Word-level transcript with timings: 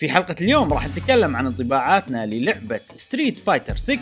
في 0.00 0.10
حلقة 0.10 0.36
اليوم 0.40 0.72
راح 0.72 0.88
نتكلم 0.88 1.36
عن 1.36 1.46
انطباعاتنا 1.46 2.26
للعبة 2.26 2.80
Street 2.94 3.38
Fighter 3.38 3.76
6 3.76 3.98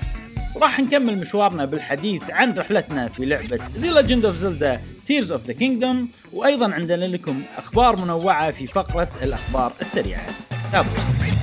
وراح 0.54 0.80
نكمل 0.80 1.18
مشوارنا 1.18 1.64
بالحديث 1.64 2.22
عن 2.30 2.58
رحلتنا 2.58 3.08
في 3.08 3.24
لعبة 3.24 3.56
The 3.56 3.94
Legend 3.94 4.24
of 4.24 4.40
Zelda 4.40 4.78
Tears 5.08 5.30
of 5.30 5.50
the 5.50 5.60
Kingdom 5.60 5.96
وأيضا 6.32 6.74
عندنا 6.74 7.04
لكم 7.04 7.42
أخبار 7.56 7.96
منوعة 7.96 8.50
في 8.50 8.66
فقرة 8.66 9.10
الأخبار 9.22 9.72
السريعة. 9.80 10.26
تابعوا. 10.72 11.37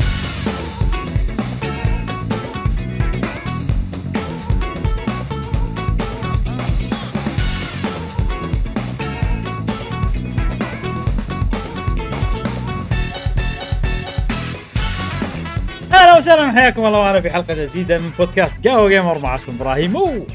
أهلا 16.36 16.44
وسهلا 16.44 16.62
حياكم 16.62 16.86
الله 16.86 17.02
معنا 17.02 17.22
في 17.22 17.30
حلقة 17.30 17.66
جديدة 17.66 17.98
من 17.98 18.10
بودكاست 18.18 18.68
قهوة 18.68 18.90
جيمر 18.90 19.20
معكم 19.20 19.56
إبراهيم 19.60 19.96
و 19.96 20.28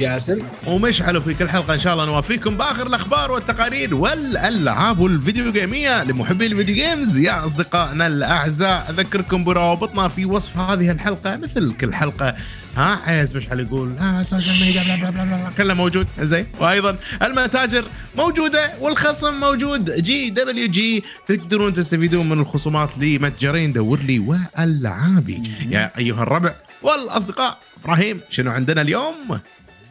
جاسم. 0.00 0.38
ومشعل 0.66 1.22
في 1.22 1.34
كل 1.34 1.48
حلقة 1.48 1.74
إن 1.74 1.78
شاء 1.78 1.92
الله 1.92 2.06
نوافيكم 2.06 2.56
بآخر 2.56 2.86
الأخبار 2.86 3.32
والتقارير 3.32 3.94
والألعاب 3.94 5.06
ال 5.06 5.14
video 5.14 5.52
gameية 5.52 6.04
لمحبي 6.04 6.46
ال 6.46 6.51
video 6.51 6.74
games. 6.74 7.18
يا 7.18 7.44
أصدقائنا 7.44 8.06
الأعزاء 8.06 8.86
أذكركم 8.90 9.44
بروابطنا 9.44 10.08
في 10.08 10.24
وصف 10.24 10.56
هذه 10.56 10.90
الحلقة 10.90 11.36
مثل 11.36 11.76
كل 11.80 11.94
حلقة 11.94 12.34
ها 12.76 13.00
عايز 13.06 13.36
مشعل 13.36 13.60
يقول 13.60 13.96
ها 13.98 14.22
social 14.22 14.60
media 14.66 14.82
بلا 14.82 15.10
بلا 15.10 15.24
بلا 15.24 15.50
كله 15.56 15.74
موجود. 15.74 16.06
زين. 16.20 16.46
وأيضا 16.60 16.96
المتاجر 17.22 17.84
موجودة 18.16 18.72
والخصم 18.80 19.40
موجود. 19.40 19.90
GWG 19.90 21.04
تقدرون 21.26 21.72
تستفيدون 21.72 22.28
من 22.28 22.38
الخصومات 22.38 22.98
لمتجرين 22.98 23.72
دور 23.72 24.00
لي 24.00 24.18
والعابي 24.18 25.42
يا 25.70 25.98
أيها 25.98 26.22
الربع 26.22 26.54
والأصدقاء 26.82 27.58
إبراهيم 27.84 28.20
شنو 28.30 28.50
عندنا 28.50 28.80
اليوم؟ 28.82 29.40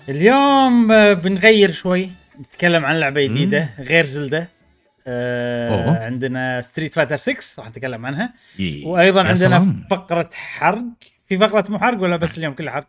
اليوم 0.09 0.91
آه، 0.91 1.13
بنغير 1.13 1.72
شوي 1.72 2.09
نتكلم 2.41 2.85
عن 2.85 3.00
لعبة 3.00 3.25
جديدة 3.25 3.69
غير 3.79 4.05
Zelda. 4.05 4.49
آه 5.07 5.85
أوه. 5.89 6.05
عندنا 6.05 6.61
Street 6.61 6.93
Fighter 6.93 7.17
6 7.17 7.35
راح 7.59 7.69
نتكلم 7.69 8.05
عنها. 8.05 8.33
وأيضا 8.85 9.23
عندنا. 9.23 9.75
فقرة 9.91 10.29
حرق. 10.33 10.83
في 11.27 11.38
فقرة 11.38 11.66
مو 11.69 11.79
حرق 11.79 12.02
ولا 12.02 12.17
بس 12.17 12.38
اليوم 12.38 12.53
كله 12.53 12.71
حرق؟ 12.71 12.88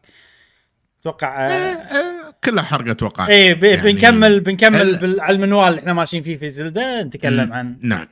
أتوقع 1.01 1.47
آه، 1.47 1.51
آه 1.51 1.53
آه، 1.53 2.35
كلها 2.45 2.63
حرقه 2.65 2.91
أتوقع. 2.91 3.27
ب- 3.27 3.31
يعني- 3.31 3.83
بنكمل 3.93 4.41
بنكمل 4.41 5.21
على 5.21 5.37
المنوال 5.37 5.69
اللي 5.69 5.81
إحنا 5.81 5.93
ماشيين 5.93 6.23
فيه 6.23 6.37
في 6.39 6.49
Zelda 6.49 7.03
نتكلم 7.03 7.53
عن 7.53 7.77
نعم. 7.83 8.07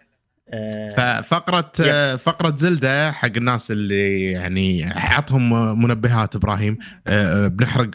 آه 0.55 0.89
ففقرة 1.21 1.73
آه، 1.87 2.17
فقرة 2.17 2.57
زلدة 2.57 3.13
حق 3.13 3.31
الناس 3.37 3.71
اللي 3.71 4.25
يعني 4.33 4.85
عطهم 4.97 5.79
منبهات 5.83 6.37
إبراهيم 6.37 6.79
آه، 7.07 7.49
بنحرق 7.49 7.91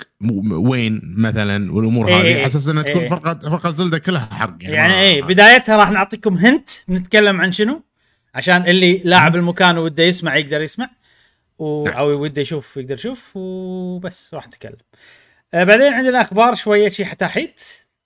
وين 0.51 1.01
مثلا 1.17 1.73
والأمور 1.73 2.07
إيه 2.07 2.15
هذه؟ 2.15 2.23
إيه 2.25 2.35
على 2.35 2.45
أساس 2.45 2.69
انها 2.69 2.83
تكون 2.83 3.01
إيه. 3.01 3.09
فرقة 3.09 3.49
فقرة 3.49 3.71
زلدة 3.75 3.97
كلها 3.97 4.25
حرق. 4.31 4.55
يعني 4.61 4.93
ما- 4.93 5.01
إيه 5.01 5.21
بدايتها 5.23 5.77
راح 5.77 5.91
نعطيكم 5.91 6.33
هنت 6.37 6.69
بنتكلم 6.87 7.41
عن 7.41 7.51
شنو؟ 7.51 7.83
عشان 8.35 8.65
اللي 8.65 9.01
لاعب 9.05 9.35
المكان 9.35 9.77
وده 9.77 10.03
يسمع 10.03 10.35
يقدر 10.35 10.61
يسمع. 10.61 10.89
و... 11.59 11.83
نعم. 11.83 11.97
أو 11.97 12.21
وده 12.23 12.41
يشوف 12.41 12.77
يقدر 12.77 12.95
يشوف 12.95 13.31
وبس 13.35 14.33
راح 14.33 14.47
نتكلم 14.47 14.77
آه 15.53 15.63
بعدين 15.63 15.93
عندنا 15.93 16.21
أخبار 16.21 16.55
شوية 16.55 16.89
شي 16.89 17.05
حتاحيت 17.05 17.61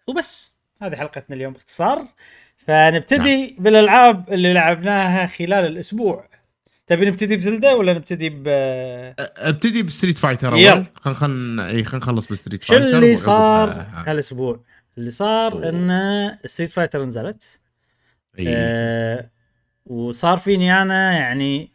وبس 0.08 0.54
هذه 0.82 0.96
حلقتنا 0.96 1.36
اليوم 1.36 1.54
باختصار 1.54 2.08
فنبتدي 2.58 3.46
نعم. 3.48 3.56
بالألعاب 3.64 4.34
اللي 4.34 4.54
لعبناها 4.54 5.28
خلال 5.28 5.66
الأسبوع 5.66 6.30
تبي 6.88 7.06
نبتدي 7.06 7.36
ب 7.36 7.42
Zelda 7.42 7.76
ولا 7.76 7.94
نبتدي 7.94 8.30
ب 8.30 8.44
أبتدي 9.38 9.84
ب 9.84 9.89
Street 9.89 10.18
Fighter. 10.18 10.54
أول 10.54 10.86
خل... 10.96 11.60
إي 11.60 11.84
خلينا 11.84 12.06
نخلص 12.06 12.28
ب 12.32 12.36
Street 12.36 12.64
شو 12.64 12.74
Fighter 12.74 12.88
اللي 12.88 13.08
وعقب- 13.08 13.16
صار 13.20 13.86
هالأسبوع 13.94 14.60
اللي 14.98 15.12
صار 15.12 15.54
أوه. 15.54 15.70
إن 15.70 16.38
Street 16.46 16.70
Fighter 16.72 17.04
نزلت 17.04 17.60
إي. 18.40 18.46
آه 18.48 19.30
وصار 19.86 20.38
فيني 20.38 20.82
أنا 20.82 21.12
يعني 21.18 21.71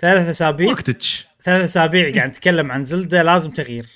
ثلاث 0.00 0.28
أسابيع. 0.28 0.68
وقتك. 0.70 1.02
ثلاث 1.42 1.64
أسابيع 1.64 2.14
قاعد 2.14 2.28
نتكلم 2.28 2.72
عن 2.72 2.84
Zelda 2.84 3.22
لازم 3.22 3.50
تغيير. 3.50 3.86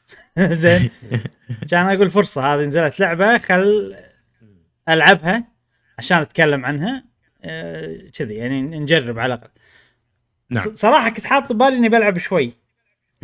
زين. 0.38 0.90
كان 1.70 1.86
أقول 1.86 2.10
فرصة 2.10 2.54
هذه 2.54 2.64
نزلت 2.64 3.00
لعبة 3.00 3.38
خل 3.38 3.96
ألعبها 4.88 5.44
عشان 5.98 6.18
أتكلم 6.18 6.64
عنها 6.64 7.04
آه، 7.42 7.98
كذي 8.18 8.34
يعني 8.34 8.62
نجرب 8.62 9.18
على 9.18 9.34
الأقل. 9.34 9.50
نعم. 10.50 10.74
صراحة 10.74 11.08
كنت 11.08 11.26
حاط 11.26 11.52
ببالي 11.52 11.76
إني 11.76 11.88
بلعب 11.88 12.18
شوي. 12.18 12.52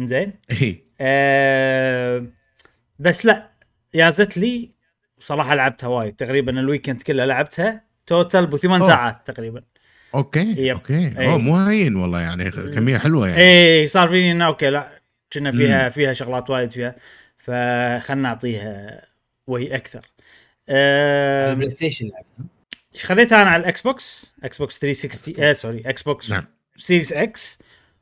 زين. 0.00 0.32
اي 0.50 0.84
آه 1.00 2.26
بس 2.98 3.26
لا 3.26 3.50
يازت 3.94 4.36
لي 4.38 4.70
صراحة 5.18 5.54
لعبتها 5.54 5.86
وايد 5.86 6.12
تقريبا 6.16 6.60
ال 6.60 6.65
weekend 6.65 7.02
كله 7.02 7.24
لعبتها 7.24 7.84
total 8.06 8.46
بثمان. 8.46 8.82
ساعات 8.86 9.30
تقريبا. 9.30 9.62
okay 10.16 10.66
yep. 10.66 10.76
okay. 10.76 11.12
إي. 11.18 11.26
أوه 11.26 11.38
مو 11.38 11.56
هين 11.56 11.96
والله 11.96 12.20
يعني 12.20 12.50
كمية 12.50 12.98
حلوة 12.98 13.28
يعني. 13.28 13.40
إيه 13.40 13.86
صار 13.86 14.08
فيني 14.08 14.32
إنه 14.32 14.46
okay 14.46 14.70
لا 14.70 15.00
كنا 15.32 15.52
فيها 15.52 15.88
فيها 15.88 16.12
شغلات 16.12 16.50
وايد 16.50 16.70
فيها 16.70 16.94
فخلنا 17.38 18.22
نعطيها 18.22 19.02
وهي 19.46 19.76
أكثر. 19.76 20.06
آه 20.68 21.50
ال 21.50 21.70
PlayStation 21.70 22.10
خذيتها 23.02 23.42
أنا 23.42 23.50
على 23.50 23.60
ال 23.60 23.82
Xbox 23.82 24.34
Xbox 24.44 24.78
360 24.78 25.44
آه 25.44 25.52
sorry 25.52 25.82
Xbox 25.86 26.30
نعم. 26.30 26.44
Series 26.76 27.12
X 27.12 27.58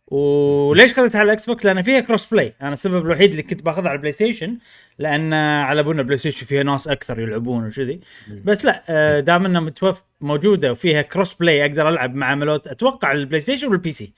وليش 0.07 0.93
خذيتها 0.93 1.19
على 1.19 1.27
ال 1.27 1.47
Xbox؟ 1.47 1.67
لأن 1.67 1.83
فيها 1.83 2.01
cross-play، 2.01 2.55
أنا 2.63 2.73
السبب 2.73 3.07
الوحيد 3.07 3.31
اللي 3.31 3.43
كنت 3.43 3.63
باخذها 3.63 3.89
على 3.89 3.97
ال 3.97 4.13
PlayStation 4.13 4.59
لأن 4.99 5.35
على 5.35 5.81
ابونا 5.81 6.03
PlayStation 6.03 6.47
فيها 6.47 6.63
ناس 6.63 6.89
أكثر 6.89 7.21
يلعبون 7.21 7.67
وكذي 7.67 8.01
بس 8.45 8.65
لا 8.65 8.83
آه، 8.89 9.21
دام 9.21 9.45
إنها 9.45 9.61
متوف 9.61 10.03
موجودة 10.21 10.73
وفيها 10.73 11.03
cross-play 11.03 11.63
أقدر 11.67 11.89
ألعب 11.89 12.15
مع 12.15 12.35
ملوت 12.35 12.67
أتوقع 12.67 13.13
ال 13.13 13.41
PlayStation 13.41 13.69
وال 13.69 13.91
PC. 13.91 14.13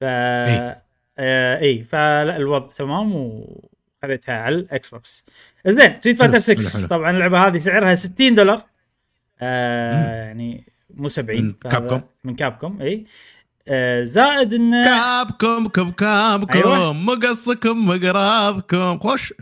ف. 0.00 0.04
آه 0.04 1.58
إي 1.60 1.84
فلا 1.84 2.36
الوضع 2.36 2.68
تمام 2.68 3.14
وخذيتها 3.14 4.34
على 4.34 4.54
ال 4.54 4.90
Xbox. 4.90 5.24
زين 5.66 6.00
Street 6.00 6.16
Fighter 6.16 6.32
حلو، 6.32 6.40
6 6.40 6.78
حلو. 6.78 6.88
طبعا 6.88 7.10
اللعبة 7.10 7.46
هذه 7.46 7.58
سعرها 7.58 7.94
60 7.94 8.34
دولار 8.34 8.62
آه 9.40 10.24
يعني 10.24 10.64
مو 10.94 11.08
70 11.08 11.42
من 11.44 11.52
كابكوم. 11.52 12.02
من 12.24 12.34
كابكوم 12.36 12.82
إي 12.82 13.04
آه 13.68 14.04
زائد 14.04 14.52
إنه 14.52 14.84
كابكم 14.84 15.68
كم 15.68 15.90
كابكم 15.90 16.58
أيوة. 16.58 16.92
مقصكم 16.92 17.88
مقرابكم. 17.88 18.98
خوش. 18.98 19.34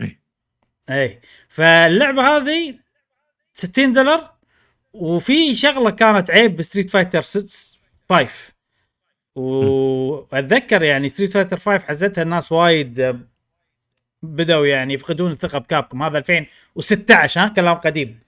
إي. 0.89 1.19
فاللعبة 1.49 2.21
هذه 2.37 2.75
60 3.53 3.91
دولار 3.91 4.31
وفي 4.93 5.55
شغلة 5.55 5.89
كانت 5.89 6.31
عيب 6.31 6.55
ب 6.55 6.60
Street 6.60 6.89
Fighter 6.89 7.21
6 7.21 7.77
5 8.09 8.51
وأتذكر 9.35 10.83
يعني 10.83 11.09
Street 11.09 11.33
Fighter 11.33 11.57
5 11.59 11.79
حزتها 11.85 12.21
الناس 12.21 12.51
وايد 12.51 12.99
آه، 12.99 13.19
بدأوا 14.23 14.65
يعني 14.67 14.93
يفقدون 14.93 15.31
الثقة 15.31 15.57
بكابكم. 15.59 16.03
هذا 16.03 16.17
2016 16.17 17.41
ها 17.41 17.47
كلام 17.47 17.75
قديم. 17.75 18.19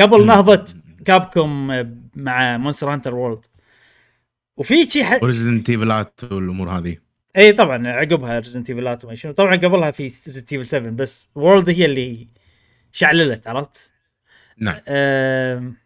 قبل 0.00 0.26
نهضة 0.26 0.64
كابكم 1.04 1.70
آه، 1.70 1.88
مع 2.16 2.56
Monster 2.56 2.92
Hunter 2.92 3.14
World. 3.14 3.46
وفي 4.56 4.90
شيء 4.90 5.04
ح... 5.04 5.22
وريزدنت 5.22 5.70
ايفلات 5.70 6.20
والأمور 6.30 6.70
هذه. 6.70 6.96
إي 7.36 7.52
طبعا 7.52 7.88
عقبها 7.88 8.38
Resident 8.38 8.70
Evil 8.70 8.97
ات 8.97 9.04
وما 9.04 9.14
شنو. 9.14 9.32
طبعا 9.32 9.56
قبلها 9.56 9.90
في 9.90 10.02
Resident 10.02 10.52
Evil 10.52 10.66
7 10.66 10.90
بس 10.90 11.30
World 11.34 11.70
هي 11.70 11.84
اللي 11.84 12.28
شعللت 12.92 13.46
عرفت؟ 13.48 13.92
نعم. 14.58 14.76
آم، 14.88 15.76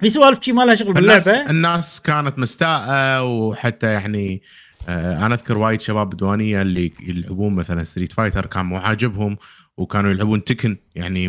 في 0.00 0.08
سوالف 0.10 0.38
شي 0.42 0.52
ما 0.52 0.62
لها 0.62 0.74
شغل 0.74 0.98
الناس 0.98 1.28
باللعبة. 1.28 1.50
الناس 1.50 2.00
كانت 2.00 2.38
مستاءة 2.38 3.22
وحتى 3.22 3.86
يعني 3.86 4.42
آه، 4.88 5.26
أنا 5.26 5.34
أذكر 5.34 5.58
وايد 5.58 5.80
شباب 5.80 6.10
بدوانيه 6.10 6.62
اللي 6.62 6.92
يلعبون 7.00 7.54
مثلا 7.54 7.84
Street 7.84 8.12
Fighter 8.12 8.46
كان 8.46 8.66
مو 8.66 8.76
عاجبهم 8.76 9.36
وكانوا 9.76 10.10
يلعبون 10.10 10.44
Tekken 10.44 10.76
يعني 10.94 11.28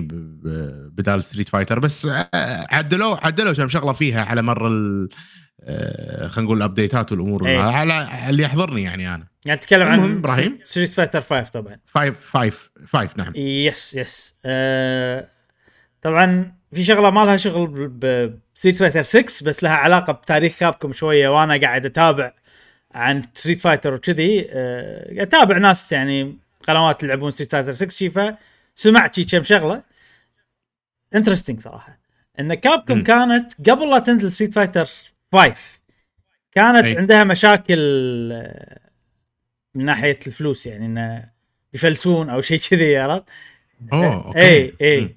بدال 0.90 1.24
Street 1.24 1.50
Fighter 1.50 1.80
بس 1.80 2.06
آه، 2.06 2.30
عدلوا 2.72 3.26
عدلوا 3.26 3.54
كم 3.54 3.70
شغلة 3.70 3.94
فيها 3.94 4.26
على 4.26 4.42
مر 4.42 4.68
ال 4.68 5.04
آه، 5.04 5.16
خلينا 5.66 6.42
نقول 6.42 6.58
ال 6.58 6.64
update 6.64 7.05
ات 7.05 7.12
والأمور 7.12 7.48
إيه. 7.48 7.60
على 7.60 8.30
اللي 8.30 8.44
يحضرني 8.44 8.84
يعني 8.84 9.16
أنا. 9.16 9.28
يعني 9.46 9.60
المهم، 9.72 10.04
عن 10.04 10.18
إبراهيم. 10.18 10.60
Street 10.64 10.90
Fighter 10.90 11.22
5 11.22 11.52
طبعا. 11.52 11.76
five 11.86 12.20
five 12.20 12.70
five 12.88 13.18
نعم. 13.18 13.34
yes 13.36 13.94
yes 13.94 14.36
آه 14.46 15.28
طبعا 16.02 16.56
في 16.74 16.84
شغلة 16.84 17.10
ما 17.10 17.26
لها 17.26 17.38
شغل 17.38 17.88
ب 17.88 18.00
Street 18.00 18.76
Fighter 18.76 19.02
6 19.02 19.46
بس 19.46 19.64
لها 19.64 19.72
علاقة 19.72 20.14
بتاريخ 20.14 20.58
كابكم 20.60 20.94
شوية 20.94 21.30
وأنا 21.30 21.58
قاعد 21.62 21.86
أتابع 21.86 22.34
عن 22.94 23.22
Street 23.34 23.60
Fighter 23.60 23.94
وكذي. 23.94 24.48
آه 24.50 25.06
قاعد 25.06 25.28
أتابع 25.28 25.58
ناس 25.58 25.92
يعني 25.92 26.38
قنوات 26.68 27.04
يلعبون 27.04 27.32
Street 27.32 27.52
Fighter 27.52 27.74
6 27.74 27.90
شي 27.90 28.36
فسمعت 28.76 29.16
شي 29.16 29.24
كم 29.24 29.44
شغلة. 29.44 29.84
interesting 31.16 31.60
صراحة. 31.60 32.00
إن 32.40 32.54
كابكم. 32.54 33.04
كانت 33.04 33.70
قبل 33.70 33.90
لا 33.90 34.00
تنزل 34.00 34.32
Street 34.32 34.54
Fighter 34.54 34.88
5 35.38 35.80
كانت 36.52 36.84
أي. 36.92 36.98
عندها 36.98 37.24
مشاكل 37.24 37.80
آه، 38.34 38.80
من 39.76 39.86
ناحية 39.86 40.20
الفلوس 40.28 40.68
يعني 40.68 40.86
إنه 40.86 41.30
يفلسون 41.74 42.30
أو 42.30 42.42
شيء 42.42 42.60
كذي 42.60 42.98
عرفت؟ 42.98 43.24
أوه 43.94 44.26
okay 44.28 44.40
أي 44.40 44.74
اي. 44.82 45.16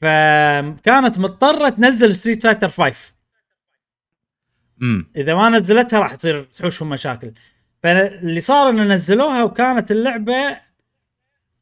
فكانت 0.00 1.18
مضطرة 1.18 1.68
تنزل 1.68 2.14
Street 2.16 2.42
Fighter 2.42 2.68
5 2.68 3.14
امم 4.82 5.10
إذا 5.16 5.34
ما 5.34 5.48
نزلتها 5.48 6.00
راح 6.00 6.14
تصير 6.14 6.42
تحوشهم 6.44 6.88
مشاكل 6.88 7.32
فاللي 7.82 8.40
صار 8.40 8.70
إنه 8.70 8.82
نزلوها 8.84 9.42
وكانت 9.44 9.90
اللعبة 9.90 10.56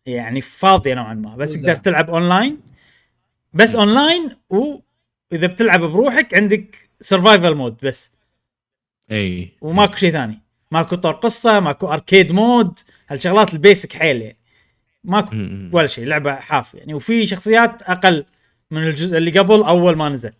يعني 0.06 0.40
فاضية 0.40 0.94
نوعا 0.94 1.14
ما 1.14 1.36
بس. 1.36 1.52
تقدر 1.52 1.76
تلعب 1.76 2.10
اونلاين 2.10 2.60
بس 3.52 3.74
اونلاين 3.74 4.36
واذا 5.32 5.46
بتلعب 5.46 5.80
بروحك 5.80 6.34
عندك 6.34 6.76
survival 6.86 7.54
mode 7.54 7.76
بس. 7.82 8.12
أي. 9.10 9.48
وماكو 9.60 9.96
شيء 9.96 10.12
ثاني. 10.12 10.42
ماكو 10.70 10.96
طور 10.96 11.12
قصة 11.12 11.60
ماكو 11.60 11.92
arcade 11.92 12.32
mode 12.32 12.78
هالشغلات 13.08 13.54
ال 13.54 13.61
basic 13.61 13.92
حيل 13.92 14.22
يعني. 14.22 14.36
ماكو. 15.04 15.36
ولا 15.72 15.86
شيء 15.86 16.04
لعبة 16.04 16.34
حاف 16.34 16.74
يعني. 16.74 16.94
وفي 16.94 17.26
شخصيات 17.26 17.82
أقل 17.82 18.24
من 18.70 18.82
الجزء 18.86 19.18
اللي 19.18 19.38
قبل 19.38 19.62
أول 19.62 19.96
ما 19.96 20.08
نزل. 20.08 20.32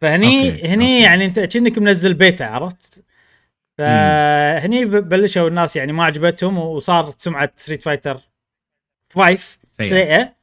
فهني 0.00 0.50
okay، 0.50 0.68
هني 0.68 0.94
okay. 0.94 1.02
يعني 1.02 1.24
أنت 1.24 1.40
كأنك 1.40 1.78
منزل 1.78 2.14
بيتا 2.14 2.44
عرفت؟ 2.44 3.04
فهني 3.78 4.84
بلشوا 4.84 5.48
الناس 5.48 5.76
يعني 5.76 5.92
ما 5.92 6.04
عجبتهم 6.04 6.58
وصارت 6.58 7.20
سمعة 7.20 7.52
Street 7.56 7.82
Fighter 7.82 8.20
5 9.14 9.58
سيئة. 9.72 9.88
سيئة. 9.88 10.35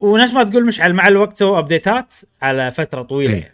ونفس 0.00 0.32
ما 0.32 0.42
تقول 0.44 0.66
مشعل 0.66 0.92
مع 0.94 1.08
الوقت 1.08 1.36
سووا 1.36 1.58
update 1.58 2.06
ات 2.06 2.14
على 2.42 2.72
فترة 2.72 3.02
طويلة. 3.02 3.34
يعني. 3.36 3.52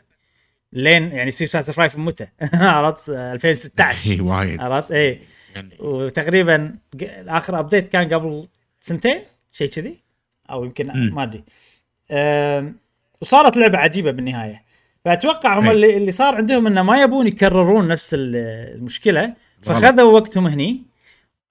لين 0.73 1.13
يعني 1.13 1.31
Street 1.31 1.51
Fighter 1.51 1.73
5 1.73 1.99
متى؟ 1.99 2.27
عرفت؟ 2.55 3.09
2016 3.35 4.11
اي 4.11 4.21
وايد. 4.21 4.61
عرفت؟ 4.61 4.93
اي 4.93 5.19
يعني 5.55 5.77
وتقريبا 5.81 6.75
آخر 7.29 7.59
update 7.59 7.89
كان 7.89 8.09
قبل 8.15 8.49
سنتين 8.81 9.21
شيء 9.53 9.69
كذي 9.69 9.97
أو 10.51 10.65
يمكن. 10.65 10.93
ما 11.15 11.23
أدري. 11.23 11.45
وصارت 13.21 13.57
لعبة 13.57 13.79
عجيبة 13.79 14.11
بالنهاية. 14.11 14.63
فأتوقع 15.05 15.59
هم 15.59 15.67
أي. 15.69 15.71
اللي, 15.75 15.97
اللي 15.97 16.11
صار 16.11 16.35
عندهم 16.35 16.67
إنه 16.67 16.83
ما 16.83 17.03
يبون 17.03 17.27
يكررون 17.27 17.89
نفس 17.89 18.15
ال- 18.15 18.37
المشكلة. 18.77 19.35
فخذوا 19.63 20.13
وقتهم 20.13 20.47
هني. 20.47 20.83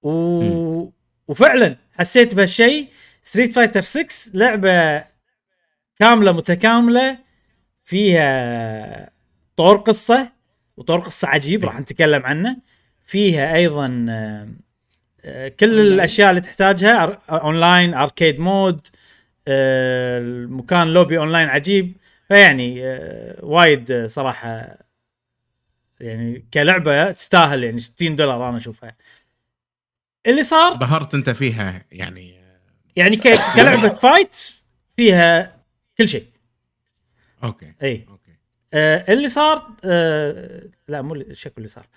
و... 0.03 0.89
وفعلا 1.27 1.75
حسيت 1.93 2.35
بهالشيء. 2.35 2.87
Street 3.21 3.53
Fighter 3.53 3.81
6 3.81 4.05
لعبة 4.33 5.05
كاملة 5.99 6.31
متكاملة 6.31 7.17
فيها 7.83 9.11
طور 9.55 9.77
قصة 9.77 10.31
وطور 10.77 10.99
قصة 10.99 11.27
عجيب. 11.27 11.63
راح 11.65 11.79
نتكلم 11.79 12.25
عنه 12.25 12.57
فيها 13.01 13.55
أيضا 13.55 14.05
آه، 14.09 15.47
كل. 15.47 15.79
الأشياء 15.79 16.29
اللي 16.29 16.41
تحتاجها 16.41 17.05
أر- 17.07 17.31
online 17.33 17.93
arcade 17.93 18.39
mode 18.39 18.87
آه، 19.47 20.19
المكان 20.19 20.87
lobby 20.93 21.17
online 21.17 21.47
عجيب 21.49 21.97
فيعني 22.27 22.85
آه، 22.87 23.45
وايد 23.45 24.05
صراحة 24.05 24.77
يعني 25.99 26.45
كلعبة 26.53 27.11
تستاهل 27.11 27.63
يعني 27.63 27.77
60 27.79 28.15
دولار 28.15 28.49
أنا 28.49 28.57
أشوفها 28.57 28.95
اللي 30.27 30.43
صار 30.43 30.73
بهرت 30.73 31.13
أنت 31.13 31.29
فيها 31.29 31.85
يعني 31.91 32.40
يعني 32.95 33.15
ك- 33.17 33.39
كلعبة 33.55 33.89
fight 34.03 34.35
فيها 34.97 35.57
كل 35.97 36.09
شيء. 36.09 36.25
okay. 37.43 37.73
اي 37.83 38.05
okay. 38.09 38.31
آه 38.73 39.13
اللي 39.13 39.27
صار 39.29 39.67
آه 39.85 40.61
لا 40.87 41.01
مو 41.01 41.23
شكو 41.31 41.53
اللي 41.57 41.67
صار. 41.67 41.87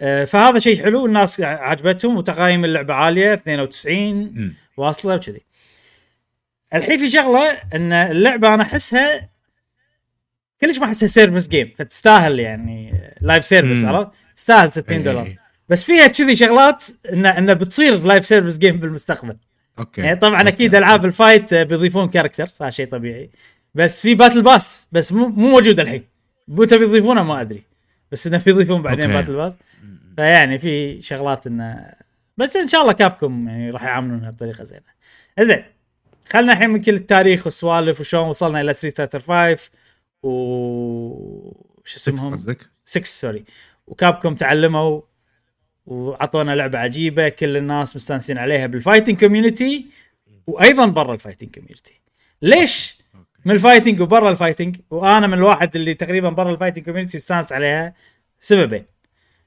آه 0.00 0.24
فهذا 0.24 0.58
شيء 0.58 0.82
حلو 0.82 1.06
الناس 1.06 1.40
عجبتهم 1.40 2.16
وتقايم 2.16 2.64
اللعبة 2.64 2.94
عالية 2.94 3.34
92 3.34 4.14
مم. 4.14 4.54
واصلة 4.76 5.14
وكذي. 5.14 5.40
الحين 6.74 6.98
في 6.98 7.10
شغلة 7.10 7.50
إن 7.74 7.92
اللعبة 7.92 8.54
أنا 8.54 8.62
أحسها 8.62 9.28
كلش 10.60 10.78
ما 10.78 10.86
أحسها 10.86 11.06
service 11.06 11.48
game 11.48 11.74
فتستاهل 11.78 12.40
يعني 12.40 12.92
live 13.20 13.44
service 13.44 13.82
مم. 13.84 13.88
عرفت؟ 13.88 14.10
تستاهل 14.36 14.72
60 14.72 14.96
إي، 14.96 15.02
دولار. 15.02 15.36
بس 15.68 15.84
فيها 15.84 16.06
كذي 16.06 16.36
شغلات 16.36 16.84
ان 17.12 17.26
إن 17.26 17.54
بتصير 17.54 17.98
live 18.04 18.26
service 18.26 18.58
game 18.58 18.80
بالمستقبل. 18.80 19.36
okay. 19.78 20.00
يعني 20.00 20.16
طبعا 20.16 20.38
okay. 20.38 20.48
أكيد 20.48 20.74
ألعاب 20.74 21.04
ال 21.04 21.12
fight 21.12 21.54
بيضيفون 21.54 22.08
characters 22.08 22.62
هذا 22.62 22.70
شيء 22.70 22.86
طبيعي. 22.86 23.30
بس 23.74 24.02
في 24.02 24.14
battle 24.14 24.42
pass 24.42 24.88
بس 24.92 25.12
مو 25.12 25.28
مو 25.28 25.50
موجود 25.50 25.80
الحين. 25.80 26.04
متى 26.48 26.78
بيضيفونه 26.78 27.22
ما 27.22 27.40
أدري. 27.40 27.62
بس 28.12 28.26
إنه 28.26 28.42
بيضيفون 28.46 28.82
بعدين 28.82 29.04
okay. 29.04 29.14
battle 29.14 29.34
pass. 29.34 29.58
فيعني 30.16 30.58
في 30.58 31.02
شغلات 31.02 31.46
إنه 31.46 31.92
بس 32.36 32.56
إن 32.56 32.68
شاء 32.68 32.82
الله 32.82 32.92
كابكم 32.92 33.48
يعني 33.48 33.70
راح 33.70 33.84
يعاملونها 33.84 34.30
بطريقة 34.30 34.64
زينة. 34.64 34.94
زين 35.40 35.64
خلنا 36.30 36.52
الحين 36.52 36.70
من 36.70 36.82
كل 36.82 36.94
التاريخ 36.94 37.46
والسوالف 37.46 38.00
وشلون 38.00 38.28
وصلنا 38.28 38.60
إلى 38.60 38.72
Street 38.72 38.96
Fighter 38.96 39.20
5 39.20 39.70
و 40.22 40.30
شو 41.84 41.96
اسمهم؟ 41.96 42.32
قصدك؟ 42.32 42.70
6 42.84 43.04
sorry 43.04 43.44
وكابكم 43.86 44.34
تعلموا 44.34 45.00
وعطونا 45.86 46.54
لعبة 46.54 46.78
عجيبة 46.78 47.28
كل 47.28 47.56
الناس 47.56 47.96
مستانسين 47.96 48.38
عليها 48.38 48.66
بال 48.66 48.77
fighting 48.77 49.20
community 49.20 49.86
وأيضا 50.46 50.86
برا 50.86 51.14
ال 51.14 51.18
fighting 51.18 51.54
community 51.54 52.00
ليش 52.42 52.98
من 53.44 53.54
ال 53.54 53.59
fighting 53.59 54.00
وبرا 54.00 54.30
ال 54.30 54.35
fighting 54.35 54.76
وأنا 54.90 55.26
من 55.26 55.34
الواحد 55.34 55.76
اللي 55.76 55.94
تقريبا 55.94 56.28
برا 56.28 56.52
ال 56.52 56.56
fighting 56.56 56.84
community 56.84 57.16
استانس 57.16 57.52
عليها 57.52 57.94
سببين. 58.40 58.84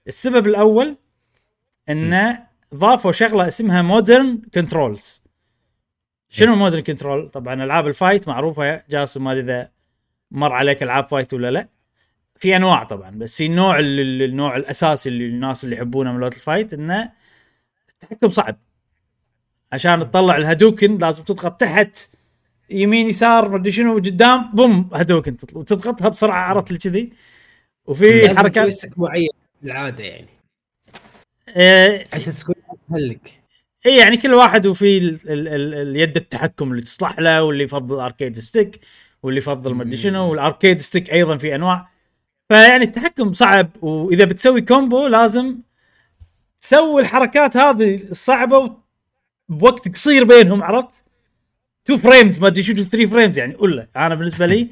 السبب 0.08 0.48
الأول 0.48 0.98
انه 1.90 2.40
ضافوا 2.76 3.12
شغلة 3.12 3.48
اسمها 3.48 3.82
modern 3.82 4.42
controls 4.54 5.24
شنو 6.30 6.56
modern 6.56 6.82
control 6.82 7.30
طبعا 7.30 7.64
ألعاب 7.64 7.88
ال 7.88 7.94
fight 7.94 8.28
معروفة 8.28 8.84
جاسم 8.90 9.24
ما 9.24 9.40
إذا 9.40 9.70
مر 10.32 10.54
عليك 10.54 10.84
ألعاب 10.84 11.08
fight 11.08 11.34
ولا 11.34 11.52
لا. 11.52 11.68
في 12.40 12.56
انواع 12.56 12.84
طبعا 12.84 13.10
بس 13.10 13.36
في 13.36 13.46
النوع 13.46 13.80
اللي 13.80 14.26
النوع 14.26 14.56
الأساسي 14.58 15.10
اللي 15.10 15.26
الناس 15.26 15.64
اللي 15.64 15.76
يحبونه 15.76 16.12
من 16.12 16.20
لعبه 16.20 16.36
ال 16.36 16.42
fight 16.42 16.74
إنه 16.74 17.12
التحكم 17.90 18.30
صعب. 18.30 18.58
عشان 19.72 20.00
تطلع 20.00 20.38
ال 20.38 20.44
Hadouken 20.44 20.98
لازم 20.98 21.24
تضغط 21.24 21.60
تحت 21.62 21.98
يمين 22.70 23.10
يسار 23.10 23.50
مدري 23.50 23.72
شنو 23.72 23.96
قدام 23.96 24.52
boom 24.54 24.90
Hadouken 24.94 25.38
تطلع. 25.38 25.60
وتضغطها 25.60 26.10
بسرعة 26.10 26.40
عرفت 26.40 26.88
كذي. 26.88 27.14
وفي 27.86 28.38
حركات 28.38 28.98
معين 28.98 29.30
بالعادة 29.62 30.04
يعني. 30.04 30.28
آه، 31.50 32.06
أساس 32.14 32.40
تكون 32.40 32.56
اسهل 32.90 33.10
لك 33.10 33.34
اي 33.86 33.98
يعني 33.98 34.18
كل 34.18 34.34
واحد 34.34 34.68
وفي 34.68 34.98
ال 34.98 35.20
ال 35.30 35.48
ال 35.48 35.74
اليد 35.74 36.18
التحكم 36.18 36.72
اللي 36.72 36.82
تصلح 36.82 37.20
له 37.20 37.44
واللي 37.44 37.64
يفضل 37.64 38.00
arcade 38.00 38.40
stick 38.40 38.80
واللي 39.24 39.38
يفضل 39.38 39.74
مدري 39.74 39.98
شنو 39.98 40.32
وال 40.32 40.44
arcade 40.44 40.80
stick 40.80 41.12
أيضا 41.14 41.38
في 41.38 41.56
أنواع. 41.56 41.97
فيعني 42.50 42.84
التحكم 42.84 43.34
صعب 43.34 43.70
وإذا 43.84 44.26
بتسوي 44.26 44.62
combo 44.62 45.08
لازم 45.08 45.58
تسوي 46.60 47.02
الحركات 47.02 47.58
هذه 47.58 47.96
الصعبة 47.96 48.78
بوقت 49.50 49.90
قصير 49.90 50.24
بينهم 50.24 50.64
عرفت؟ 50.64 51.04
2 51.86 52.00
frames 52.00 52.40
ما 52.40 52.48
أدري 52.48 52.64
شو 52.64 52.74
3 52.74 53.06
frames 53.06 53.40
يعني 53.40 53.56
ولا 53.60 53.88
أنا 53.96 54.16
بالنسبة 54.16 54.46
لي 54.46 54.68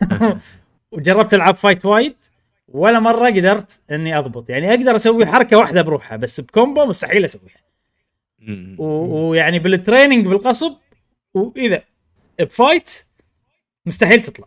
وجربت 0.92 1.34
ألعب 1.34 1.54
fight 1.54 1.86
وايد 1.86 2.16
ولا 2.68 3.00
مرة 3.00 3.26
قدرت 3.26 3.80
إني 3.90 4.18
أضبط. 4.18 4.50
يعني 4.50 4.70
أقدر 4.70 4.96
أسوي 4.96 5.26
حركة 5.26 5.56
واحدة 5.56 5.82
بروحها 5.82 6.16
بس 6.16 6.40
ب 6.40 6.47
combo 6.47 6.84
مستحيل 6.86 7.24
أسويها. 7.24 7.60
ويعني 8.78 9.58
بال 9.58 9.72
training 9.72 10.26
بالغصب 10.26 10.76
وإذا 11.34 11.82
ب 12.40 12.48
fight 12.48 12.90
مستحيل 13.86 14.22
تطلع. 14.22 14.46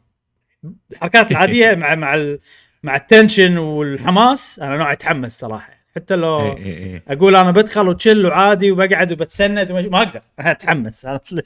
الحركات 0.91 1.31
العادية 1.31 1.75
مع 1.81 1.95
مع 1.95 2.37
مع 2.83 2.95
ال 2.95 3.03
tension 3.03 3.57
والحماس 3.57 4.59
أنا 4.59 4.77
نوع 4.77 4.91
أتحمس 4.91 5.39
صراحة. 5.39 5.73
حتى 5.95 6.15
لو 6.15 6.39
إي 6.39 6.65
إي 6.65 6.93
إي. 6.95 7.01
أقول 7.07 7.35
أنا 7.35 7.51
بدخل 7.51 7.87
وتشل 7.87 8.25
وعادي 8.25 8.71
وبقعد 8.71 9.11
وبتسند 9.11 9.71
ومش- 9.71 9.85
ما 9.85 9.97
أقدر. 10.03 10.21
أنا 10.39 10.51
أتحمس 10.51 11.05
عرفت؟ 11.05 11.45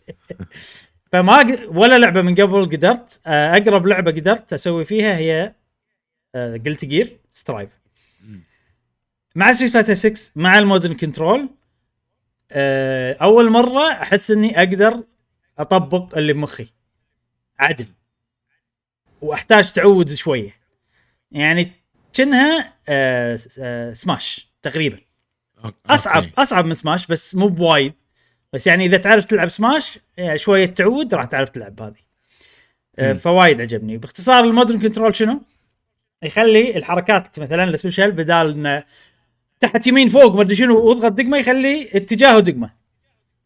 فما 1.11 1.43
أق- 1.43 1.59
ولا 1.75 1.97
لعبة 1.99 2.21
من 2.21 2.35
قبل 2.35 2.65
قدرت 2.65 3.19
آه، 3.27 3.57
أقرب 3.57 3.87
لعبة 3.87 4.11
قدرت 4.11 4.53
أسوي 4.53 4.85
فيها 4.85 5.17
هي 5.17 5.53
Guilty 6.65 6.85
Gear 6.85 7.17
Strive 7.29 7.69
مع 9.35 9.51
Street 9.53 9.71
Fighter 9.73 9.93
6 9.93 10.31
مع 10.35 10.59
ال 10.59 10.64
modern 10.64 10.93
control 10.93 11.49
آه، 12.51 13.17
أول 13.21 13.49
مرة 13.49 13.91
أحس 13.91 14.31
إني 14.31 14.57
أقدر 14.59 15.03
أطبق 15.59 16.17
اللي 16.17 16.33
بمخي. 16.33 16.67
عدل 17.59 17.85
وأحتاج 19.21 19.71
تعود 19.71 20.13
شوية. 20.13 20.56
يعني 21.31 21.71
كأنها 22.13 22.73
آه، 22.89 23.35
س- 23.35 23.59
آه، 23.63 23.93
سماش 23.93 24.47
تقريبا. 24.61 24.97
أوكي. 25.65 25.75
أصعب 25.85 26.25
أصعب 26.37 26.65
من 26.65 26.73
سماش 26.73 27.07
بس 27.07 27.35
مو 27.35 27.47
بوايد. 27.47 27.93
بس 28.53 28.67
يعني 28.67 28.85
إذا 28.85 28.97
تعرف 28.97 29.25
تلعب 29.25 29.47
سماش 29.47 29.99
يعني 30.17 30.37
شوية 30.37 30.65
تعود 30.65 31.13
راح 31.15 31.25
تعرف 31.25 31.49
تلعب 31.49 31.81
هذه. 31.81 31.95
آه،. 32.99 33.13
فوايد 33.13 33.61
عجبني. 33.61 33.97
باختصار 33.97 34.43
ال 34.43 34.49
modern 34.49 34.79
control 34.79 35.15
شنو؟ 35.15 35.41
يخلي 36.23 36.77
الحركات 36.77 37.39
مثلا 37.39 37.63
ال 37.63 37.69
special 37.69 38.11
بدال 38.11 38.49
إنه 38.51 38.83
تحت 39.59 39.87
يمين 39.87 40.07
فوق 40.09 40.35
ما 40.35 40.41
أدري 40.41 40.55
شنو 40.55 40.79
وأضغط 40.79 41.11
دقمة 41.11 41.37
يخلي 41.37 41.89
اتجاهه 41.93 42.39
دقمة. 42.39 42.69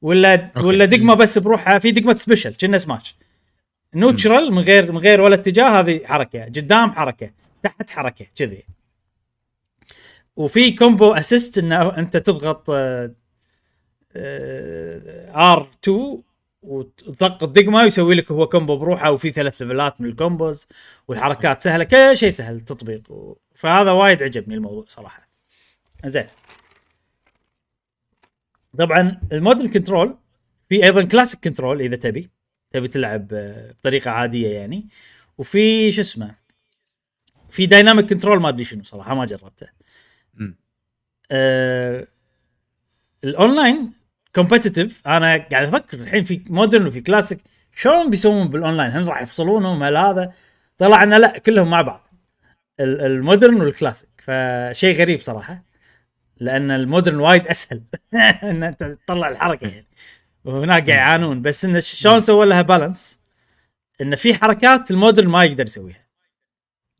ولا 0.02 0.36
أوكي. 0.46 0.60
ولا 0.60 0.86
دقمة 0.86 1.14
بس 1.14 1.38
بروحها 1.38 1.80
في 1.80 1.92
دقمة 1.92 2.16
سبيشل 2.16 2.56
كنا 2.62 2.78
سماش 2.78 3.16
نوتشرال 3.96 4.54
من 4.54 4.62
غير 4.62 4.92
من 4.92 4.98
غير 4.98 5.22
ولا 5.22 5.36
اتجاه 5.36 5.80
هذه 5.80 6.02
حركة. 6.06 6.44
قدام 6.46 6.92
حركة. 6.92 7.30
تحت 7.64 7.90
حركة 7.90 8.26
كذي. 8.36 8.64
وفي 10.36 10.72
combo 10.72 11.14
assist 11.14 11.58
إنه 11.58 11.98
أنت 11.98 12.18
تضغط 12.18 12.70
R 15.36 15.68
2 15.84 16.24
وتضغط 16.62 17.44
دقمه 17.44 17.82
ويسوي 17.82 18.16
لك 18.16 18.32
هو 18.32 18.48
combo 18.48 18.78
بروحه 18.78 19.12
وفي 19.12 19.30
ثلاث 19.30 19.62
level 19.62 19.95
ات 19.95 20.02
من 20.02 20.10
ال 20.10 20.18
combos 20.18 20.68
والحركات 21.08 21.62
سهلة 21.62 21.84
كل 21.84 22.18
شيء 22.18 22.30
سهل 22.30 22.56
التطبيق. 22.56 23.02
فهذا 23.56 23.92
وايد 23.92 24.24
عجبني 24.24 24.56
الموضوع 24.56 24.86
صراحة. 24.88 25.30
زين. 26.06 26.28
طبعا 28.78 29.22
ال 29.32 29.37
modern 29.37 29.72
control 29.72 30.18
في 30.70 30.84
أيضا 30.84 31.04
classic 31.04 31.40
control 31.44 31.82
إذا 31.82 31.96
تبي. 31.96 32.30
تبي 32.72 32.88
تلعب 32.88 33.34
آه، 33.34 33.72
بطريقة 33.72 34.12
عادية 34.12 34.50
يعني. 34.50 34.88
وفي 35.38 35.92
شو 35.92 36.02
اسمه؟ 36.02 36.36
في 37.52 37.66
dynamic 37.66 38.10
control 38.10 38.42
ما 38.42 38.50
أدري 38.50 38.64
شنو 38.64 38.84
صراحة 38.84 39.16
ما 39.16 39.26
جربته. 39.26 39.68
آه 41.32 42.08
ال 43.24 43.33
online 43.33 43.92
competitive 44.36 45.08
أنا 45.08 45.38
قاعد 45.38 45.54
أفكر 45.68 46.00
الحين 46.00 46.24
في 46.24 46.42
modern 46.50 46.88
وفي 46.88 47.02
كلاسيك 47.02 47.40
شلون 47.76 48.10
بيسوون 48.10 48.48
بالاونلاين 48.50 48.92
هل 48.92 49.08
راح 49.08 49.22
يفصلونهم؟ 49.22 49.84
هل 49.84 49.98
هذا؟ 49.98 50.34
طلع 50.78 51.04
إنه 51.04 51.18
لا 51.18 51.38
كلهم 51.38 51.70
مع 51.70 51.82
بعض. 51.82 52.08
ال- 52.80 53.02
ال 53.02 53.10
modern 53.10 53.62
وال 53.62 53.72
classic 53.72 54.10
فشيء 54.18 54.98
غريب 55.00 55.20
صراحة 55.20 55.64
لأن 56.38 56.72
ال 56.72 56.79
modern 56.79 57.20
وايد 57.20 57.48
أسهل. 57.48 57.82
إن 58.44 58.64
أنت 58.64 58.84
تطلع 59.06 59.30
الحركة 59.30 59.68
يعني. 59.68 59.88
وهناك 60.46 60.90
قاعد 60.90 61.08
يعانون. 61.08 61.42
بس 61.42 61.66
انه 61.66 61.80
شلون 61.80 62.20
سووا 62.20 62.46
لها 62.46 62.62
balance 62.62 63.20
إن 64.02 64.16
في 64.16 64.34
حركات 64.34 64.92
ال 64.92 64.97
modern 64.97 65.28
ما 65.28 65.44
يقدر 65.46 65.64
يسويها. 65.64 66.01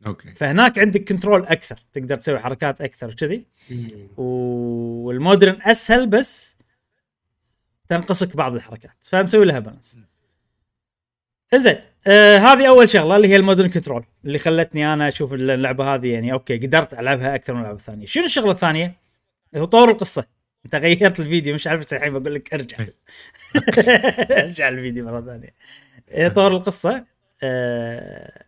okay. 0.08 0.32
فهناك 0.32 0.80
عندك 0.80 1.10
control 1.10 1.46
أكثر 1.46 1.80
تقدر 1.94 2.16
تسوي 2.16 2.40
حركات 2.40 2.82
أكثر 2.82 3.08
وكذي. 3.08 3.46
وال 4.18 4.53
modern 4.53 5.60
أسهل 5.62 6.08
بس 6.08 6.58
تنقصك 7.90 8.36
بعض 8.36 8.56
الحركات. 8.56 8.96
فمسوي 9.02 9.46
لها 9.46 9.60
balance 9.60 9.98
زين 11.56 11.78
آه 12.08 12.38
هذه 12.38 12.68
أول 12.68 12.90
شغلة 12.90 13.16
اللي 13.16 13.28
هي 13.28 13.36
ال 13.36 13.41
modern 13.41 13.70
control 13.70 14.06
اللي 14.26 14.40
خلتني 14.40 14.94
أنا 14.94 15.08
أشوف 15.08 15.34
اللعبة 15.34 15.96
هذه 15.96 16.14
يعني 16.14 16.34
okay 16.34 16.58
قدرت 16.58 16.94
ألعبها 16.94 17.36
أكثر 17.36 17.54
من 17.54 17.60
اللعبة 17.60 17.78
الثانية. 17.78 18.06
شنو 18.06 18.26
الشغلة 18.26 18.52
الثانية؟ 18.52 18.96
هو 19.58 19.66
طور 19.66 19.92
القصة. 19.92 20.26
أنت 20.66 20.76
غيرت 20.76 21.20
الفيديو 21.20 21.54
مش 21.54 21.68
عارف 21.68 21.94
الحين 21.94 22.20
بقول 22.20 22.36
لك 22.36 22.54
أرجع. 22.54 22.78
أرجع 24.44 24.70
الفيديو 24.70 25.06
مرة 25.06 25.22
ثانية. 25.22 25.54
إيه، 26.12 26.28
طور 26.28 26.52
القصة. 26.52 27.06
آه 27.44 28.44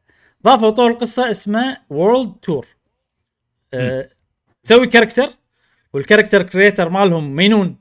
ضافوا 0.46 0.70
طور 0.70 0.92
القصة 0.92 1.32
اسمه 1.32 1.78
World 1.90 2.34
Tour 2.42 2.68
آه 3.74 4.10
تسوي 4.64 4.88
character 4.88 5.30
وال 5.94 6.03
character 6.03 6.44
creator 6.44 6.90
مالهم 6.90 7.36
مجنون. 7.36 7.76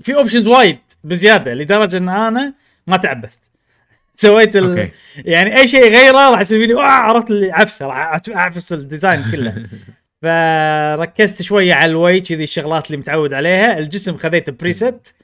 في 0.00 0.14
options 0.14 0.46
وايد 0.46 0.78
بزيادة 1.04 1.54
لدرجة 1.54 1.96
إن 1.96 2.08
أنا 2.08 2.54
ما 2.86 2.96
تعبثت. 2.96 3.42
سويت 4.14 4.56
ال... 4.56 4.78
okay. 4.78 4.92
يعني 5.16 5.56
أي 5.58 5.68
شيء 5.68 5.82
غيره 5.90 6.30
راح 6.30 6.40
يصير 6.40 6.60
فيني 6.66 6.74
"آه، 6.80 6.84
عرفت 6.84 7.30
اللي 7.30 7.52
عفسة 7.52 7.86
راح 7.86 8.20
أعفس 8.28 8.72
ال 8.72 8.79
design 8.79 9.22
كله. 9.32 9.66
فركزت 10.22 11.42
شوية 11.42 11.74
على 11.74 11.90
الوي 11.90 12.20
كذي 12.20 12.42
الشغلات 12.44 12.86
اللي 12.86 12.96
متعود 12.96 13.32
عليها. 13.32 13.78
الجسم 13.78 14.16
خذيت 14.16 14.50
preset 14.50 15.14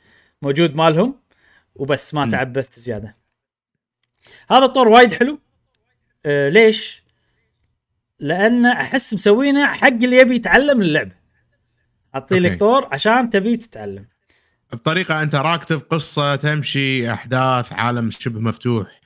موجود 0.42 0.74
مالهم 0.76 1.14
وبس 1.74 2.14
ما. 2.14 2.30
تعبثت 2.30 2.78
زيادة. 2.78 3.14
هذا 4.50 4.64
الطور 4.64 4.88
وايد 4.88 5.12
حلو. 5.12 5.38
آه 6.26 6.48
ليش؟ 6.48 7.02
لأن 8.20 8.66
أحس 8.66 9.14
مسوينه 9.14 9.66
حق 9.66 9.86
اللي 9.86 10.16
يبي 10.16 10.36
يتعلم 10.36 10.82
اللعبه 10.82 11.12
اعطي 12.14 12.38
لك 12.38 12.46
okay. 12.46 12.58
طور 12.58 12.88
عشان 12.92 13.30
تبي 13.30 13.56
تتعلم 13.56 14.04
بطريقة 14.72 15.22
interactive 15.22 15.82
قصة 15.82 16.36
تمشي 16.36 17.12
أحداث 17.12 17.72
عالم 17.72 18.10
شبه 18.10 18.40
مفتوح 18.40 19.00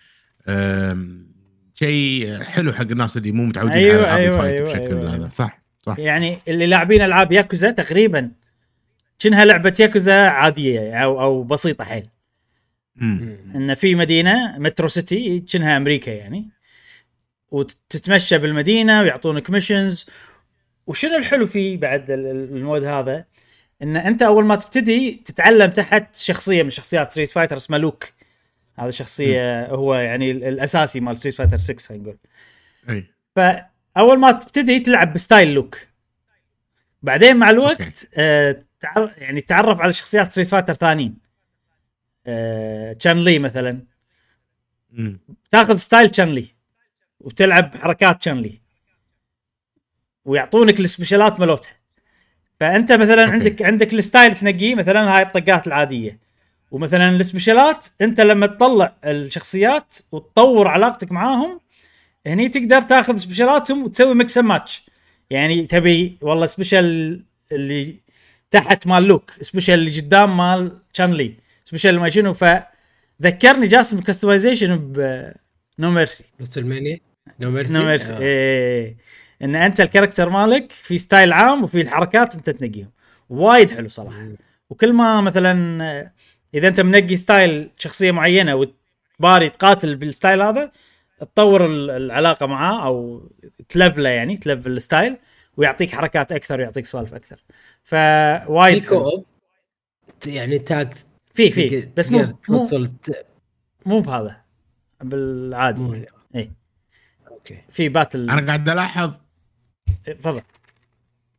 شيء 1.75 2.43
حلو 2.43 2.73
حق 2.73 2.81
الناس 2.81 3.17
اللي 3.17 3.33
مو 3.33 3.45
متعودين 3.45 3.73
أيوة، 3.73 4.07
على 4.07 4.07
العاب 4.07 4.19
أيوة، 4.19 4.35
ال 4.37 4.41
fight 4.41 4.61
أيوة، 4.61 4.73
بشكل 4.73 4.97
أيوة، 4.97 5.09
هذا 5.09 5.17
أيوة. 5.17 5.29
صح 5.29 5.63
صح 5.87 5.99
يعني 5.99 6.39
اللي 6.49 6.67
لاعبين 6.67 7.03
ألعاب 7.03 7.33
ياكوزا 7.33 7.71
تقريبا 7.71 8.31
كأنها 9.19 9.45
لعبة 9.45 9.73
ياكوزا 9.81 10.29
عادية 10.29 10.95
أو 11.05 11.21
أو 11.21 11.43
بسيطة 11.43 11.85
حيل. 11.85 12.09
إن 13.55 13.75
في 13.75 13.95
مدينة 13.95 14.59
Metro 14.59 14.89
City 14.89 15.39
كأنها 15.39 15.77
أمريكا 15.77 16.11
يعني 16.11 16.51
وتتمشى 17.51 18.39
بالمدينة 18.39 19.01
ويعطونك 19.01 19.51
missions 19.51 20.07
وشنو 20.87 21.17
الحلو 21.17 21.47
فيه 21.47 21.77
بعد 21.77 22.11
ال- 22.11 22.27
ال- 22.27 22.57
ال 22.57 22.62
mode 22.62 22.85
هذا؟ 22.85 23.25
إن 23.83 23.97
أنت 23.97 24.23
أول 24.23 24.45
ما 24.45 24.57
تبتدي 24.57 25.23
تتعلم 25.25 25.71
تحت 25.71 26.17
شخصية 26.17 26.63
من 26.63 26.71
شخصيات 26.71 27.11
Street 27.13 27.29
Fighter 27.31 27.57
اسمه 27.57 27.79
لوك. 27.79 28.13
هذا 28.79 28.91
شخصية 28.91 29.67
هو 29.67 29.95
يعني 29.95 30.31
ال- 30.31 30.45
الأساسي 30.45 31.01
مال 31.01 31.17
Street 31.19 31.35
Fighter 31.35 31.57
6 31.57 31.89
خلينا 31.89 32.03
نقول. 32.05 32.19
أي. 32.89 33.07
فأول 33.37 34.19
ما 34.19 34.33
تبتدي 34.33 34.79
تلعب 34.81 35.13
ب 35.13 35.20
style 35.20 35.55
Luke. 35.55 35.79
بعدين 37.03 37.37
مع 37.37 37.51
الوقت 37.51 38.09
آه 38.15 38.63
تعر... 38.81 39.15
يعني 39.19 39.41
تعرف 39.41 39.81
على 39.81 39.93
شخصيات 39.93 40.31
Street 40.31 40.49
Fighter 40.49 40.75
ثانيين. 40.75 41.19
آه 42.27 42.93
Chun-Li 42.93 43.39
مثلا. 43.39 43.81
مم. 44.91 45.21
تاخذ 45.51 45.77
style 45.77 46.11
Chun-Li 46.11 46.47
وتلعب 47.21 47.75
حركات 47.77 48.21
Chun-Li 48.21 48.61
ويعطونك 50.25 50.81
ال 50.81 50.87
special 50.87 51.34
ات 51.34 51.41
مالتها. 51.41 51.73
فأنت 52.61 52.93
مثلا 52.93 53.23
okay. 53.25 53.33
عندك 53.33 53.63
عندك 53.63 53.95
ال 53.95 54.02
style 54.02 54.37
تنقيه 54.37 54.75
مثلا 54.75 55.17
هاي 55.17 55.23
الطقات 55.23 55.67
العادية. 55.67 56.19
ومثلا 56.71 57.11
ال 57.11 57.19
special 57.19 57.78
ات 57.78 57.87
أنت 58.01 58.21
لما 58.21 58.47
تطلع 58.47 58.97
الشخصيات 59.05 59.97
وتطور 60.13 60.69
علاقتك 60.69 61.13
معاهم 61.13 61.61
هني 62.27 62.49
تقدر 62.49 62.83
تاخذ 62.83 63.17
special 63.17 63.64
اتهم 63.64 63.85
وتسوي 63.85 64.15
mix 64.15 64.39
match 64.39 64.87
يعني 65.31 65.67
تبي 65.67 66.19
والله 66.21 66.47
special 66.47 67.21
اللي 67.53 67.97
تحت 68.51 68.87
مال 68.87 69.03
Luke 69.03 69.31
special 69.41 69.79
اللي 69.79 70.01
قدام 70.01 70.37
مال 70.37 70.79
Chun-Li 70.93 71.35
special 71.65 72.01
ما 72.01 72.09
شنو 72.09 72.35
فذكرني 72.35 73.67
جاسم 73.67 74.01
customization 74.01 74.77
ب 74.77 75.31
No 75.79 75.91
Mercy 75.91 76.25
WrestleMania 76.41 77.01
No 77.41 77.51
Mercy 77.51 77.79
No 77.79 77.85
Mercy. 77.85 78.17
إيه. 78.19 78.97
إن 79.43 79.57
أنت 79.57 79.81
ال 79.81 79.86
character 79.86 80.29
مالك 80.29 80.73
في 80.73 80.99
style 80.99 81.33
عام 81.33 81.65
وفي 81.65 81.81
الحركات 81.81 82.35
أنت 82.35 82.51
تنقيهم. 82.51 82.91
وايد 83.29 83.71
حلو 83.71 83.89
صراحة. 83.89 84.29
وكل 84.71 84.93
ما 84.93 85.21
مثلا 85.21 86.11
إذا 86.55 86.69
أنت 86.69 86.81
منقي 86.81 87.17
style 87.17 87.71
شخصية 87.79 88.11
معينة 88.11 88.55
وتباري 88.55 89.49
تقاتل 89.49 89.97
بال 89.97 90.10
style 90.10 90.43
هذا 90.43 90.73
تطور 91.21 91.67
ال- 91.67 91.91
العلاقة 91.91 92.47
معاه 92.47 92.87
أو 92.87 93.29
تلفله 93.69 94.09
يعني 94.09 94.37
تلفل 94.37 94.71
ال 94.73 94.80
style 94.80 95.17
ويعطيك 95.57 95.95
حركات 95.95 96.33
أكثر 96.33 96.59
ويعطيك 96.61 96.85
سوالف 96.87 97.15
أكثر. 97.15 97.37
في 97.85 98.43
فوايد. 98.47 98.85
co-op 98.85 99.25
يعني 100.27 100.59
تاك 100.59 100.95
في 101.35 101.51
في. 101.51 101.89
بس 101.97 102.11
مو 102.11 102.27
مو, 102.49 102.69
مو 103.87 104.01
بهذا. 104.01 104.37
بالعادي. 105.01 105.81
مو- 105.81 106.05
إيه. 106.35 106.60
okay 107.41 107.63
في 107.71 107.89
battle 107.89 108.31
أنا 108.31 108.47
قاعد 108.47 108.69
ألاحظ 108.69 109.13
تفضل 110.05 110.41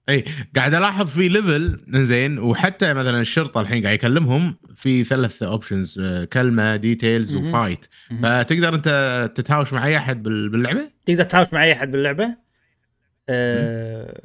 إي 0.09 0.25
قاعد 0.55 0.73
ألاحظ 0.73 1.09
في 1.09 1.27
level 1.27 1.79
زين 1.89 2.39
وحتى 2.39 2.93
مثلا 2.93 3.21
الشرطة 3.21 3.61
الحين 3.61 3.83
قاعد 3.83 3.95
يكلمهم 3.95 4.57
في 4.75 5.03
ثلاث 5.03 5.43
options 5.43 6.01
كلمة 6.33 6.75
details. 6.75 7.33
و 7.35 7.42
fight. 7.42 7.85
فتقدر 8.23 8.75
أنت 8.75 9.31
تتهاوش 9.35 9.73
مع 9.73 9.85
أي 9.85 9.97
أحد 9.97 10.23
بال- 10.23 10.49
باللعبة؟ 10.49 10.89
تقدر 11.05 11.23
تهاوش 11.23 11.53
مع 11.53 11.63
أي 11.63 11.73
أحد 11.73 11.91
باللعبة 11.91 12.35
أه 13.29 14.21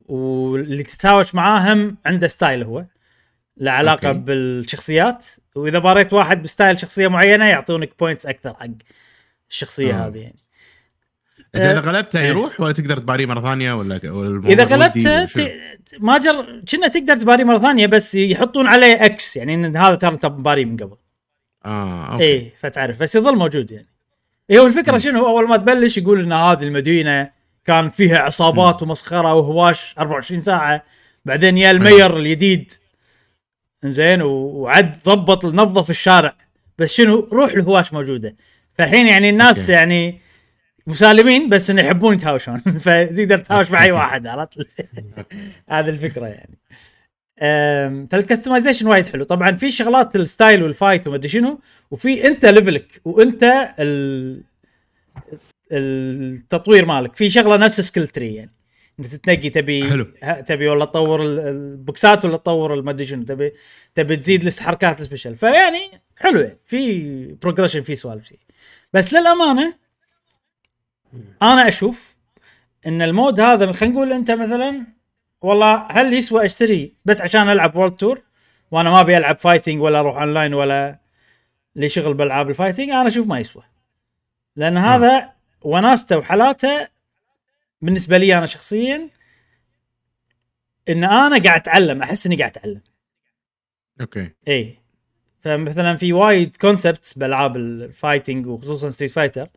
واللي 0.00 0.82
تتهاوش 0.82 1.34
معاهم 1.34 1.96
عنده 2.06 2.28
style 2.28 2.62
هو 2.62 2.84
له 3.56 3.70
علاقة 3.70 4.08
okay. 4.08 4.18
بالشخصيات 4.20 5.26
وإذا 5.54 5.78
باريت 5.78 6.12
واحد 6.12 6.42
ب 6.42 6.48
style 6.48 6.78
شخصية 6.80 7.08
معينة 7.08 7.44
يعطونك 7.44 7.98
points 7.98 8.26
أكثر 8.26 8.54
حق 8.54 8.66
الشخصية 9.50 10.04
آه. 10.04 10.08
هذه 10.08 10.18
يعني 10.18 10.36
إذا 11.56 11.72
اذا 11.72 11.80
غلبته 11.80 12.20
إيه. 12.20 12.26
يروح 12.26 12.60
ولا 12.60 12.72
تقدر 12.72 12.98
تباريه 12.98 13.26
مرة 13.26 13.40
ثانية 13.40 13.72
ولا 13.72 13.96
إذا 14.46 14.64
غلبته؟ 14.64 15.24
ت... 15.24 15.52
ما 15.98 16.18
جر 16.18 16.62
كنا 16.70 16.88
تقدر 16.88 17.16
تباري 17.16 17.44
مرة 17.44 17.58
ثانية 17.58 17.86
بس 17.86 18.14
يحطون 18.14 18.66
عليه 18.66 19.04
X 19.04 19.36
يعني 19.36 19.54
إن 19.54 19.76
هذا 19.76 19.94
ترى 19.94 20.10
أنت 20.10 20.26
مباري 20.26 20.64
من 20.64 20.76
قبل. 20.76 20.96
آه 21.64 22.12
okay. 22.12 22.24
اي 22.24 22.52
فتعرف. 22.60 23.00
بس 23.02 23.14
يظل 23.14 23.36
موجود 23.36 23.70
يعني. 23.70 23.86
هي 24.50 24.58
هو 24.58 24.66
الفكرة 24.66 24.98
شنو؟ 24.98 25.26
أول 25.26 25.48
ما 25.48 25.56
تبلش 25.56 25.98
يقول 25.98 26.20
إن 26.20 26.32
هذه 26.32 26.62
المدينة 26.62 27.30
كان 27.64 27.90
فيها 27.90 28.18
عصابات 28.18 28.82
ومسخرة 28.82 29.34
وهواش 29.34 29.94
24 29.98 30.40
ساعة. 30.40 30.84
بعدين 31.24 31.58
يا 31.58 31.70
ال 31.70 31.78
mayor 31.78 32.16
الجديد 32.16 32.72
زين 33.84 34.22
وعد 34.22 34.98
ضبط 35.06 35.44
نظف 35.44 35.90
الشارع. 35.90 36.36
بس 36.78 36.92
شنو؟ 36.92 37.28
روح 37.32 37.52
الهواش 37.52 37.92
موجودة. 37.92 38.36
فالحين 38.78 39.06
يعني 39.06 39.30
الناس 39.30 39.60
okay. 39.60 39.72
يعني 39.72 40.20
مسالمين 40.86 41.48
بس 41.48 41.70
إنه 41.70 41.82
يحبون 41.82 42.14
يتهاوشون. 42.14 42.58
فتقدر 42.84 43.38
تهاوش 43.38 43.70
مع 43.70 43.84
أي 43.84 43.92
واحد 43.98 44.26
عرفت؟ 44.26 44.58
هذه 45.70 45.88
الفكرة 45.88 46.26
يعني. 46.26 46.58
فال 48.10 48.20
customization 48.20 48.86
وايد 48.86 49.06
حلو. 49.06 49.24
طبعا 49.24 49.50
في 49.54 49.70
شغلات 49.70 50.16
ال 50.16 50.24
style 50.24 50.62
وال 50.62 50.75
fight 50.75 51.06
وما 51.06 51.16
أدري 51.16 51.28
شنو 51.28 51.60
وفي 51.90 52.26
أنت 52.26 52.46
level 52.46 52.91
ك 52.91 53.00
وأنت 53.04 53.68
ال... 53.78 54.42
التطوير 55.72 56.86
مالك. 56.86 57.16
في 57.16 57.30
شغلة 57.30 57.56
نفس 57.56 57.80
skill 57.80 58.08
tree 58.08 58.34
يعني. 58.34 58.50
أنت 58.98 59.06
تتنقي 59.06 59.50
تبي 59.50 59.90
حلو. 59.90 60.06
تبي 60.46 60.68
ولا 60.68 60.84
تطور 60.84 61.22
ال- 61.22 61.38
البوكسات 61.40 62.24
ولا 62.24 62.36
تطور 62.36 62.74
المدري 62.74 63.06
شنو. 63.06 63.22
تبي 63.24 63.52
تبي 63.94 64.16
تزيد 64.16 64.44
لست 64.44 64.60
حركات 64.62 65.02
special 65.02 65.36
فيعني 65.36 65.80
حلو 66.16 66.40
يعني. 66.40 66.58
في 66.66 67.34
progression 67.42 67.82
في 67.82 67.94
سوالف. 67.94 68.32
بس 68.92 69.12
للأمانة 69.14 69.74
أنا 71.42 71.68
أشوف 71.68 72.16
إن 72.86 73.02
ال 73.02 73.10
mode 73.10 73.40
هذا 73.40 73.72
خلينا 73.72 73.94
نقول 73.94 74.12
أنت 74.12 74.30
مثلا 74.30 74.86
والله 75.42 75.86
هل 75.90 76.12
يسوى 76.12 76.44
أشتري 76.44 76.94
بس 77.04 77.20
عشان 77.20 77.48
ألعب 77.48 77.76
World 77.76 77.96
Tour 77.96 78.22
وأنا 78.70 78.90
ما 78.90 79.00
أبي 79.00 79.16
ألعب 79.16 79.38
fighting 79.38 79.80
ولا 79.80 80.00
أروح 80.00 80.16
اونلاين 80.16 80.54
ولا 80.54 80.98
لي 81.76 81.88
شغل 81.88 82.14
بالالعاب 82.14 82.50
ال 82.50 82.54
fighting 82.54 82.90
أنا 82.90 83.06
أشوف 83.06 83.26
ما 83.26 83.38
يسوى. 83.38 83.62
لأن 84.56 84.76
هذا 84.76 85.32
وناسته 85.62 86.18
وحالاته 86.18 86.88
بالنسبة 87.80 88.18
لي 88.18 88.38
أنا 88.38 88.46
شخصيا 88.46 89.08
إن 90.88 91.04
أنا 91.04 91.42
قاعد 91.42 91.60
أتعلم 91.60 92.02
أحس 92.02 92.26
إني 92.26 92.36
قاعد 92.36 92.50
أتعلم. 92.50 92.80
okay. 94.00 94.30
إي. 94.48 94.78
فمثلا 95.40 95.96
في 95.96 96.12
وايد 96.12 96.56
concepts 96.56 97.18
بالعاب 97.18 97.56
ال 97.56 97.66
fighting 97.66 98.46
وخصوصا 98.46 98.90
Street 98.90 99.10
Fighter 99.10 99.48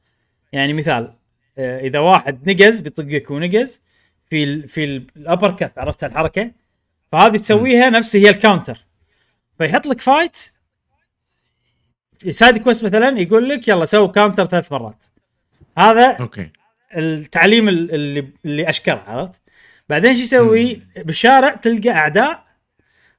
يعني 0.53 0.73
مثال 0.73 1.13
إذا 1.57 1.99
واحد 1.99 2.49
نقز 2.49 2.79
بيطقك 2.79 3.31
ونقز 3.31 3.81
في 4.29 4.43
ال 4.43 4.67
في 4.67 4.83
ال 5.15 5.51
uppercut 5.51 5.79
عرفت 5.79 6.03
الحركة؟ 6.03 6.51
فهذه 7.11 7.37
تسويها 7.37 7.89
نفس 7.89 8.15
هي 8.15 8.29
ال 8.29 8.36
counter 8.36 8.85
فيحط 9.57 9.87
لك 9.87 10.01
fight 10.01 10.51
في 12.19 12.31
side 12.31 12.57
quest 12.57 12.83
مثلا 12.85 13.19
يقول 13.19 13.49
لك 13.49 13.67
يلا 13.67 13.85
سوي 13.85 14.07
counter 14.07 14.45
ثلاث 14.45 14.71
مرات. 14.71 15.03
هذا 15.77 16.11
okay. 16.11 16.49
التعليم 16.95 17.69
ال- 17.69 17.93
اللي 17.95 18.27
اللي 18.45 18.69
أشكره 18.69 19.03
عرفت؟ 19.07 19.41
بعدين 19.89 20.15
شو 20.15 20.21
يسوي؟ 20.21 20.81
بالشارع 20.97 21.53
تلقى 21.53 21.89
أعداء 21.89 22.45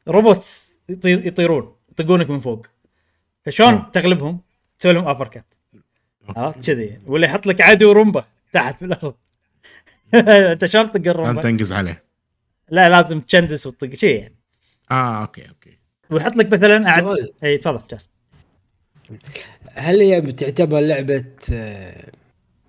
robots 0.08 0.78
يطي- 0.88 1.26
يطيرون 1.26 1.76
يطقونك 1.92 2.30
من 2.30 2.38
فوق. 2.40 2.66
فشلون 3.44 3.74
آه. 3.74 3.90
تغلبهم؟ 3.92 4.40
تسوي 4.78 4.92
لهم 4.92 5.08
ابر 5.08 5.28
كات. 5.28 5.54
عرفت 6.36 6.66
كذي. 6.66 6.98
ولا 7.06 7.26
يحط 7.26 7.46
لك 7.46 7.60
عدو 7.60 7.92
رومبا 7.92 8.24
تحت 8.52 8.78
في 8.78 8.84
الأرض. 8.84 9.14
أنت 10.52 10.64
شلون 10.64 10.90
تطق 10.90 10.96
أنت 10.96 11.06
الرومبا 11.06 11.42
تنقز 11.42 11.72
عليه. 11.72 12.04
لا 12.70 12.88
لازم 12.88 13.20
تشندس 13.20 13.66
وتطق 13.66 13.94
شيء 13.94 14.20
يعني. 14.20 14.34
آه 14.90 15.22
أوكي 15.22 15.48
أوكي. 15.48 15.76
ويحط 16.10 16.36
لك 16.36 16.52
مثلا 16.52 16.88
أعد... 16.88 17.02
سؤال. 17.02 17.32
إي 17.44 17.58
تفضل 17.58 17.82
جاسم 17.90 18.08
هل 19.72 20.00
هي 20.00 20.20
بتعتبر 20.20 20.80
لعبة 20.80 21.24
آه، 21.52 22.10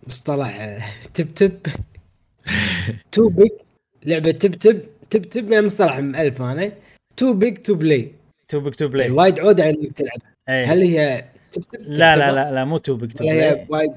مصطلح 0.08 0.58
آه، 0.60 0.84
تب 1.14 1.34
تب؟ 1.34 1.60
تو 3.12 3.30
بيج 3.30 3.52
لعبة 4.06 4.32
تب 4.32 4.52
تب. 4.56 4.82
تب 5.10 5.22
تب 5.22 5.52
يعني 5.52 5.66
مصطلح 5.66 5.98
مألف 5.98 6.42
أنا 6.42 6.72
too 7.18 7.34
big 7.34 7.58
to 7.58 7.76
play 7.76 8.12
too 8.48 8.60
big 8.60 8.76
to 8.76 8.88
play 8.88 9.10
وايد 9.12 9.40
عوده 9.40 9.64
على 9.64 9.78
إنك 9.82 9.92
تلعبها 9.92 10.74
هل 10.74 10.82
هي 10.82 11.26
لا 11.80 12.16
لا؟ 12.16 12.32
لا 12.32 12.52
لا 12.52 12.66
مو 12.66 12.78
too 12.78 12.96
big 12.96 13.14
to 13.14 13.24
play. 13.24 13.66
وايد 13.70 13.96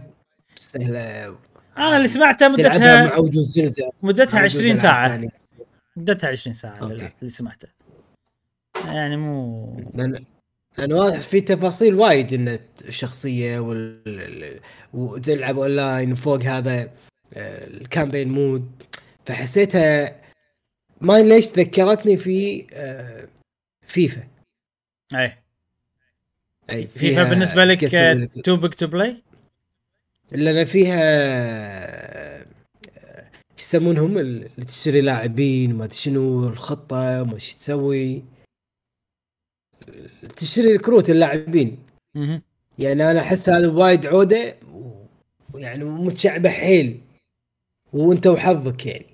سهلة. 0.56 1.36
أنا 1.78 1.96
اللي 1.96 2.08
سمعته 2.08 2.48
مدتها 2.48 3.04
مع 3.04 3.16
وجود 3.16 3.44
Zelda. 3.44 3.90
مدتها 4.02 4.38
مع 4.38 4.44
20 4.44 4.64
وجود 4.64 4.64
ألعاب 4.64 4.78
ساعة. 4.78 5.08
ثانية. 5.08 5.28
مدتها 5.96 6.30
20 6.30 6.54
ساعة 6.54 6.78
okay. 6.78 6.94
اللي 6.94 7.30
سمعته. 7.30 7.68
يعني 8.86 9.16
مو 9.16 9.76
لأن 9.94 10.24
لأن 10.78 10.92
واضح 10.92 11.20
في 11.20 11.40
تفاصيل 11.40 11.94
وايد 11.94 12.32
إن 12.32 12.58
الشخصية 12.88 13.58
وال... 13.58 14.60
وتلعب 14.94 15.58
اونلاين 15.58 16.12
وفوق 16.12 16.42
هذا 16.42 16.90
آه، 17.34 17.66
ال 17.66 17.73
campaign 17.73 18.28
mode. 18.28 18.70
فحسيتها 19.26 20.20
ما 21.00 21.22
ليش 21.22 21.46
ذكرتني 21.46 22.16
في 22.16 22.66
آه، 22.72 23.28
فيفا. 23.86 24.22
اي 25.14 25.32
أي 26.70 26.86
فيفا 26.86 27.22
بالنسبة 27.22 27.64
لك 27.64 27.90
too 28.44 28.56
big 28.56 28.74
to 28.74 28.86
play 28.86 29.16
لأن 30.32 30.64
فيها 30.64 31.00
شو 33.56 33.64
يسمونهم؟ 33.64 34.18
اللي 34.18 34.64
تشتري 34.66 35.00
لاعبين 35.00 35.80
أدري 35.82 35.94
شنو 35.94 36.48
الخطة 36.48 37.22
وما 37.22 37.38
شو 37.38 37.56
تسوي. 37.56 38.22
تشتري 40.36 40.78
كروت 40.78 41.10
اللاعبين. 41.10 41.78
يعني 42.78 43.10
أنا 43.10 43.20
أحس 43.20 43.50
هذا 43.50 43.68
وايد 43.68 44.06
عودة 44.06 44.56
ويعني 45.54 45.84
متشعبة 45.84 46.50
حيل. 46.50 47.00
وأنت 47.92 48.26
وحظك 48.26 48.86
يعني. 48.86 49.06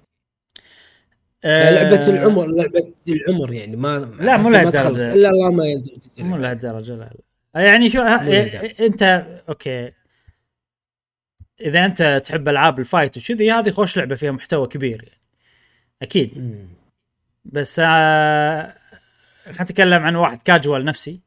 لعبة 1.45 2.09
العمر 2.09 2.47
لعبة 2.47 2.92
العمر 3.09 3.53
يعني 3.53 3.77
ما. 3.77 3.99
لا، 4.21 4.37
مو 4.37 4.49
ما 4.49 4.57
لهالدرجة. 4.57 5.12
إلا 5.14 5.31
الله 5.31 5.51
ما 5.51 5.64
ينزل 5.66 5.99
مو 6.19 6.37
لهالدرجة 6.37 6.92
لا 6.92 6.99
لا. 6.99 7.26
يعني 7.57 7.90
شو 7.90 7.99
مو 7.99 8.05
لهالدرجة. 8.05 8.87
أنت 8.87 9.03
okay. 9.49 9.92
إذا 11.61 11.85
أنت 11.85 12.23
تحب 12.25 12.49
ألعاب 12.49 12.79
ال 12.79 12.85
fight 12.85 13.16
وكذي 13.16 13.53
هذه 13.53 13.71
خوش 13.71 13.97
لعبة 13.97 14.14
فيها 14.14 14.31
محتوى 14.31 14.66
كبير 14.66 15.03
يعني. 15.05 15.21
أكيد. 16.03 16.38
مم. 16.38 16.69
بس 17.45 17.81
آه 17.85 18.77
خلينا 19.45 19.62
نتكلم 19.62 20.03
عن 20.03 20.16
واحد 20.16 20.42
كاجوال 20.42 20.85
نفسي. 20.85 21.21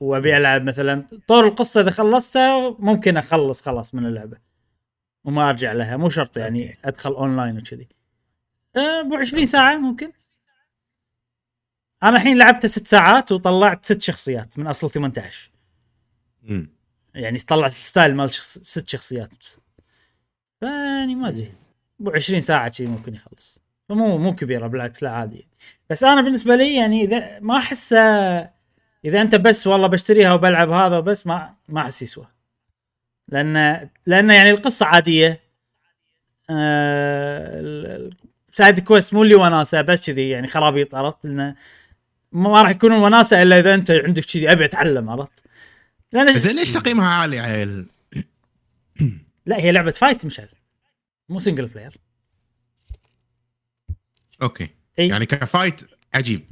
وأبي 0.00 0.36
ألعب 0.36 0.62
مثلا 0.62 1.06
طور 1.28 1.46
القصة 1.46 1.80
إذا 1.80 1.90
خلصتها 1.90 2.76
ممكن 2.78 3.16
أخلص 3.16 3.62
خلاص 3.62 3.94
من 3.94 4.06
اللعبة. 4.06 4.36
وما 5.24 5.48
أرجع 5.48 5.72
لها. 5.72 5.96
مو 5.96 6.08
شرط 6.08 6.36
يعني 6.36 6.78
أدخل 6.84 7.10
اونلاين 7.10 7.58
وكذي. 7.58 7.88
آه، 8.76 9.00
ابو 9.00 9.16
20 9.16 9.46
ساعة 9.46 9.76
ممكن. 9.76 10.12
أنا 12.02 12.16
الحين 12.16 12.38
لعبتها 12.38 12.68
ست 12.68 12.86
ساعات 12.86 13.32
وطلعت 13.32 13.84
ست 13.84 14.02
شخصيات 14.02 14.58
من 14.58 14.66
اصل 14.66 14.90
18 14.90 15.50
مم. 16.42 16.70
يعني 17.14 17.38
طلعت 17.38 17.70
ال 17.70 17.77
style 17.77 18.14
مال 18.16 18.34
شخص 18.34 18.58
ست 18.58 18.88
شخصيات. 18.88 19.30
بس 19.40 19.58
فيعني 20.60 21.14
ما 21.14 21.28
أدري. 21.28 21.52
ابو 22.00 22.10
20 22.10 22.40
ساعة 22.40 22.72
شي 22.72 22.86
ممكن 22.86 23.14
يخلص. 23.14 23.62
فمو 23.88 24.18
مو 24.18 24.34
كبيرة 24.34 24.66
بالعكس 24.66 25.02
لا 25.02 25.10
عادي. 25.10 25.48
بس 25.90 26.04
أنا 26.04 26.20
بالنسبة 26.20 26.56
لي 26.56 26.76
يعني 26.76 27.04
اذا 27.04 27.40
ما 27.40 27.56
احسه 27.56 27.98
إذا 29.04 29.20
أنت 29.22 29.34
بس 29.34 29.66
والله 29.66 29.86
بشتريها 29.86 30.34
وبلعب 30.34 30.70
هذا 30.70 30.98
وبس 30.98 31.26
ما 31.26 31.54
ما 31.68 31.80
أحس 31.80 32.02
يسوى. 32.02 32.26
لأن 33.28 33.88
لأن 34.06 34.30
يعني 34.30 34.50
القصة 34.50 34.86
عادية. 34.86 35.40
آه 36.50 38.10
side 38.50 38.80
quest 38.80 39.14
مو 39.14 39.22
اللي 39.22 39.34
وناسه 39.34 39.80
بس 39.82 40.06
كذي 40.06 40.28
يعني 40.28 40.46
خرابيط 40.48 40.94
عرفت؟ 40.94 41.24
لأنه 41.24 41.54
ما 42.32 42.62
راح 42.62 42.70
يكونون 42.70 42.98
وناسه 42.98 43.42
إلا 43.42 43.58
إذا 43.58 43.74
أنت 43.74 43.90
عندك 43.90 44.24
كذي 44.24 44.52
أبي 44.52 44.64
أتعلم 44.64 45.10
عرفت؟ 45.10 45.42
لأن 46.12 46.38
زين 46.38 46.56
ليش 46.56 46.72
تقييمها 46.72 47.08
عالي 47.08 47.38
عيل؟ 47.38 47.86
لا 49.46 49.56
هي 49.56 49.72
لعبة 49.72 49.90
fight 49.90 50.26
مشعل 50.26 50.48
مو 51.28 51.38
سنجل 51.38 51.66
بلاير 51.66 51.96
أوكي. 54.42 54.68
إي. 54.98 55.08
يعني 55.08 55.26
ك 55.26 55.35
fight 55.35 55.80
عجيب. 56.14 56.44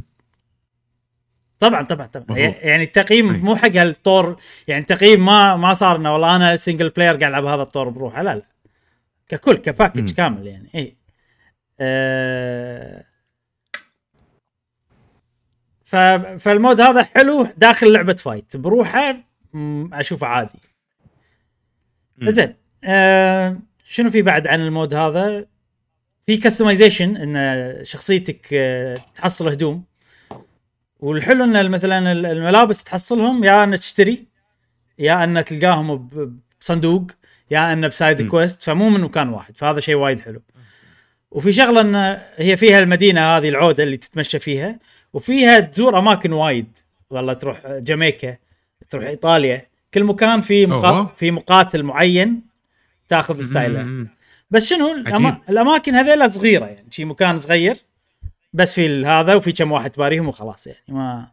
طبعا 1.59 1.83
طبعا 1.83 2.07
طبعا. 2.07 2.27
مفهوم. 2.29 2.55
يعني 2.59 2.83
التقييم 2.83 3.31
أي. 3.31 3.41
مو 3.41 3.57
حق 3.57 3.77
هالطور 3.77 4.37
يعني 4.69 4.81
التقييم 4.81 5.25
ما 5.25 5.57
ما 5.57 5.75
صار 5.75 5.97
إنه 5.97 6.13
والله 6.13 6.37
أنا 6.37 6.57
single 6.57 6.91
player 6.91 7.17
قاعد 7.17 7.23
ألعب 7.23 7.45
هذا 7.45 7.63
الطور 7.63 7.89
بروحه. 7.89 8.23
لا 8.23 8.35
لا. 8.35 8.43
ككل 9.29 9.57
ك 9.57 9.63
package. 9.63 10.13
كامل 10.13 10.47
يعني. 10.47 10.71
إي. 10.75 10.97
آه 11.81 13.05
ف 15.87 15.97
فال 15.97 16.25
mode 16.25 16.81
هذا 16.81 17.03
حلو 17.03 17.49
داخل 17.57 17.93
لعبة 17.93 18.13
fight. 18.15 18.57
بروحه 18.57 19.17
أشوفه 19.93 20.27
عادي. 20.27 20.59
زين. 22.19 22.55
آه 22.85 23.59
شنو 23.85 24.11
في 24.11 24.23
بعد 24.23 24.47
عن 24.47 24.61
ال 24.61 24.68
mode 24.68 24.95
هذا؟ 24.95 25.47
في 26.27 26.37
customization 26.37 27.17
إن 27.17 27.85
شخصيتك 27.85 28.49
آه، 28.53 28.99
تحصل 29.15 29.49
هدوم. 29.49 29.85
والحلو 31.01 31.45
إن 31.45 31.71
مثلا 31.71 32.13
الملابس 32.13 32.85
تحصلهم 32.85 33.45
يا 33.45 33.65
ان 33.65 33.79
تشتري 33.79 34.27
يا 34.99 35.25
ان 35.25 35.45
تلقاهم 35.45 36.09
بصندوق 36.61 37.07
يا 37.51 37.73
إنه 37.73 37.89
ب 37.89 37.97
side 37.97 38.29
quest. 38.29 38.63
فمو 38.63 38.89
من 38.89 39.01
مكان 39.01 39.29
واحد. 39.29 39.57
فهذا 39.57 39.81
شيء 39.81 39.95
وايد 39.95 40.21
حلو. 40.21 40.43
وفي 41.31 41.53
شغلة 41.53 41.81
إن 41.81 42.21
هي 42.37 42.57
فيها 42.57 42.79
المدينة 42.79 43.21
هذه 43.21 43.49
العوده 43.49 43.83
اللي 43.83 43.97
تتمشى 43.97 44.39
فيها. 44.39 44.79
وفيها 45.17 45.61
تزور 45.61 45.99
أماكن 45.99 46.33
وايد. 46.33 46.79
والله 47.11 47.33
تروح 47.33 47.67
جامايكا 47.67 48.37
تروح 48.91 49.05
إيطاليا. 49.05 49.63
كل 49.95 50.05
مكان 50.05 50.41
في 50.41 50.67
مقا... 50.67 51.13
في 51.17 51.31
مقاتل 51.31 51.83
معين 51.83 52.43
تأخذ 53.09 53.41
style 53.41 53.88
ه. 53.88 54.07
بس 54.51 54.67
شنو 54.71 54.93
الأما... 54.93 55.39
الأماكن 55.51 55.95
هذيلا 55.95 56.29
صغيرة 56.29 56.65
يعني. 56.67 56.87
شي 56.91 57.05
مكان 57.05 57.39
صغير 57.39 57.77
بس 58.53 58.75
في 58.75 59.07
هذا 59.07 59.35
وفي 59.35 59.53
كم 59.53 59.73
واحد 59.73 59.91
تباريهم 59.91 60.29
وخلاص 60.29 60.67
يعني. 60.67 60.81
ما 60.89 61.29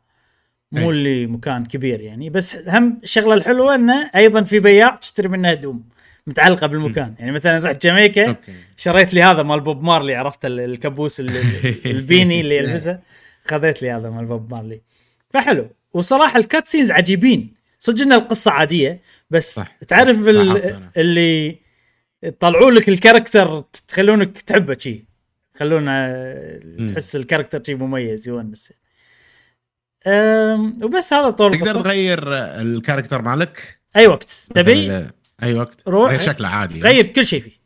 مو. 0.71 0.91
اللي 0.91 1.27
مكان 1.27 1.65
كبير 1.65 2.01
يعني. 2.01 2.29
بس 2.29 2.55
هم 2.67 2.99
الشغلة 3.03 3.33
الحلوة 3.33 3.75
إنه 3.75 4.11
أيضا 4.15 4.43
في 4.43 4.59
بياع 4.59 4.95
تشتري 4.95 5.27
منه 5.27 5.49
هدوم 5.49 5.83
متعلقة 6.27 6.67
بالمكان. 6.67 7.15
يعني 7.19 7.31
مثلا 7.31 7.65
رحت 7.65 7.83
جامايكا 7.83 8.35
شريت 8.77 9.13
لي 9.13 9.23
هذا 9.23 9.43
مال 9.43 9.59
بوب 9.61 9.83
مارلي 9.83 10.15
عرفت 10.15 10.45
ال- 10.45 10.59
الكبوس 10.59 11.19
ال- 11.19 11.29
ال- 11.29 11.85
ال 11.91 11.98
beanie 11.98 12.41
اللي 12.41 12.57
يلبسه. 12.57 12.99
خذيت 13.45 13.81
لي 13.81 13.91
هذا 13.91 14.09
مال 14.09 14.25
بوب 14.25 14.53
مارلي 14.53 14.81
فحلو. 15.29 15.69
وصراحة 15.93 16.39
ال 16.39 16.46
cut 16.46 16.67
scenes 16.67 16.91
عجيبين. 16.91 17.53
صدق 17.79 18.01
ان 18.01 18.13
القصة 18.13 18.51
عادية 18.51 19.01
بس 19.29 19.55
صح. 19.55 19.75
تعرف 19.87 20.17
صح. 20.17 20.27
ال-. 20.27 20.89
اللي 20.97 21.57
يطلعوا 22.23 22.71
لك 22.71 22.89
ال 22.89 22.96
character 22.96 23.61
تخلونك 23.87 24.41
تحبه 24.41 24.77
شي. 24.79 25.05
خلونا 25.55 26.59
تحس 26.87 27.15
ال 27.15 27.20
character 27.20 27.63
شي 27.63 27.75
مميز 27.75 28.27
يونس. 28.27 28.73
وبس 30.83 31.13
هذا 31.13 31.29
طول 31.29 31.59
تقدر 31.59 31.81
تغير 31.81 32.23
ال 32.61 32.67
character 32.67 33.21
مالك؟ 33.21 33.79
أي 33.95 34.07
وقت. 34.07 34.47
تبي؟ 34.55 35.07
أي 35.43 35.53
وقت. 35.53 35.87
روح. 35.87 36.11
غير 36.11 36.19
شكله 36.19 36.47
عادي. 36.47 36.79
غير 36.79 37.05
كل 37.05 37.25
شيء 37.25 37.41
فيه. 37.41 37.63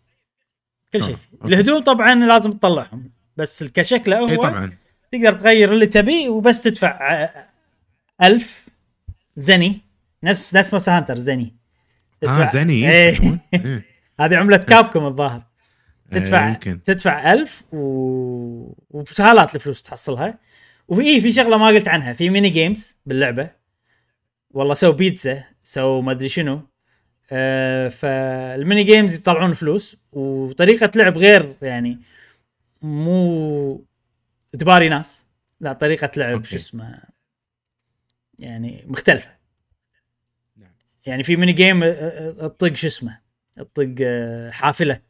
كل 0.94 1.04
شيء 1.04 1.14
آه، 1.14 1.18
فيه. 1.18 1.38
Okay. 1.42 1.54
الهدوم 1.54 1.84
طبعا 1.84 2.16
لازم 2.16 2.52
تطلعهم. 2.52 3.12
بس 3.38 3.64
كشكله 3.64 4.20
هو 4.20 4.30
اي 4.30 4.36
طبعا. 4.36 4.78
تقدر 5.12 5.34
تغير 5.34 5.74
اللي 5.74 5.86
تبيه 5.86 6.30
وبس 6.30 6.62
تدفع 6.62 7.24
آه، 7.24 7.48
ألف 8.24 8.68
zenny. 9.36 9.82
نفس 10.24 10.56
نفس 10.56 10.74
Monster 10.74 10.98
Hunter 10.98 11.16
zenny. 11.16 11.56
آه 12.24 12.46
zenny. 12.46 12.92
إيه. 12.92 13.20
إيه. 13.54 13.86
هذه 14.20 14.38
عملة 14.38 14.58
Capcom 14.58 15.06
الظاهر. 15.06 15.44
إيه، 16.14 16.20
تدفع 16.20 16.50
يمكن. 16.50 16.84
تدفع 16.84 17.34
ألف 17.34 17.64
و... 17.72 17.78
وبسهالات 18.90 19.56
الفلوس 19.56 19.82
تحصلها. 19.82 20.40
وفي 20.88 21.02
إيه 21.02 21.22
في 21.22 21.32
شغلة 21.32 21.58
ما 21.58 21.68
قلت 21.68 21.88
عنها 21.88 22.14
في 22.14 22.30
mini 22.30 22.50
games 22.50 22.98
باللعبة. 23.06 23.50
والله 24.52 24.74
سووا 24.74 24.94
بيتزا 24.94 25.44
سووا 25.64 26.02
ما 26.02 26.12
أدري 26.12 26.30
شنو. 26.30 26.62
آه 27.32 27.90
فال 27.90 28.21
mini 28.21 28.84
games 28.84 29.16
يطلعون 29.16 29.54
فلوس. 29.54 29.98
وطريقة 30.12 30.92
لعب 30.96 31.18
غير 31.18 31.54
يعني 31.62 32.00
مو 32.82 33.86
تباري 34.58 34.90
ناس. 34.90 35.26
لا 35.60 35.74
طريقة 35.74 36.12
لعب. 36.18 36.46
شو 36.46 36.56
اسمه 36.56 37.00
يعني 38.40 38.84
مختلفة. 38.88 39.32
نعم. 40.58 40.74
يعني 41.06 41.24
في 41.24 41.36
mini 41.36 41.54
game 41.54 41.80
تطق 42.32 42.74
شو 42.74 42.88
اسمه 42.88 43.20
تطق 43.56 43.96
حافلة. 44.52 45.02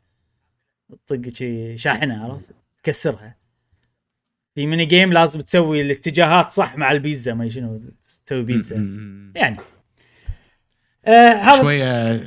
تطق 1.07 1.33
شي 1.33 1.77
شاحنة 1.77 2.23
عرفت؟ 2.23 2.55
تكسرها. 2.83 3.37
في 4.55 4.65
mini 4.65 4.85
game 4.85 5.13
لازم 5.13 5.39
تسوي 5.39 5.81
الاتجاهات 5.81 6.51
صح 6.51 6.75
مع 6.75 6.91
البيتزا 6.91 7.33
ما 7.33 7.49
شنو 7.49 7.81
تسوي 8.25 8.43
بيتزا. 8.43 8.75
يعني. 9.35 9.57
آه 11.05 11.33
هذا 11.33 11.61
شوية 11.61 12.21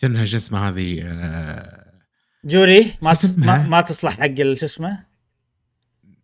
كأنها 0.00 0.24
شو 0.24 0.36
اسمه 0.36 0.68
هذه 0.68 1.02
آه، 1.04 2.02
جوري 2.44 2.92
ما؟ 3.02 3.14
ما, 3.38 3.66
ما 3.66 3.80
تصلح 3.80 4.20
حق 4.20 4.34
شو 4.36 4.66
اسمه 4.66 5.07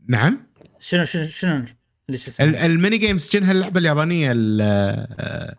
نعم؟ 0.08 0.40
شنو 0.80 1.04
شنو 1.04 1.26
شنو 1.28 1.64
اللي 2.08 2.18
شو 2.18 2.30
ال- 2.44 2.56
اسمه 2.56 2.66
الميني 2.66 2.98
جيمز 2.98 3.28
كأنها 3.30 3.52
اللعبه 3.52 3.80
اليابانية 3.80 4.32
ال- 4.32 4.58
آه، 5.20 5.54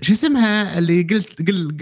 شو 0.00 0.12
اسمها 0.12 0.78
اللي 0.78 1.02
قلت 1.02 1.48
قل 1.48 1.76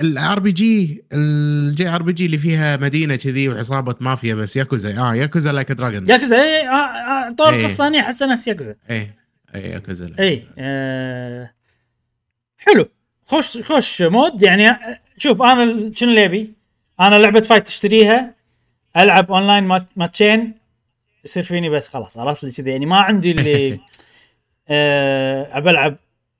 الار 0.00 0.38
بي 0.40 0.52
جي 0.52 1.04
الجي 1.12 1.88
ار 1.88 2.02
بي 2.02 2.12
جي 2.12 2.26
اللي 2.26 2.38
فيها 2.38 2.76
مدينة 2.76 3.16
كذي 3.16 3.48
وعصابة 3.48 3.94
مافيا 4.00 4.34
بس 4.34 4.56
ياكوزا. 4.56 4.98
آه 4.98 5.14
ياكوزا 5.14 5.52
لايك 5.52 5.72
دراجون 5.72 6.08
ياكوزا 6.08 6.36
اي 6.42 6.68
آه 6.68 6.72
آه 6.72 7.30
طور 7.30 7.52
إيه. 7.54 7.60
القصة 7.60 7.86
اني 7.86 8.00
احسها 8.00 8.28
نفس 8.28 8.48
ياكوزا. 8.48 8.74
اي 8.90 9.10
اي 9.54 9.70
ياكوزا 9.70 10.10
اي 10.18 10.46
آه 10.58 11.50
حلو. 12.58 12.88
خوش 13.24 13.58
خوش 13.58 14.02
mode 14.02 14.42
يعني 14.42 14.76
شوف 15.18 15.42
أنا 15.42 15.92
شنو 15.94 16.10
اللي 16.10 16.24
ابي؟ 16.24 16.52
أنا 17.00 17.14
لعبة 17.18 17.40
fight 17.40 17.66
اشتريها 17.68 18.34
ألعب 18.96 19.32
online 19.32 19.64
mat- 19.64 19.88
match 19.96 20.37
ين 20.37 20.54
يصير 21.24 21.42
فيني 21.42 21.68
بس 21.68 21.88
خلاص 21.88 22.18
عرفت 22.18 22.44
لي 22.44 22.50
كذي. 22.50 22.70
يعني 22.70 22.86
ما 22.86 22.96
عندي 22.96 23.30
اللي 23.30 23.80
آه 24.68 25.58
أبى 25.58 25.70
ألعب 25.70 25.96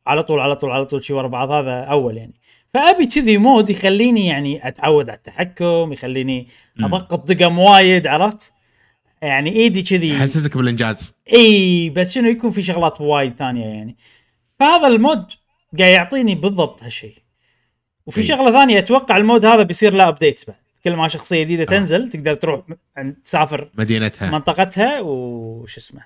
على 0.07 0.23
طول 0.23 0.40
على 0.40 0.57
طول 0.57 0.71
على 0.71 0.85
طول 0.85 1.05
شي 1.05 1.12
ورا 1.12 1.29
بعض 1.29 1.51
هذا 1.51 1.81
أول 1.85 2.16
يعني. 2.16 2.35
فأبي 2.69 3.07
كذي 3.07 3.38
mode 3.38 3.71
يخليني 3.71 4.27
يعني 4.27 4.69
أتعود 4.69 5.09
على 5.09 5.16
التحكم 5.16 5.92
يخليني. 5.92 6.49
أضغط 6.81 7.33
دقم 7.33 7.59
وايد 7.59 8.07
عرفت؟ 8.07 8.53
يعني 9.23 9.51
إيدي 9.53 9.83
كذي. 9.83 10.14
يحسسك 10.16 10.57
بالإنجاز. 10.57 11.14
إي 11.33 11.90
بس 11.90 12.14
شنو 12.14 12.29
يكون 12.29 12.51
في 12.51 12.62
شغلات 12.62 13.01
وايد 13.01 13.37
ثانية 13.38 13.66
يعني. 13.66 13.97
فهذا 14.61 14.87
ال 14.87 14.96
mode 14.96 15.33
قاعد 15.79 15.90
يعطيني 15.92 16.35
بالضبط 16.35 16.83
هالشيء 16.83 17.14
وفي. 18.07 18.23
شغلة 18.23 18.53
ثانية 18.53 18.79
أتوقع 18.79 19.16
ال 19.16 19.22
mode 19.22 19.45
هذا 19.45 19.62
بيصير 19.62 19.95
له 19.95 20.09
updates 20.09 20.45
بعد. 20.45 20.57
كل 20.87 20.96
ما 20.96 21.09
شخصية 21.09 21.42
جديدة 21.42 21.62
آه. 21.62 21.66
تنزل 21.66 22.09
تقدر 22.09 22.35
تروح 22.35 22.62
عند 22.96 23.14
تسافر 23.25 23.70
مدينتها 23.75 24.31
منطقتها 24.31 25.01
وش 25.01 25.77
اسمه 25.77 26.03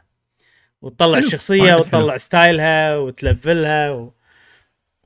وتطلع 0.82 1.16
حلو. 1.16 1.26
الشخصية 1.26 1.62
وايد 1.62 1.74
وتطلع 1.74 2.16
style 2.16 2.96
ها 2.96 3.07
وت 3.07 3.28
level 3.28 3.80
ها 3.80 3.90
و... 3.90 4.12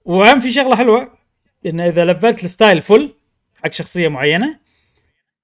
وأهم 0.05 0.41
في 0.41 0.53
شغلة 0.53 0.77
حلوة 0.77 1.19
إن 1.67 1.81
إذا 1.81 2.05
level 2.05 2.38
ت 2.38 2.45
ال 2.45 2.51
style 2.51 2.83
full 2.83 3.15
حق 3.65 3.73
شخصية 3.73 4.09
معينة 4.09 4.59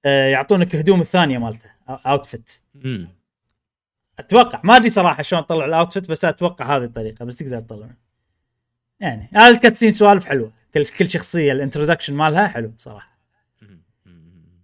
آه، 0.05 0.29
يعطونك 0.29 0.77
هدوم 0.77 1.01
الثانية 1.01 1.39
مالته 1.39 1.71
outfit. 1.89 2.61
أتوقع 4.19 4.61
ما 4.65 4.77
أدري 4.77 4.89
صراحة 4.89 5.23
شلون 5.23 5.47
تطلع 5.47 5.65
ال 5.65 5.71
outfit 5.71 6.11
بس 6.11 6.25
أتوقع 6.25 6.77
هذه 6.77 6.85
الطريقة 6.85 7.25
بس 7.25 7.37
تقدر 7.37 7.61
تطلع 7.61 7.89
يعني 9.01 9.29
هذا 9.35 9.51
ال 9.51 9.55
cut 9.55 9.69
scene 9.69 9.91
سوالف 9.91 10.25
حلوة 10.25 10.53
كل 10.75 10.85
كل 10.85 11.11
شخصية 11.11 11.53
ال 11.53 11.58
introduction 11.58 12.15
مالها 12.15 12.49
حلو 12.49 12.73
صراحة 12.77 13.20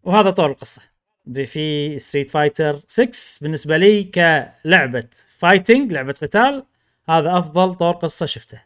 وهذا 0.07 0.31
طور 0.31 0.51
القصة 0.51 0.83
في 1.45 1.99
Street 1.99 2.31
Fighter 2.31 2.81
6 2.88 3.11
بالنسبة 3.42 3.77
لي 3.77 4.05
كلعبة 4.05 5.05
fighting 5.38 5.92
لعبة 5.92 6.12
قتال 6.12 6.64
هذا 7.09 7.38
أفضل 7.38 7.75
طور 7.75 7.92
قصة 7.95 8.27
شفته 8.27 8.62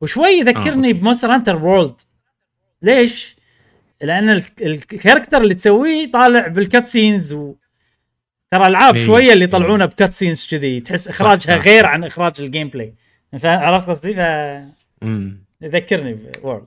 وشوي 0.00 0.28
يذكرني 0.28 0.88
okay. 0.88 0.92
ب 0.92 0.97
Monster 0.97 1.34
Hunter 1.34 1.64
World 1.64 2.00
ليش؟ 2.82 3.36
لأن 4.02 4.30
ال- 4.30 4.42
ال 4.60 4.68
character 4.68 5.42
اللي 5.42 5.54
تسويه 5.54 6.10
طالع 6.10 6.46
بال 6.46 6.62
cut 6.62 6.86
scenes 6.86 7.32
و 7.32 7.54
ترى 8.50 8.66
العاب 8.66 8.94
إي، 8.96 9.06
شوية 9.06 9.32
اللي 9.32 9.42
إي. 9.44 9.48
يطلعونه 9.48 9.84
ب 9.84 9.91
cut 9.91 10.12
scenes 10.14 10.46
كذي 10.50 10.80
تحس 10.80 11.08
إخراجها 11.08 11.56
غير. 11.56 11.86
عن 11.86 12.04
إخراج 12.04 12.32
ال 12.40 12.68
gameplay 12.68 12.94
عرفت 13.44 13.88
قصدي؟ 13.90 14.14
مم. 15.02 15.44
فيذكرني 15.60 16.14
ب 16.14 16.23
World 16.23 16.66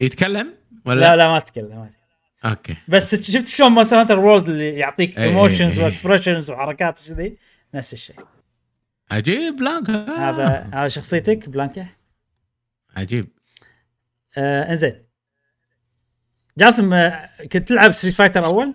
يتكلم 0.00 0.54
ولا 0.86 1.00
لا 1.00 1.16
لا 1.16 1.28
ما 1.28 1.36
أتكلم 1.36 1.68
ما 1.68 1.84
أتكلم. 1.86 2.03
Okay. 2.44 2.76
بس 2.88 3.30
شفت 3.30 3.46
شلون 3.46 3.72
Monster 3.72 4.00
Hunter 4.00 4.18
World 4.18 4.48
اللي 4.48 4.70
يعطيك 4.70 5.18
emotions 5.18 5.78
إي، 5.78 5.84
إي. 5.84 5.90
و 5.90 5.95
expressions 5.95 6.50
وحركات 6.50 7.00
كذي 7.08 7.38
نفس 7.74 7.92
الشيء. 7.92 8.16
عجيب 9.10 9.56
Blanka 9.56 9.92
هذا 9.92 10.70
هذا 10.74 10.88
شخصيتك 10.88 11.48
Blanka 11.48 11.86
عجيب. 12.96 13.28
آه 14.38 14.70
إنزين. 14.70 15.04
جاسم 16.58 16.94
آه 16.94 17.30
كنت 17.52 17.68
تلعب 17.68 17.92
Street 17.92 18.14
Fighter 18.14 18.44
أول؟ 18.44 18.74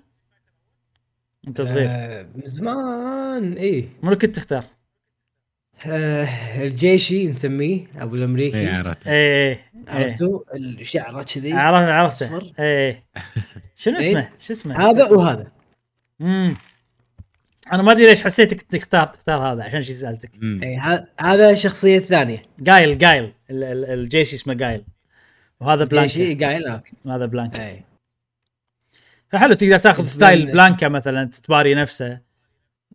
أنت 1.47 1.61
صغير. 1.61 1.87
آه، 1.89 2.23
من 2.35 2.45
زمان 2.45 3.53
إيه. 3.53 3.89
منو 4.03 4.17
كنت 4.17 4.35
تختار؟ 4.35 4.65
آه، 5.87 6.27
الجيشي 6.63 7.27
نسميه 7.27 7.87
أبو 7.97 8.15
الأمريكي. 8.15 8.57
اي 8.59 8.67
عرفت 8.69 9.07
إيه 9.07 9.51
إيه 9.53 9.59
عرفتوا 9.87 10.39
الشعره 10.55 11.23
كذي 11.23 11.53
عرفت 11.53 12.23
عرفته. 12.23 12.51
إيه 12.59 13.03
شنو 13.81 13.99
إيه. 13.99 14.09
اسمه؟ 14.09 14.29
شو 14.39 14.53
اسمه؟ 14.53 14.89
هذا 14.89 15.09
وهذا. 15.09 15.51
امم 16.21 16.55
أنا 17.73 17.83
ما 17.83 17.91
أدري 17.91 18.05
ليش 18.05 18.21
حسيتك 18.21 18.61
تختار 18.61 19.07
تختار 19.07 19.41
هذا 19.53 19.63
عشان 19.63 19.83
شي 19.83 19.93
سألتك. 19.93 20.31
اي 20.43 20.77
ه- 20.77 21.07
هذا 21.19 21.49
الشخصيه 21.49 21.97
الثانية 21.97 22.41
جايل 22.59 22.97
جايل 22.97 23.33
ال- 23.49 23.63
ال- 23.63 23.85
الجيش 23.85 24.33
اسمه 24.33 24.53
جايل 24.53 24.83
وهذا 25.59 25.85
جيشي 25.85 26.35
بلانكا 26.35 26.47
قايل 26.47 26.81
وهذا 27.05 27.25
بلانكا 27.25 27.67
فحلو 29.31 29.53
تقدر 29.53 29.77
تاخذ 29.77 30.05
style 30.05 30.51
بلانكا 30.51 30.87
مثلا 30.87 31.25
تباري 31.43 31.75
نفسه. 31.75 32.28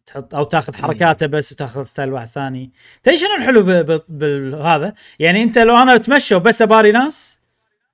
تحط 0.07 0.35
أو 0.35 0.45
تاخذ 0.45 0.75
حركاته 0.77 1.27
بس 1.27 1.53
وتاخذ 1.53 1.85
style 1.85 2.13
واحد 2.13 2.29
ثاني. 2.29 2.71
تدري 3.03 3.19
شنو 3.19 3.35
الحلو 3.35 3.63
بهذا 4.09 4.95
يعني 5.19 5.43
أنت 5.43 5.59
لو 5.59 5.77
أنا 5.77 5.95
أتمشى 5.95 6.35
وبس 6.35 6.63
أباري 6.63 6.93
ناس 6.93 7.41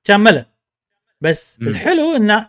كان 0.05 0.21
ملل. 0.21 0.45
بس 1.21 1.59
مم. 1.61 1.69
الحلو 1.69 2.17
إنه 2.17 2.49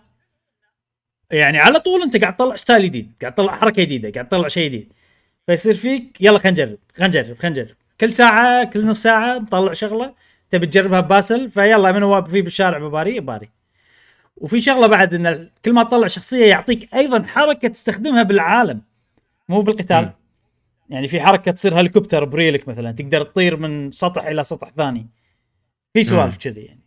يعني 1.31 1.59
على 1.59 1.79
طول 1.79 2.01
أنت 2.01 2.17
قاعد 2.17 2.35
تطلع 2.35 2.55
style 2.55 2.83
جديد 2.83 3.11
قاعد 3.21 3.33
تطلع 3.33 3.55
حركة 3.55 3.83
جديدة 3.83 4.11
قاعد 4.11 4.27
تطلع 4.27 4.47
شيء 4.47 4.65
جديد. 4.65 4.93
فيصير 5.47 5.73
فيك 5.73 6.21
يلا 6.21 6.37
خلينا 6.37 6.63
نجرب 6.63 6.77
خلينا 6.97 7.07
نجرب 7.07 7.37
خلينا 7.37 7.61
نجرب. 7.61 7.75
كل 8.01 8.11
ساعة 8.11 8.63
كل 8.63 8.85
نص 8.85 9.03
ساعة 9.03 9.39
مطلع 9.39 9.73
شغلة 9.73 10.13
تبي 10.49 10.65
تجربها 10.67 10.99
ب 10.99 11.06
battle 11.06 11.49
فيلا 11.49 11.91
من 11.91 12.03
هو 12.03 12.23
في 12.23 12.41
بالشارع 12.41 12.77
بباري 12.77 13.19
باري. 13.19 13.49
وفي 14.37 14.61
شغلة 14.61 14.87
بعد 14.87 15.13
إن 15.13 15.49
كل 15.65 15.73
ما 15.73 15.83
تطلع 15.83 16.07
شخصية 16.07 16.45
يعطيك 16.45 16.93
أيضا 16.95 17.23
حركة 17.23 17.67
تستخدمها 17.67 18.23
بالعالم. 18.23 18.81
مو 19.51 19.61
بالقتال. 19.61 20.01
مم. 20.05 20.11
يعني 20.89 21.07
في 21.07 21.21
حركة 21.21 21.51
تصير 21.51 21.79
هليكوبتر 21.79 22.25
بريلك 22.25 22.67
مثلا 22.67 22.91
تقدر 22.91 23.23
تطير 23.23 23.57
من 23.57 23.91
سطح 23.91 24.25
إلى 24.25 24.43
سطح 24.43 24.69
ثاني. 24.69 25.07
في 25.93 26.03
سوالف 26.03 26.37
كذي 26.37 26.61
يعني. 26.61 26.81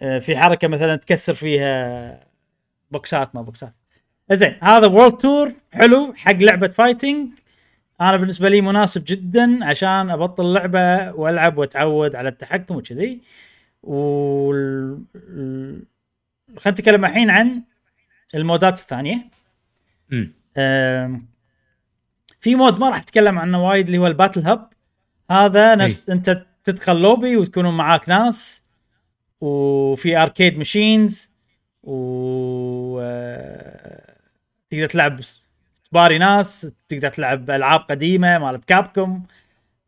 آه، 0.00 0.18
في 0.18 0.36
حركة 0.36 0.68
مثلا 0.68 0.96
تكسر 0.96 1.34
فيها 1.34 2.20
بوكسات 2.90 3.34
ما 3.34 3.42
بوكسات. 3.42 3.72
زين 4.32 4.56
هذا 4.62 4.86
World 4.86 5.12
Tour 5.16 5.52
حلو 5.72 6.12
حق 6.16 6.32
لعبة 6.32 6.68
fighting 6.68 7.28
أنا 8.00 8.16
بالنسبة 8.16 8.48
لي 8.48 8.60
مناسب 8.60 9.04
جدا 9.06 9.64
عشان 9.64 10.10
أبطل 10.10 10.52
لعبة 10.52 11.12
وألعب 11.12 11.58
وأتعود 11.58 12.14
على 12.14 12.28
التحكم 12.28 12.76
وكذي. 12.76 13.20
ال- 13.88 15.02
خلينا 16.58 16.80
نتكلم 16.80 17.04
الحين 17.04 17.30
عن 17.30 17.62
المودات 18.34 18.78
الثانية. 18.78 19.26
مم. 20.10 20.32
في 22.40 22.54
mode 22.54 22.80
ما 22.80 22.88
راح 22.88 22.98
اتكلم 22.98 23.38
عنه 23.38 23.68
وايد 23.68 23.86
اللي 23.86 23.98
هو 23.98 24.06
ال 24.06 24.12
Battle 24.12 24.46
Hub 24.46 24.70
هذا 25.30 25.74
نفس 25.74 26.10
أنت 26.10 26.46
تدخل 26.64 26.96
لوبي 26.96 27.36
وتكونوا 27.36 27.72
معاك 27.72 28.08
ناس 28.08 28.66
وفي 29.40 30.16
arcade 30.16 30.58
machines 30.58 31.32
و 31.82 32.98
آه، 33.00 34.16
تقدر 34.68 34.86
تلعب 34.86 35.20
تباري 35.90 36.18
ناس 36.18 36.72
تقدر 36.88 37.08
تلعب 37.08 37.50
ألعاب 37.50 37.80
قديمة 37.80 38.38
مالت 38.38 38.64
كابكوم 38.64 39.26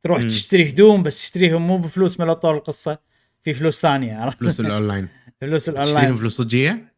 تروح 0.02 0.18
مم. 0.18 0.26
تشتري 0.26 0.70
هدوم 0.70 1.02
بس 1.02 1.22
تشتريهم 1.22 1.66
مو 1.66 1.78
بفلوس 1.78 2.20
من 2.20 2.32
طول 2.32 2.54
القصة 2.54 2.98
في 3.40 3.52
فلوس 3.52 3.82
ثانية؟ 3.82 4.30
فلوس 4.30 4.60
الأونلاين 4.60 5.08
فلوس 5.40 5.68
الأونلاين 5.68 6.16
فلوس 6.16 6.36
صجيه؟ 6.36 6.92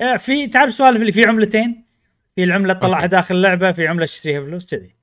آه، 0.00 0.16
في 0.16 0.46
تعرف 0.46 0.72
سوالف 0.72 1.00
اللي 1.00 1.12
في 1.12 1.24
عملتين 1.24 1.85
في 2.36 2.44
العمله 2.44 2.72
تطلعها. 2.72 3.06
داخل 3.06 3.34
اللعبة 3.34 3.72
في 3.72 3.86
عملة 3.88 4.06
تشتريها 4.06 4.40
فلوس 4.40 4.66
كذي. 4.66 4.94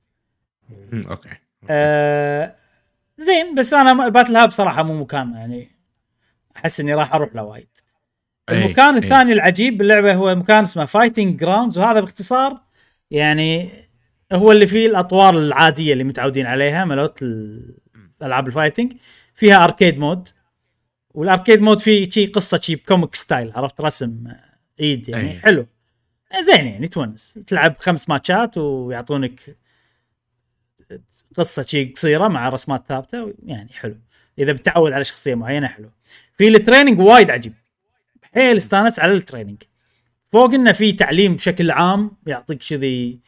okay 1.10 1.28
آه 1.70 2.54
زين 3.18 3.54
بس 3.54 3.74
أنا 3.74 4.06
ال 4.06 4.10
Battle 4.10 4.36
Hub 4.36 4.50
صراحة 4.50 4.82
مو 4.82 5.00
مكان 5.00 5.32
يعني 5.34 5.70
أحس 6.56 6.80
إني 6.80 6.94
راح 6.94 7.14
أروح 7.14 7.34
له 7.34 7.42
وايد. 7.44 7.68
أي، 8.50 8.64
المكان 8.64 8.94
أي. 8.94 9.00
الثاني 9.00 9.32
العجيب 9.32 9.78
باللعبة 9.78 10.14
هو 10.14 10.34
مكان 10.34 10.62
اسمه 10.62 10.84
Fighting 10.84 11.38
Grounds 11.40 11.78
وهذا 11.78 12.00
باختصار 12.00 12.60
يعني 13.10 13.70
هو 14.32 14.52
اللي 14.52 14.66
فيه 14.66 14.86
الأطوار 14.86 15.38
العادية 15.38 15.92
اللي 15.92 16.04
متعودين 16.04 16.46
عليها 16.46 16.84
مالوت 16.84 17.22
ال- 17.22 17.74
ألعاب 18.22 18.46
ال 18.46 18.51
fighting 18.51 18.92
فيها 19.34 19.64
arcade 19.64 19.98
mode 19.98 20.28
وال 21.14 21.25
arcade 21.25 21.60
mode 21.60 21.80
فيه 21.80 22.08
شي 22.10 22.26
قصة 22.26 22.60
شي 22.60 22.76
comic 22.76 23.14
style 23.14 23.52
عرفت؟ 23.54 23.80
رسم 23.80 24.24
آه، 24.26 24.40
ايد 24.80 25.08
يعني. 25.08 25.30
أي. 25.30 25.38
حلو. 25.38 25.66
زين 26.40 26.66
يعني 26.66 26.88
تونس. 26.88 27.38
تلعب 27.46 27.76
خمس 27.76 28.08
ماتشات 28.08 28.58
ويعطونك 28.58 29.56
قصة 31.34 31.62
شي 31.62 31.84
قصيرة 31.84 32.28
مع 32.28 32.48
رسمات 32.48 32.84
ثابتة 32.88 33.34
يعني 33.46 33.72
حلو. 33.72 33.96
إذا 34.38 34.52
بتعود 34.52 34.92
على 34.92 35.04
شخصية 35.04 35.34
معينة 35.34 35.66
حلو. 35.66 35.90
في 36.32 36.48
ال 36.48 36.54
training 36.54 36.98
وايد 36.98 37.30
عجيب. 37.30 37.54
حيل 38.34 38.56
استانس 38.56 39.00
على 39.00 39.12
ال 39.12 39.18
training 39.18 39.62
فوق 40.28 40.54
إنه 40.54 40.72
في 40.72 40.92
تعليم 40.92 41.34
بشكل 41.34 41.70
عام 41.70 42.10
يعطيك 42.26 42.62
كذي 42.62 43.20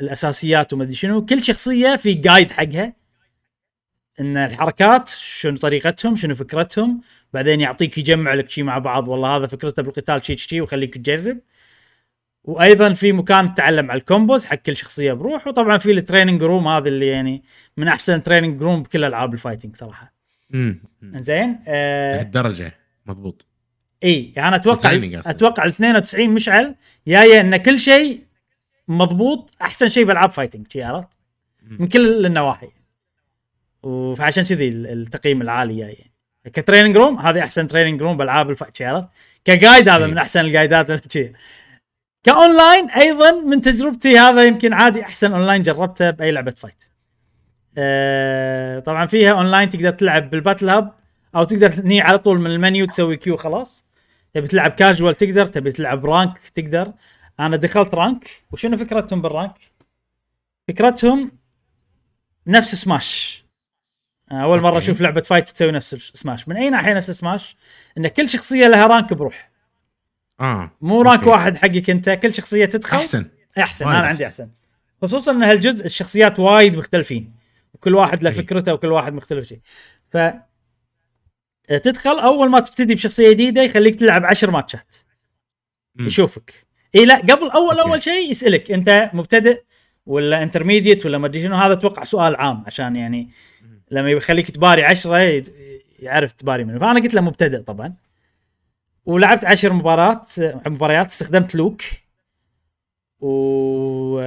الأساسيات 0.00 0.72
وما 0.72 0.84
أدري 0.84 0.94
شنو. 0.94 1.26
كل 1.26 1.42
شخصية 1.42 1.96
في 1.96 2.14
guide 2.14 2.50
حقها. 2.50 2.92
إن 4.20 4.36
الحركات 4.36 5.08
شنو 5.08 5.56
طريقتهم 5.56 6.16
شنو 6.16 6.34
فكرتهم. 6.34 7.00
بعدين 7.32 7.60
يعطيك 7.60 7.98
يجمع 7.98 8.34
لك 8.34 8.50
شيء 8.50 8.64
مع 8.64 8.78
بعض. 8.78 9.08
والله 9.08 9.36
هذا 9.36 9.46
فكرته 9.46 9.82
بالقتال 9.82 10.26
شيء 10.26 10.36
شيء 10.36 10.60
ويخليك 10.60 10.94
تجرب. 10.94 11.38
وأيضا 12.44 12.92
في 12.92 13.12
مكان 13.12 13.54
تتعلم 13.54 13.90
على 13.90 13.98
ال 14.00 14.06
combos 14.06 14.44
حق 14.44 14.54
كل 14.56 14.76
شخصية 14.76 15.12
بروح 15.12 15.46
وطبعا 15.46 15.78
في 15.78 15.92
ال 15.92 15.98
training 15.98 16.42
room 16.42 16.68
هذا 16.68 16.88
اللي 16.88 17.06
يعني 17.06 17.42
من 17.76 17.88
أحسن 17.88 18.22
training 18.22 18.62
room 18.62 18.82
بكل 18.82 19.04
ألعاب 19.04 19.32
ال 19.34 19.39
fighting 19.39 19.76
صراحة 19.76 20.12
مم. 20.50 20.82
مم. 21.02 21.10
زين 21.18 21.58
آه 21.68 22.20
الدرجه 22.22 22.72
مضبوط 23.06 23.46
إي 24.04 24.32
يعني 24.36 24.48
أنا 24.48 24.56
أتوقع. 24.56 24.90
أتوقع 25.26 25.64
ال 25.64 25.68
92 25.68 26.30
مشعل 26.30 26.74
جاية 27.08 27.40
إن 27.40 27.56
كل 27.56 27.80
شيء 27.80 28.20
مضبوط 28.88 29.52
أحسن 29.62 29.88
شيء 29.88 30.04
بألعاب 30.04 30.30
fighting 30.30 30.66
عرفت. 30.66 31.08
من 31.78 31.88
كل 31.88 32.26
النواحي 32.26 32.68
وعشان 33.82 34.44
كذي 34.44 34.68
ال- 34.68 34.86
التقييم 34.86 35.42
العالي 35.42 35.76
جاي 35.76 35.92
يعني. 35.92 36.12
ك 36.52 36.57
training 36.57 36.96
room 36.96 37.18
هذه 37.18 37.38
أحسن 37.40 37.66
training 37.66 38.02
room 38.02 38.16
بألعاب 38.16 38.46
عرفت 38.80 38.80
ك 39.44 39.51
guide 39.51 39.88
هذا. 39.88 40.06
من 40.06 40.18
أحسن 40.18 40.40
الجايدات 40.40 40.90
كأونلاين 42.22 42.90
أيضا 42.90 43.40
من 43.40 43.60
تجربتي 43.60 44.18
هذا 44.18 44.44
يمكن 44.44 44.72
عادي 44.72 45.02
أحسن 45.02 45.32
أونلاين 45.32 45.62
جربته 45.62 46.10
بأي 46.10 46.32
لعبة 46.32 46.54
fight 46.56 46.84
أه 47.78 48.78
طبعا 48.78 49.06
فيها 49.06 49.32
أونلاين 49.32 49.68
تقدر 49.68 49.90
تلعب 49.90 50.30
بال 50.30 50.40
Battle 50.40 50.68
Hub 50.68 50.92
أو 51.36 51.44
تقدر 51.44 51.70
تني 51.70 52.00
على 52.00 52.18
طول 52.18 52.40
من 52.40 52.50
المنيو 52.50 52.86
تسوي 52.86 53.16
queue 53.16 53.36
خلاص. 53.36 53.84
تبي 54.32 54.46
تلعب 54.46 54.70
كاجوال 54.70 55.14
تقدر 55.14 55.46
تبي 55.46 55.72
تلعب 55.72 56.06
ranked 56.06 56.38
تقدر. 56.38 56.92
أنا 57.40 57.56
دخلت 57.56 57.94
ranked 57.94 58.30
وشنو 58.52 58.76
فكرتهم 58.76 59.22
بال 59.22 59.34
rank 59.34 59.58
فكرتهم 60.68 61.32
نفس 62.46 62.74
سماش 62.74 63.44
أول 64.32 64.60
مرة. 64.60 64.78
أشوف 64.78 65.00
لعبة 65.00 65.20
fight 65.20 65.48
تسوي 65.48 65.72
نفس 65.72 65.94
سماش 65.94 66.48
من 66.48 66.56
أي 66.56 66.70
ناحية 66.70 66.94
نفس 66.94 67.10
سماش 67.10 67.56
إن 67.98 68.08
كل 68.08 68.28
شخصية 68.28 68.68
لها 68.68 68.86
rank 68.86 69.12
بروح. 69.14 69.51
آه 70.40 70.76
مو 70.80 71.02
rank. 71.02 71.26
واحد 71.26 71.56
حقك 71.56 71.90
أنت 71.90 72.10
كل 72.10 72.34
شخصية 72.34 72.64
تدخل؟ 72.64 72.96
أحسن. 72.96 73.30
أحسن 73.58 73.88
أنا 73.88 74.06
عندي 74.06 74.26
أحسن. 74.26 74.50
خصوصا 75.02 75.32
إن 75.32 75.42
هالجزء 75.42 75.84
الشخصيات 75.84 76.38
وايد 76.38 76.76
مختلفين. 76.76 77.34
وكل 77.74 77.94
واحد 77.94 78.22
له. 78.22 78.30
فكرته 78.30 78.74
وكل 78.74 78.92
واحد 78.92 79.12
مختلف 79.12 79.48
شيء. 79.48 79.60
ف 80.10 80.18
تدخل 81.68 82.18
أول 82.18 82.50
ما 82.50 82.60
تبتدي 82.60 82.94
بشخصية 82.94 83.30
جديدة 83.30 83.62
يخليك 83.62 83.94
تلعب 83.94 84.24
عشر 84.24 84.50
ماتشات. 84.50 84.96
يشوفك. 86.00 86.66
إي 86.94 87.04
لا 87.04 87.16
قبل 87.16 87.50
أول 87.50 87.78
okay. 87.78 87.90
أول 87.90 88.02
شيء 88.02 88.30
يسألك. 88.30 88.70
أنت 88.70 89.10
مبتدئ 89.12 89.62
ولا 90.06 90.42
intermediate 90.42 91.06
ولا 91.06 91.18
ما 91.18 91.26
أدري 91.26 91.42
شنو؟ 91.42 91.56
هذا 91.56 91.72
أتوقع 91.72 92.04
سؤال 92.04 92.36
عام 92.36 92.64
عشان 92.66 92.96
يعني 92.96 93.30
لما 93.90 94.10
يخليك 94.10 94.50
تباري 94.50 94.84
عشرة 94.84 95.42
يعرف 95.98 96.32
تباري 96.32 96.64
منه. 96.64 96.78
فأنا 96.78 97.00
قلت 97.00 97.14
له 97.14 97.20
مبتدئ 97.20 97.58
طبعا. 97.58 97.94
ولعبت 99.04 99.44
عشر 99.44 99.72
مباريات 99.72 100.30
مباريات 100.66 101.06
استخدمت 101.06 101.54
لوك. 101.54 101.82
و 103.20 104.20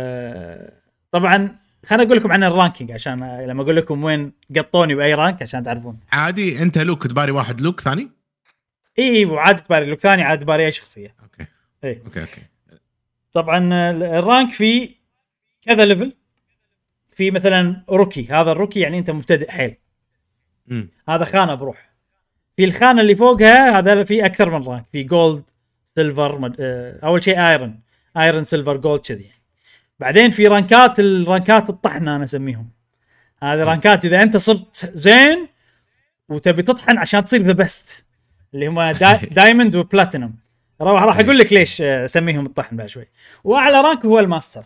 طبعا 1.11 1.55
خليني 1.85 2.03
أقول 2.03 2.17
لكم 2.17 2.31
عن 2.31 2.43
ال 2.43 2.49
ranking 2.49 2.91
عشان 2.91 3.41
لما 3.41 3.63
أقول 3.63 3.75
لكم 3.75 4.03
وين 4.03 4.31
قطوني 4.55 4.95
بأي 4.95 5.13
rank 5.13 5.41
عشان 5.41 5.63
تعرفون. 5.63 5.99
عادي 6.11 6.61
أنت 6.61 6.77
لوك 6.77 7.07
تباري 7.07 7.31
واحد 7.31 7.61
لوك 7.61 7.81
ثاني؟ 7.81 8.11
إي 8.99 9.25
وعادي 9.25 9.61
تباري 9.61 9.85
لوك 9.85 9.99
ثاني 9.99 10.23
عادي 10.23 10.43
تباري 10.43 10.65
أي 10.65 10.71
شخصية. 10.71 11.15
okay. 11.23 11.45
إي. 11.83 12.01
okay 12.05 12.21
okay. 12.21 12.41
طبعا 13.33 13.69
ال 13.91 14.03
rank 14.03 14.51
فيه 14.51 14.95
كذا 15.61 15.85
level 15.85 16.13
في 17.11 17.31
مثلا 17.31 17.83
rookie 17.89 18.27
هذا 18.31 18.51
ال 18.51 18.55
rookie 18.55 18.79
يعني 18.79 18.99
أنت 18.99 19.11
مبتدئ 19.11 19.51
حيل. 19.51 19.75
هذا 21.09 21.25
خانة 21.25 21.55
بروح. 21.55 21.94
في 22.57 22.63
الخانة 22.65 23.01
اللي 23.01 23.15
فوقها 23.15 23.79
هذا 23.79 24.03
في 24.03 24.25
أكثر 24.25 24.49
من 24.49 24.67
rank 24.67 24.85
في 24.91 25.03
gold 25.03 25.49
silver 25.95 26.39
مد... 26.39 26.55
آه، 26.59 26.99
أول 27.03 27.23
شيء 27.23 27.39
iron 27.39 27.79
iron 28.17 28.43
silver 28.43 28.77
gold 28.77 29.01
كذي 29.01 29.29
بعدين 29.99 30.29
في 30.29 30.47
رانكات 30.47 30.99
الرانكات 30.99 31.69
الطحنة 31.69 32.15
أنا 32.15 32.23
أسميهم. 32.23 32.69
هذه 33.43 33.63
رانكات 33.63 34.05
إذا 34.05 34.23
أنت 34.23 34.37
صرت 34.37 34.91
زين 34.93 35.47
وتبي 36.29 36.61
تطحن 36.61 36.97
عشان 36.97 37.23
تصير 37.23 37.41
the 37.41 37.51
best 37.51 38.05
اللي 38.53 38.67
هم 38.67 38.81
دا... 38.91 39.19
diamond 39.31 39.75
و 39.75 39.82
platinum 39.82 40.35
راح 40.81 41.03
راح 41.03 41.19
أقول 41.19 41.37
لك 41.37 41.53
ليش 41.53 41.81
آه، 41.81 42.05
أسميهم 42.05 42.45
الطحن 42.45 42.75
بعد 42.75 42.87
شوي. 42.87 43.07
وأعلى 43.43 43.81
rank 43.81 44.05
هو 44.05 44.19
الماستر. 44.19 44.63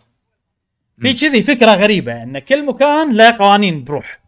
في. 1.00 1.12
كذي 1.12 1.42
فكرة 1.42 1.70
غريبة 1.70 2.22
إن 2.22 2.38
كل 2.38 2.66
مكان 2.66 3.16
له 3.16 3.30
قوانين 3.30 3.84
بروح. 3.84 4.20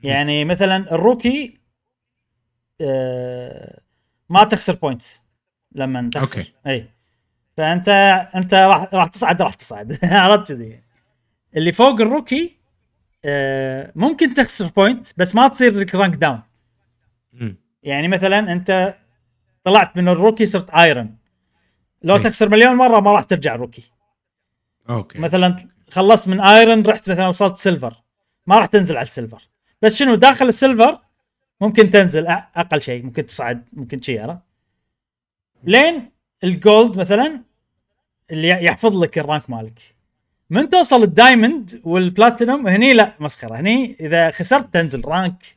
يعني 0.00 0.44
مثلا 0.44 0.94
ال 0.94 1.03
rookie 1.03 1.58
ما 4.28 4.44
تخسر 4.44 4.74
points 4.74 5.24
لما 5.72 6.10
تخسر. 6.14 6.38
okay. 6.38 6.52
إي. 6.66 6.88
فأنت 7.56 7.88
أنت 8.34 8.54
راح 8.54 8.94
راح 8.94 9.06
تصعد 9.06 9.42
راح 9.42 9.54
تصعد. 9.54 9.98
عرفت 10.04 10.52
كذي. 10.52 10.80
اللي 11.56 11.72
فوق 11.72 12.00
ال 12.00 12.08
rookie 12.08 12.56
آه 13.24 13.92
ممكن 13.94 14.34
تخسر 14.34 14.66
point 14.66 15.06
بس 15.16 15.34
ما 15.34 15.48
تصير 15.48 15.78
لك 15.78 15.94
rank 15.94 16.16
down. 16.16 16.40
يعني 17.82 18.08
مثلا 18.08 18.52
أنت 18.52 18.94
طلعت 19.64 19.96
من 19.96 20.08
ال 20.08 20.13
rookie 20.13 20.46
صرت 20.46 20.70
iron 20.70 21.16
لو 22.02 22.14
أي. 22.16 22.20
تخسر 22.20 22.48
مليون 22.48 22.74
مرة 22.74 23.00
ما 23.00 23.12
راح 23.12 23.22
ترجع 23.22 23.54
rookie. 23.56 23.90
Okay. 24.90 25.18
مثلا 25.18 25.56
خلصت 25.90 26.28
من 26.28 26.40
iron 26.40 26.86
رحت 26.86 27.10
مثلا 27.10 27.28
وصلت 27.28 27.56
silver 27.56 27.94
ما 28.46 28.58
راح 28.58 28.66
تنزل 28.66 28.96
على 28.96 29.04
ال 29.06 29.12
silver 29.12 29.48
بس 29.82 29.96
شنو 29.96 30.14
داخل 30.14 30.48
ال 30.48 30.55
silver 30.55 30.98
ممكن 31.60 31.90
تنزل 31.90 32.26
أقل 32.26 32.82
شيء 32.82 33.04
ممكن 33.04 33.26
تصعد 33.26 33.64
ممكن 33.72 34.02
شيء 34.02 34.22
عرفت 34.22 34.40
لين 35.64 36.10
ال 36.44 36.55
gold 36.55 36.98
مثلا 36.98 37.40
اللي 38.30 38.48
يحفظ 38.48 39.02
لك 39.02 39.18
ال 39.18 39.24
rank 39.24 39.50
مالك 39.50 39.96
من 40.50 40.68
توصل 40.68 41.02
ال 41.02 41.12
diamond 41.12 41.80
وال 41.84 42.01
platinum 42.01 42.68
هني 42.68 42.92
لا 42.92 43.14
مسخرة 43.20 43.56
هني 43.56 43.96
إذا 44.00 44.30
خسرت 44.30 44.74
تنزل 44.74 45.04
rank 45.04 45.56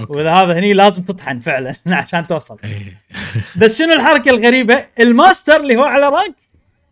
Okay. 0.00 0.12
وإذا 0.12 0.32
هذا 0.32 0.58
هني 0.58 0.72
لازم 0.72 1.02
تطحن 1.02 1.40
فعلا 1.40 1.74
عشان 1.86 2.26
توصل 2.26 2.58
إيه. 2.64 3.00
بس 3.60 3.78
شنو 3.78 3.92
الحركة 3.92 4.30
الغريبة 4.30 4.86
الماستر 5.00 5.60
اللي 5.60 5.76
هو 5.76 5.84
على 5.84 6.08
rank 6.08 6.34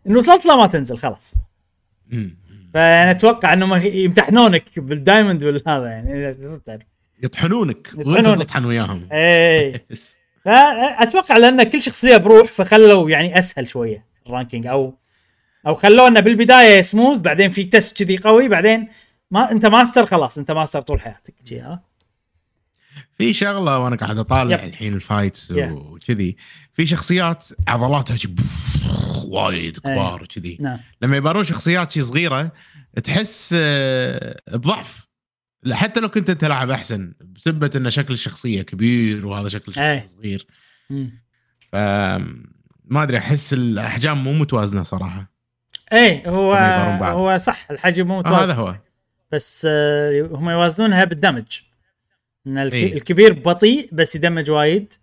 ان 0.07 0.17
وصلت 0.17 0.45
له 0.45 0.57
ما 0.57 0.67
تنزل 0.67 0.97
خلاص. 0.97 1.35
فأنا 2.73 3.11
أتوقع 3.11 3.53
إنهم 3.53 3.81
يطحنونك 3.83 4.79
بال 4.79 4.93
diamond 4.93 5.43
والهذا 5.43 5.87
يعني 5.87 6.47
صدق. 6.47 6.79
يطحنونك 7.23 7.91
وأنت 7.95 8.07
يطحنونك. 8.11 8.43
تطحن 8.43 8.65
وياهم. 8.65 9.07
اي 9.11 9.85
فاتوقع 10.45 11.37
لأن 11.37 11.63
كل 11.63 11.81
شخصية 11.83 12.17
بروح 12.17 12.47
فخلوا 12.51 13.09
يعني 13.09 13.39
أسهل 13.39 13.67
شوية 13.67 14.05
ال 14.27 14.32
ranking 14.32 14.67
أو 14.67 14.97
أو 15.67 15.73
خلونا 15.75 16.19
بالبداية 16.19 16.81
سموث 16.81 17.19
بعدين 17.21 17.49
في 17.49 17.65
test 17.65 18.03
كذي 18.03 18.17
قوي 18.17 18.47
بعدين 18.47 18.87
ما 19.31 19.51
أنت 19.51 19.65
ماستر 19.65 20.05
خلاص 20.05 20.37
أنت 20.37 20.51
ماستر 20.51 20.81
طول 20.81 21.01
حياتك 21.01 21.33
ها؟ 21.53 21.83
في 23.17 23.33
شغلة 23.33 23.79
وأنا 23.79 23.95
قاعد 23.95 24.17
أطالع 24.17 24.63
yep. 24.63 24.69
الحين 24.69 24.93
ال 24.93 25.02
fights 25.02 25.53
Yeah. 25.53 25.55
وكذي. 25.57 26.35
في 26.73 26.85
شخصيات 26.85 27.43
عضلاتها 27.67 28.17
وايد 29.31 29.77
كبار 29.79 30.23
وكذي. 30.23 30.57
نعم. 30.59 30.79
لما 31.01 31.17
يبارون 31.17 31.43
شخصيات 31.43 31.91
شي 31.91 32.01
صغيرة 32.01 32.51
تحس 33.03 33.55
آه، 33.57 34.39
بضعف. 34.51 35.04
حتى 35.71 35.99
لو 35.99 36.09
كنت 36.09 36.29
أنت 36.29 36.45
لاعب 36.45 36.69
أحسن 36.69 37.13
بسبة 37.35 37.71
إن 37.75 37.91
شكل 37.91 38.13
الشخصية 38.13 38.61
كبير 38.61 39.25
وهذا 39.25 39.49
شكل 39.49 39.63
الشخصية 39.67 39.91
أي. 39.91 40.07
صغير. 40.07 40.47
ف 41.71 41.75
ما 42.85 43.03
أدري 43.03 43.17
أحس 43.17 43.53
الأحجام 43.53 44.23
مو 44.23 44.33
متوازنة 44.33 44.83
صراحة 44.83 45.31
اي 45.93 46.23
هو. 46.27 46.53
هو 47.03 47.37
صح 47.37 47.71
الحجم 47.71 48.07
مو 48.07 48.19
آه 48.19 48.19
هذا 48.19 48.29
متوازن 48.29 48.53
هو 48.53 48.75
بس 49.31 49.67
آه، 49.69 50.29
هم 50.31 50.49
يوازنونها 50.49 51.03
بالدمج 51.03 51.61
إن 52.47 52.57
الك... 52.57 52.73
إيه. 52.73 52.93
الكبير 52.93 53.33
بطيء 53.33 53.89
بس 53.91 54.15
يدمج 54.15 54.51
وايد 54.51 54.93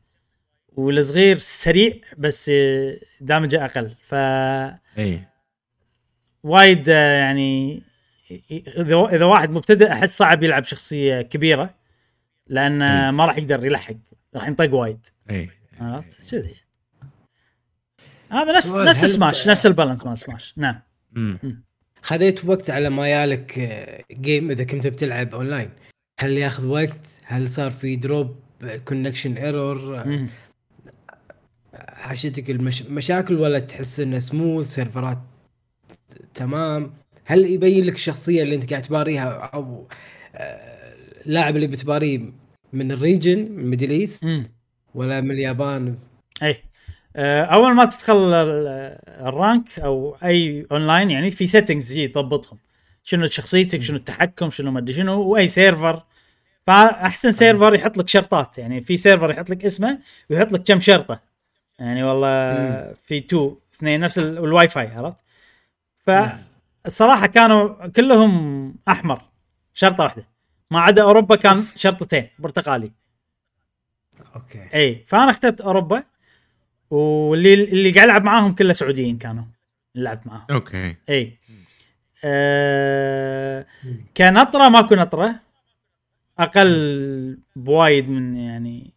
والصغير 0.77 1.39
سريع 1.39 1.93
بس 2.19 2.51
آه، 2.55 2.99
دامجه 3.21 3.65
أقل 3.65 3.95
ف 4.03 4.15
اي 4.99 5.29
وايد 6.43 6.89
آه، 6.89 7.19
يعني 7.19 7.83
إذا 8.51 9.07
إذا 9.13 9.25
واحد 9.25 9.51
مبتدئ 9.51 9.93
أحس 9.93 10.19
صعب 10.19 10.43
يلعب 10.43 10.65
شخصية 10.65 11.23
كبيرة 11.23 11.75
لأن 12.47 12.83
آه، 12.83 13.07
إيه. 13.07 13.11
ما 13.11 13.27
راح 13.27 13.39
يقدر 13.39 13.67
يلحق 13.67 13.95
راح 14.35 14.49
ينطق 14.49 14.75
وايد. 14.75 15.07
اي 15.31 15.51
عرفت؟ 15.81 16.31
كذي. 16.31 16.55
هذا 18.31 18.57
نفس 18.57 18.75
نفس 18.75 19.05
Smash 19.05 19.49
نفس 19.49 19.67
ال 19.67 19.72
balance 19.72 20.07
مال 20.07 20.19
Smash 20.19 20.55
نعم. 20.57 20.81
خذيت 22.03 22.45
وقت 22.45 22.71
على 22.71 22.91
ما 22.91 23.09
يالك 23.09 23.59
آه، 23.59 24.05
game 24.13 24.51
إذا 24.51 24.65
كنت 24.65 24.87
بتلعب 24.87 25.35
اونلاين 25.35 25.71
هل 26.21 26.39
ياخذ 26.39 26.67
وقت؟ 26.67 27.01
هل 27.25 27.49
صار 27.49 27.71
في 27.71 27.97
drop 27.97 28.37
connection 28.85 29.37
error. 29.37 30.05
حاشتك 31.75 32.51
المش... 32.51 32.83
مشاكل 32.83 33.39
ولا 33.39 33.59
تحس 33.59 34.01
إنه 34.01 34.19
سموث 34.19 34.67
سيرفرات 34.67 35.19
تمام؟ 36.35 36.93
هل 37.25 37.47
يبين 37.47 37.85
لك 37.85 37.95
الشخصية 37.95 38.43
اللي 38.43 38.55
انت 38.55 38.71
قاعد 38.71 38.83
تباريها 38.83 39.51
أو 39.55 39.89
آه، 40.35 40.95
اللاعب 41.27 41.57
اللي 41.57 41.67
بتباريه 41.67 42.21
من 42.73 42.93
ال 42.93 42.99
region 42.99 43.39
من 43.53 43.71
Middle 43.71 43.91
East. 43.91 44.25
ولا 44.95 45.21
من 45.21 45.31
اليابان؟ 45.31 45.97
اي 46.43 46.57
آه، 47.17 47.43
أول 47.45 47.75
ما 47.75 47.85
تدخل 47.85 48.17
ال- 48.17 48.99
rank 49.27 49.79
أو 49.79 50.17
أي 50.25 50.67
أونلاين 50.73 51.11
يعني 51.11 51.31
في 51.31 51.47
settings 51.47 51.93
جي 51.93 52.09
تضبطهم. 52.09 52.59
شنو 53.03 53.27
شخصيتك 53.27 53.83
شنو 53.83 53.97
التحكم 53.97 54.51
شنو 54.51 54.71
ما 54.71 54.79
أدري 54.79 54.95
شنو 54.95 55.21
وأي 55.23 55.47
server 55.47 56.03
فأحسن 56.67 57.33
server 57.33 57.75
يحط 57.75 57.97
لك 57.99 58.09
شرطات. 58.09 58.59
يعني 58.59 58.81
في 58.81 58.97
server 58.97 59.31
يحط 59.31 59.51
لك 59.51 59.65
اسمه 59.65 59.99
ويحط 60.31 60.53
لك 60.53 60.63
كم 60.63 60.81
شرطة. 60.81 61.21
يعني 61.79 62.03
والله. 62.03 62.95
في 63.05 63.21
two 63.21 63.57
اثنين 63.77 64.01
نفس 64.01 64.19
ال- 64.19 64.39
الواي 64.39 64.69
فاي 64.69 64.87
عرفت؟ 64.87 65.17
فالصراحه 66.85 67.27
كانوا 67.27 67.87
كلهم 67.87 68.75
أحمر 68.89 69.23
شرطة 69.75 70.05
واحدة. 70.05 70.29
ما 70.71 70.81
عدا 70.81 71.03
أوروبا 71.03 71.37
كان 71.37 71.65
شرطتين 71.77 72.29
برتقالي. 72.39 72.93
Okay. 74.37 74.69
إي 74.75 75.05
فأنا 75.07 75.31
اخترت 75.31 75.61
أوروبا 75.61 76.03
واللي 76.91 77.55
اللي 77.55 77.91
قاعد 77.91 78.09
العب 78.09 78.25
معاهم 78.25 78.55
كله 78.55 78.73
سعوديين 78.73 79.19
كانوا 79.19 79.45
اللي 79.95 80.05
لعبت 80.05 80.27
معاهم. 80.27 80.47
Okay. 80.51 80.97
إي. 81.09 81.39
آه 82.25 83.67
كنطرة 84.17 84.69
ماكو 84.69 84.95
نطرة 84.95 85.41
أقل 86.39 87.39
بوايد 87.57 88.11
من 88.11 88.37
يعني 88.37 88.95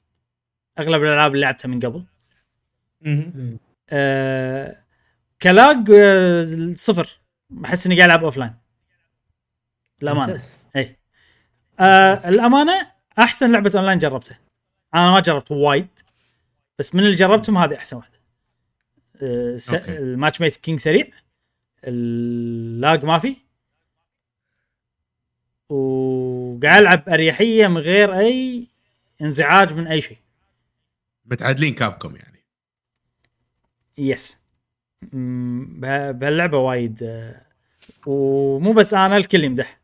أغلب 0.79 1.03
الألعاب 1.03 1.33
اللي 1.35 1.45
لعبتها 1.45 1.69
من 1.69 1.79
قبل. 1.79 2.03
آه 3.89 4.77
ك 5.41 5.54
lag 5.54 5.91
آه 5.91 6.73
صفر. 6.75 7.19
احس 7.65 7.85
إني 7.85 7.95
قاعد 7.95 8.09
ألعب 8.09 8.23
offline 8.23 8.55
الامانه 10.03 10.27
ممتاز. 10.27 10.59
اي 10.75 10.97
آه 11.79 12.29
الامانه 12.29 12.91
أحسن 13.19 13.51
لعبة 13.51 13.71
اونلاين 13.75 13.99
جربتها 13.99 14.39
أنا 14.95 15.11
ما 15.11 15.19
جربت 15.19 15.51
وايد 15.51 15.87
بس 16.79 16.95
من 16.95 17.03
اللي 17.03 17.15
جربتهم 17.15 17.57
هذه 17.57 17.75
أحسن 17.75 17.97
واحدة. 17.97 18.19
آه 19.21 19.57
س... 19.57 19.73
ال 19.73 20.41
matchmaking 20.41 20.79
سريع 20.79 21.07
ال 21.83 22.14
lag 22.14 23.05
ما 23.05 23.19
في. 23.19 23.37
وقاعد 25.69 26.81
ألعب 26.81 27.09
أريحية 27.09 27.67
من 27.67 27.77
غير 27.77 28.19
أي 28.19 28.67
انزعاج 29.21 29.73
من 29.73 29.87
أي 29.87 30.01
شيء. 30.01 30.17
متعادلين 31.25 31.73
Capcom 31.73 32.15
يعني. 32.15 32.45
Yes 33.97 34.37
بهاللعبه 35.13 36.57
وايد. 36.57 36.99
آه، 37.03 37.41
ومو 38.05 38.73
بس 38.73 38.93
أنا 38.93 39.17
الكل 39.17 39.43
يمدح. 39.43 39.79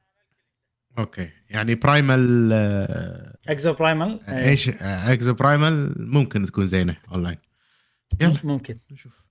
Okay. 0.98 1.30
يعني 1.50 1.76
Primal 1.76 2.50
آه، 2.54 3.38
Exoprimal 3.48 4.20
إيش؟ 4.30 4.70
آه، 4.70 5.14
Exoprimal 5.14 5.96
ممكن 5.98 6.46
تكون 6.46 6.68
زينة 6.68 6.98
اونلاين 7.12 7.38
يلا. 8.22 8.38
ممكن. 8.44 8.78
نشوف 8.92 9.22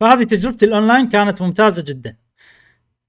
فهذه 0.00 0.24
تجربتي 0.24 0.66
الأونلاين 0.66 1.08
كانت 1.08 1.42
ممتازة 1.42 1.84
جدا. 1.86 2.16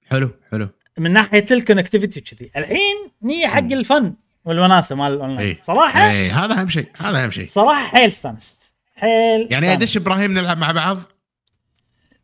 حلو 0.05 0.31
حلو. 0.51 0.69
من 0.97 1.13
ناحية 1.13 1.45
ال 1.51 1.57
connectivity 1.57 2.19
وكذي. 2.19 2.51
الحين 2.57 3.11
نية 3.21 3.47
حق. 3.47 3.59
ال 3.59 3.73
fun 3.73 4.13
والوناسه 4.45 4.95
مال 4.95 5.13
الأونلاين. 5.13 5.47
اي 5.47 5.57
صراحة 5.61 6.09
اي 6.09 6.31
هذا 6.31 6.61
أهم 6.61 6.67
شيء 6.67 6.89
هذا 7.01 7.23
أهم 7.23 7.31
شيء. 7.31 7.45
صراحة 7.45 7.87
حيل 7.87 8.07
استانست. 8.07 8.76
حيل 8.97 9.47
يعني 9.51 9.73
ادش. 9.73 9.97
إبراهيم 9.97 10.31
نلعب 10.31 10.57
مع 10.57 10.71
بعض؟ 10.71 10.97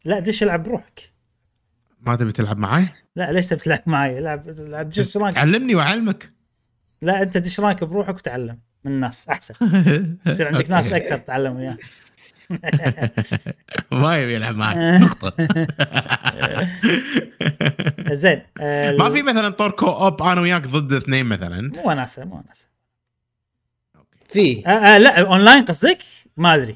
لا 0.06 0.20
دش 0.20 0.44
ألعب 0.44 0.64
بروحك. 0.64 1.14
ما 2.02 2.16
تبي 2.16 2.32
تلعب 2.32 2.58
معي 2.58 2.88
لا 3.16 3.32
ليش 3.32 3.48
تبي 3.48 3.60
تلعب 3.60 3.82
معي 3.86 4.20
العب 4.20 4.50
العب 4.50 4.90
دش 4.90 5.18
rank. 5.18 5.34
تعلمني 5.34 5.76
وأعلمك. 5.76 6.34
لا 7.02 7.22
أنت 7.22 7.38
دش 7.38 7.60
rank 7.60 7.84
بروحك 7.84 8.16
وتعلم 8.16 8.60
من 8.84 8.92
الناس 8.92 9.30
أحسن. 9.30 9.54
يصير 10.28 10.48
عندك 10.48 10.70
ناس. 10.70 10.94
أكثر 10.94 11.18
تتعلم 11.18 11.56
وياه 11.56 11.78
ما 13.92 14.18
يبي 14.18 14.34
يلعب 14.36 14.56
معي 14.56 14.98
نقطة. 15.00 15.34
زين 18.12 18.42
ما 19.00 19.10
في 19.10 19.22
مثلا 19.22 19.50
طور 19.50 19.72
co-op 19.72 20.22
أنا 20.24 20.42
وياك 20.42 20.68
ضد 20.68 20.94
اثنين 20.94 21.26
مثلا؟ 21.26 21.62
مو 21.62 21.90
وناسه 21.90 22.26
مو 22.26 22.36
وناسه 22.36 22.68
في. 24.30 24.64
آه 24.68 24.70
آه 24.70 24.98
لا 24.98 25.22
اونلاين 25.22 25.66
قصدك؟ 25.66 25.98
ما 26.38 26.56
أدري. 26.56 26.74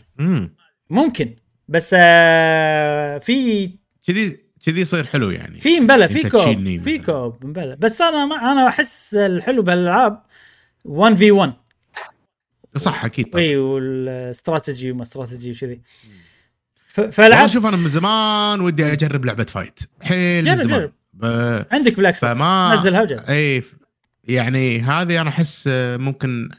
ممكن. 0.90 1.36
بس 1.68 1.96
آه 1.98 3.18
في 3.18 3.70
كذي 4.08 4.40
كذي 4.66 4.82
يصير 4.82 5.08
حلو 5.08 5.30
يعني. 5.30 5.60
في 5.60 5.80
مبلى 5.80 6.10
في 6.10 6.30
co-op 6.30 6.80
في. 6.80 7.00
co-op 7.00 7.46
مبلى. 7.46 7.76
بس 7.76 8.02
أنا 8.02 8.26
ما 8.26 8.52
أنا 8.52 8.68
أحس 8.68 9.16
الحلو 9.16 9.62
بهالألعاب 9.64 10.24
1 10.86 11.16
في 11.16 11.32
1 11.32 11.54
صح 12.76 13.06
أكيد 13.06 13.36
إي 13.36 13.58
والاستراتيجي 13.58 14.92
وما 14.92 15.04
استراتيجي 15.04 15.52
وكذي. 15.52 15.82
فلعبت 17.12 17.50
شوف 17.50 17.66
أنا 17.66 17.78
من 17.78 17.88
زمان 17.90 18.62
ودي 18.62 18.92
أجرب 18.94 19.26
لعبة 19.26 19.44
fight 19.44 19.80
حيل 20.02 20.46
من 20.46 20.58
زمان. 20.58 20.80
جرب. 20.80 20.92
ب- 21.14 21.66
عندك 21.72 21.96
بال 21.96 22.20
Xbox 22.26 22.34
فما 22.36 22.74
نزلها 22.74 23.02
وجرب. 23.02 23.20
إي 23.30 23.64
يعني 24.24 24.80
هذه 24.82 25.22
أنا 25.22 25.30
أحس 25.30 25.64
آه، 25.72 25.98
ممكن 25.98 26.50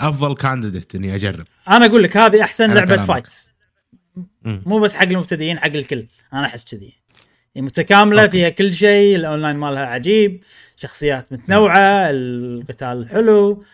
أفضل 0.00 0.34
candidate 0.34 0.94
إني 0.94 1.14
أجرب 1.14 1.46
أنا 1.68 1.86
أقول 1.86 2.02
لك 2.02 2.16
هذه 2.16 2.42
أحسن 2.42 2.74
لعبة 2.74 2.96
كلامك. 2.96 3.04
fight. 3.04 3.34
مو 4.44 4.78
بس 4.78 4.94
حق 4.94 5.02
المبتدئين 5.02 5.58
حق 5.58 5.66
الكل 5.66 6.06
أنا 6.32 6.46
أحس 6.46 6.64
كذي 6.64 6.92
متكاملة 7.56 8.22
أوكي. 8.22 8.30
فيها 8.30 8.48
كل 8.48 8.74
شيء 8.74 9.16
الأونلاين 9.16 9.56
مالها 9.56 9.86
عجيب 9.86 10.42
شخصيات 10.76 11.32
متنوعة 11.32 12.10
القتال 12.10 13.08
حلو 13.08 13.64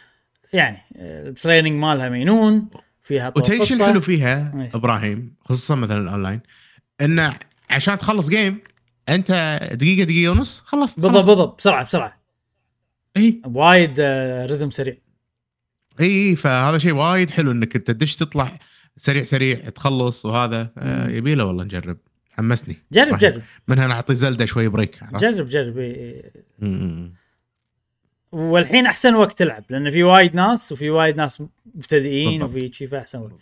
يعني 0.53 0.79
ال 0.97 1.05
training 1.05 1.73
مالها 1.73 2.09
مينون 2.09 2.69
فيها 3.03 3.31
طور 3.31 3.43
وتدري 3.43 3.67
شو. 3.67 3.75
الحلو 3.75 4.01
فيها 4.01 4.53
إيه. 4.61 4.71
إبراهيم 4.75 5.35
خصوصا 5.45 5.75
مثلا 5.75 6.01
الأونلاين 6.01 6.41
انه 7.01 7.35
عشان 7.71 7.99
تخلص 7.99 8.29
game 8.29 8.61
أنت 9.09 9.61
دقيقة 9.73 10.05
دقيقة 10.05 10.31
ونص 10.31 10.61
خلصت 10.67 11.01
بالضبط. 11.01 11.17
بالضبط 11.27 11.59
بسرعة 11.59 11.85
بسرعة 11.85 12.23
اي 13.17 13.43
وايد 13.45 13.95
آه، 14.01 14.47
rhythm 14.47 14.71
سريع 14.71 14.97
إي 16.01 16.37
فهذا 16.37 16.79
شيء 16.79 16.93
وايد 16.95 17.31
حلو 17.31 17.51
إنك 17.53 17.77
أنت 17.77 17.91
تدش 17.91 18.17
تطلع 18.17 18.59
سريع 18.97 19.25
سريع 19.25 19.69
تخلص 19.69 20.25
وهذا. 20.27 20.71
آه، 20.79 21.07
مم. 21.07 21.17
يبيله 21.17 21.45
والله 21.45 21.65
نجرب. 21.65 21.99
حمسني. 22.33 22.77
جرب 22.93 23.17
جرب. 23.17 23.43
من 23.69 23.79
هنا 23.79 23.95
اعطي 23.95 24.15
Zelda 24.15 24.45
شوي 24.45 24.69
break؟ 24.69 24.99
جرب 25.15 25.47
جرب 25.47 25.79
إيه. 25.79 26.33
والحين 28.33 28.87
أحسن 28.87 29.15
وقت 29.15 29.39
تلعب 29.39 29.65
لأن 29.71 29.91
في 29.91 30.03
وايد 30.03 30.35
ناس 30.35 30.73
وفي 30.73 30.91
وايد 30.91 31.17
ناس 31.17 31.43
مبتدئين. 31.75 32.43
وفي 32.43 32.71
شي 32.73 32.87
فأحسن 32.87 33.19
وقت. 33.19 33.33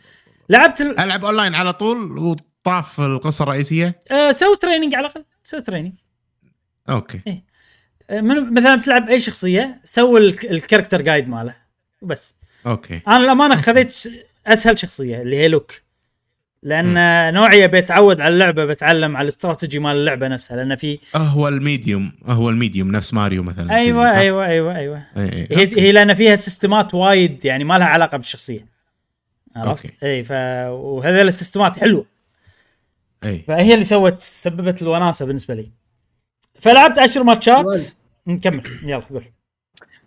لعبت 0.49 0.81
ال... 0.81 1.01
ألعب 1.01 1.25
اونلاين 1.25 1.55
على 1.55 1.73
طول 1.73 2.19
وطاف 2.19 3.01
القصة 3.01 3.43
الرئيسية؟ 3.43 3.99
آه 4.11 4.33
سوي 4.33 4.57
تريننج 4.57 4.95
على 4.95 5.07
الأقل 5.07 5.25
سوي 5.45 5.61
training 5.61 5.93
okay. 6.89 7.43
آه 8.11 8.21
من 8.21 8.55
مثلا 8.55 8.77
بتلعب 8.77 9.09
أي 9.09 9.21
شخصية 9.21 9.81
سوي 9.85 10.21
الك- 10.21 10.45
ال 10.51 10.56
character 10.56 11.03
guide 11.03 11.29
ماله 11.29 11.55
وبس 12.03 12.35
okay 12.67 13.01
أنا 13.09 13.17
الأمانة 13.17 13.57
خذيت 13.57 13.97
أسهل 14.47 14.79
شخصية 14.79 15.23
اللي 15.23 15.37
هي 15.37 15.49
لوك 15.49 15.73
لأن 16.63 16.95
نوعي 17.35 17.69
بتعود 17.69 18.21
على 18.21 18.35
اللعبة 18.35 18.65
بتعلم 18.65 19.17
على 19.17 19.23
الاستراتيجي 19.23 19.79
مال 19.79 19.97
اللعبة 19.97 20.29
نفسها 20.29 20.57
لأن 20.57 20.77
في 20.77 20.99
هو 21.17 21.49
ال 21.49 21.58
medium 21.58 22.13
هو 22.27 22.51
ال 22.51 22.57
medium 22.57 22.93
نفس 22.93 23.15
ماريو 23.15 23.43
مثلا 23.43 23.77
أيوه؟ 23.77 24.19
أيوه 24.19 24.47
أيوه 24.47 24.77
أيوه 24.77 25.03
إي 25.17 25.23
إي. 25.23 25.47
هي 25.51 25.65
أوكي. 25.65 25.81
هي 25.81 25.93
لأن 25.93 26.15
فيها 26.15 26.37
systemات 26.37 26.95
وايد 26.95 27.45
يعني 27.45 27.65
ما 27.65 27.79
لها 27.79 27.87
علاقة 27.87 28.17
بالشخصية 28.17 28.67
عرفت؟ 29.57 29.85
okay. 29.87 30.07
اي 30.07 30.25
ف 30.25 30.33
وهذول 30.71 31.29
ال 31.29 31.35
systemات 31.35 31.79
حلوة 31.79 32.07
اي 33.25 33.45
فهي 33.49 33.75
اللي 33.75 33.85
سوت 33.85 34.19
سببت 34.19 34.83
الوناسة 34.83 35.27
بالنسبة 35.27 35.55
لي 35.55 35.71
فلعبت 36.61 36.99
عشر 36.99 37.23
matchات. 37.23 37.65
نكمل 38.27 38.63
يلا 38.83 38.99
قول 38.99 39.25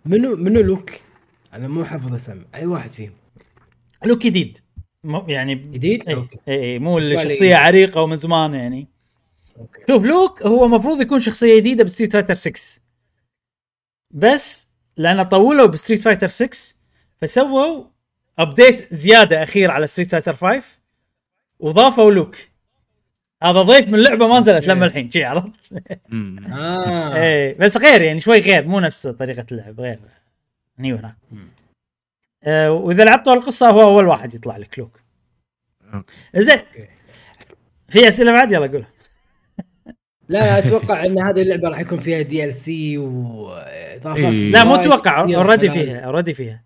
منو 0.04 0.36
منو 0.36 0.60
لوك؟ 0.60 0.90
أنا 1.54 1.68
مو 1.68 1.84
حافظ 1.84 2.14
اسم 2.14 2.44
أي 2.54 2.66
واحد 2.66 2.90
فيهم. 2.90 3.12
لوك 4.04 4.22
جديد. 4.22 4.58
مو- 5.04 5.24
يعني 5.28 5.54
جديد؟ 5.54 6.08
اي 6.08 6.14
okay. 6.14 6.38
اي 6.48 6.54
إي، 6.62 6.78
مو 6.78 6.98
الشخصيه 6.98 7.56
عريقة 7.56 8.02
ومن 8.02 8.16
زمان 8.16 8.54
يعني. 8.54 8.88
okay. 9.58 9.80
شوف 9.88 10.04
لوك 10.04 10.42
هو 10.42 10.64
المفروض 10.64 11.00
يكون 11.00 11.20
شخصية 11.20 11.56
جديدة 11.60 11.84
ب 11.84 11.88
Street 11.88 12.12
Fighter 12.12 12.34
6 12.34 12.80
بس 14.10 14.68
لأن 14.96 15.22
طولوا 15.22 15.66
ب 15.66 15.71
Street 15.71 16.00
Fighter 16.00 16.28
6 16.28 16.74
فسووا 17.20 17.84
update 18.38 18.94
زيادة 18.94 19.42
أخير 19.42 19.70
على 19.70 19.86
Street 19.86 20.12
Fighter 20.12 20.34
5 20.34 20.66
وضافوا 21.58 22.12
لوك. 22.12 22.36
هذا 23.42 23.62
ضيف 23.62 23.88
من 23.88 23.94
اللعبه 23.94 24.26
ما 24.28 24.40
نزلت 24.40 24.66
لما 24.68 24.86
الحين 24.86 25.10
شي 25.10 25.24
عرفت؟ 25.24 25.50
آه. 26.12 27.14
إيه 27.22 27.58
بس 27.58 27.76
غير 27.76 28.02
يعني 28.02 28.20
شوي 28.20 28.38
غير 28.38 28.66
مو 28.68 28.80
نفس 28.80 29.06
طريقة 29.06 29.46
اللعب 29.52 29.80
غير. 29.80 29.98
هني 30.78 30.92
وهناك. 30.92 31.16
آه 32.44 32.72
وإذا 32.72 33.04
لعبت 33.04 33.24
طول 33.24 33.36
القصة 33.38 33.70
هو 33.70 33.82
أول 33.82 34.06
واحد 34.06 34.34
يطلع 34.34 34.56
لك 34.56 34.78
لوك. 34.78 35.00
زين. 36.36 36.58
okay 36.58 36.88
في 37.88 38.08
أسئلة 38.08 38.32
بعد؟ 38.32 38.52
يلا 38.52 38.66
قول 38.66 38.84
لا 40.28 40.58
أتوقع 40.58 41.04
إن 41.04 41.18
هذه 41.18 41.42
اللعبة 41.42 41.68
راح 41.68 41.80
يكون 41.80 42.00
فيها 42.00 42.22
DLC 42.22 42.98
واضافات 42.98 44.24
إيه. 44.24 44.52
لا 44.52 44.64
مو 44.64 44.74
أتوقع 44.74 45.20
already 45.20 45.70
فيها 45.70 46.00
already 46.00 46.34
فيها. 46.34 46.64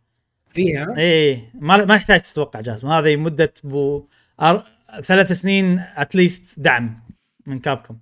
فيها؟ 0.50 0.96
إيه 0.98 1.50
ما 1.54 1.84
ما 1.84 1.94
يحتاج 1.94 2.20
تتوقع 2.20 2.60
جاسم 2.60 2.88
هذه 2.88 3.16
مدة 3.16 3.54
بو 3.64 4.08
أر... 4.40 4.64
ثلاث 5.02 5.32
سنين 5.32 5.78
at 5.78 6.02
least 6.02 6.60
دعم 6.60 7.00
من 7.46 7.58
Capcom 7.58 7.98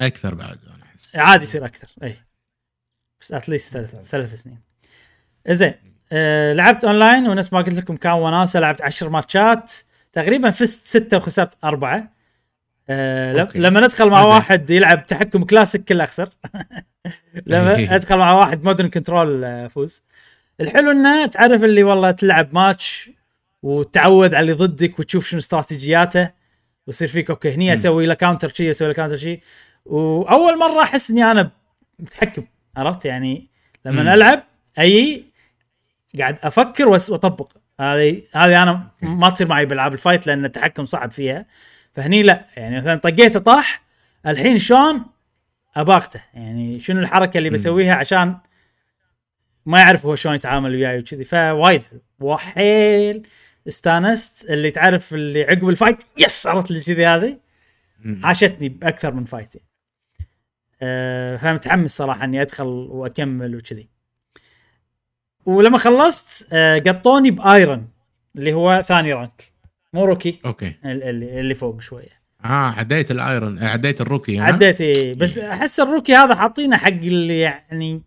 أكثر 0.00 0.34
بعد 0.34 0.58
أنا 0.74 0.84
أحس. 0.84 1.16
عادي 1.16 1.42
يصير 1.42 1.64
أكثر 1.64 1.88
اي 2.02 2.16
بس 3.20 3.32
at 3.32 3.43
least 3.43 3.72
ثلاث. 3.72 4.08
ثلاث 4.10 4.34
سنين. 4.34 4.69
زين 5.48 5.74
أه 6.12 6.52
لعبت 6.52 6.84
أونلاين 6.84 7.28
ونفس 7.28 7.52
ما 7.52 7.58
قلت 7.60 7.74
لكم 7.74 7.96
كان 7.96 8.12
وناسة 8.12 8.60
لعبت 8.60 8.82
عشر 8.82 9.08
matchات 9.08 9.72
تقريبا 10.12 10.50
فزت 10.50 10.86
ستة 10.86 11.16
وخسرت 11.16 11.54
أربعة 11.64 12.10
أه 12.90 13.40
okay. 13.40 13.58
لما 13.58 13.80
ندخل 13.80 14.08
مع. 14.10 14.24
واحد 14.24 14.70
يلعب 14.70 15.06
تحكم 15.06 15.44
كلاسيك 15.44 15.84
كله 15.84 16.04
أخسر 16.04 16.28
لما 17.46 17.76
إيه. 17.76 17.94
أدخل 17.94 18.18
مع 18.18 18.32
واحد 18.32 18.64
modern 18.64 18.88
control 18.88 19.44
افوز 19.44 20.02
الحلو 20.60 20.90
إنه 20.90 21.26
تعرف 21.26 21.64
اللي 21.64 21.82
والله 21.82 22.10
تلعب 22.10 22.54
ماتش 22.54 23.10
وتعود 23.62 24.34
على 24.34 24.40
اللي 24.40 24.52
ضدك 24.52 24.98
وتشوف 24.98 25.28
شنو 25.28 25.40
استراتيجياته 25.40 26.30
ويصير 26.86 27.08
فيك 27.08 27.30
okay 27.30 27.54
هني 27.54 27.74
أسوي 27.74 28.06
له 28.06 28.14
counter 28.14 28.48
شي 28.48 28.70
أسوي 28.70 28.88
له 28.88 28.94
counter 28.94 29.16
شي 29.16 29.40
وأول 29.84 30.58
مرة 30.58 30.82
أحس 30.82 31.10
إني 31.10 31.30
أنا 31.30 31.50
متحكم 31.98 32.44
عرفت 32.76 33.04
يعني 33.04 33.48
لما. 33.84 34.14
العب 34.14 34.42
أي 34.78 35.24
قاعد 36.18 36.38
أفكر 36.42 36.88
وأطبق. 36.88 37.52
هذه 37.80 38.22
هذه 38.34 38.62
أنا 38.62 38.90
ما 39.02 39.30
تصير 39.30 39.48
معي 39.48 39.66
بالعاب 39.66 39.92
ال 39.92 39.98
fight 39.98 40.26
لأن 40.26 40.44
التحكم 40.44 40.84
صعب 40.84 41.10
فيها. 41.10 41.46
فهني 41.92 42.22
لا 42.22 42.46
يعني 42.56 42.76
مثلا 42.76 42.94
طقيته 42.94 43.38
طاح 43.38 43.82
الحين 44.26 44.58
شلون؟ 44.58 45.04
اباغته 45.76 46.20
يعني 46.34 46.80
شنو 46.80 47.00
الحركة 47.00 47.38
اللي. 47.38 47.50
بسويها 47.50 47.94
عشان 47.94 48.36
ما 49.66 49.78
يعرف 49.78 50.06
هو 50.06 50.14
شلون 50.14 50.34
يتعامل 50.34 50.74
وياي 50.74 50.98
وكذي. 50.98 51.24
فوايد 51.24 51.82
حلو. 51.82 52.00
وحيل 52.20 53.26
استانست 53.68 54.50
اللي 54.50 54.70
تعرف 54.70 55.14
اللي 55.14 55.42
عقب 55.42 55.68
ال 55.68 55.74
fight 55.74 56.02
yes 56.18 56.46
عرفت 56.46 56.70
اللي 56.70 56.82
كذي 56.82 57.06
هذه. 57.06 57.38
عاشتني 58.22 58.68
بأكثر 58.68 59.14
من 59.14 59.24
fight. 59.24 59.54
يعني. 59.54 59.68
أه 60.82 61.36
فمتحمس 61.36 61.96
صراحة 61.96 62.24
إني 62.24 62.42
أدخل 62.42 62.66
وأكمل 62.66 63.56
وكذي. 63.56 63.88
ولما 65.46 65.78
خلصت 65.78 66.48
أه 66.52 66.78
قطوني 66.78 67.30
ب 67.30 67.42
iron 67.42 67.88
اللي 68.36 68.52
هو 68.52 68.82
ثاني 68.86 69.12
rank. 69.12 69.52
مو 69.92 70.04
rookie. 70.04 70.38
okay. 70.44 70.74
اللي, 70.84 71.40
اللي 71.40 71.54
فوق 71.54 71.80
شوية. 71.80 72.20
آه 72.44 72.70
عديت 72.70 73.10
ال 73.10 73.20
iron 73.20 73.58
آه، 73.58 73.68
عديت 73.68 74.00
ال 74.00 74.05
rookie 74.05 74.38
ها؟ 74.38 74.44
عديت 74.44 74.80
إيه، 74.80 75.14
بس 75.14 75.38
أحس 75.38 75.80
ال 75.80 75.85
rookie 75.85 76.14
هذا 76.14 76.34
حاطينه 76.34 76.76
حق 76.76 76.88
اللي 76.88 77.38
يعني 77.38 78.02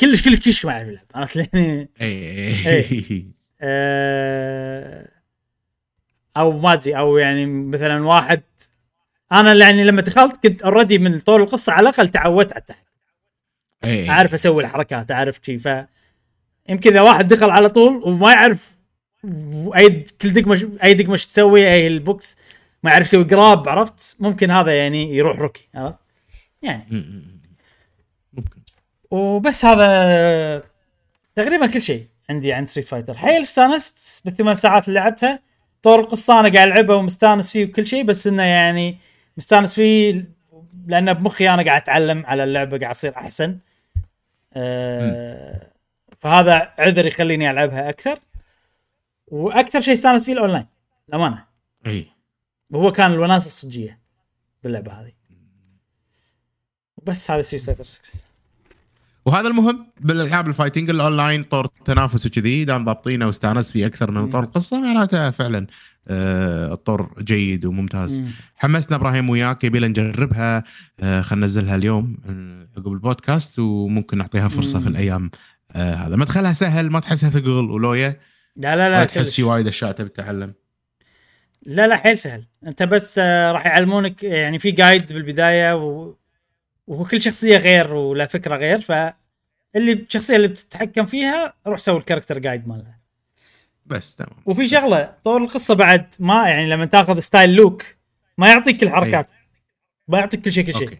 كلش 0.00 0.22
كلش 0.22 0.38
كلش 0.38 0.64
ما 0.64 0.72
يعرف 0.72 0.88
يلعب 0.88 1.04
عرفت 1.14 1.36
لي؟ 1.36 1.48
اي 2.00 2.06
إيه. 2.06 2.68
اي 2.68 3.26
آه، 3.60 5.08
أو 6.36 6.58
ما 6.58 6.72
أدري 6.72 6.98
أو 6.98 7.18
يعني 7.18 7.46
مثلا 7.46 8.06
واحد 8.06 8.42
أنا 9.32 9.52
يعني 9.52 9.84
لما 9.84 10.02
دخلت 10.02 10.36
كنت 10.46 10.62
already 10.62 10.98
من 10.98 11.18
طور 11.18 11.42
القصة 11.42 11.72
على 11.72 11.88
الأقل 11.88 12.08
تعودت 12.08 12.52
على 12.52 12.60
التحكم. 12.60 12.85
اي 13.84 14.10
أعرف 14.10 14.34
أسوي 14.34 14.62
الحركات 14.62 15.10
أعرف 15.10 15.40
شي 15.42 15.58
ف 15.58 15.68
يمكن 16.68 16.90
إذا 16.90 17.00
واحد 17.00 17.28
دخل 17.28 17.50
على 17.50 17.68
طول 17.68 18.02
وما 18.04 18.32
يعرف 18.32 18.76
أي 19.76 20.04
كل 20.22 20.28
دقمة 20.32 20.78
أي 20.84 20.94
دقمة 20.94 21.16
شو 21.16 21.28
تسوي 21.28 21.72
أي 21.72 21.86
البوكس 21.86 22.38
ما 22.82 22.90
يعرف 22.90 23.06
يسوي 23.06 23.24
grab 23.24 23.68
عرفت؟ 23.68 24.16
ممكن 24.20 24.50
هذا 24.50 24.78
يعني 24.78 25.16
يروح 25.16 25.38
rookie 25.38 25.68
عرفت؟ 25.74 25.96
يعني. 26.62 26.86
ممكن. 28.32 28.60
وبس 29.10 29.64
هذا 29.64 30.62
تقريبا 31.34 31.66
كل 31.66 31.82
شيء 31.82 32.06
عندي 32.30 32.52
عن 32.52 32.66
Street 32.66 32.86
Fighter 32.86 33.16
حيل 33.16 33.42
استانست 33.42 34.22
بالثمان 34.24 34.54
ساعات 34.54 34.88
اللي 34.88 35.00
لعبتها. 35.00 35.42
طور 35.82 36.00
القصة 36.00 36.40
أنا 36.40 36.48
قاعد 36.48 36.68
ألعبها 36.68 36.96
ومستانس 36.96 37.52
فيه 37.52 37.64
وكل 37.64 37.86
شيء 37.86 38.04
بس 38.04 38.26
إنه 38.26 38.42
يعني 38.42 38.98
مستانس 39.36 39.74
فيه 39.74 40.24
لأن 40.86 41.12
بمخي 41.12 41.48
أنا 41.48 41.62
قاعد 41.62 41.80
أتعلم 41.80 42.26
على 42.26 42.44
اللعبة 42.44 42.78
قاعد 42.78 42.90
أصير 42.90 43.16
أحسن. 43.16 43.58
آه 44.54 45.70
فهذا 46.18 46.72
عذر 46.78 47.06
يخليني 47.06 47.50
ألعبها 47.50 47.88
أكثر. 47.88 48.18
وأكثر 49.26 49.80
شيء 49.80 49.94
استانس 49.94 50.24
فيه 50.24 50.32
الأونلاين 50.32 50.66
الأمانة. 51.08 51.44
إي. 51.86 52.06
وهو 52.70 52.92
كان 52.92 53.12
الوناسة 53.12 53.46
الصجية 53.46 53.98
باللعبة 54.62 54.92
هذه. 54.92 55.12
بس 57.02 57.30
هذا 57.30 57.42
Fighter 57.42 57.84
6 57.84 58.24
وهذا 59.26 59.48
المهم 59.48 59.86
بالألعاب 60.00 60.48
ال 60.48 60.53
fighting 60.53 60.90
ال 60.90 60.97
online 60.97 61.42
طور 61.42 61.66
تنافس 61.66 62.26
وكذي 62.26 62.64
دام 62.64 62.84
ضابطينه 62.84 63.26
واستانست 63.26 63.70
فيه 63.70 63.86
أكثر 63.86 64.10
من. 64.10 64.30
طور 64.30 64.42
القصة 64.42 64.80
معناته 64.80 65.30
فعلا 65.30 65.66
آه، 66.08 66.72
الطور 66.72 67.14
جيد 67.22 67.64
وممتاز. 67.64 68.20
مم. 68.20 68.30
حمسنا 68.56 68.96
إبراهيم 68.96 69.30
وياك 69.30 69.64
يبي 69.64 69.78
لنا 69.78 69.88
نجربها. 69.88 70.64
آه، 71.00 71.20
خلينا 71.20 71.46
ننزلها 71.46 71.76
اليوم 71.76 72.16
آه، 72.28 72.68
عقب 72.78 72.92
البودكاست 72.92 73.58
وممكن 73.58 74.18
نعطيها 74.18 74.48
فرصة 74.48 74.78
مم. 74.78 74.84
في 74.84 74.90
الأيام 74.90 75.30
آه، 75.72 75.94
هذا. 75.94 76.16
ما 76.16 76.24
تخلها 76.24 76.52
سهل 76.52 76.90
ما 76.90 77.00
تحسها 77.00 77.30
ثقل 77.30 77.50
ولويا 77.50 78.20
لا 78.56 78.76
لا 78.76 78.88
ما 78.88 78.98
لا 78.98 79.04
تحس. 79.04 79.34
في 79.34 79.42
وايد 79.42 79.66
أشياء 79.66 79.92
تبي 79.92 80.08
تتعلم. 80.08 80.54
لا 81.66 81.86
لا 81.86 81.96
حيل 81.96 82.18
سهل. 82.18 82.44
أنت 82.66 82.82
بس 82.82 83.18
آه، 83.22 83.52
راح 83.52 83.66
يعلمونك 83.66 84.22
يعني 84.22 84.58
في 84.58 84.70
guide 84.70 85.12
بالبداية 85.12 85.74
و... 85.76 86.14
وكل 86.86 87.22
شخصية 87.22 87.56
غير 87.56 87.94
ولا 87.94 88.26
فكرة 88.26 88.56
غير 88.56 88.80
فاللي 88.80 89.92
الشخصية 89.92 90.36
اللي 90.36 90.48
بتتحكم 90.48 91.06
فيها 91.06 91.54
روح 91.66 91.78
سوي 91.78 91.98
ال 91.98 92.02
character 92.02 92.38
guide 92.38 92.68
مالها. 92.68 92.95
بس 93.86 94.16
تمام. 94.16 94.42
وفي 94.46 94.68
شغلة 94.68 95.14
طور 95.24 95.42
القصة 95.42 95.74
بعد 95.74 96.14
ما 96.18 96.48
يعني 96.48 96.68
لما 96.68 96.84
تاخذ 96.84 97.18
style 97.18 97.54
لوك 97.54 97.84
ما 98.38 98.48
يعطيك 98.48 98.80
كل 98.80 98.86
الحركات 98.86 99.30
ما 100.08 100.18
يعطيك 100.18 100.40
كل 100.40 100.52
شيء 100.52 100.64
كل 100.64 100.74
شيء. 100.74 100.98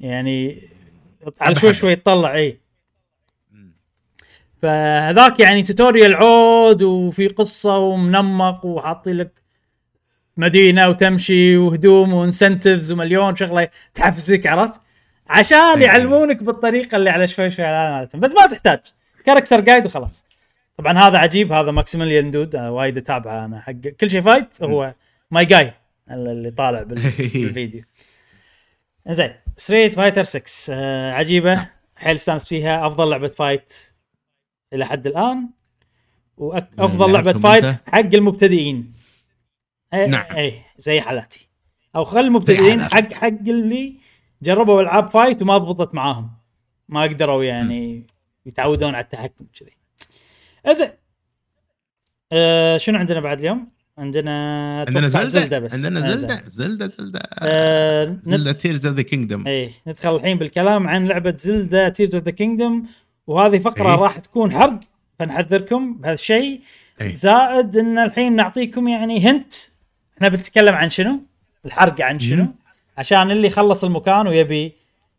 يعني 0.00 0.68
على 1.40 1.54
شوي. 1.54 1.74
شوي 1.74 1.92
يطلع 1.92 2.34
إي. 2.34 2.60
فهذاك 4.62 5.40
يعني 5.40 5.62
tutorial 5.62 6.14
عود 6.14 6.82
وفي 6.82 7.28
قصة 7.28 7.78
ومنمق 7.78 8.66
وحاطين 8.66 9.16
لك 9.16 9.42
مدينة 10.36 10.88
وتمشي 10.88 11.56
وهدوم 11.56 12.12
و 12.12 12.19
incentives 12.19 12.92
ومليون 12.92 13.36
شغلة 13.36 13.68
تحفزك 13.94 14.46
عرفت؟ 14.46 14.80
عشان. 15.28 15.82
يعلمونك 15.82 16.42
بالطريقة 16.42 16.96
اللي 16.96 17.10
على 17.10 17.26
شوي 17.26 17.50
شوي 17.50 17.64
على 17.64 18.08
بس 18.14 18.34
ما 18.34 18.46
تحتاج. 18.46 18.80
character 19.24 19.60
guide 19.60 19.86
وخلاص. 19.86 20.24
طبعا 20.78 20.98
هذا 20.98 21.18
عجيب 21.18 21.52
هذا 21.52 21.70
Maximilian 21.70 22.30
Dood 22.30 22.56
آه، 22.56 22.70
وايد 22.72 22.96
أتابعه 22.96 23.44
أنا. 23.44 23.60
حق 23.60 23.72
كل 23.72 24.10
شيء 24.10 24.20
fight 24.20 24.62
هو 24.62 24.94
my 25.30 25.44
guy 25.44 25.72
اللي 26.10 26.50
طالع 26.50 26.82
بال- 26.82 26.94
بالفيديو. 27.34 27.84
زين 29.08 29.30
Street 29.56 29.94
Fighter 29.94 30.24
6 30.24 30.74
آه 30.74 31.12
عجيبة. 31.12 31.68
حيل 31.96 32.14
استانس 32.14 32.44
فيها. 32.48 32.86
أفضل 32.86 33.10
لعبة 33.10 33.28
fight 33.28 33.72
إلى 34.72 34.86
حد 34.86 35.06
الآن. 35.06 35.48
وافضل 36.36 37.12
لعبة 37.12 37.32
لعبتهم 37.32 37.42
fight؟ 37.42 37.64
حق 37.88 37.98
المبتدئين. 38.14 38.92
اي 39.94 40.06
نعم. 40.06 40.36
اي 40.36 40.62
زي 40.78 41.00
حالاتي. 41.00 41.48
أو 41.96 42.04
خل 42.04 42.18
المبتدئين. 42.20 42.82
حق 42.82 43.12
حق 43.12 43.26
اللي 43.26 43.94
جربوا 44.42 44.82
ألعاب 44.82 45.08
fight 45.10 45.42
وما 45.42 45.58
ضبطت 45.58 45.94
معاهم. 45.94 46.30
ما 46.88 47.02
قدروا 47.02 47.44
يعني 47.44 48.06
يتعودون 48.46 48.94
على 48.94 49.04
التحكم 49.04 49.46
كذي. 49.60 49.76
زين 50.72 50.90
آه 52.32 52.76
شنو 52.76 52.98
عندنا 52.98 53.20
بعد 53.20 53.38
اليوم؟ 53.38 53.68
عندنا 53.98 54.80
عندنا 54.88 55.08
زلدة 55.08 55.58
بس 55.58 55.74
عندنا 55.74 56.12
آه، 56.12 56.14
زلدة 56.14 56.42
زلدة 56.46 56.86
زلدة 56.86 57.20
آه 57.38 58.16
زلدة 58.22 58.52
Tears 58.52 58.86
of 58.86 58.96
the 58.96 59.02
Kingdom 59.02 59.46
إيه 59.46 59.70
ندخل 59.86 60.16
الحين 60.16 60.38
بالكلام 60.38 60.88
عن 60.88 61.06
لعبة 61.06 61.34
زلدا 61.38 61.88
Tears 61.88 62.14
of 62.14 62.24
the 62.24 62.30
Kingdom 62.30 62.86
وهذه 63.26 63.58
فقرة 63.58 63.94
إيه. 63.94 64.00
راح 64.00 64.18
تكون 64.18 64.52
حرق 64.52 64.80
فنحذركم 65.18 65.94
بهذا 65.94 66.14
الشيء 66.14 66.60
إيه. 67.00 67.12
زائد 67.12 67.76
إن 67.76 67.98
الحين 67.98 68.36
نعطيكم 68.36 68.88
يعني 68.88 69.20
hint 69.20 69.54
إحنا 70.16 70.28
بنتكلم 70.28 70.74
عن 70.74 70.90
شنو؟ 70.90 71.20
الحرق 71.64 72.00
عن 72.00 72.18
شنو؟ 72.18 72.42
مم. 72.42 72.54
عشان 72.98 73.30
اللي 73.30 73.50
خلص 73.50 73.84
المكان 73.84 74.26
ويبي 74.26 74.72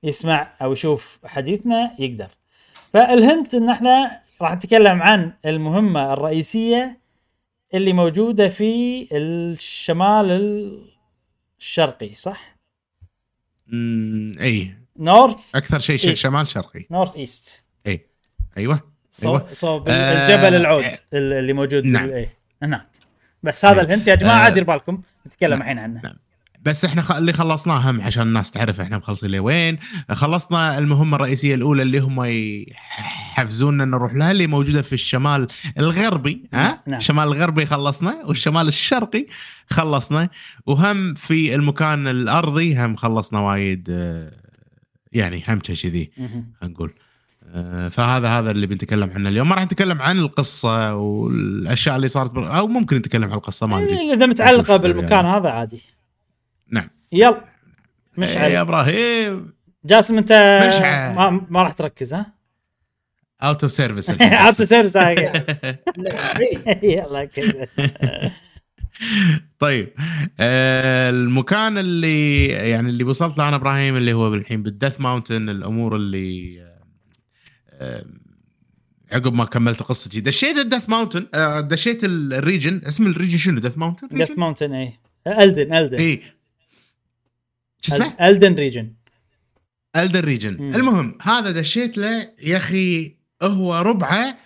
يسمع 0.04 0.48
أو 0.62 0.74
يشوف 0.74 1.20
حديثنا 1.26 1.92
يقدر. 2.00 2.28
فال 2.94 3.14
hint 3.14 3.54
إن 3.54 3.70
إحنا 3.70 4.20
راح 4.42 4.54
نتكلم 4.54 5.02
عن 5.02 5.34
المهمة 5.46 6.14
الرئيسية 6.14 7.00
اللي 7.74 7.94
موجودة 7.94 8.50
في 8.50 9.08
الشمال 9.12 10.88
الشرقي 11.60 12.16
صح؟ 12.16 12.58
اي 14.40 14.74
north 14.98 15.56
أكثر 15.56 15.80
شيء 15.80 15.98
east. 15.98 16.14
شمال 16.14 16.48
شرقي 16.48 16.86
north 16.92 17.16
east 17.16 17.66
أيوه 18.58 18.82
صوب, 19.12 19.36
أيوة. 19.36 19.54
صوب 19.54 19.90
آه، 19.90 19.92
الجبل 19.92 20.56
العود 20.56 20.92
اللي 21.14 21.54
موجود 21.54 21.86
نعم. 21.86 22.10
إيه، 22.10 22.34
هناك 22.64 22.88
بس 23.44 23.66
هذا 23.66 23.80
إيه. 23.80 23.86
الهنت 23.86 24.08
يا 24.08 24.16
جماعة 24.16 24.48
آه، 24.48 24.50
دير 24.50 24.64
بالكم 24.64 25.02
نتكلم 25.28 25.50
نعم. 25.50 25.62
الحين 25.62 25.80
عنه 25.80 26.02
نعم. 26.04 26.16
بس 26.68 26.86
إحنا 26.86 27.02
خ... 27.02 27.12
اللي 27.12 27.34
خلصناه 27.34 27.92
هم 27.92 28.02
عشان 28.02 28.24
الناس 28.24 28.52
تعرف 28.52 28.80
إحنا 28.80 28.98
مخلصين 28.98 29.32
لوين 29.32 29.78
خلصنا 30.12 30.78
المهمة 30.78 31.16
الرئيسية 31.16 31.56
الأولى 31.56 31.82
اللي 31.82 32.00
هم 32.00 32.24
يحفزونا 32.26 33.84
إن 33.84 33.90
نروح 33.90 34.14
لها 34.14 34.32
اللي 34.32 34.48
موجودة 34.48 34.82
في 34.82 34.94
الشمال 34.94 35.48
الغربي 35.78 36.44
ها؟ 36.54 36.84
نعم. 36.88 37.00
الشمال 37.00 37.24
الغربي 37.24 37.66
خلصنا 37.66 38.26
والشمال 38.26 38.68
الشرقي 38.68 39.26
خلصنا. 39.70 40.30
وهم 40.66 41.14
في 41.14 41.56
المكان 41.56 42.08
الأرضي 42.08 42.76
هم 42.76 42.96
خلصنا 42.96 43.40
وايد 43.40 43.88
يعني 45.12 45.44
هم 45.48 45.60
كذي 45.60 46.12
نقول. 46.64 46.94
آه، 47.54 47.90
فهذا 47.90 48.28
هذا 48.28 48.52
اللي 48.52 48.68
بنتكلم 48.68 49.12
عنه 49.16 49.30
اليوم. 49.30 49.50
ما 49.50 49.56
راح 49.56 49.64
نتكلم 49.64 50.02
عن 50.02 50.18
القصة 50.18 50.96
والأشياء 50.96 51.96
اللي 51.96 52.08
صارت 52.08 52.38
أو 52.38 52.68
ممكن 52.68 52.96
نتكلم 52.96 53.24
عن 53.24 53.34
القصة 53.34 53.68
ما 53.68 53.78
أدري. 53.78 53.96
يعني 53.96 54.14
إذا 54.14 54.26
متعلقة 54.26 54.78
بالمكان 54.78 55.26
يعني. 55.26 55.38
هذا 55.38 55.50
عادي. 55.50 55.97
نعم. 56.72 56.90
يلا. 57.12 57.28
يا 57.28 57.44
مشعل. 58.18 58.52
إبراهيم. 58.52 59.54
جاسم 59.86 60.18
انت 60.18 60.32
مشعل. 60.68 61.16
ما, 61.16 61.46
ما 61.50 61.64
راح 61.64 61.72
تركز 61.72 62.14
ها؟ 62.14 62.34
out 63.44 63.64
of 63.64 63.72
service 63.72 64.98
hi. 64.98 65.26
لا، 65.98 66.14
عيد. 66.36 66.84
يلا. 66.84 67.26
كذا. 67.26 67.68
طيب 69.60 69.94
آه 70.40 71.10
المكان 71.10 71.78
اللي 71.78 72.46
يعني 72.48 72.90
اللي 72.90 73.04
وصلت 73.04 73.38
له 73.38 73.48
أنا 73.48 73.56
إبراهيم 73.56 73.96
اللي 73.98 74.14
هو 74.14 74.34
الحين 74.34 74.64
بال 74.64 74.75
Death 74.75 75.02
Mountain 75.02 75.50
الأمور 75.50 75.96
اللي 75.96 76.62
آه، 76.62 76.80
آه، 77.72 78.06
عقب 79.12 79.34
ما 79.34 79.46
كملت 79.46 79.84
قصتي 79.84 80.20
دشيت 80.22 80.58
ال 80.58 80.63
Death 80.63 80.90
Mountain 80.90 81.28
آه، 81.34 81.60
دشيت 81.62 82.04
ال- 82.04 82.34
ال 82.34 82.40
region. 82.40 82.82
اسم 82.88 83.08
ال 83.08 83.12
region 83.12 83.38
شنو؟ 83.38 83.60
Death 83.60 83.78
Mountain؟ 83.78 84.08
ديث 84.12 84.38
ماونتن 84.38 84.74
اي 84.74 84.94
Eldin 85.28 85.74
Eldin. 85.74 85.98
اي 85.98 86.22
شو 87.88 87.94
اسمه؟ 87.96 88.28
Eldin 88.30 88.54
region 88.56 88.94
Eldin 89.96 90.26
region 90.26 90.58
مم. 90.62 90.76
المهم 90.76 91.18
هذا 91.22 91.52
دشيت 91.52 91.98
له 91.98 92.34
يا 92.42 92.58
أخي 92.58 93.16
هو 93.44 93.76
ربعه 93.82 94.38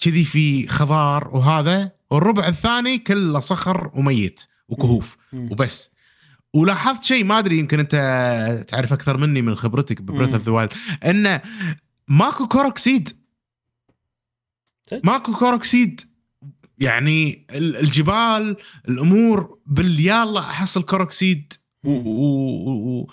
كذي 0.00 0.24
في 0.24 0.68
خضار 0.68 1.28
وهذا 1.36 1.92
والربع 2.10 2.48
الثاني 2.48 2.98
كله 2.98 3.40
صخر 3.40 3.90
وميت 3.94 4.40
وكهوف 4.68 5.16
مم. 5.32 5.52
وبس 5.52 5.90
ولاحظت 6.54 7.04
شيء 7.04 7.24
ما 7.24 7.38
أدري 7.38 7.58
يمكن 7.58 7.78
أنت 7.80 7.94
تعرف 8.68 8.92
أكثر 8.92 9.16
مني 9.16 9.42
من 9.42 9.54
خبرتك 9.56 10.02
ب 10.02 10.06
Breath. 10.06 10.34
of 10.34 10.42
the 10.42 10.52
Wild 10.52 10.72
انه 11.06 11.40
ماكو 12.08 12.48
Korok 12.48 12.81
seed 12.81 13.08
صدق؟ 14.90 15.00
ماكو 15.04 15.32
Korok 15.32 15.70
seed 15.70 16.00
يعني 16.78 17.46
ال- 17.50 17.76
الجبال 17.76 18.56
الأمور 18.88 19.58
باليلا 19.66 20.40
احصل 20.40 20.82
Korok 20.82 21.21
seed 21.21 21.52
و- 21.84 21.90
مم. 21.90 22.06
و- 22.06 23.00
و- 23.00 23.10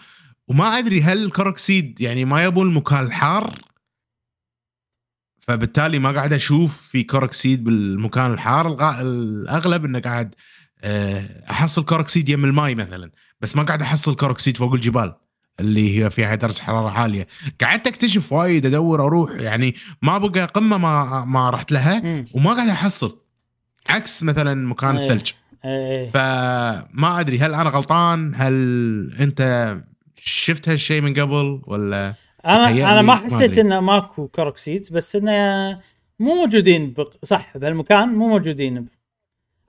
وما 0.47 0.65
أدري 0.77 1.01
هل 1.01 1.23
ال 1.25 1.33
Korok 1.33 1.71
seed 1.71 2.01
يعني 2.01 2.25
ما 2.25 2.43
يبون 2.43 2.67
المكان 2.69 3.05
الحار 3.05 3.59
فبالتالي 5.41 5.99
ما 5.99 6.11
قاعد 6.11 6.33
أشوف 6.33 6.77
في 6.81 7.03
Korok 7.03 7.36
seed 7.36 7.63
بالمكان 7.63 8.31
الحار 8.33 8.67
الغ- 8.67 9.01
الأغلب 9.01 9.85
إنه 9.85 9.99
قاعد 9.99 10.35
آه، 10.81 11.43
أحصل 11.51 11.85
Korok 11.85 12.10
seed 12.10 12.29
يم 12.29 12.45
الماي 12.45 12.75
مثلا 12.75 13.11
بس 13.41 13.55
ما 13.55 13.63
قاعد 13.63 13.81
أحصل 13.81 14.15
Korok 14.15 14.39
seed 14.39 14.57
فوق 14.57 14.73
الجبال 14.73 15.15
اللي 15.59 16.03
هي 16.03 16.09
فيها 16.09 16.35
درجة 16.35 16.61
حرارة 16.61 16.89
عالية 16.89 17.27
قعدت 17.61 17.87
أكتشف 17.87 18.31
وايد 18.33 18.65
أدور 18.65 19.03
أروح 19.05 19.31
يعني 19.31 19.75
ما 20.01 20.17
بقى 20.17 20.45
قمة 20.45 20.77
ما 20.77 21.25
ما 21.25 21.49
رحت 21.49 21.71
لها. 21.71 22.25
وما 22.33 22.53
قاعد 22.53 22.67
أحصل 22.69 23.19
عكس 23.89 24.23
مثلا 24.23 24.67
مكان 24.67 24.97
إيه. 24.97 25.11
الثلج 25.11 25.31
إيه. 25.65 26.09
فما 26.09 27.19
أدري 27.19 27.39
هل 27.39 27.53
أنا 27.53 27.69
غلطان 27.69 28.31
هل 28.35 28.53
أنت 29.19 29.75
شفت 30.15 30.69
هالشيء 30.69 31.01
من 31.01 31.13
قبل 31.13 31.61
ولا 31.67 32.13
أنا 32.45 32.69
أنا 32.69 33.01
ما 33.01 33.15
حسيت. 33.15 33.57
إنه 33.57 33.79
ماكو 33.79 34.27
Korok 34.27 34.61
seed 34.61 34.87
بس 34.91 35.15
إنه 35.15 35.81
مو 36.19 36.35
موجودين 36.35 36.93
بق... 36.93 37.13
صح 37.23 37.57
بهالمكان 37.57 38.09
مو 38.09 38.27
موجودين 38.27 38.87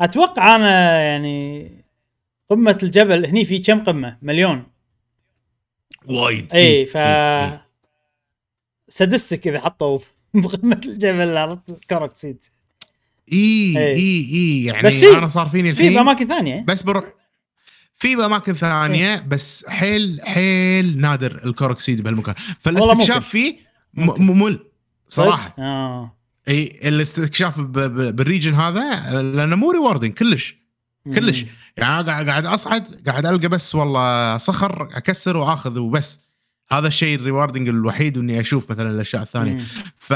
أتوقع 0.01 0.57
أنا 0.57 1.03
يعني 1.03 1.71
قمة 2.51 2.79
الجبل 2.83 3.27
هني 3.27 3.45
في 3.45 3.59
كم 3.59 3.85
قمة 3.85 4.19
مليون 4.23 4.67
وايد 6.09 6.55
اي 6.55 6.87
ف 6.87 6.97
إيه. 6.97 7.67
سدستك 8.89 9.49
إذا 9.49 9.61
حطوا 9.61 9.99
بقمة 10.35 10.81
الجبل 10.87 11.37
عرفت 11.37 11.85
كوروكسيد 11.91 12.45
اي 13.33 13.39
إيه. 13.39 13.79
اي 13.79 14.29
اي 14.33 14.65
يعني 14.65 14.83
بس 14.87 14.95
في- 14.95 15.19
أنا 15.19 15.29
صار 15.29 15.47
فيني 15.47 15.75
في 15.75 15.81
الحين 15.81 15.95
بأماكن 15.95 16.27
ثانية. 16.27 16.65
بس 16.69 16.83
بروح 16.83 17.05
في 17.95 18.15
اماكن 18.27 18.53
ثانية 18.53 19.25
بس 19.29 19.67
حيل 19.69 20.21
حيل 20.25 21.01
نادر 21.01 21.41
الكوروكسيد 21.45 22.01
بهالمكان. 22.01 22.35
فالاستكشاف. 22.59 23.29
فيه 23.29 23.57
ممل 23.95 24.59
صراحة. 25.09 25.55
آه. 25.59 26.17
إي 26.49 26.81
الاستكشاف 26.85 27.61
بال 27.61 27.84
region 27.84 28.55
هذا 28.55 29.23
لأنه 29.23 29.57
مو 29.57 29.71
rewarding 29.71 30.13
كلش. 30.13 30.57
كلش. 31.15 31.43
مم. 31.43 31.49
يعني 31.77 31.91
قاعد 32.11 32.29
قاعد 32.29 32.47
أصعد 32.47 33.03
قاعد 33.07 33.27
ألقى 33.27 33.49
بس 33.49 33.75
والله 33.75 34.37
صخر 34.39 34.89
أكسر 34.97 35.37
وأخذ 35.37 35.79
وبس. 35.79 36.21
هذا 36.71 36.89
الشيء 36.89 37.19
ال 37.19 37.24
rewarding 37.24 37.69
الوحيد 37.69 38.19
إني 38.19 38.41
أشوف 38.41 38.71
مثلا 38.71 38.91
الأشياء 38.91 39.23
الثانية. 39.23 39.53
مم. 39.53 39.65
ف 39.97 40.13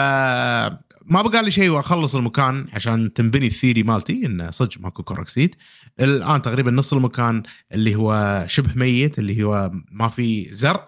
ما 1.10 1.22
بقى 1.22 1.42
لي 1.42 1.50
شيء 1.50 1.68
وأخلص 1.70 2.14
المكان 2.14 2.66
عشان 2.72 3.12
تنبني 3.12 3.46
ال 3.46 3.51
theory 3.51 3.82
مالتي 3.82 4.26
إنه 4.26 4.50
صدق 4.50 4.80
ماكو 4.80 5.02
Korok 5.02 5.31
seed 5.31 5.54
الآن 6.00 6.42
تقريبا 6.42 6.70
نص 6.70 6.92
المكان 6.92 7.42
اللي 7.72 7.94
هو 7.94 8.44
شبه 8.48 8.70
ميت 8.76 9.18
اللي 9.18 9.42
هو 9.42 9.70
ما 9.92 10.08
في 10.08 10.48
زرع 10.54 10.86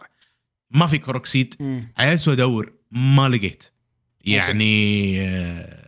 ما 0.71 0.87
في 0.87 0.99
Korok 0.99 1.27
seed. 1.27 1.55
أحيس 1.99 2.29
وأدور 2.29 2.73
ما 2.93 3.29
لقيت 3.29 3.65
يعني 4.25 5.21
آه، 5.21 5.83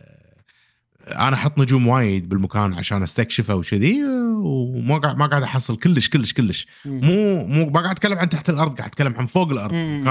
أنا 1.07 1.33
أحط 1.35 1.59
نجوم 1.59 1.87
وايد 1.87 2.29
بالمكان 2.29 2.73
عشان 2.73 3.03
أستكشفه 3.03 3.55
وكذي 3.55 4.03
آه، 4.03 4.39
وما 4.45 4.97
قاعد 4.97 5.17
ما 5.17 5.25
قاعد 5.25 5.43
أحصل 5.43 5.77
كلش 5.77 6.09
كلش 6.09 6.33
كلش. 6.33 6.67
مو 6.85 7.47
مو 7.47 7.65
ما 7.69 7.79
قاعد 7.81 7.95
أتكلم 7.95 8.17
عن 8.17 8.29
تحت 8.29 8.49
الأرض 8.49 8.77
قاعد 8.77 8.89
أتكلم 8.89 9.15
عن 9.17 9.25
فوق 9.25 9.51
الأرض 9.51 9.73
مم. 9.73 10.03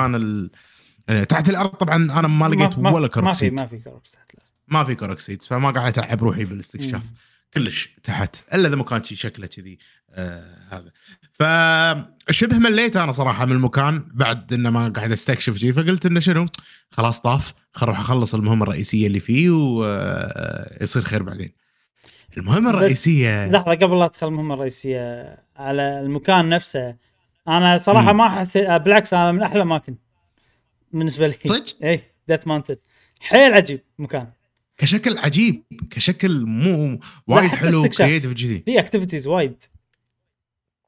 آه، 1.09 1.25
تحت 1.25 1.49
الأرض 1.49 1.71
طبعا 1.71 1.97
أنا 1.97 2.29
ما 2.29 2.49
لقيت 2.49 2.79
ما- 2.79 2.91
ولا 2.91 3.01
ما 3.01 3.09
في 3.09 3.15
Korok 3.15 3.36
seed 3.36 3.53
ما 3.53 3.67
في 3.67 3.79
Korok 3.79 4.00
seed. 4.00 4.21
ما 4.69 4.85
في 4.85 4.95
Korok 4.95 5.21
seed 5.21 5.43
فما 5.43 5.71
قاعد 5.71 5.99
أتعب 5.99 6.23
روحي 6.25 6.45
بالاستكشاف. 6.45 6.95
مم. 7.03 7.11
كلش 7.55 7.89
تحت 8.03 8.37
إلا 8.55 8.69
إذا 8.69 8.77
مكان 8.77 9.03
شي 9.03 9.17
شكله 9.17 9.47
كذي 9.47 9.79
آه 10.11 10.57
هذا. 10.71 10.91
فشبه 11.33 12.59
مليت 12.59 12.97
أنا 12.97 13.13
صراحة 13.13 13.45
من 13.45 13.53
المكان 13.53 14.05
بعد 14.15 14.53
إنه 14.53 14.71
ما 14.71 14.89
قاعد 14.89 15.13
أستكشف 15.13 15.57
شيء 15.57 15.73
فقلت 15.73 16.07
إنه 16.07 16.21
شنو؟ 16.21 16.47
خلاص 16.91 17.21
طاف 17.21 17.55
خل 17.73 17.87
أروح 17.87 18.01
أخلص 18.01 18.35
المهمة 18.35 18.63
الرئيسية 18.63 19.07
اللي 19.07 19.21
فيه 19.21 19.51
ويصير 19.51 21.03
خير 21.03 21.23
بعدين. 21.23 21.53
المهمة 22.37 22.71
الرئيسية. 22.71 23.47
لحظة 23.51 23.71
قبل 23.75 23.99
لا 23.99 24.05
أدخل 24.05 24.27
المهمة 24.29 24.55
الرئيسية 24.55 25.37
على 25.57 26.01
المكان 26.01 26.49
نفسه 26.49 26.97
أنا 27.49 27.79
صراحة 27.79 28.13
مم. 28.13 28.19
ما 28.19 28.29
حسيت 28.29 28.71
بالعكس 28.71 29.15
أنا 29.15 29.33
من 29.33 29.43
أحلى 29.43 29.57
الاماكن 29.57 29.95
بالنسبة 30.95 31.27
لي. 31.27 31.35
صدق؟ 31.45 31.85
اي 31.85 32.03
ديث 32.29 32.47
ماونتن 32.47 32.77
حيل 33.21 33.53
عجيب 33.53 33.81
مكان. 33.99 34.29
كشكل 34.79 35.19
عجيب 35.19 35.63
كشكل 35.91 36.47
مو 36.47 37.01
وايد 37.27 37.51
حلو. 37.51 37.83
creative 37.83 38.33
كذي 38.33 38.63
في 38.67 38.79
activities 38.79 39.27
وايد. 39.27 39.63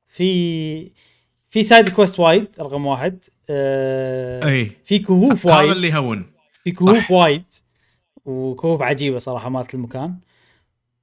في 0.08 0.92
في 1.50 1.62
side 1.62 1.88
quest 1.88 2.20
وايد 2.20 2.48
رقم 2.60 2.86
واحد. 2.86 3.24
آه 3.50 4.48
أي. 4.48 4.72
في 4.84 4.98
كهوف 4.98 5.46
هذا 5.46 5.56
وايد. 5.56 5.70
اللي 5.70 5.88
يهون. 5.88 6.26
في 6.64 6.70
كهوف 6.70 6.98
صح. 6.98 7.10
وايد. 7.10 7.44
وكهوف 8.24 8.82
عجيبة 8.82 9.18
صراحة 9.18 9.48
مالت 9.48 9.74
المكان. 9.74 10.18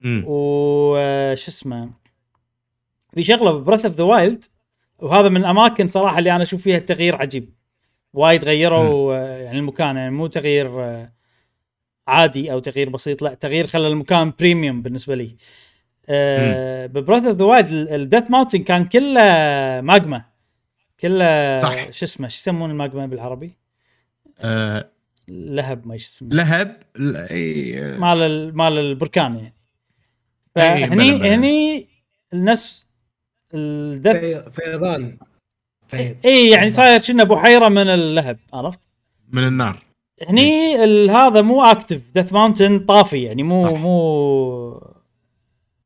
وش 0.05 1.47
اسمه؟ 1.47 1.89
في 3.15 3.23
شغلة 3.23 3.51
ب 3.51 3.56
Breath 3.56 3.85
of 3.85 3.95
the 3.95 4.03
Wild 4.03 4.43
وهذا 4.99 5.29
من 5.29 5.37
الأماكن 5.37 5.87
صراحة 5.87 6.19
اللي 6.19 6.35
أنا 6.35 6.43
أشوف 6.43 6.61
فيها 6.61 6.77
التغيير 6.77 7.15
عجيب. 7.15 7.49
وايد 8.13 8.45
غيروا 8.45 9.15
آه، 9.15 9.37
يعني 9.37 9.59
المكان 9.59 9.97
يعني 9.97 10.11
مو 10.11 10.27
تغيير 10.27 10.83
آه، 10.83 11.11
عادي 12.07 12.51
أو 12.51 12.59
تغيير 12.59 12.89
بسيط 12.89 13.21
لا 13.21 13.33
تغيير 13.33 13.67
خلى 13.67 13.87
المكان 13.87 14.33
premium 14.39 14.81
بالنسبة 14.81 15.15
لي. 15.15 15.35
ب 16.87 16.92
Breath 16.92 17.23
of 17.25 17.37
the 17.37 17.45
Wild 17.45 17.71
ال 17.91 17.98
Death 17.98 18.31
Mountain 18.31 18.63
كان 18.63 18.85
كله 18.85 19.21
ماجما. 19.81 20.25
كله 20.99 21.59
صح. 21.59 21.91
شو 21.91 22.05
اسمه 22.05 22.27
شو 22.27 22.37
يسمون 22.39 22.71
الماجما 22.71 23.05
بالعربي؟ 23.05 23.51
آه 24.41 24.89
لهب 25.27 25.87
ما 25.87 25.97
شو 25.97 26.05
اسمه 26.07 26.29
لهب؟ 26.29 26.77
ل- 26.95 27.15
إي، 27.15 27.81
مال 27.97 28.21
ال- 28.21 28.57
مال 28.57 28.77
البركان 28.77 29.35
يعني. 29.35 29.53
فهني. 30.55 31.29
هني 31.35 31.87
الناس 32.33 32.87
ال 33.53 33.64
Death 33.64 34.15
في- 34.15 34.51
فيضان. 34.51 35.17
اي 36.25 36.49
يعني 36.49 36.69
صاير 36.69 37.01
كنا 37.01 37.23
بحيره 37.23 37.67
من 37.69 37.87
اللهب. 37.87 38.39
عرفت؟ 38.53 38.79
من 39.31 39.43
النار. 39.47 39.77
هني 40.29 40.83
ال- 40.83 41.09
هذا 41.11 41.41
مو 41.41 41.63
active 41.63 42.01
Death 42.15 42.33
Mountain 42.33 42.79
طافي 42.79 43.23
يعني 43.23 43.43
مو 43.43 43.63
صح. 43.63 43.71
مو 43.79 44.69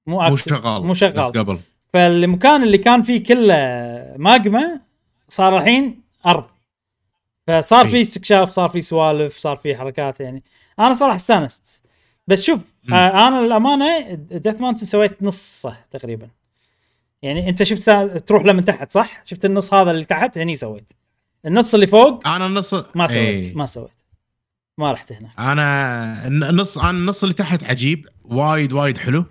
مو 0.07 0.29
مو 0.29 0.35
شغال. 0.35 0.83
مو 0.85 0.93
شغال. 0.93 1.13
بس 1.13 1.25
قبل. 1.37 1.59
فالمكان 1.93 2.63
اللي 2.63 2.77
كان 2.77 3.01
فيه 3.03 3.23
كله 3.23 3.55
ماجما 4.17 4.79
صار 5.27 5.57
الحين 5.57 6.01
أرض. 6.25 6.45
فصار 7.47 7.85
إي. 7.85 7.89
في 7.89 8.01
استكشاف 8.01 8.49
صار 8.49 8.69
في 8.69 8.81
سوالف 8.81 9.37
صار 9.37 9.55
في 9.57 9.75
حركات 9.75 10.19
يعني. 10.19 10.43
أنا 10.79 10.93
صراحة 10.93 11.15
استانست. 11.15 11.83
بس 12.27 12.43
شوف 12.43 12.59
مم. 12.83 12.93
آه 12.93 13.27
أنا 13.27 13.41
للأمانة 13.45 14.13
Death 14.31 14.61
Mountain 14.61 14.85
سويت 14.85 15.23
نصه 15.23 15.77
تقريبا. 15.91 16.27
يعني 17.21 17.49
انت 17.49 17.63
شفت 17.63 17.89
تروح 18.27 18.45
له 18.45 18.53
من 18.53 18.65
تحت 18.65 18.91
صح؟ 18.91 19.21
شفت 19.25 19.45
النص 19.45 19.73
هذا 19.73 19.91
اللي 19.91 20.03
تحت؟ 20.05 20.37
هني 20.37 20.55
سويت. 20.55 20.91
النص 21.45 21.73
اللي 21.73 21.87
فوق؟ 21.87 22.27
أنا 22.27 22.45
النص 22.45 22.73
ما 22.95 23.07
سويت 23.07 23.45
إي. 23.45 23.53
ما 23.55 23.65
سويت. 23.65 23.91
ما 24.77 24.91
رحت 24.91 25.11
هناك. 25.11 25.31
أنا 25.39 26.27
النص 26.27 26.77
أنا 26.77 26.89
النص 26.89 27.23
اللي 27.23 27.35
تحت 27.35 27.63
عجيب 27.63 28.07
وايد 28.23 28.73
وايد 28.73 28.97
حلو 28.97 29.25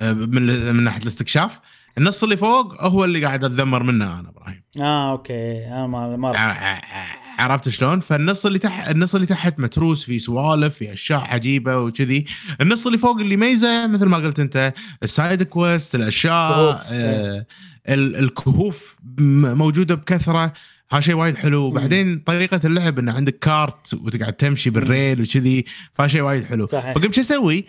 آه، 0.00 0.12
من 0.12 0.42
من 0.76 0.84
ناحية 0.84 1.02
الاستكشاف. 1.02 1.60
النص 1.98 2.22
اللي 2.22 2.36
فوق 2.36 2.82
هو 2.84 3.04
اللي 3.04 3.24
قاعد 3.26 3.44
أتذمر 3.44 3.82
منه 3.82 4.20
أنا 4.20 4.28
إبراهيم. 4.30 4.62
آه 4.80 5.12
okay. 5.12 5.66
أنا 5.66 5.86
ما 5.86 6.16
ما 6.16 6.30
رحت. 6.30 6.56
ع- 6.56 6.64
ع- 6.96 7.23
عرفت 7.38 7.68
شلون؟ 7.68 8.00
فالنص 8.00 8.46
اللي 8.46 8.58
تحت 8.58 8.90
النص 8.90 9.14
اللي 9.14 9.26
تحت 9.26 9.60
متروس 9.60 10.04
في 10.04 10.18
سوالف 10.18 10.74
في 10.74 10.92
أشياء 10.92 11.20
عجيبة 11.20 11.76
وكذي، 11.76 12.24
النص 12.60 12.86
اللي 12.86 12.98
فوق 12.98 13.20
اللي 13.20 13.36
ميزة 13.36 13.86
مثل 13.86 14.06
ما 14.06 14.16
قلت 14.16 14.40
أنت 14.40 14.74
ال 15.02 15.10
side 15.10 15.42
quest 15.42 15.94
الأشياء 15.94 16.84
آه 16.90 17.46
ال- 17.88 18.16
الكهوف 18.16 18.96
موجودة 19.18 19.94
بكثرة. 19.94 20.52
هذا 20.90 21.00
شيء 21.00 21.14
وايد 21.14 21.36
حلو. 21.36 21.62
وبعدين 21.62 22.18
طريقة 22.18 22.60
اللعب 22.64 22.98
انه 22.98 23.12
عندك 23.12 23.38
cart 23.38 23.94
وتقعد 23.94 24.32
تمشي 24.32 24.70
بال 24.70 24.87
rail 24.87 25.20
وكذي 25.20 25.64
فهذا 25.94 26.08
شيء 26.08 26.20
وايد 26.20 26.44
حلو. 26.44 26.66
صحيح. 26.66 26.92
فقمت 26.92 27.14
شو 27.14 27.20
أسوي؟ 27.20 27.64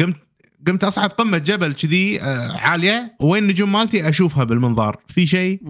قمت 0.00 0.16
قمت 0.66 0.84
أصعد 0.84 1.10
قمة 1.10 1.38
جبل 1.38 1.72
كذي 1.72 2.22
آه، 2.22 2.56
عالية 2.58 3.16
وين 3.20 3.42
النجوم 3.42 3.72
مالتي 3.72 4.08
أشوفها 4.08 4.44
بالمنظار. 4.44 4.96
في 5.08 5.26
شيء. 5.26 5.60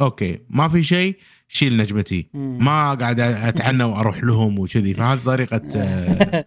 okay 0.00 0.38
ما 0.50 0.68
في 0.68 0.82
شيء 0.82 1.18
شيل 1.48 1.76
نجمتي 1.76 2.30
مم. 2.34 2.58
ما 2.64 2.94
قاعد 2.94 3.20
أتعنى 3.20 3.84
وأروح 3.84 4.24
لهم 4.24 4.58
وكذي 4.58 4.94
فهذه 4.94 5.18
طريقة 5.24 5.62
آه، 5.76 6.44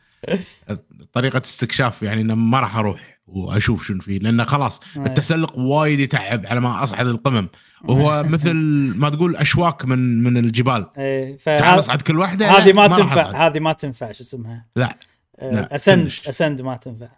طريقة 1.14 1.42
استكشاف 1.46 2.04
يعني 2.04 2.22
إنه 2.22 2.36
ما 2.36 2.60
راح 2.60 2.76
أروح 2.78 3.20
وأشوف 3.28 3.88
شنو 3.88 4.02
فيه 4.02 4.20
لأنه 4.20 4.44
خلاص. 4.44 4.82
التسلق 4.98 5.58
وايد 5.58 6.00
يتعب 6.00 6.46
على 6.46 6.60
ما 6.60 6.84
أصعد 6.84 7.08
القمم 7.08 7.48
وهو 7.84 8.24
مثل 8.24 8.54
ما 8.96 9.10
تقول 9.10 9.36
أشواك 9.36 9.86
من 9.86 10.24
من 10.24 10.38
الجبال 10.38 10.86
إيه 10.98 11.38
تعال 11.38 11.80
أصعد 11.80 12.02
كل 12.02 12.20
واحدة 12.20 12.46
هذه 12.52 12.74
ما 12.74 12.88
راح 12.88 12.98
تنفع. 12.98 13.48
هذه 13.48 13.60
ما 13.60 13.74
تنفع 13.74 14.12
شو 14.12 14.24
اسمها 14.24 14.66
لا 14.76 14.98
آه، 15.40 15.52
لا، 15.52 15.76
أسند. 15.76 16.12
أسند 16.28 16.62
ما 16.62 16.76
تنفع 16.76 17.10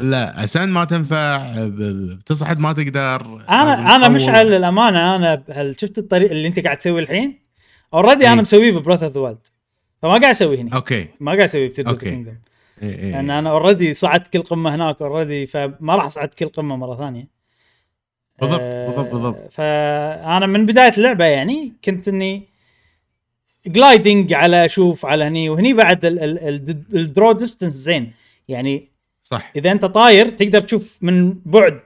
لا 0.00 0.44
ascend 0.44 0.68
ما 0.68 0.84
تنفع 0.84 1.54
بتصعد 1.68 2.58
ما 2.58 2.72
تقدر 2.72 3.42
أنا 3.48 3.96
أنا. 3.96 4.08
مشعل 4.08 4.46
للامانه 4.50 5.16
أنا 5.16 5.42
هل 5.50 5.80
شفت 5.80 5.98
الطريق 5.98 6.30
اللي 6.30 6.48
أنت 6.48 6.58
قاعد 6.60 6.76
تسويه 6.76 7.02
الحين 7.02 7.38
already. 7.94 8.28
أنا 8.28 8.42
مسويه 8.42 8.72
ب 8.72 8.76
Breath 8.76 9.02
of 9.02 9.12
the 9.14 9.20
Wild 9.20 9.38
فما 10.02 10.10
قاعد 10.10 10.24
أسويه 10.24 10.60
هنا 10.60 10.76
okay 10.76 11.08
ما 11.20 11.30
قاعد 11.32 11.42
أسويه 11.44 11.68
ب 11.68 11.71
Tears 11.71 11.88
of 11.88 12.04
إيه. 12.04 13.12
لأن 13.12 13.30
أنا 13.30 13.50
already 13.50 13.94
صعدت 13.94 14.28
كل 14.32 14.42
قمة 14.42 14.74
هناك 14.74 15.02
already 15.02 15.46
فما 15.46 15.94
راح 15.96 16.04
أصعد 16.04 16.28
كل 16.28 16.46
قمة 16.46 16.76
مرة 16.76 16.96
ثانية 16.96 17.28
بالضبط، 18.40 18.60
آه، 18.62 18.86
بالضبط، 18.86 19.12
بالضبط. 19.12 19.52
فأنا 19.52 20.46
من 20.46 20.66
بداية 20.66 20.92
اللعبة 20.98 21.24
يعني 21.24 21.72
كنت 21.84 22.08
إني 22.08 22.48
gliding 23.66 24.32
على 24.32 24.64
أشوف 24.64 25.06
على 25.06 25.24
هني 25.24 25.48
وهني 25.48 25.72
بعد 25.74 26.04
ال- 26.04 26.18
ال- 26.22 26.38
ال- 26.48 26.84
draw 26.94 27.32
distance 27.32 27.72
زين 27.74 28.12
يعني 28.48 28.88
صح. 29.30 29.52
إذا 29.56 29.72
أنت 29.72 29.84
طاير 29.84 30.28
تقدر 30.30 30.60
تشوف 30.60 30.98
من 31.00 31.34
بعد 31.44 31.80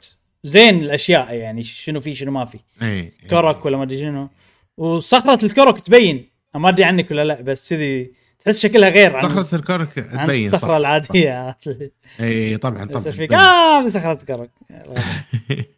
زين 0.45 0.83
الأشياء 0.83 1.35
يعني 1.35 1.63
شنو 1.63 2.01
في 2.01 2.15
شنو 2.15 2.31
ما 2.33 2.45
في. 2.45 2.59
إي. 2.83 3.13
korok 3.31 3.65
ولا 3.67 3.77
ما 3.77 3.83
أدري 3.83 4.01
شنو. 4.01 4.29
وصخرة 4.77 5.45
ال 5.45 5.51
korok 5.51 5.81
تبين. 5.81 6.29
ما 6.55 6.69
أدري 6.69 6.85
عنك 6.85 7.11
ولا 7.11 7.25
لا 7.25 7.43
بس 7.43 7.71
كذي 7.71 8.13
تحس 8.39 8.61
شكلها 8.63 8.89
غير 8.89 9.17
عن 9.17 9.23
صخرة 9.43 9.59
ال 9.59 9.66
korok 9.66 9.99
عن 9.99 10.27
تبين 10.27 10.49
صح. 10.49 10.55
الصخرة 10.55 10.77
العادية. 10.77 11.33
عرفت 11.33 11.67
اللي 11.67 11.91
إي 12.21 12.57
طبعا 12.57 12.85
طبعا 12.85 13.01
فيك. 13.13 13.33
آه 13.33 13.89
صخرة 13.89 14.15
كرك 14.15 14.51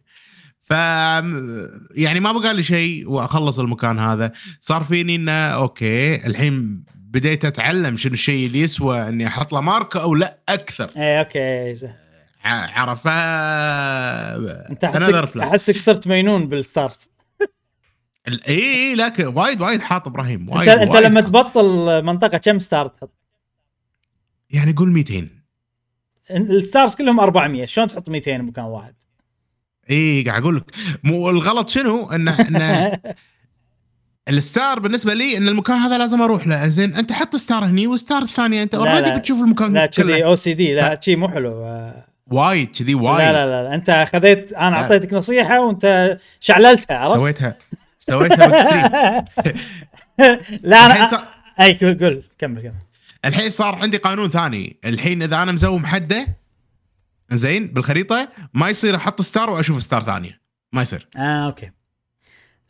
ف 0.69 0.71
يعني 0.71 2.21
ما 2.21 2.33
بقى 2.33 2.55
لي 2.55 2.63
شيء 2.63 3.09
وأخلص 3.09 3.59
المكان 3.59 3.99
هذا. 3.99 4.33
صار 4.61 4.83
فيني 4.85 5.17
إنه 5.17 5.33
أوكي 5.33 6.27
الحين 6.27 6.85
بديت 7.17 7.45
أتعلم 7.45 7.97
شنو 7.97 8.13
الشيء 8.13 8.47
اللي 8.47 8.61
يسوى 8.61 9.09
إني 9.09 9.27
أحط 9.27 9.53
له 9.53 9.61
ماركه 9.61 10.03
أو 10.03 10.15
لا 10.15 10.39
أكثر 10.49 10.91
اي 10.97 11.19
أوكي 11.19 11.75
زين. 11.75 11.93
ع- 12.45 12.81
عرفها 12.81 14.37
أنت 14.71 14.85
Another 14.87 15.15
احسك. 15.15 15.37
أحسك 15.37 15.77
صرت 15.79 16.09
مينون 16.09 16.49
بالستارت 16.49 17.09
ال- 18.29 18.45
اي 18.47 18.59
اي 18.89 18.95
لكن 18.95 19.27
وايد 19.27 19.61
وايد 19.61 19.81
حاط 19.81 20.07
إبراهيم 20.07 20.41
انت 20.41 20.53
وايد 20.57 20.69
أنت 20.69 20.91
وايد 20.95 21.05
لما. 21.07 21.21
تبطل 21.21 22.03
منطقة 22.05 22.39
كم 22.39 22.59
ستار 22.59 22.89
تحط؟ 22.89 23.13
يعني 24.51 24.73
قول 24.73 24.91
200 24.93 25.29
ال 26.31 26.41
stars 26.41 26.95
كلهم 26.95 27.21
400 27.21 27.65
شلون 27.67 27.87
تحط 27.87 28.09
200 28.09 28.39
بمكان 28.39 28.65
واحد؟ 28.65 28.95
اي 29.91 30.23
قاعد 30.23 30.43
أقول 30.43 30.57
لك 30.57 30.65
مو 31.05 31.31
الغلط 31.31 31.69
شنو 31.69 32.11
انه 32.11 32.41
إنه 32.49 32.93
ال 34.29 34.39
star 34.39 34.79
بالنسبة 34.81 35.15
لي 35.15 35.37
إن 35.37 35.49
المكان 35.49 35.77
هذا 35.77 35.99
لازم 35.99 36.23
أروح 36.23 36.47
له. 36.47 36.69
زين 36.69 36.97
أنت 36.97 37.13
حط 37.13 37.37
star 37.37 37.65
هني 37.65 37.87
وال 37.87 37.99
star 37.99 38.23
الثانية 38.23 38.63
أنت 38.63 38.75
already. 38.75 39.11
بتشوف 39.11 39.41
المكان 39.41 39.73
لا 39.73 39.87
كذي 39.87 40.25
OCD 40.25 40.75
لا 40.75 41.01
شي 41.03 41.17
مو 41.17 41.29
حلو. 41.29 41.83
وايد 42.27 42.77
كذي 42.77 42.95
وايد. 42.95 43.19
لا 43.19 43.47
لا 43.47 43.63
لا. 43.63 43.75
أنت 43.75 43.91
اخذت 43.91 44.53
أنا. 44.53 44.77
أعطيتك 44.77 45.13
نصيحة 45.13 45.61
وأنت 45.61 46.17
شعللتها 46.41 46.97
عرفت؟ 46.97 47.15
سويتها. 47.15 47.59
سويتها 47.99 48.47
ب 48.47 48.51
extreme 48.51 48.83
لا 50.71 50.87
أنا 50.87 51.05
صار 51.05 51.25
أي 51.61 51.79
قول 51.79 51.99
قول. 51.99 52.23
كمل 52.39 52.63
كمل. 52.63 52.73
الحين 53.25 53.51
صار 53.51 53.75
عندي 53.75 53.97
قانون 53.97 54.31
ثاني. 54.31 54.77
الحين 54.85 55.23
إذا 55.23 55.43
أنا 55.43 55.53
مسوي 55.53 55.79
محده 55.79 56.27
زين 57.33 57.67
بالخريطة 57.67 58.29
ما 58.55 58.69
يصير 58.69 58.97
أحط 58.97 59.23
star 59.23 59.51
وأشوف 59.51 59.83
star 59.83 60.03
ثانية. 60.03 60.41
ما 60.73 60.83
يصير. 60.83 61.09
آه 61.17 61.47
okay. 61.47 61.71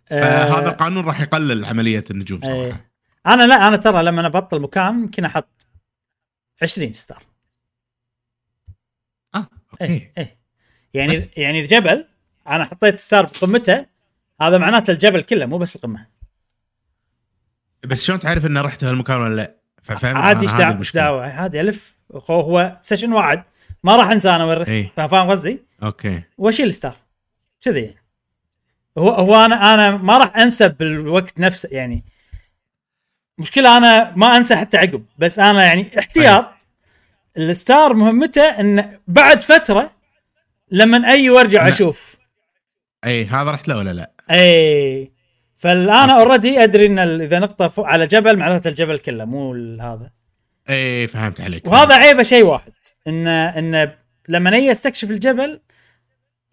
فهذا 0.07 0.67
آه 0.67 0.69
القانون 0.69 1.05
راح 1.05 1.21
يقلل 1.21 1.65
عملية 1.65 2.05
النجوم 2.11 2.41
صراحة. 2.41 2.55
إيه. 2.55 2.91
أنا 3.27 3.47
لا 3.47 3.69
أنا 3.69 3.77
ترى 3.77 4.03
لما 4.03 4.27
أبطل 4.27 4.61
مكان 4.61 5.03
يمكن 5.03 5.25
أحط 5.25 5.67
20 6.63 6.93
star. 6.93 7.23
آه 9.35 9.47
اي 9.83 9.95
okay. 9.95 10.11
اي 10.19 10.37
يعني 10.95 11.17
بس. 11.17 11.31
يعني 11.39 11.63
جبل 11.63 12.07
أنا 12.49 12.65
حطيت 12.65 12.99
star 12.99 13.27
بقمته 13.27 13.87
هذا 14.41 14.59
معناته 14.59 14.91
الجبل 14.91 15.23
كله 15.23 15.47
مو 15.47 15.59
بس 15.59 15.77
القمة. 15.77 16.07
بس 17.85 18.05
شلون 18.05 18.19
تعرف 18.21 18.47
إنه 18.47 18.61
رحت 18.61 18.85
هالمكان 18.85 19.21
ولا 19.21 19.35
لا؟ 19.37 19.55
ففهم 19.83 20.17
عادي 20.17 20.43
إيش 20.43 20.53
دعوة؟ 20.55 20.79
إيش. 20.79 20.93
دعوة؟ 20.95 21.27
عادي 21.33 21.61
ألف. 21.61 21.97
هو- 22.31 22.79
session 22.83 23.13
واحد. 23.13 23.45
ما 23.85 23.97
راح 23.97 24.11
أنسى 24.11 24.31
أنا 24.31 24.67
إيه. 24.69 24.93
فا- 24.97 25.07
فاهم 25.07 25.31
قصدي؟ 25.31 25.63
okay. 25.83 26.23
وأشيل 26.39 26.73
star. 26.73 26.95
كذي 27.61 27.81
يعني. 27.81 28.06
هو 28.99 29.11
هو 29.11 29.35
أنا 29.45 29.75
أنا 29.75 29.91
ما 29.97 30.19
راح 30.19 30.37
أنسى 30.37 30.69
بالوقت 30.69 31.41
نفسه 31.41 31.69
يعني 31.73 32.05
مشكلة 33.39 33.77
أنا 33.77 34.13
ما 34.17 34.37
أنسى 34.37 34.57
حتى 34.57 34.77
عقب 34.77 35.05
بس 35.19 35.39
أنا 35.39 35.65
يعني 35.65 35.99
احتياط 35.99 36.47
ال 37.37 37.49
star 37.49 37.95
مهمته 37.95 38.43
انه 38.43 38.99
بعد 39.09 39.43
فترة 39.43 39.91
لما 40.71 41.11
أي 41.11 41.31
وارجع. 41.31 41.69
أشوف 41.69 42.17
أي 43.05 43.25
هذا 43.25 43.51
رحت 43.51 43.69
له 43.69 43.77
ولا 43.77 43.93
لا؟ 43.93 44.11
أي 44.31 45.13
فالآن. 45.57 46.11
اوريدي 46.11 46.63
أدري 46.65 46.87
إن 46.87 46.99
إذا 46.99 47.39
نقطة 47.39 47.69
فوق 47.69 47.87
على 47.87 48.07
جبل 48.07 48.37
معناته 48.37 48.69
الجبل 48.69 48.99
كله 48.99 49.25
مو 49.25 49.53
ال- 49.55 49.81
هذا 49.81 50.11
أي 50.71 51.09
فهمت 51.09 51.41
عليك 51.41 51.67
وهذا 51.67 51.95
عيبه 51.95 52.23
شيء 52.23 52.45
واحد 52.45 52.73
انه 53.07 53.49
انه 53.49 53.95
لما 54.29 54.57
أجي 54.57 54.73
استكشف 54.73 55.11
الجبل 55.11 55.61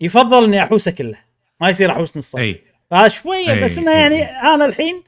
يفضل 0.01 0.43
إني 0.43 0.63
أحوسه 0.63 0.91
كله 0.91 1.17
ما 1.63 1.69
يصير 1.69 1.91
أحوس 1.91 2.17
نصه 2.17 2.39
أي 2.39 2.61
فهذا 2.91 3.07
شوية 3.07 3.51
أي، 3.51 3.63
بس 3.63 3.77
إنه 3.77 3.91
يعني. 3.91 4.23
أنا 4.23 4.65
الحين 4.65 5.03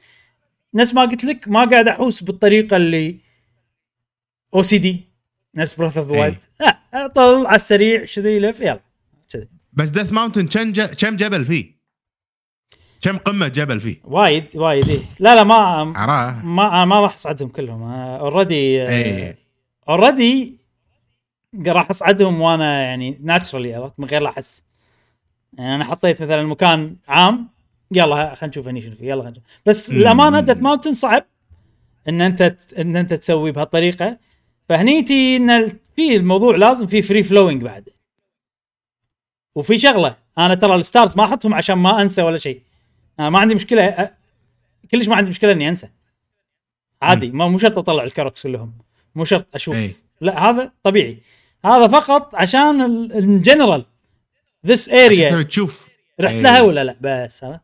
نفس 0.74 0.94
ما 0.94 1.02
قلت 1.02 1.24
لك 1.24 1.48
ما 1.48 1.64
قاعد 1.64 1.88
أحوس 1.88 2.22
بالطريقة 2.22 2.76
اللي 2.76 3.16
OCD 4.54 5.04
نفس 5.54 5.74
Breath 5.74 5.98
of. 5.98 6.10
Wild 6.10 6.44
لا 6.60 6.78
اطل 6.94 7.46
على 7.46 7.56
السريع 7.56 8.04
شذي 8.04 8.38
لف 8.38 8.60
يلا 8.60 8.80
كذي 9.32 9.48
بس 9.72 9.88
Death 9.88 10.12
Mountain 10.12 10.46
كم. 10.46 10.72
كم 10.84 11.16
جبل 11.16 11.44
فيه؟ 11.44 11.76
كم 13.00 13.16
قمة 13.16 13.48
جبل 13.48 13.80
فيه؟ 13.80 14.00
وايد 14.04 14.56
وايد 14.56 14.88
إيه. 14.88 15.00
لا 15.20 15.34
لا 15.34 15.44
ما 15.44 15.54
عراه 15.96 16.44
ما 16.44 16.84
ما 16.84 17.00
راح 17.00 17.14
أصعدهم 17.14 17.48
كلهم 17.48 17.82
already 17.82 18.86
already 19.88 20.58
راح 21.66 21.90
أصعدهم 21.90 22.40
وأنا 22.40 22.82
يعني 22.82 23.18
naturally 23.22 23.74
عرفت 23.74 24.00
من 24.00 24.08
غير 24.08 24.22
لا 24.22 24.28
أحس 24.28 24.65
يعني 25.52 25.74
أنا 25.74 25.84
حطيت 25.84 26.22
مثلا 26.22 26.42
مكان 26.42 26.96
عام 27.08 27.48
يلا 27.90 28.34
خلينا 28.34 28.50
نشوف 28.50 28.68
هني 28.68 28.80
شنو 28.80 28.94
فيه 28.96 29.08
يلا 29.08 29.22
خلينا 29.22 29.40
بس. 29.66 29.90
الامانه 29.90 30.40
Death 30.40 30.56
Mountain 30.56 30.92
صعب 30.94 31.24
إن 32.08 32.20
أنت 32.20 32.56
إن 32.78 32.96
أنت 32.96 33.12
تسوي 33.12 33.52
بهالطريقة. 33.52 34.18
فهنيتي 34.68 35.36
إن 35.36 35.50
ال- 35.50 35.78
في 35.96 36.16
الموضوع 36.16 36.56
لازم 36.56 36.86
في 36.86 37.02
free 37.02 37.22
flowing 37.22 37.62
بعد. 37.62 37.88
وفي 39.54 39.78
شغلة 39.78 40.16
أنا 40.38 40.54
ترى 40.54 40.74
ال 40.74 40.81
stars 40.81 41.16
ما 41.16 41.24
أحطهم 41.24 41.54
عشان 41.54 41.74
ما 41.78 42.02
أنسى 42.02 42.22
ولا 42.22 42.36
شيء. 42.36 42.60
أنا 43.20 43.30
ما 43.30 43.38
عندي 43.38 43.54
مشكلة 43.54 44.10
كلش 44.90 45.08
ما 45.08 45.16
عندي 45.16 45.30
مشكلة 45.30 45.52
إني 45.52 45.68
أنسى. 45.68 45.88
عادي 47.02 47.30
ما 47.30 47.48
مو 47.48 47.58
شرط 47.58 47.78
أطلع 47.78 48.04
ال 48.04 48.09
koroks 48.09 48.42
كلهم. 48.42 48.72
مو 49.14 49.24
شرط 49.24 49.46
أشوف. 49.54 49.74
أي. 49.74 49.90
لا 50.20 50.50
هذا 50.50 50.72
طبيعي. 50.82 51.18
هذا 51.64 51.88
فقط 51.88 52.34
عشان 52.34 52.80
ال 53.12 53.21
general 53.21 53.84
this 54.66 54.88
area 54.88 55.42
تشوف. 55.42 55.86
رحت 56.20 56.34
أي. 56.34 56.42
لها 56.42 56.60
ولا 56.62 56.84
لا؟ 56.84 56.96
بس 57.00 57.44
ها؟ 57.44 57.60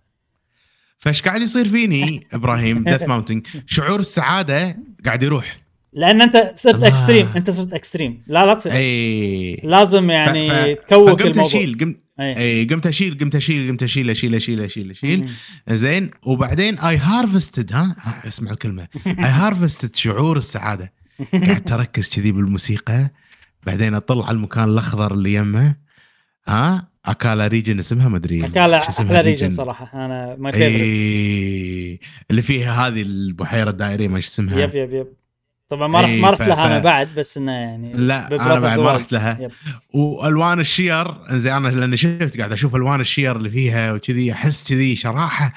فايش 0.99 1.23
قاعد 1.23 1.41
يصير 1.43 1.69
فيني 1.69 2.27
إبراهيم؟ 2.33 2.85
ديث 2.93 3.03
ماونتن 3.03 3.43
شعور 3.67 4.01
السعادة 4.01 4.77
قاعد 5.05 5.23
يروح. 5.23 5.57
لأن 5.93 6.23
أنت 6.23 6.53
صرت 6.55 6.75
الله. 6.75 6.89
اكستريم 6.89 7.27
أنت 7.37 7.51
صرت 7.51 7.73
اكستريم 7.73 8.23
لا 8.27 8.47
لا 8.47 8.55
تصير. 8.55 8.73
اي 8.73 9.55
لازم 9.65 10.11
يعني 10.11 10.51
ف- 10.51 10.53
ف- 10.53 10.67
تكوك 10.87 11.09
فقمت 11.09 11.21
الموضوع. 11.21 11.47
أشيل 11.47 11.79
قمت. 11.81 11.97
اي 12.21 12.65
قمت 12.65 12.87
أشيل 12.87 13.19
قمت 13.19 13.35
أشيل 13.35 13.69
قمت 13.71 13.83
أشيل 13.83 14.11
أشيل 14.11 14.35
أشيل 14.35 14.61
أشيل 14.61 14.91
أشيل. 14.91 15.31
زين. 15.71 16.11
وبعدين 16.23 16.79
اي 16.79 16.97
هارفستد 16.97 17.73
ها؟ 17.73 17.97
ها، 18.01 18.29
اسمع 18.29 18.51
الكلمة. 18.51 18.83
اي 19.07 19.13
هارفستد 19.25 19.97
شعور 19.97 20.37
السعادة. 20.37 20.93
قاعد 21.33 21.65
تركز 21.65 22.09
كذي 22.09 22.33
بالموسيقى. 22.33 23.11
بعدين 23.67 23.95
أطلع 23.95 24.27
على 24.27 24.35
المكان 24.37 24.65
الأخضر 24.69 25.13
اللي 25.15 25.35
يمه 25.35 25.77
ها؟ 26.49 26.89
Akkala 27.07 27.47
region 27.47 27.79
اسمها؟ 27.79 28.09
ما 28.09 28.17
أدري. 28.17 28.47
اسمها 28.47 28.79
أحلى 28.79 29.21
region. 29.21 29.49
صراحة. 29.49 30.05
أنا 30.05 30.37
my 30.39 30.53
favorite 30.53 30.71
اي 30.81 31.99
اللي 32.31 32.43
فيها 32.43 32.87
هذه 32.89 33.03
البحيرة 33.03 33.71
الدائرية 33.71 34.09
ما 34.09 34.19
اسمها. 34.19 34.61
يب 34.61 34.75
يب 34.75 34.93
يب. 34.95 35.07
طبعا 35.69 35.89
ما 35.89 36.01
رحت 36.01 36.11
إي، 36.11 36.21
ما 36.21 36.31
رحت 36.31 36.43
ف- 36.43 36.49
لها 36.49 36.67
أنا 36.67 36.79
بعد 36.79 37.15
بس 37.15 37.37
إنه 37.37 37.53
يعني 37.53 37.93
لا 37.93 38.27
أنا 38.35 38.61
بعد 38.61 38.79
ما. 38.79 38.93
رحت 38.93 39.13
لها. 39.13 39.39
yep. 39.41 39.51
وألوان 39.95 40.61
الشجر 40.61 41.15
زين 41.31 41.53
أنا 41.53 41.69
لأني 41.69 41.97
شفت 41.97 42.39
قاعد 42.39 42.53
أشوف 42.53 42.77
ألوان 42.77 43.01
الشجر 43.01 43.37
اللي 43.37 43.51
فيها 43.51 43.93
وكذي 43.93 44.33
أحس 44.33 44.69
كذي 44.73 44.97
شراحة. 44.97 45.55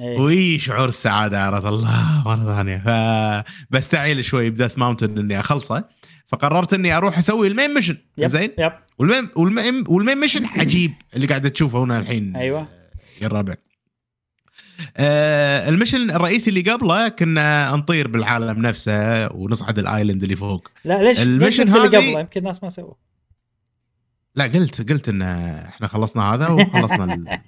إي. 0.00 0.16
وي 0.16 0.58
شعور 0.58 0.88
السعاده 0.88 1.44
عرفت 1.44 1.66
الله 1.66 2.22
مرة 2.26 2.56
ثانية. 2.56 2.82
فبستعيل 3.70 4.24
شوي 4.24 4.50
ب 4.50 4.55
Death 4.55 4.78
Mountain 4.78 5.18
إني 5.18 5.40
أخلصه. 5.40 5.84
فقررت 6.30 6.74
إني 6.74 6.96
أروح 6.96 7.18
أسوي 7.18 7.46
ال 7.48 7.53
main 7.53 7.74
mission 7.74 7.96
زين؟ 8.18 8.50
yep. 8.58 8.72
وال 8.98 9.08
main 9.08 9.28
وال 9.36 9.52
main 9.52 9.84
وال 9.88 9.98
main 9.98 10.18
mission 10.18 10.46
عجيب 10.46 10.92
اللي 11.16 11.26
قاعد 11.26 11.50
تشوفه 11.50 11.84
هنا 11.84 11.98
الحين. 11.98 12.36
أيوه. 12.36 12.66
يا 13.20 13.26
الربع. 13.26 13.54
آه 14.96 15.68
ال 15.68 15.73
mission 15.73 16.10
الرئيسي 16.10 16.50
اللي 16.50 16.60
قبله 16.60 17.08
كنا 17.08 17.76
نطير 17.76 18.08
بالعالم 18.08 18.66
نفسه 18.66 19.32
ونصعد 19.32 19.78
ال 19.78 19.84
island 19.84 20.22
اللي 20.22 20.36
فوق. 20.36 20.68
لا 20.84 21.02
ليش 21.02 21.22
ال 21.22 21.28
mission 21.28 21.74
قلت 21.74 21.84
اللي 21.84 21.98
قبله؟ 21.98 22.20
يمكن 22.20 22.40
الناس 22.40 22.62
ما 22.62 22.68
سووا. 22.68 22.94
لا 24.34 24.44
قلت 24.44 24.92
قلت 24.92 25.08
إن 25.08 25.22
إحنا 25.22 25.86
خلصنا 25.86 26.34
هذا 26.34 26.48
وخلصنا 26.48 27.14
ال... 27.14 27.38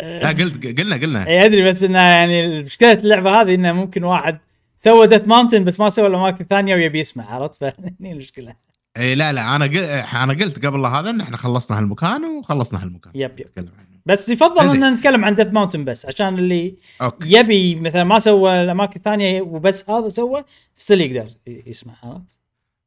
لا 0.22 0.28
قلت 0.28 0.80
قلنا 0.80 0.96
قلنا. 0.96 1.26
اي 1.26 1.44
أدري 1.44 1.64
بس 1.64 1.82
إنه 1.82 1.98
يعني 1.98 2.62
مشكلة 2.62 2.92
اللعبة 2.92 3.40
هذه 3.40 3.54
إنه 3.54 3.72
ممكن 3.72 4.04
واحد 4.04 4.38
سوى 4.74 5.06
Death 5.06 5.28
Mountain 5.28 5.64
بس 5.64 5.80
ما 5.80 5.90
سوى 5.90 6.06
الأماكن 6.06 6.42
الثانية 6.44 6.74
ويبي 6.74 7.00
يسمع 7.00 7.24
عرفت 7.34 7.54
فهني 7.60 8.12
المشكلة 8.12 8.54
إي 8.96 9.14
لا 9.14 9.32
لا 9.32 9.56
أنا 9.56 9.64
قل... 9.64 9.76
أنا 9.78 10.32
قلت 10.32 10.66
قبل 10.66 10.86
هذا 10.86 11.10
إن 11.10 11.20
إحنا 11.20 11.36
خلصنا 11.36 11.78
هالمكان 11.78 12.24
وخلصنا 12.24 12.82
هالمكان 12.82 13.12
yep 13.16 13.40
yep 13.40 13.46
نتكلم 13.46 13.68
عنه 13.78 13.88
بس 14.06 14.28
يفضل. 14.28 14.84
إن 14.84 14.92
نتكلم 14.94 15.24
عن 15.24 15.34
Death 15.34 15.46
Mountain 15.46 15.84
بس 15.84 16.06
عشان 16.06 16.38
اللي 16.38 16.76
okay 17.02 17.38
يبي 17.38 17.74
مثلا 17.74 18.04
ما 18.04 18.18
سوى 18.18 18.62
الأماكن 18.62 18.96
الثانية 18.96 19.42
وبس 19.42 19.90
هذا 19.90 20.08
سوى 20.08 20.44
still 20.76 21.00
يقدر 21.00 21.30
يسمع 21.46 21.94
عرفت؟ 22.02 22.38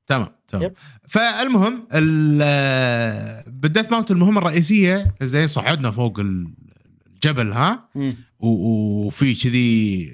تمام 0.08 0.28
تمام 0.48 0.64
yep. 0.64 0.74
فالمهم 1.10 1.88
ال- 1.94 3.44
بال 3.52 3.63
Death 3.63 3.92
Mountain 3.92 4.12
المهمة 4.12 4.38
الرئيسية 4.40 5.16
زين 5.22 5.48
صعدنا 5.48 5.92
فوق 5.92 6.20
الجبل 6.20 7.52
ها 7.54 7.90
مم. 7.96 8.16
و- 8.40 9.06
وفي 9.08 9.36
كذي 9.36 10.10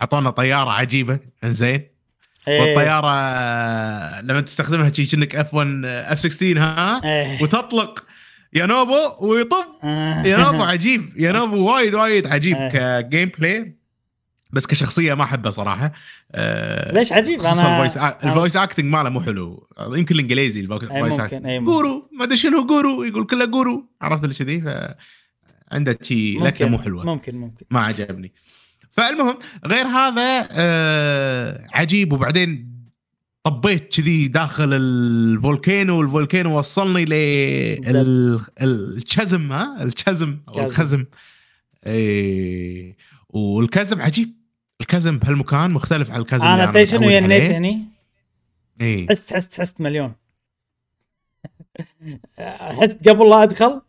اعطونا 0.00 0.30
طيارة 0.30 0.70
عجيبة. 0.70 1.20
إنزين. 1.44 1.88
إيه. 2.48 2.60
والطيارة 2.60 3.10
لما 4.20 4.40
تستخدمها 4.40 4.92
شي 4.92 5.06
كأنك 5.06 5.36
F 5.36 5.54
1 5.54 5.84
F 5.84 6.20
16 6.20 6.58
ها؟ 6.58 7.00
إيه. 7.04 7.42
وتطلق 7.42 8.04
Yunobo 8.54 8.96
ويطب. 9.20 9.66
آه. 9.84 10.22
Yunobo 10.22 10.62
عجيب. 10.72 11.12
Yunobo 11.16 11.70
وايد 11.72 11.94
وايد 11.94 12.26
عجيب 12.26 12.56
إيه. 12.56 13.00
ك 13.00 13.30
gameplay 13.38 13.76
بس 14.50 14.66
كشخصية 14.66 15.14
ما 15.14 15.24
أحبه 15.24 15.50
صراحة. 15.50 15.92
آه، 16.32 16.92
ليش 16.92 17.12
عجيب؟ 17.12 17.42
أنا- 17.42 17.46
ال 17.46 17.54
voice 17.54 17.96
ال 17.96 18.06
voice 18.06 18.56
acting 18.56 18.84
ماله 18.86 19.08
مو 19.10 19.20
حلو. 19.20 19.66
يمكن 19.80 20.14
الإنجليزي 20.14 20.60
ال 20.60 20.70
voice 20.70 21.20
acting 21.20 21.46
أي 21.46 21.58
ممكن. 21.60 21.72
goro 21.72 22.10
ما 22.18 22.24
أدري 22.24 22.36
شنو 22.36 22.66
goro 22.66 23.02
يقول 23.04 23.26
كله 23.26 23.44
goro. 23.44 23.88
عرفت 24.02 24.24
اللي 24.24 24.34
كذي؟ 24.34 24.60
ف 24.60 24.68
عنده 25.72 25.98
شي 26.02 26.34
لكنة 26.38 26.68
مو 26.68 26.78
حلوة. 26.78 27.04
ممكن 27.06 27.34
ممكن. 27.34 27.66
ما 27.70 27.80
عجبني. 27.80 28.32
فالمهم 28.96 29.38
غير 29.66 29.86
هذا 29.86 30.48
آه 30.50 31.66
عجيب. 31.74 32.12
وبعدين 32.12 32.74
طبيت 33.44 33.96
كذي 33.96 34.28
داخل 34.28 34.72
ال 34.72 34.88
volcano 34.88 35.98
وال 35.98 36.11
volcano 36.11 36.58
وصلني 36.58 37.04
لل 38.60 38.86
chasm 38.86 39.52
ها؟ 39.52 39.82
ال 39.82 39.91
chasm 39.91 40.38
أو. 40.48 40.64
ال 40.64 40.70
chasm. 40.70 41.04
اي 41.86 42.96
وال 43.28 43.49
chasm 43.49 44.02
عجيب. 44.02 44.34
ال 44.80 44.86
chasm 44.86 45.18
بهالمكان 45.18 45.70
مختلف 45.72 46.10
عن 46.10 46.20
ال 46.20 46.24
chasm 46.24 46.46
أنا 46.46 46.66
تدري 46.66 46.86
شنو 46.86 47.10
ينيت. 47.10 47.50
هني؟ 47.50 47.82
اي 48.82 49.06
حست 49.10 49.34
حست 49.34 49.60
حست 49.60 49.80
مليون. 49.80 50.12
حست 52.80 53.08
قبل 53.08 53.30
لا 53.30 53.42
أدخل 53.42 53.80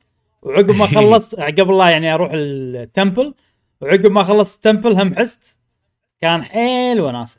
وعقب 0.42 0.76
ما 0.76 0.88
خلصت 0.96 1.36
قبل 1.36 1.78
لا 1.78 1.90
يعني 1.90 2.14
أروح 2.14 2.32
ال 2.34 2.48
temple 2.48 3.34
وعقب 3.82 4.12
ما 4.12 4.24
خلصت 4.24 4.56
ال 4.56 4.62
temple 4.62 5.00
هم 5.00 5.16
حست 5.16 5.58
كان 6.22 6.44
حيل 6.44 7.02
وناسة 7.02 7.38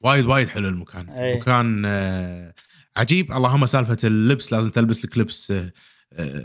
وايد 0.00 0.26
وايد 0.26 0.48
حلو 0.48 0.68
المكان 0.68 1.08
أي. 1.08 1.36
مكان 1.36 1.82
آه، 1.86 2.54
عجيب 2.96 3.32
اللهم 3.32 3.66
سالفة 3.66 3.96
اللبس 4.04 4.52
لازم 4.52 4.70
تلبس 4.70 5.04
لك 5.04 5.18
لبس 5.18 5.50
آه، 5.50 5.72
آه، 6.12 6.44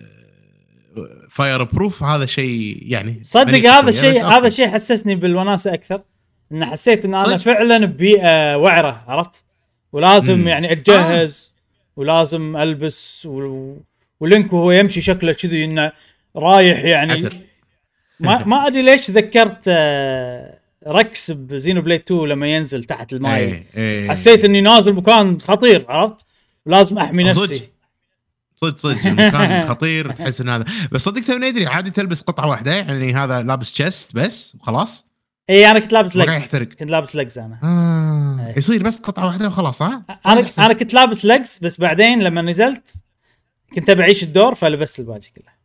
fireproof 1.30 2.04
هذا 2.04 2.26
شيء 2.26 2.80
يعني 2.82 3.20
صدق 3.24 3.70
هذا 3.70 3.90
الشيء 3.90 4.26
هذا. 4.26 4.48
الشيء 4.48 4.68
حسسني 4.68 5.16
بالوناسة 5.16 5.74
أكثر 5.74 6.02
إن 6.52 6.66
حسيت 6.66 7.06
إن 7.06 7.14
أنا 7.14 7.26
صدق؟ 7.26 7.38
فعلا 7.38 7.86
ببيئة 7.86 8.58
وعرة 8.58 9.04
عرفت 9.08 9.44
ولازم 9.92 10.40
مم. 10.40 10.48
يعني 10.48 10.72
أتجهز 10.72 11.54
ولازم 11.96 12.58
ألبس 12.58 13.26
و... 13.26 13.78
و 14.20 14.26
Link 14.26 14.54
وهو 14.54 14.72
يمشي 14.72 15.02
شكله 15.02 15.34
كذي 15.34 15.66
إنه 15.66 15.92
رايح 16.36 16.84
يعني 16.84 17.12
عتر. 17.12 17.34
ما 18.20 18.46
ما 18.46 18.68
أدري 18.68 18.82
ليش 18.82 19.08
تذكرت 19.08 19.64
آه، 19.68 20.60
Rex 20.88 21.32
ب 21.32 21.82
Xenoblade 21.82 22.02
2 22.02 22.22
لما 22.22 22.48
ينزل 22.48 22.84
تحت 22.84 23.14
الماي 23.14 23.40
إيه، 23.40 23.66
إيه. 23.76 24.10
حسيت 24.10 24.46
إني 24.46 24.62
نازل 24.62 24.94
مكان 24.94 25.40
خطير 25.40 25.86
عرفت 25.90 26.26
ولازم 26.66 26.98
أحمي. 26.98 27.24
نفسي 27.24 27.70
صدق 28.56 28.78
صدق 28.78 29.06
المكان 29.06 29.64
خطير 29.70 30.12
تحس 30.12 30.42
إن 30.42 30.50
هذا 30.50 30.66
بس 30.92 31.02
صدق 31.02 31.22
توني 31.22 31.48
أدري 31.50 31.68
عادي 31.68 31.92
تلبس 31.92 32.22
قطعة 32.22 32.48
واحدة 32.48 32.74
يعني 32.76 33.14
هذا 33.14 33.42
لابس 33.42 33.74
chest 33.74 34.16
بس 34.16 34.58
وخلاص 34.60 35.10
إي 35.50 35.72
أنا 35.72 35.80
كنت 35.80 35.94
لابس 35.94 36.16
legs 36.16 36.30
يحترق. 36.38 36.68
كنت 36.68 36.92
لابس 36.92 37.16
legs 37.16 37.38
أنا 37.38 37.60
آه. 37.64 38.48
إيه. 38.48 38.58
يصير 38.58 38.84
بس 38.84 38.98
قطعة 38.98 39.26
واحدة 39.26 39.48
وخلاص 39.48 39.82
ها 39.82 40.04
أنا. 40.26 40.50
أنا 40.60 40.74
كنت 40.74 40.94
لابس 40.94 41.26
legs 41.26 41.60
بس 41.60 41.80
بعدين 41.82 42.22
لما 42.24 42.42
نزلت 42.42 42.94
كنت 43.76 43.90
أبي 43.90 44.02
أعيش 44.02 44.24
الدور 44.24 44.56
فلبست 44.56 45.00
الباجي 45.00 45.32
كله 45.36 45.59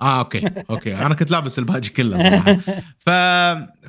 آه 0.00 0.18
okay 0.18 0.44
okay 0.70 0.94
أنا 0.96 1.14
كنت 1.14 1.30
لابس 1.30 1.58
الباجي 1.58 1.88
كله 1.90 2.30
صراحة 2.30 2.54
ف 2.98 3.10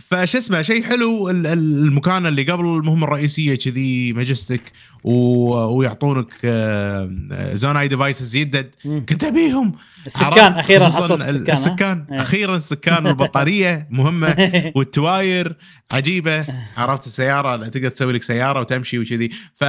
فش 0.07 0.35
اسمه 0.35 0.61
شيء 0.61 0.83
حلو 0.83 1.29
ال- 1.29 1.47
ال- 1.47 1.85
المكان 1.87 2.25
اللي 2.25 2.43
قبل 2.43 2.65
المهمة 2.65 3.03
الرئيسية 3.03 3.55
كذي 3.55 4.13
majestic 4.13 4.61
و... 5.03 5.11
ويعطونك 5.53 6.33
آه، 6.45 7.09
Zonai 7.53 7.77
devices 7.77 8.35
يدد. 8.35 8.69
كنت 8.83 9.23
أبيهم 9.23 9.75
السكان؟ 10.07 10.53
أخيرا 10.53 10.85
حصلت 10.85 11.11
ال- 11.11 11.21
السكان؟ 11.21 11.53
السكان 11.53 12.05
إيه. 12.11 12.21
أخيرا 12.21 12.55
السكان 12.57 13.05
والبطارية 13.05 13.87
مهمة 13.91 14.35
والتواير 14.75 15.55
عجيبة 15.91 16.45
عرفت 16.77 17.07
السيارة 17.07 17.67
تقدر 17.67 17.89
تسوي 17.89 18.13
لك 18.13 18.23
سيارة 18.23 18.59
وتمشي 18.59 18.99
وكذي 18.99 19.29
ف 19.55 19.63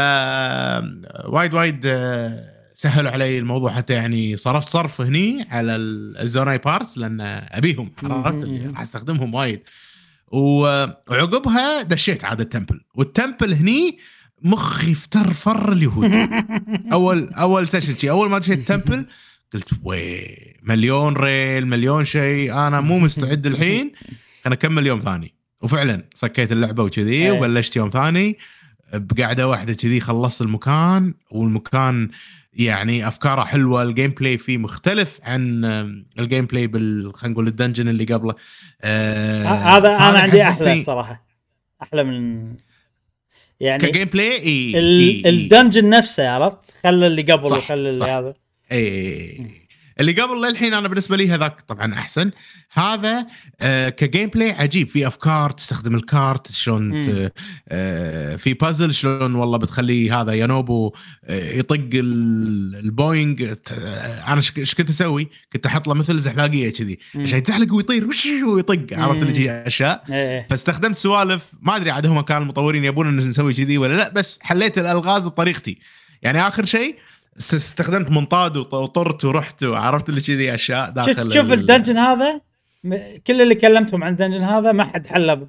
وايد 1.28 1.55
وايد 1.55 1.82
آه، 1.87 2.56
سهلوا 2.79 3.11
علي 3.11 3.39
الموضوع 3.39 3.72
حتى 3.72 3.93
يعني 3.95 4.37
صرفت 4.37 4.68
صرف 4.68 5.01
هني 5.01 5.47
على 5.51 5.77
ال- 5.77 6.18
ال 6.18 6.25
Zonai 6.25 6.59
parts 6.59 6.99
لأن 6.99 7.20
أبيهم 7.51 7.93
عرفت؟ 8.03 8.43
اللي 8.43 8.66
راح 8.66 8.81
أستخدمهم 8.81 9.35
وايد. 9.35 9.61
وعقبها 10.29 11.83
دشيت 11.83 12.24
عاد 12.24 12.41
ال 12.41 12.45
temple. 12.45 12.81
وال 12.95 13.09
temple 13.09 13.53
هني 13.55 13.99
مخي 14.43 14.95
فترفر 14.95 15.72
اليهود. 15.72 16.12
اول 16.93 17.29
أول 17.29 17.68
session 17.68 17.95
شي. 17.97 18.11
أول 18.11 18.31
ما 18.31 18.39
دشيت 18.39 18.59
ال 18.59 18.65
temple 18.65 19.07
قلت 19.55 19.68
وي 19.83 20.27
مليون 20.62 21.16
rail 21.16 21.66
مليون 21.66 22.05
شيء 22.05 22.53
أنا 22.53 22.81
مو 22.81 22.99
مستعد 22.99 23.47
الحين 23.47 23.93
خلينا 24.45 24.57
نكمل 24.57 24.87
يوم 24.87 25.01
ثاني. 25.01 25.35
وفعلا 25.61 26.05
سكيت 26.14 26.53
اللعبة 26.53 26.83
وكذي 26.83 27.12
إيه. 27.12 27.33
وبلشت 27.33 27.77
يوم 27.77 27.89
ثاني. 27.89 28.39
بقعدة 28.95 29.49
واحدة 29.49 29.74
كذي 29.74 30.01
خلصت 30.01 30.43
المكان 30.43 31.14
والمكان 31.31 32.11
يعني 32.59 33.09
أفكاره 33.09 33.41
حلوة 33.45 33.83
ال 33.83 34.11
gameplay 34.11 34.39
فيه 34.39 34.59
مختلف 34.59 35.21
عن 35.23 35.65
ال 36.18 36.47
gameplay 36.47 36.66
بال 36.67 37.13
خلينا 37.15 37.33
نقول 37.33 37.47
ال 37.49 37.54
dungeon 37.54 37.89
اللي 37.89 38.05
قبله 38.05 38.35
آه، 38.83 39.45
هذا 39.45 39.89
أنا 39.97 40.19
عندي 40.19 40.43
أحلى 40.43 40.81
صراحة 40.81 41.27
أحلى 41.83 42.05
من 42.05 42.47
يعني 43.61 43.83
ك 43.87 44.05
gameplay 44.09 44.33
إي 44.43 44.79
ال- 44.79 45.23
إي- 45.23 45.27
إي. 45.27 45.31
ال 45.31 45.38
dungeon 45.38 45.91
نفسه 45.91 46.29
عرفت 46.31 46.75
خلى 46.85 47.07
اللي 47.07 47.23
قبل 47.23 47.49
صح، 47.49 47.57
وخلى 47.57 47.91
اللي. 47.91 48.05
هذا 48.05 48.35
إي 48.73 48.79
إيه. 48.79 49.66
اللي 50.01 50.12
قبل 50.12 50.42
للحين 50.49 50.74
أنا 50.74 50.88
بالنسبة 50.88 51.16
لي 51.16 51.30
هذاك 51.30 51.61
طبعا 51.61 51.94
أحسن. 51.94 52.30
هذا 52.72 53.26
آه 53.61 53.88
ك 53.89 54.29
gameplay 54.29 54.53
عجيب. 54.53 54.88
في 54.88 55.07
أفكار 55.07 55.51
تستخدم 55.51 55.94
ال 55.95 56.06
cart 56.06 56.53
شلون 56.53 57.05
آه 57.68 58.36
في 58.36 58.55
بازل 58.55 58.94
شلون 58.94 59.34
والله 59.34 59.59
بتخلي 59.59 60.11
هذا 60.11 60.32
Yunobo 60.33 60.95
آه 61.24 61.51
يطق 61.53 61.74
ال- 61.94 62.76
البوينج 62.84 63.42
أنا 64.28 64.42
إيش 64.59 64.74
كنت 64.74 64.90
أسوي؟ 64.90 65.28
كنت 65.53 65.66
أحط 65.66 65.88
له 65.88 65.94
مثل 65.94 66.18
زحلاقيه 66.18 66.72
كذي. 66.72 66.99
عشان 67.14 67.38
يتزحلق 67.38 67.74
ويطير 67.74 68.09
ويطق 68.47 68.86
عرفت 68.92 69.22
اللي 69.22 69.32
جي 69.32 69.51
أشياء. 69.51 70.05
إيه 70.11 70.47
فاستخدمت 70.51 70.97
سوالف. 70.97 71.47
ما 71.62 71.76
أدري 71.76 71.90
عاد 71.90 72.07
هم 72.07 72.20
كانوا 72.20 72.42
المطورين 72.42 72.84
يبون 72.84 73.16
نسوي 73.16 73.55
كذي 73.55 73.78
ولا 73.78 73.94
لا 73.97 74.12
بس 74.12 74.38
حليت 74.42 74.78
الألغاز 74.78 75.26
بطريقتي. 75.26 75.78
يعني 76.22 76.49
آخر 76.49 76.64
شيء 76.64 76.97
استخدمت 77.39 78.11
منطاد 78.11 78.57
وط- 78.57 78.74
وطرت 78.74 79.24
ورحت 79.24 79.64
وعرفت 79.64 80.09
اللي 80.09 80.20
كذي 80.20 80.55
أشياء 80.55 80.91
داخل 80.91 81.14
شوف 81.24 81.34
شوف 81.34 81.47
ال- 81.47 81.53
ال 81.53 81.58
dungeon 81.58 81.99
هذا؟ 81.99 82.41
كل 83.26 83.43
اللي 83.43 83.55
كلمتهم 83.55 84.05
عن 84.05 84.12
ال 84.12 84.16
dungeon 84.16 84.43
هذا 84.43 84.72
ما 84.72 84.84
حد 84.84 85.07
حله 85.07 85.47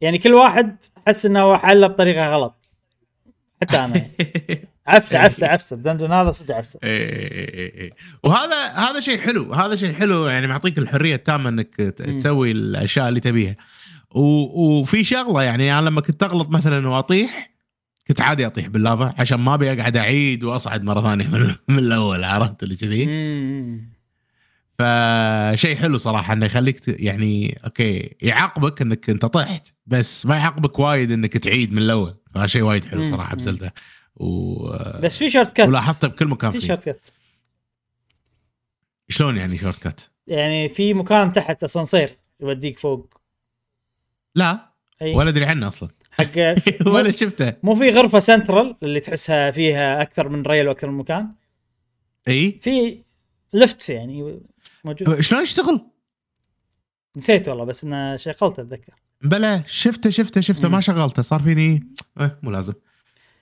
يعني 0.00 0.18
كل 0.18 0.34
واحد 0.34 0.76
حس 1.06 1.26
إنه 1.26 1.40
هو 1.40 1.56
حله 1.56 1.86
بطريقه 1.86 2.28
غلط. 2.34 2.54
حتى 3.62 3.76
أنا. 3.84 4.02
عفسة 4.86 5.18
عفسة 5.18 5.46
عفسة. 5.46 5.76
ال 5.76 5.81
dungeon 5.81 6.12
هذا 6.12 6.32
صدق 6.32 6.54
عفسة. 6.54 6.78
إيه 6.84 7.08
إيه 7.08 7.54
إيه 7.54 7.74
إيه. 7.80 7.90
وهذا 8.24 8.56
هذا 8.74 9.00
شيء 9.00 9.18
حلو. 9.18 9.52
هذا 9.54 9.76
شيء 9.76 9.92
حلو 9.92 10.26
يعني 10.26 10.46
معطيك 10.46 10.78
الحرية 10.78 11.14
التامة 11.14 11.48
إنك. 11.48 11.74
تسوي 12.18 12.50
الأشياء 12.52 13.08
اللي 13.08 13.20
تبيها. 13.20 13.56
وفي 14.10 15.04
شغلة 15.04 15.42
يعني 15.42 15.78
أنا 15.78 15.86
لما 15.88 16.00
كنت 16.00 16.22
أغلط 16.22 16.48
مثلا 16.48 16.88
وأطيح 16.88 17.50
كنت 18.08 18.20
عادي 18.20 18.46
أطيح 18.46 18.66
باللافا 18.66 19.14
عشان 19.18 19.40
ما 19.40 19.54
أبي 19.54 19.72
أقعد 19.72 19.96
أعيد 19.96 20.44
وأصعد 20.44 20.82
مرة 20.82 21.02
ثانية 21.02 21.28
من, 21.28 21.54
من 21.68 21.78
الأول 21.78 22.24
عرفت 22.24 22.62
اللي 22.62 22.76
كذي. 22.76 23.04
فشيء 24.78 25.76
حلو 25.76 25.98
صراحة 25.98 26.32
إنه 26.32 26.46
يخليك 26.46 26.82
يعني 26.88 27.60
أوكي 27.64 28.16
يعاقبك 28.20 28.82
إنك 28.82 29.10
أنت 29.10 29.26
طحت 29.26 29.74
بس 29.86 30.26
ما 30.26 30.36
يعاقبك 30.36 30.78
وايد 30.78 31.10
إنك 31.10 31.36
تعيد 31.36 31.72
من 31.72 31.78
الأول 31.78 32.14
فشيء 32.34 32.62
وايد 32.62 32.84
حلو. 32.84 33.10
صراحة. 33.10 33.36
ب 33.36 33.42
Zelda 33.42 33.74
و... 34.16 34.68
بس 35.00 35.18
في 35.18 35.30
shortcut 35.30 35.68
ولاحظته 35.68 36.08
بكل 36.08 36.26
مكان 36.26 36.50
في 36.50 36.60
shortcut 36.60 37.06
شلون 39.08 39.36
يعني 39.36 39.58
shortcut؟ 39.58 40.00
يعني 40.26 40.68
في 40.68 40.94
مكان 40.94 41.32
تحت 41.32 41.64
أسانسير 41.64 42.18
يوديك 42.40 42.78
فوق 42.78 43.20
لا 44.34 44.72
أي 45.02 45.14
ولا 45.14 45.28
أدري 45.28 45.44
عنه 45.44 45.68
أصلا 45.68 45.88
حق 46.18 46.54
ولا 46.94 47.10
شفته 47.10 47.54
مو 47.62 47.74
في 47.74 47.90
غرفة 47.90 48.18
سنترال 48.18 48.76
اللي 48.82 49.00
تحسها 49.00 49.50
فيها 49.50 50.02
أكثر 50.02 50.28
من 50.28 50.42
ريل 50.42 50.68
وأكثر 50.68 50.90
من 50.90 50.98
مكان؟ 50.98 51.28
إي. 52.28 52.58
في 52.62 53.02
lift 53.52 53.90
يعني 53.90 54.40
موجود. 54.84 55.20
شلون 55.20 55.42
يشتغل؟ 55.42 55.80
نسيت 57.16 57.48
والله 57.48 57.64
بس 57.64 57.84
إنه 57.84 58.16
شغلته 58.16 58.46
أتذكر. 58.46 58.92
بلا 59.22 59.62
شفته 59.66 60.10
شفته 60.10 60.40
شفته. 60.40 60.68
ما 60.68 60.80
شغلته. 60.80 61.22
صار 61.22 61.42
فيني 61.42 61.82
إيه 62.20 62.38
مو 62.42 62.50
لازم. 62.50 62.72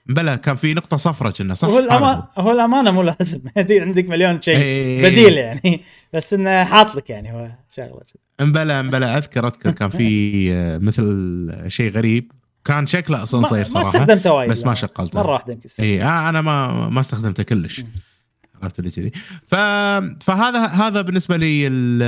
بلا 0.05 0.35
كان 0.35 0.55
في 0.55 0.73
نقطة 0.73 0.97
صفرة 0.97 1.29
كنا 1.31 1.53
صح؟ 1.53 1.67
هو 1.67 1.77
هذا 1.77 1.85
الأمان 1.85 2.23
هو 2.37 2.51
الأمانة 2.51 2.91
مو 2.91 3.01
لازم. 3.01 3.41
عندك 3.57 4.09
مليون 4.09 4.41
شيء. 4.41 4.57
بديل 5.03 5.37
يعني. 5.37 5.81
بس 6.13 6.33
إنه 6.33 6.63
حاط 6.63 6.95
لك 6.95 7.09
يعني 7.09 7.33
هو 7.33 7.51
شغلة. 7.75 7.89
كذا. 7.89 8.21
امبلا 8.41 8.79
امبلا 8.79 9.17
أذكر 9.17 9.47
أذكر 9.47 9.71
كان 9.71 9.89
في 9.89 10.47
آه، 10.53 10.77
مثل 10.77 11.65
شيء 11.67 11.91
غريب. 11.91 12.31
كان 12.67 12.87
شكله 12.87 13.17
ما, 13.17 13.23
اسانسير 13.23 13.57
ما 13.57 13.63
صراحة 13.63 13.87
استخدمته 13.87 14.31
وايد 14.33 14.51
بس 14.51 14.63
ما 14.63 14.69
لا. 14.69 14.75
شغلته. 14.75 15.19
مرة 15.19 15.31
واحدة 15.31 15.53
يمكن. 15.53 15.69
اي 15.79 16.03
آه 16.03 16.29
أنا 16.29 16.41
ما 16.41 16.89
ما 16.89 16.99
استخدمته 17.01 17.43
كلش. 17.43 17.83
عرفت 18.63 18.79
اللي 18.79 18.91
كذي. 18.91 19.11
فهذا 20.21 20.65
هذا 20.65 21.01
بالنسبة 21.01 21.37
لي 21.37 21.67
ال... 21.67 22.03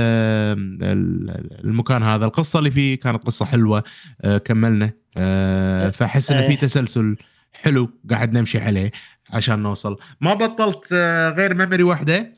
ال- 0.82 1.64
المكان 1.64 2.02
هذا 2.02 2.24
القصة 2.24 2.58
اللي 2.58 2.70
فيه 2.70 2.98
كانت 2.98 3.24
قصة 3.24 3.44
حلوة 3.44 3.84
آه، 4.20 4.38
كملنا 4.38 4.90
آه، 5.16 5.90
فأحس 5.90 6.30
انه 6.30 6.48
في. 6.48 6.56
تسلسل 6.56 7.16
حلو 7.52 7.90
قاعد 8.10 8.32
نمشي 8.32 8.58
عليه 8.58 8.90
عشان 9.32 9.58
نوصل 9.62 9.96
ما 10.20 10.34
بطلت 10.34 10.92
غير 11.36 11.54
memory 11.54 11.82
واحدة. 11.82 12.32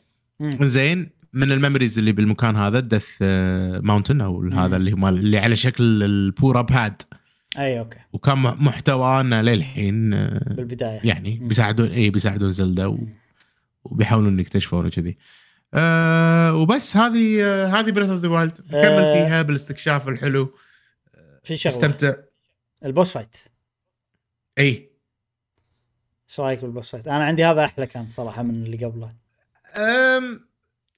زين 0.61 1.11
من 1.33 1.53
ال 1.53 1.58
memories 1.58 1.99
اللي 1.99 2.13
بالمكان 2.13 2.57
هذا 2.57 2.81
Death 2.81 3.23
Mountain 3.83 4.21
أو. 4.21 4.49
هذا 4.55 4.77
اللي 4.77 5.09
اللي 5.09 5.39
على 5.39 5.57
شكل 5.57 6.03
ال 6.03 6.12
power 6.12 6.61
up 6.61 6.73
هاد 6.73 7.03
أي 7.59 7.79
okay. 7.79 7.99
وكان 8.13 8.39
محتوانا 8.39 9.43
للحين 9.43 10.15
آه، 10.15 10.55
بالبداية. 10.55 11.01
يعني. 11.05 11.39
بيساعدون 11.43 11.89
اي 11.89 12.11
بيساعدون 12.11 12.53
زلدا. 12.53 12.99
وبيحاولون 13.85 14.41
يكتشفون 14.41 14.87
وكذي 14.87 15.17
آه 15.75 16.55
وبس 16.55 16.97
هذه 16.97 17.45
آه 17.45 17.67
هذه 17.67 17.91
Breath 17.91 18.09
of 18.09 18.21
the 18.21 18.29
Wild 18.29 18.61
نكمل 18.67 19.05
آه. 19.05 19.15
فيها 19.15 19.43
بالاستكشاف 19.43 20.09
الحلو. 20.09 20.55
في 21.43 21.57
شغلة. 21.57 21.77
استمتع. 21.77 22.15
ال 22.85 22.90
boss 22.90 23.13
fight. 23.13 23.37
إي. 24.59 24.91
إيش 26.29 26.41
رأيك 26.41 26.61
بال 26.61 26.71
boss 26.71 26.91
fight؟ 26.91 27.09
أنا 27.09 27.25
عندي 27.25 27.45
هذا 27.45 27.65
أحلى 27.65 27.87
كان 27.87 28.11
صراحة 28.11 28.43
من 28.43 28.67
اللي 28.67 28.87
قبله. 28.87 29.13
أم 29.77 30.41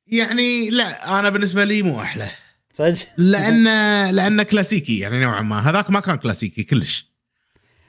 يعني 0.07 0.71
لا 0.71 1.19
أنا 1.19 1.31
بالنسبة 1.31 1.65
لي 1.65 1.83
مو 1.83 2.01
أحلى. 2.01 2.29
صدق؟ 2.75 3.07
لأن 3.16 3.64
لأنه 4.11 4.43
كلاسيكي 4.43 4.99
يعني 4.99 5.18
نوعا 5.18 5.43
ما. 5.43 5.70
هذاك 5.70 5.91
ما 5.91 6.01
كان 6.01 6.16
كلاسيكي 6.16 6.62
كلش. 6.62 7.07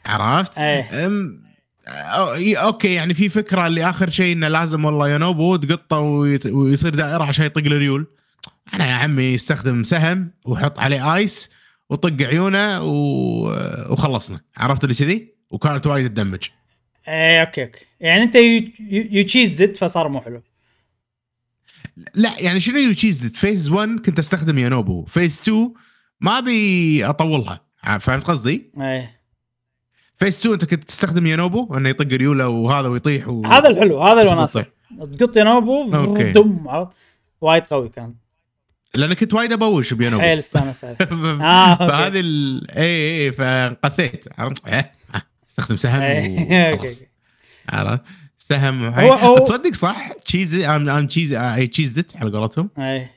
عرفت؟ 0.05 0.57
إيه. 0.57 1.05
أم 1.05 1.45
okay 2.57 2.93
يعني 2.93 3.13
في 3.13 3.29
فكرة 3.29 3.67
اللي 3.67 3.89
آخر 3.89 4.09
شيء 4.09 4.33
إنه 4.35 4.47
لازم 4.47 4.85
والله 4.85 5.09
يونوبو 5.09 5.55
تقطه 5.55 5.99
ويت- 5.99 6.45
ويصير 6.45 6.95
دائرة 6.95 7.23
عشان 7.23 7.45
يطق 7.45 7.57
الريول 7.57 8.07
أنا 8.73 8.87
يا 8.87 8.93
عمي 8.93 9.35
استخدم 9.35 9.83
سهم 9.83 10.31
وحط 10.45 10.79
عليه 10.79 11.15
ice 11.15 11.51
وطق 11.89 12.27
عيونه 12.27 12.83
و... 12.83 12.93
وخلصنا. 13.89 14.39
عرفت 14.57 14.83
اللي 14.83 14.95
كذي؟ 14.95 15.33
وكانت 15.49 15.87
وايد 15.87 16.09
ت 16.09 16.14
damage. 16.14 16.43
إيه 17.07 17.41
okay 17.41 17.63
okay. 17.63 17.79
يعني 17.99 18.23
أنت 18.23 18.35
you 18.89 19.23
cheesed 19.23 19.77
فصار 19.77 20.07
مو 20.07 20.21
حلو. 20.21 20.41
لا 22.15 22.39
يعني 22.39 22.59
شنو 22.59 22.77
you 22.77 22.93
cheese 22.93 23.27
phase 23.27 23.69
1 23.69 23.89
كنت 24.05 24.19
أستخدم 24.19 24.57
يونوبو 24.57 25.05
phase 25.05 25.41
2 25.41 25.73
ما 26.21 26.37
أبي 26.37 27.05
أطولها 27.05 27.61
فهمت 27.99 28.23
قصدي؟ 28.23 28.71
إيه 28.81 29.21
phase 30.15 30.37
2 30.37 30.53
أنت 30.53 30.65
كنت 30.65 30.83
تستخدم 30.83 31.27
يونوبو 31.27 31.77
إنه 31.77 31.89
يطق 31.89 32.07
ريوله 32.07 32.47
وهذا 32.47 32.87
ويطيح 32.87 33.27
و... 33.27 33.45
هذا 33.45 33.69
الحلو 33.69 34.03
هذا 34.03 34.21
الوناسه. 34.21 34.65
تقط 35.11 35.37
okay. 35.95 36.31
damn 36.31 36.67
عرفت 36.67 36.95
وايد 37.41 37.63
قوي 37.63 37.89
كان 37.89 38.15
لأن 38.93 39.13
كنت 39.13 39.33
وايد 39.33 39.51
أبوش 39.51 39.93
بيانوبو 39.93 40.23
حيل 40.23 40.37
استانس 40.37 40.85
عليه 40.85 40.97
آه،. 41.01 41.75
فهذه 41.75 42.19
ال... 42.19 42.71
اي 42.71 43.25
اي 43.25 43.31
فانقثيت 43.31 44.25
عرفت؟ 44.37 44.67
إيه، 44.67 44.91
أستخدم 45.49 45.75
سهم 45.75 46.01
إيه، 46.01 46.73
وخلاص. 46.73 47.03
عرفت؟ 47.69 48.03
سهم 48.49 48.83
هو- 48.83 49.13
هو- 49.13 49.37
تصدق 49.37 49.73
صح؟ 49.73 50.13
تشيزي 50.13 50.67
ام 50.67 50.89
ام 50.89 51.07
تشيزي 51.07 51.37
اي 51.37 51.67
تشيزت 51.67 52.15
على 52.17 52.31
قولتهم. 52.37 52.69
إيه. 52.77 53.11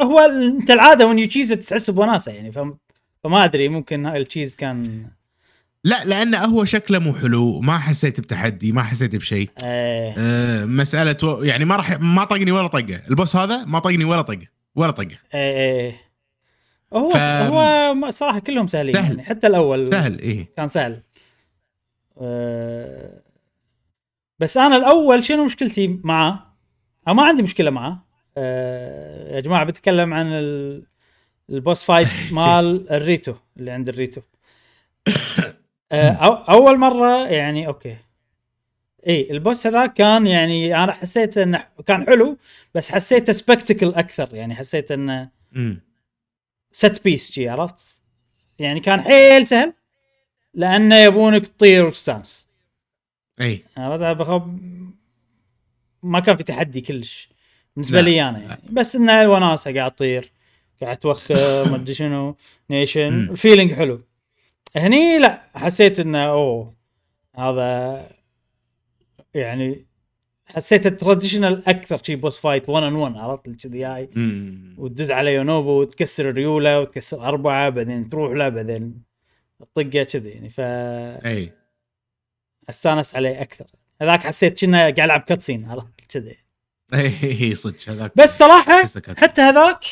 آه 0.00 0.04
هو 0.04 0.18
أنت 0.20 0.70
العادة 0.70 1.06
وين 1.06 1.18
يو 1.18 1.26
تشيز 1.28 1.48
تحس 1.52 1.90
بوناسة 1.90 2.32
يعني 2.32 2.52
فم... 2.52 2.74
فما 3.24 3.44
أدري 3.44 3.68
ممكن 3.68 4.06
التشيز 4.06 4.56
كان 4.56 5.06
لا 5.84 6.04
لأنه 6.04 6.38
هو 6.38 6.64
شكله 6.64 6.98
مو 6.98 7.14
حلو 7.14 7.60
ما 7.60 7.78
حسيت 7.78 8.20
بتحدي 8.20 8.72
ما 8.72 8.82
حسيت 8.82 9.16
بشيء. 9.16 9.50
إيه. 9.64 10.14
آه، 10.18 10.64
مسألة 10.64 11.16
و... 11.28 11.42
يعني 11.42 11.64
ما 11.64 11.76
راح 11.76 12.00
ما 12.00 12.24
طقني 12.24 12.50
ولا 12.52 12.66
طقة. 12.66 13.00
البوس 13.10 13.36
هذا 13.36 13.64
ما 13.64 13.78
طقني 13.78 14.04
ولا 14.04 14.22
طقة 14.22 14.46
ولا 14.76 14.90
طقة. 14.90 15.08
إيه 15.34 15.56
إيه. 15.80 15.96
هو 16.94 17.10
ف- 17.10 17.16
هو 17.16 18.10
صراحة 18.10 18.38
كلهم 18.38 18.66
سهلين 18.66 18.94
سهل. 18.94 19.10
يعني 19.16 19.22
حتى 19.24 19.46
الأول 19.46 19.86
سهل 19.86 20.18
إيه. 20.18 20.46
كان 20.56 20.68
سهل. 20.68 20.98
أه 22.20 23.23
بس 24.38 24.56
أنا 24.56 24.76
الأول 24.76 25.24
شنو 25.24 25.44
مشكلتي 25.44 26.00
معاه؟ 26.04 26.54
أو 27.08 27.14
ما 27.14 27.22
عندي 27.22 27.42
مشكلة 27.42 27.70
معاه 27.70 28.04
أه 28.36 29.34
يا 29.34 29.40
جماعة 29.40 29.64
بتكلم 29.64 30.14
عن 30.14 30.26
ال... 30.32 30.82
ال 31.50 31.57
boss 31.57 31.84
fight 31.84 32.08
مال 32.32 32.90
الريتو 32.92 33.34
اللي 33.56 33.70
عند 33.70 33.88
الريتو. 33.88 34.20
أه 35.92 36.44
أول 36.48 36.78
مرة 36.78 37.26
يعني 37.26 37.66
okay. 37.66 37.96
إي 39.06 39.30
ال 39.30 39.37
boss 39.37 39.66
هذا 39.66 39.86
كان 39.86 40.26
يعني 40.26 40.84
أنا 40.84 40.92
حسيت 40.92 41.38
إنه 41.38 41.64
كان 41.86 42.06
حلو 42.06 42.38
بس 42.74 42.92
حسيته 42.92 43.32
spectacle 43.32 43.94
أكثر. 43.94 44.34
يعني 44.34 44.54
حسيت 44.54 44.90
إنه 44.90 45.28
set 46.72 47.04
piece-y 47.04 47.48
عرفت؟ 47.48 48.02
يعني 48.58 48.80
كان 48.80 49.00
حيل 49.00 49.46
سهل 49.46 49.72
لأنه 50.54 50.96
يبونك 50.96 51.46
تطير 51.46 51.86
وتستانس 51.86 52.48
إي. 53.40 53.64
ما 56.02 56.20
كان 56.20 56.36
في 56.36 56.42
تحدي 56.42 56.80
كلش. 56.80 57.28
بالنسبة 57.76 58.00
لا، 58.00 58.08
لي 58.08 58.22
أنا 58.28 58.38
يعني. 58.38 58.62
بس 58.70 58.96
انها 58.96 59.22
الوناسة 59.22 59.74
قاعد 59.74 59.90
تطير 59.94 60.32
قاعد 60.82 60.96
توخر 60.96 61.70
ما 61.70 61.76
أدري 61.76 61.94
شنو 61.94 62.36
تنيشن. 62.70 63.30
ال 63.30 63.35
feeling 63.35 63.72
حلو. 63.72 64.00
هني 64.76 65.18
لا 65.18 65.42
حسيت 65.54 66.00
إنه 66.00 66.18
أوه 66.18 66.74
هذا 67.36 68.10
يعني 69.34 69.84
حسيته 70.46 70.90
traditional 70.90 71.68
أكثر 71.68 72.00
شي 72.02 72.16
boss 72.16 72.40
fight 72.40 72.68
1 72.68 72.82
on 72.82 72.94
1 72.94 73.16
عرفت؟ 73.16 73.66
كذي 73.66 73.84
هاي. 73.84 74.10
وتدز 74.78 75.10
على 75.10 75.34
يونوبو 75.34 75.80
وتكسر 75.80 76.32
ريولة 76.32 76.80
وتكسر 76.80 77.24
أربعة 77.28 77.68
بعدين 77.68 78.08
تروح 78.08 78.32
له 78.32 78.48
بعدين 78.48 79.02
تطقه 79.60 80.04
كذي 80.04 80.30
يعني. 80.30 80.50
ف 80.50 80.60
إي. 80.60 81.52
استانس 82.70 83.14
عليه 83.14 83.42
أكثر. 83.42 83.66
هذاك 84.02 84.22
حسيت 84.22 84.64
كنا 84.64 84.78
قاعد 84.78 85.00
ألعب 85.00 85.20
cutscene 85.20 85.70
عرفت؟ 85.70 85.86
كذي. 86.08 86.36
إي 86.94 87.54
صدق 87.54 87.88
هذاك 87.88 88.12
بس 88.16 88.38
صراحة 88.38 88.82
حتى 89.16 89.40
هذاك 89.40 89.84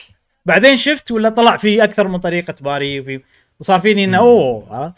بعدين 0.46 0.76
شفت 0.76 1.10
ولا 1.10 1.28
طلع 1.28 1.56
في 1.56 1.84
أكثر 1.84 2.08
من 2.08 2.18
طريقة 2.18 2.54
parry 2.60 3.00
وفي 3.00 3.20
وصار 3.60 3.80
فيني 3.80 4.04
إنه. 4.04 4.18
أوه؟ 4.18 4.94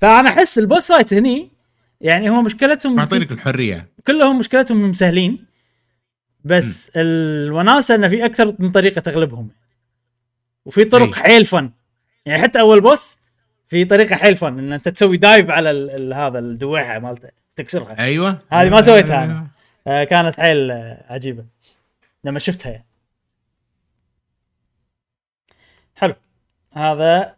فأنا 0.00 0.28
أحس 0.28 0.58
ال 0.58 0.65
boss 0.65 0.92
fight 0.92 1.14
هني 1.14 1.50
يعني 2.00 2.30
هو 2.30 2.42
مشكلتهم 2.42 2.96
معطينك 2.96 3.32
الحريه 3.32 3.88
كلهم 4.06 4.38
مشكلتهم 4.38 4.78
إنهم 4.78 4.92
سهلين 4.92 5.44
بس 6.44 6.92
الوناسة 6.96 7.94
إنه 7.94 8.08
في 8.08 8.24
أكثر 8.24 8.54
من 8.58 8.70
طريقة 8.72 9.00
تغلبهم. 9.00 9.48
وفي 10.64 10.84
طرق 10.84 11.16
أي. 11.16 11.22
حيل 11.22 11.46
fun 11.46 11.70
يعني 12.26 12.42
حتى 12.42 12.60
أول 12.60 12.80
boss 12.80 13.18
في 13.70 13.84
طريقة 13.84 14.16
حيل 14.16 14.36
fun 14.36 14.58
إن 14.58 14.72
أنت 14.72 14.88
تسوي 14.88 15.16
dive 15.16 15.50
على 15.50 15.70
ال 15.70 15.90
ال 15.90 16.14
هذا 16.14 16.38
الدويحة 16.38 16.98
مالته 16.98 17.28
تكسرها 17.56 17.98
أيوه 17.98 18.38
هذه 18.50 18.68
ما 18.70 18.80
سويتها 18.80 19.24
أنا. 19.24 19.46
آه 19.86 20.04
كانت 20.04 20.40
حيل 20.40 20.70
آه 20.70 21.04
عجيبة 21.12 21.44
لما 22.24 22.38
شفتها 22.38 22.70
يعني. 22.72 22.86
حلو 25.94 26.14
هذا 26.76 27.34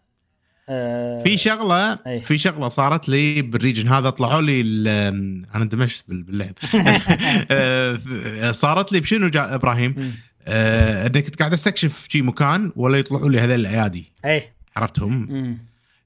آه 0.68 1.18
في 1.22 1.36
شغلة 1.38 1.98
أي. 2.06 2.20
في 2.20 2.38
شغلة 2.38 2.68
صارت 2.68 3.08
لي 3.08 3.42
بال 3.42 3.54
region 3.54 3.88
هذا 3.88 4.10
طلعوا 4.10 4.42
لي 4.42 4.60
أنا 5.54 5.62
اندمجت 5.64 6.04
بال- 6.08 6.22
باللعب 6.22 6.54
آه، 7.50 8.50
صارت 8.50 8.92
لي 8.92 9.00
بشنو 9.00 9.28
جا 9.28 9.54
إبراهيم؟ 9.54 10.16
آه، 10.46 11.06
اني 11.06 11.22
كنت 11.22 11.36
قاعد 11.38 11.52
أستكشف 11.52 12.06
شي 12.10 12.22
مكان 12.22 12.72
ولا 12.76 12.98
يطلعوا 12.98 13.28
لي 13.30 13.38
هذول 13.40 13.52
الأيادي 13.60 14.12
أي 14.24 14.42
عرفتهم؟ 14.76 15.26
مم. 15.30 15.58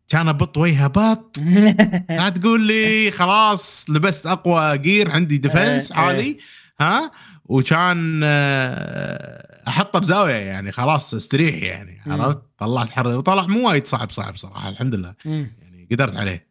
كان 0.08 0.28
ابط 0.28 0.56
وجهه 0.58 0.86
بط. 0.86 1.38
لا 2.10 2.28
تقول 2.28 2.66
لي 2.66 3.10
خلاص 3.10 3.90
لبست 3.90 4.26
أقوى 4.26 4.78
gear 4.78 5.10
عندي 5.12 5.38
defense 5.38 5.92
إيه، 5.92 5.98
إيه. 5.98 6.04
عالي 6.06 6.38
ها؟ 6.80 7.10
وكان 7.44 8.20
آه، 8.24 9.68
أحطه 9.68 9.98
بزاوية 9.98 10.34
يعني 10.34 10.72
خلاص 10.72 11.14
استريح 11.14 11.54
يعني. 11.54 12.00
عرفت؟ 12.06 12.42
طلعت 12.58 12.90
حر 12.90 13.06
وطلع 13.08 13.46
مو 13.46 13.68
وايد 13.68 13.86
صعب 13.86 14.10
صعب 14.10 14.36
صراحة 14.36 14.68
الحمد 14.68 14.94
لله. 14.94 15.14
يعني 15.24 15.88
قدرت 15.92 16.16
عليه 16.16 16.46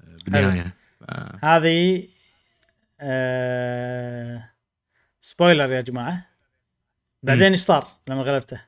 آه، 0.00 0.16
بالنهاية. 0.26 0.74
هذه 1.44 2.04
آه 3.00 4.50
spoiler 5.20 5.72
يا 5.72 5.80
جماعة. 5.80 6.26
بعدين 7.22 7.42
إيش 7.52 7.60
صار 7.60 7.86
لما 8.08 8.22
غلبته؟ 8.22 8.60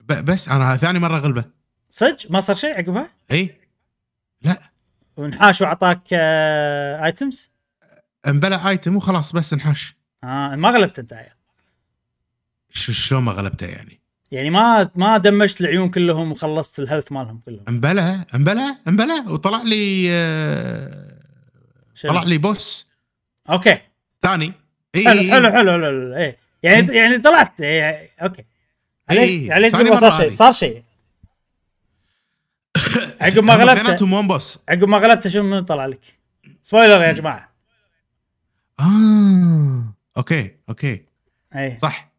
ب- 0.00 0.24
بس 0.24 0.48
أنا 0.48 0.76
ثاني 0.76 0.98
مرة 0.98 1.18
غلبة. 1.18 1.59
صدق؟ 1.90 2.30
ما 2.30 2.40
صار 2.40 2.56
شيء 2.56 2.74
عقبها؟ 2.78 3.10
إي. 3.32 3.54
لا. 4.42 4.60
ونحاش 5.16 5.60
واعطاك 5.60 6.02
آه 6.12 7.04
items؟ 7.04 7.50
انبلع 8.26 8.68
item 8.68 8.96
وخلاص 8.96 9.32
بس 9.32 9.52
انحاش. 9.52 9.94
آه 10.24 10.56
ما 10.56 10.70
غلبت 10.70 10.98
أنت 10.98 11.12
عيل. 11.12 11.30
ش- 12.70 12.90
شلون 12.90 13.22
ما 13.22 13.32
غلبته 13.32 13.66
يعني؟ 13.66 14.00
يعني 14.30 14.50
ما 14.50 14.90
ما 14.94 15.18
damage 15.18 15.54
ت 15.54 15.60
العيون 15.60 15.90
كلهم 15.90 16.32
وخلصت 16.32 16.78
ال 16.80 16.85
health 16.85 17.12
مالهم 17.12 17.40
كلهم. 17.46 17.64
انبلع 17.68 18.24
انبلع 18.34 18.76
انبلع 18.88 19.24
وطلع 19.28 19.62
لي 19.62 20.06
آه،؟ 20.10 21.20
طلع 22.02 22.22
لي 22.22 22.38
boss 22.38 22.90
okay. 23.50 23.78
ثاني. 24.22 24.52
إي 24.94 25.04
حلو 25.04 25.20
حلو 25.20 25.50
حلو 25.50 25.72
حلو, 25.72 25.84
حلو. 25.86 26.16
إيه 26.16 26.36
يعني 26.62 26.96
يعني 26.96 27.18
طلعت 27.18 27.60
إيه 27.60 28.10
okay. 28.22 28.44
عليش 29.10 29.30
إيه، 29.30 29.52
عليش 29.52 29.74
ما 29.74 29.96
صار 29.96 30.10
شيء. 30.10 30.30
صار 30.30 30.52
شيء. 30.52 30.84
عقب 33.20 33.44
ما 33.44 33.54
غلبته 33.54 33.72
اثنيناتهم 33.72 34.12
one 34.12 34.28
boss. 34.28 34.58
عقب 34.68 34.88
ما 34.88 34.98
غلبته 34.98 35.30
شنو 35.30 35.42
من 35.42 35.64
طلع 35.64 35.86
لك؟ 35.86 36.00
spoiler 36.62 37.02
يا 37.02 37.12
جماعة. 37.12 37.50
آه 38.80 39.94
okay 40.16 40.50
okay. 40.68 41.04
اي 41.56 41.78
صح. 41.78 42.12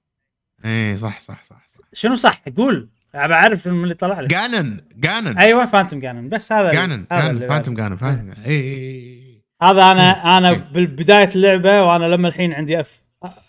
اي 0.65 0.97
صح 0.97 1.19
صح 1.19 1.43
صح 1.43 1.67
صح. 1.67 1.85
شنو 1.93 2.15
صح؟ 2.15 2.41
قول. 2.57 2.89
أبى 3.15 3.33
أعرف 3.33 3.67
من 3.67 3.83
اللي 3.83 3.93
طلع 3.93 4.19
لي 4.19 4.27
Ganon 4.27 4.81
Ganon 4.95 5.37
أيوه 5.37 5.65
Phantom 5.65 5.99
Ganon 5.99 6.29
بس 6.29 6.51
هذا 6.51 6.71
Ganon 6.71 7.05
Ganon 7.11 7.49
Phantom 7.49 7.73
Ganon 7.73 7.97
Phantom 7.97 8.43
اي 8.45 9.41
هذا 9.61 9.91
أنا 9.91 10.37
أنا 10.37 10.53
بالبداية 10.53 11.29
اللعبة 11.35 11.83
وأنا 11.83 12.05
لما 12.05 12.27
الحين 12.27 12.53
عندي 12.53 12.79
اف 12.79 13.01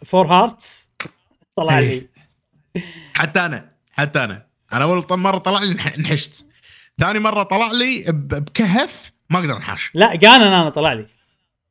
four 0.04 0.26
hearts 0.26 0.90
طلع 1.56 1.78
لي. 1.78 1.86
إيه. 1.86 2.08
حتى 3.16 3.40
أنا 3.40 3.68
حتى 3.92 4.24
أنا. 4.24 4.46
أنا 4.72 4.84
أول 4.84 5.04
مرة 5.10 5.38
طلع 5.38 5.60
لي 5.60 5.72
انحشت. 5.98 6.46
ثاني 7.00 7.18
مرة 7.18 7.42
طلع 7.42 7.70
لي 7.72 8.04
بكهف 8.08 9.12
ما 9.30 9.38
أقدر 9.38 9.56
أنحاش. 9.56 9.90
لا 9.94 10.14
Ganon 10.14 10.42
أنا 10.42 10.68
طلع 10.70 10.92
لي. 10.92 11.06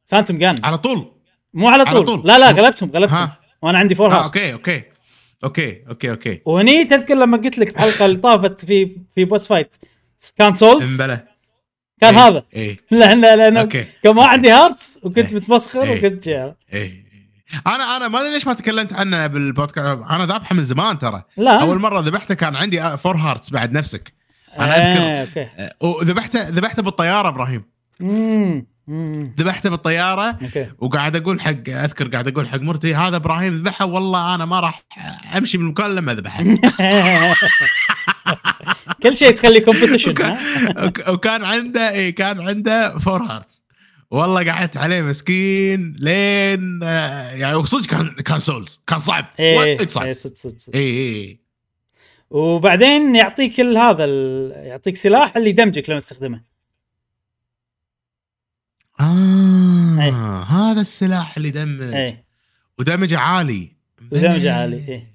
Phantom 0.06 0.38
Ganon 0.38 0.66
على 0.66 0.78
طول. 0.78 1.12
مو 1.54 1.70
على 1.70 1.86
طول, 1.86 1.96
على 1.96 2.06
طول. 2.06 2.22
لا 2.28 2.40
لا 2.40 2.52
غلبتهم 2.52 2.92
غلبتهم. 2.92 3.18
ها. 3.18 3.40
وأنا 3.62 3.80
عندي 3.80 3.96
four 3.96 4.12
آه 4.12 4.16
hearts 4.16 4.26
okay 4.26 4.54
okay. 4.54 4.84
okay 5.44 5.84
okay 5.90 6.10
okay. 6.12 6.42
وهني 6.46 6.86
تذكر 6.86 7.16
لما 7.16 7.38
قلت 7.38 7.58
لك 7.58 7.70
الحلقة 7.70 8.06
اللي 8.06 8.18
طافت 8.18 8.66
في 8.66 8.98
في 9.16 9.26
boss 9.26 9.48
fight 9.48 9.76
كان 10.38 10.54
Souls 10.54 10.92
إمبلا. 11.02 11.28
كان 12.02 12.16
إيه، 12.18 12.28
هذا؟ 12.28 12.46
إيه. 12.54 12.78
لأن 12.92 13.22
لأن 13.22 13.58
okay. 13.58 13.86
كان 14.04 14.16
ما 14.16 14.26
عندي 14.26 14.52
hearts 14.52 15.00
وكنت 15.04 15.32
إيه. 15.32 15.36
متمسخر 15.36 15.84
إيه. 15.84 15.98
وكنت 15.98 16.26
جاي. 16.26 16.56
إيه 16.74 17.12
أنا 17.68 17.98
أنا 17.98 18.08
ما 18.08 18.22
أدري 18.22 18.34
ليش 18.34 18.48
ما 18.48 18.54
تكلمت 18.54 18.94
عنه 18.94 19.28
بالبودكاست. 19.28 20.00
أنا 20.10 20.26
ذابحة 20.26 20.56
من 20.56 20.64
زمان 20.64 21.00
ترى. 21.00 21.24
لا. 21.38 21.62
أول 21.62 21.80
مرة 21.80 22.00
ذبحته 22.02 22.36
كان 22.36 22.56
عندي 22.56 22.98
four 22.98 23.16
hearts 23.18 23.50
بعد 23.50 23.72
نفسك. 23.72 24.14
أنا 24.60 24.76
آه، 24.76 25.24
اذكر 25.24 25.42
okay. 25.42 25.50
آه، 25.58 25.72
وذبحته 25.82 26.50
ذبحته 26.50 26.84
بالطيارة 26.84 27.30
إبراهيم. 27.30 27.64
ذبحته 29.40 29.70
بالطيارة 29.70 30.38
وقاعد 30.80 31.16
أقول 31.16 31.42
حق 31.42 31.70
أذكر 31.70 32.08
قاعد 32.08 32.28
أقول 32.28 32.50
حق 32.50 32.60
مرتي 32.60 32.96
هذا 32.96 33.16
إبراهيم 33.16 33.54
ذبحه؟ 33.54 33.86
والله 33.86 34.36
أنا 34.36 34.46
ما 34.46 34.60
راح 34.60 34.84
أمشي 35.38 35.58
بالمكان 35.58 35.96
لما 35.96 36.12
أذبحه. 36.12 36.44
كل 39.04 39.18
شيء 39.18 39.32
تخلي 39.32 39.62
competition 39.62 40.08
وكان, 40.08 40.38
وكان 41.08 41.46
عنده 41.46 41.90
اي 41.90 42.12
كان 42.12 42.42
عنده 42.42 42.98
four 42.98 43.24
hearts 43.24 43.66
والله 44.12 44.52
قعدت 44.52 44.78
عليه 44.78 45.02
مسكين 45.02 45.96
لين 46.00 46.84
آه، 46.84 47.32
يعني 47.32 47.64
صدق 47.64 47.86
كان 47.86 48.16
كان 48.26 48.40
Souls 48.40 48.82
كان 48.88 49.00
صعب 49.00 49.26
إيه 49.40 49.88
صعب. 49.88 50.06
إيه 50.06 50.14
صدق 50.14 50.36
صدق. 50.36 50.76
اي 50.76 50.82
اي 50.82 51.42
وبعدين 52.32 53.16
يعطيك 53.16 53.60
هذا 53.60 54.06
ال- 54.06 54.68
يعطيك 54.68 54.96
سلاح 54.96 55.38
اللي 55.38 55.50
يدمجك 55.50 55.90
لما 55.90 56.00
تستخدمه. 56.00 56.42
آه 59.00 59.98
إيه. 60.02 60.42
هذا 60.44 60.82
السلاح 60.82 61.38
اللي 61.38 61.50
دمج 61.50 61.94
إيه. 61.94 62.26
و 62.80 62.85
damage 62.85 63.15
ه 63.15 63.20
عالي. 63.20 63.72
و 64.12 64.17
damage 64.17 64.48
ه 64.49 64.54
عالي، 64.54 64.88
إيه. 64.88 65.12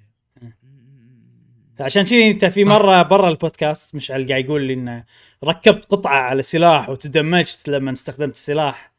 عشان 1.80 2.04
كذي 2.04 2.30
أنت 2.30 2.44
في 2.44 2.64
مرة 2.64 3.02
برا 3.02 3.28
البودكاست 3.28 3.94
مشعل 3.94 4.28
قاعد 4.28 4.44
يقول 4.44 4.62
لي 4.62 4.72
إنه 4.72 5.04
ركبت 5.44 5.84
قطعة 5.84 6.16
على 6.18 6.42
سلاح 6.42 6.88
وتدمجت 6.88 7.68
لما 7.68 7.92
استخدمت 7.92 8.34
السلاح. 8.34 8.92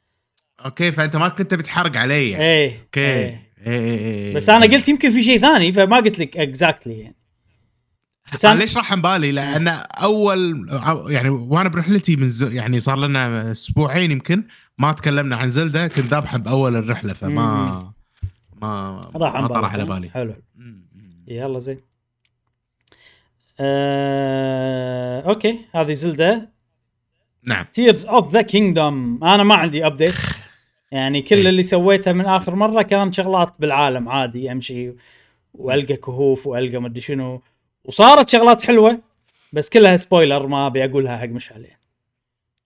okay 0.65 0.91
فأنت 0.91 1.15
ما 1.15 1.29
كنت 1.29 1.53
بتحرق 1.53 1.97
علي. 1.97 2.15
إيه 2.15 2.79
okay. 2.79 2.99
إيه. 2.99 3.47
إيه، 3.67 3.79
إيه، 3.79 3.97
إيه. 3.99 4.33
بس 4.33 4.49
أنا 4.49 4.65
قلت 4.65 4.89
يمكن 4.89 5.11
في 5.11 5.23
شيء 5.23 5.39
ثاني 5.39 5.71
فما 5.73 5.97
قلت 5.97 6.19
لك 6.19 6.37
exactly 6.37 6.99
يعني. 6.99 7.16
أنا 8.45 8.59
ليش 8.59 8.77
راح 8.77 8.91
عن 8.91 9.01
بالي 9.01 9.31
لأن 9.31 9.67
اول 10.01 10.69
يعني 11.09 11.29
وأنا 11.29 11.69
برحلتي 11.69 12.15
من 12.15 12.27
ز... 12.27 12.43
يعني 12.43 12.79
صار 12.79 12.97
لنا 12.99 13.51
أسبوعين 13.51 14.11
يمكن 14.11 14.43
ما 14.77 14.91
تكلمنا 14.91 15.35
عن 15.35 15.49
زلدة 15.49 15.87
كنت 15.87 16.05
ذابحه 16.05 16.37
باول 16.37 16.75
الرحلة 16.75 17.13
فما 17.13 17.93
ما 18.61 19.01
راح 19.15 19.35
عن 19.35 19.41
ما 19.41 19.47
طرح 19.47 19.73
على؟ 19.73 19.85
بالي. 19.85 20.09
حلو. 20.09 20.35
يلا 21.27 21.59
زين. 21.59 21.79
آه... 23.59 25.21
okay 25.21 25.59
هذه 25.75 25.93
زلدة. 25.93 26.49
نعم. 27.43 27.65
Tears 27.71 28.05
of 28.05 28.33
the 28.33 28.41
Kingdom 28.41 29.23
أنا 29.23 29.43
ما 29.43 29.55
عندي 29.55 29.85
update 29.85 30.15
يعني 30.91 31.21
كل 31.21 31.35
إيه. 31.35 31.49
اللي 31.49 31.63
سويته 31.63 32.13
من 32.13 32.25
آخر 32.25 32.55
مرة 32.55 32.81
كان 32.81 33.13
شغلات 33.13 33.61
بالعالم 33.61 34.09
عادي 34.09 34.51
أمشي 34.51 34.93
وألقى 35.53 35.95
كهوف 35.95 36.47
وألقى 36.47 36.81
مدري 36.81 37.01
شنو. 37.01 37.41
وصارت 37.87 38.29
شغلات 38.29 38.61
حلوة 38.61 38.99
بس 39.53 39.69
كلها 39.69 39.97
spoiler 39.97 40.47
ما 40.47 40.67
أبي 40.67 40.85
أقولها 40.85 41.17
حق 41.17 41.25
مشعل 41.25 41.61
يعني 41.61 41.79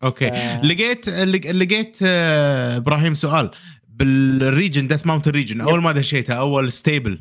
okay. 0.03 0.27
آه. 0.27 0.61
لقيت 0.65 1.09
لق- 1.09 1.51
لقيت 1.51 1.97
آه، 2.03 2.77
إبراهيم 2.77 3.13
سؤال 3.13 3.51
بال 3.89 4.14
region 4.14 4.87
Death 4.87 5.07
Mountain 5.07 5.31
region 5.31 5.61
أول 5.61 5.81
ما 5.81 5.91
دشيتها 5.91 6.35
أول 6.35 6.71
stable 6.71 7.19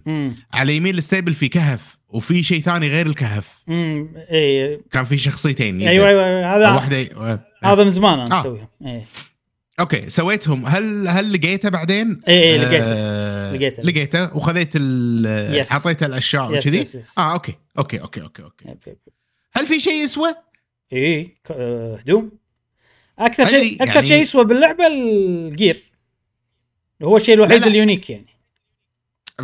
على 0.55 0.77
يمين 0.77 0.95
ال 0.99 1.04
stable 1.04 1.35
في 1.35 1.49
كهف 1.49 1.99
وفي 2.09 2.43
شيء 2.43 2.61
ثاني 2.61 2.89
غير 2.89 3.07
الكهف. 3.07 3.59
امم 3.69 4.09
اي 4.17 4.81
كان 4.91 5.05
في 5.05 5.19
شخصيتين 5.19 5.83
أيوه 5.89 6.09
أيوه 6.09 6.27
أيوة، 6.27 6.57
هذا 6.57 6.71
واحدة 6.75 7.09
هذا 7.65 7.85
من 7.85 7.91
زمان 7.91 8.21
أنا 8.21 8.37
آه. 8.37 8.41
اسويهم 8.41 8.69
اي 8.87 9.03
okay 9.81 10.11
سويتهم. 10.11 10.67
هل 10.67 11.09
هل 11.09 11.33
لقيته 11.33 11.69
بعدين؟ 11.69 12.21
اي 12.29 12.43
اي 12.53 12.59
لقيته. 12.59 12.85
آه 12.87 13.30
لقيته. 13.57 13.83
لقيته 13.83 14.37
وخذيت 14.37 14.71
ال 14.75 15.55
يس. 15.55 15.73
حطيت 15.73 16.03
الأشياء 16.03 16.53
وكذي 16.53 16.87
آه 17.19 17.33
okay 17.33 17.55
okay 17.79 18.01
okay 18.01 18.21
okay 18.23 18.43
okay. 18.43 18.97
هل 19.53 19.67
في 19.67 19.81
شيء 19.81 20.05
يسوى؟ 20.05 20.35
اي 20.93 21.37
آه، 21.51 21.97
هدوم 21.97 22.31
أكثر 23.19 23.47
شيء 23.47 23.83
أكثر 23.83 23.95
يعني- 23.95 24.07
شيء 24.07 24.21
يسوى 24.21 24.45
باللعبة 24.45 24.87
ال 24.87 25.06
gear 25.06 25.83
هو 27.03 27.17
الشيء 27.17 27.35
الوحيد. 27.35 27.63
ال 27.67 27.73
unique 27.73 28.11
يعني 28.11 28.27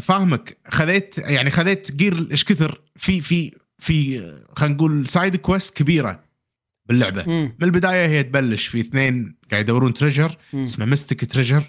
فاهمك 0.03 0.57
خذيت 0.69 1.19
يعني 1.19 1.51
خذيت 1.51 1.93
gear 1.93 2.29
إيش 2.31 2.45
كثر 2.45 2.81
في 2.97 3.21
في 3.21 3.53
في 3.79 4.19
خلينا 4.57 4.75
نقول 4.75 5.07
side 5.09 5.37
quest 5.37 5.77
كبيرة 5.77 6.25
باللعبة 6.87 7.25
مم. 7.27 7.57
من 7.59 7.65
البداية 7.67 8.07
هي 8.07 8.23
تبلش 8.23 8.67
في 8.67 8.81
اثنين 8.81 9.37
قاعد 9.51 9.63
يدورون 9.65 9.93
treasure. 9.93 10.37
اسمه 10.55 10.85
mystic 10.87 11.33
treasure. 11.33 11.63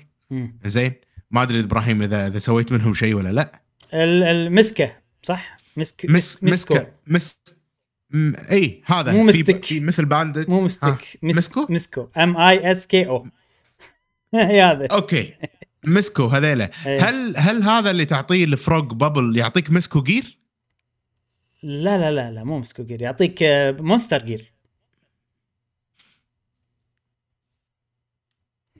زين 0.65 0.93
ما 1.31 1.43
أدري 1.43 1.59
إبراهيم 1.59 2.01
اذا 2.01 2.27
إذا 2.27 2.39
سويت 2.39 2.71
منهم 2.71 2.93
شيء 2.93 3.13
ولا 3.15 3.29
لا. 3.29 3.61
ال- 3.93 4.23
المسكه 4.23 4.95
صح؟ 5.23 5.57
مسك 5.77 6.05
مس 6.05 6.43
مسكو. 6.43 6.73
مسكة. 6.73 6.91
مس 7.07 7.39
م- 8.11 8.33
إي 8.51 8.81
هذا. 8.85 9.11
مو 9.11 9.23
مستك. 9.23 9.65
في 9.65 9.79
مثل 9.79 10.05
باندت 10.05 10.49
مو 10.49 10.61
مستك. 10.61 10.87
آه. 10.87 10.97
مس... 11.23 11.37
مسكو؟ 11.37 11.65
مسكو. 11.69 12.07
ام 12.17 12.37
اي 12.37 12.71
اس 12.71 12.87
كي 12.87 13.07
أو 13.07 13.27
هذا 14.35 14.87
أوكي. 14.91 15.33
مسكو 15.83 16.25
هذيلا. 16.25 16.71
إيه. 16.85 17.09
هل 17.09 17.37
هل 17.37 17.63
هذا 17.63 17.91
اللي 17.91 18.05
تعطيه 18.05 18.43
الفروغ 18.43 18.81
بابل 18.81 19.37
يعطيك 19.37 19.71
مسكو 19.71 20.01
جير؟ 20.03 20.37
لا 21.63 21.97
لا 21.97 22.11
لا 22.11 22.31
لا 22.31 22.43
مو 22.43 22.59
مسكو 22.59 22.83
جير 22.83 23.01
يعطيك 23.01 23.43
آه، 23.43 23.71
مونستر 23.71 24.25
جير 24.25 24.53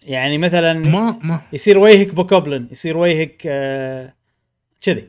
يعني 0.08 0.38
مثلا 0.38 0.74
ما 0.74 1.20
ما. 1.24 1.41
يصير 1.53 1.78
وجهك 1.78 2.14
Bokoblin 2.16 2.68
يصير 2.72 2.97
وجهك 2.97 3.41
آه، 3.45 4.14
كذي. 4.82 5.08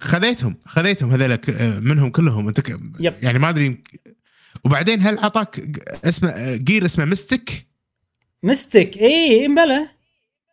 خذيتهم 0.00 0.56
خذيتهم 0.66 1.10
هذيلا 1.10 1.36
ك- 1.36 1.50
منهم 1.82 2.10
كلهم. 2.10 2.48
أنت 2.48 2.60
ك- 2.60 2.80
yep. 3.00 3.14
يعني 3.22 3.38
ما 3.38 3.48
أدري 3.48 3.78
وبعدين 4.64 5.02
هل 5.02 5.18
عطاك 5.18 5.60
اسمه 6.04 6.56
gear 6.56 6.84
اسمه 6.84 7.04
mystic؟ 7.04 7.66
mystic؟ 8.42 8.98
اي 8.98 9.48
بلا. 9.48 9.88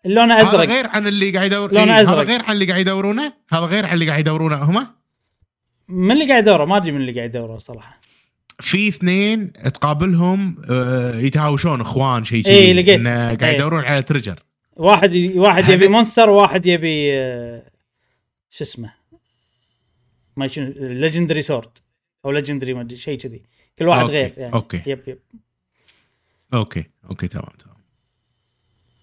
لونه 0.05 0.35
هذا 0.35 0.43
أزرق. 0.49 0.69
غير 0.69 0.87
عن 0.87 1.07
اللي 1.07 1.31
قاعد 1.31 1.45
يدور 1.51 1.71
لونه 1.73 1.95
إيه، 1.95 2.01
أزرق. 2.01 2.17
هذا 2.17 2.27
غير 2.27 2.41
عن 2.43 2.53
اللي 2.53 2.65
قاعد 2.65 2.79
يدورونه؟ 2.81 3.33
هذا 3.49 3.61
غير 3.65 3.85
عن 3.85 3.93
اللي 3.93 4.07
قاعد 4.07 4.19
يدورونه 4.19 4.55
هم 4.55 4.87
من 5.87 6.11
اللي 6.11 6.27
قاعد 6.31 6.43
يدوره؟ 6.43 6.65
ما 6.65 6.77
أدري 6.77 6.91
من 6.91 7.01
اللي 7.01 7.11
قاعد 7.11 7.29
يدوره 7.35 7.57
صراحة. 7.57 7.99
في 8.59 8.87
اثنين 8.87 9.53
تقابلهم 9.53 10.57
آه، 10.69 11.15
يتهاوشون 11.15 11.81
اخوان 11.81 12.25
شيء 12.25 12.43
شيء 12.43 12.53
إيه، 12.53 12.73
لقيت. 12.73 13.07
قاعد 13.07 13.43
إيه. 13.43 13.55
يدورون 13.55 13.83
على 13.85 14.03
treasure. 14.03 14.43
واحد. 14.75 15.15
واحد 15.35 15.69
يبي 15.69 15.87
monster 15.87 16.29
وواحد 16.29 16.65
يبي 16.65 17.13
آه، 17.13 17.63
شو 18.49 18.63
اسمه؟ 18.63 18.93
ما 20.37 20.47
شنو 20.47 20.73
legendary 20.77 21.41
sword 21.41 21.69
أو 22.25 22.31
legendary 22.31 22.73
ما 22.73 22.81
أدري 22.81 22.97
شيء 22.97 23.17
كذي. 23.17 23.41
كل 23.79 23.87
واحد 23.87 24.01
okay، 24.01 24.13
غير 24.13 24.33
يعني. 24.37 24.53
okay. 24.53 24.81
yep 24.85 24.99
yep. 25.07 25.19
okay 26.53 26.83
okay 27.09 27.27
تمام 27.27 27.45
تمام. 27.59 27.75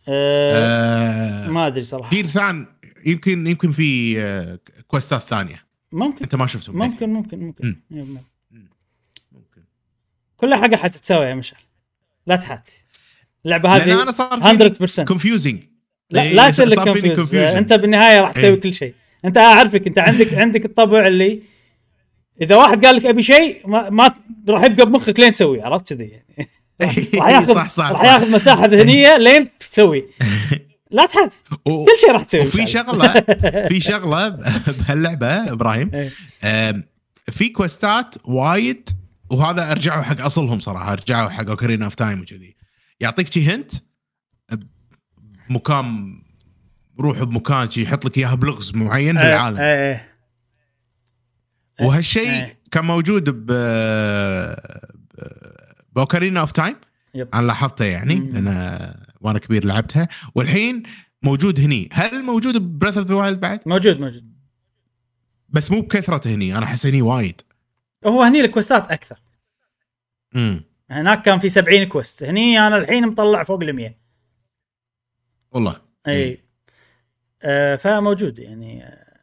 آه 0.09 1.47
آه، 1.47 1.51
ما 1.51 1.67
أدري 1.67 1.85
صراحة. 1.85 2.11
gear 2.11 2.27
ثان 2.27 2.67
يمكن 3.07 3.47
يمكن 3.47 3.73
في 3.73 4.21
آه، 4.23 4.59
كويستات 4.89 5.21
ثانية. 5.23 5.65
ممكن. 5.93 6.23
أنت 6.25 6.35
ما 6.35 6.47
شفتهم 6.47 6.79
ممكن 6.79 7.09
ممكن 7.09 7.39
ممكن. 7.39 7.67
ممكن. 7.67 8.11
ممكن. 8.11 8.34
كل 10.45 10.55
حاجة 10.55 10.77
حتتسوى 10.77 11.27
يا 11.27 11.35
مشعل. 11.35 11.61
لا 12.27 12.37
تحات 12.37 12.69
اللعبة 13.45 13.77
هذه 13.77 14.03
أنا 14.03 14.11
صار 14.11 14.41
100% 15.01 15.01
confusing 15.05 15.63
لا 16.11 16.25
لا 16.33 16.47
يصير 16.49 16.67
لك 16.67 16.79
confuse 16.85 17.35
أنت 17.35 17.73
بالنهاية 17.73 18.21
راح 18.21 18.33
تسوي 18.33 18.51
إيه. 18.51 18.61
كل 18.61 18.75
شيء. 18.75 18.95
أنت 19.25 19.37
أعرفك 19.39 19.87
أنت 19.87 19.99
عندك 19.99 20.35
عندك 20.35 20.65
الطبع 20.65 21.07
اللي 21.07 21.43
إذا 22.41 22.57
واحد 22.57 22.87
قال 22.87 22.97
لك 22.97 23.07
أبي 23.07 23.23
شيء 23.23 23.69
ما, 23.69 23.91
ما 23.91 24.15
راح 24.49 24.63
يبقى 24.65 24.87
بمخك 24.87 25.21
لين 25.21 25.33
تسويه 25.33 25.63
عرفت 25.65 25.93
كذي؟ 25.93 26.05
يعني 26.79 27.07
راح 27.21 27.29
ياخذ 27.29 27.55
صح 27.55 27.69
صح 27.69 27.91
راح. 27.91 28.03
ياخذ 28.05 28.31
مساحة 28.31 28.67
ذهنية 28.67 29.17
لين 29.17 29.49
تسوي. 29.59 30.05
لا 30.91 31.07
تحات 31.07 31.31
و- 31.67 31.85
كل 31.85 31.93
شيء 32.01 32.11
راح 32.11 32.25
تسوي. 32.25 32.41
وفي 32.41 32.67
شغلة 32.67 33.09
في 33.69 33.81
شغلة 33.81 34.29
بهاللعبة 34.79 35.53
إبراهيم. 35.53 35.91
إيه. 36.45 36.85
في 37.31 37.49
كوستات 37.49 38.15
وايد 38.25 38.89
وهذا 39.35 39.71
ارجعوا 39.71 40.03
حق 40.03 40.21
اصلهم 40.21 40.61
صراحة 40.61 40.93
ارجعوا 40.93 41.29
حق 41.29 41.49
Ocarina 41.49 41.85
of 41.85 41.95
Time 41.95 42.21
وكذي. 42.21 42.57
يعطيك 43.01 43.33
شي 43.33 43.55
hint 43.55 43.73
مكان 45.51 46.17
روح 47.01 47.23
بمكان 47.23 47.71
شي 47.71 47.83
يحط 47.83 48.05
لك 48.05 48.19
إياها 48.19 48.35
بلغز 48.35 48.75
معين 48.75 49.15
بالعالم. 49.15 49.57
إيه 49.59 49.93
إيه. 51.81 51.87
وهالشيء 51.87 52.31
إيه. 52.31 52.59
كان 52.71 52.85
موجود 52.85 53.31
ب 53.31 53.47
ب 55.93 55.99
Ocarina 55.99 56.41
of 56.41 56.53
Time. 56.53 56.77
أنا 57.35 57.47
لاحظته 57.47 57.85
يعني. 57.85 58.15
لأن 58.15 58.95
وأنا 59.21 59.39
كبير 59.39 59.65
لعبتها. 59.65 60.09
والحين 60.35 60.83
موجود 61.23 61.61
هني. 61.61 61.89
هل 61.93 62.23
موجود 62.23 62.57
ب 62.57 62.63
Breath 62.63 62.99
of 62.99 63.07
the 63.07 63.15
Wild 63.15 63.41
بعد؟ 63.41 63.61
موجود 63.67 64.01
موجود. 64.01 64.35
بس 65.49 65.71
مو 65.71 65.81
بكثرة 65.81 66.29
هني. 66.29 66.59
أنا 66.59 66.65
أحس 66.65 66.87
هني 66.87 67.03
وايد. 67.03 67.41
هو 68.07 68.23
هني 68.23 68.41
ال 68.41 68.48
quest 68.48 68.84
ات 68.84 68.91
أكثر. 68.91 69.17
امم 70.37 70.65
هناك 70.91 71.23
كان 71.23 71.39
في 71.39 71.49
70 71.49 71.85
quest. 71.85 72.23
هني 72.23 72.67
أنا 72.67 72.77
الحين 72.77 73.07
مطلع 73.07 73.45
فوق 73.45 73.63
ال 73.63 73.73
100 73.73 73.99
والله. 75.53 75.81
إي. 76.09 76.45
آه 77.43 77.77
فموجود 77.77 78.39
يعني 78.39 78.85
آه 78.85 79.21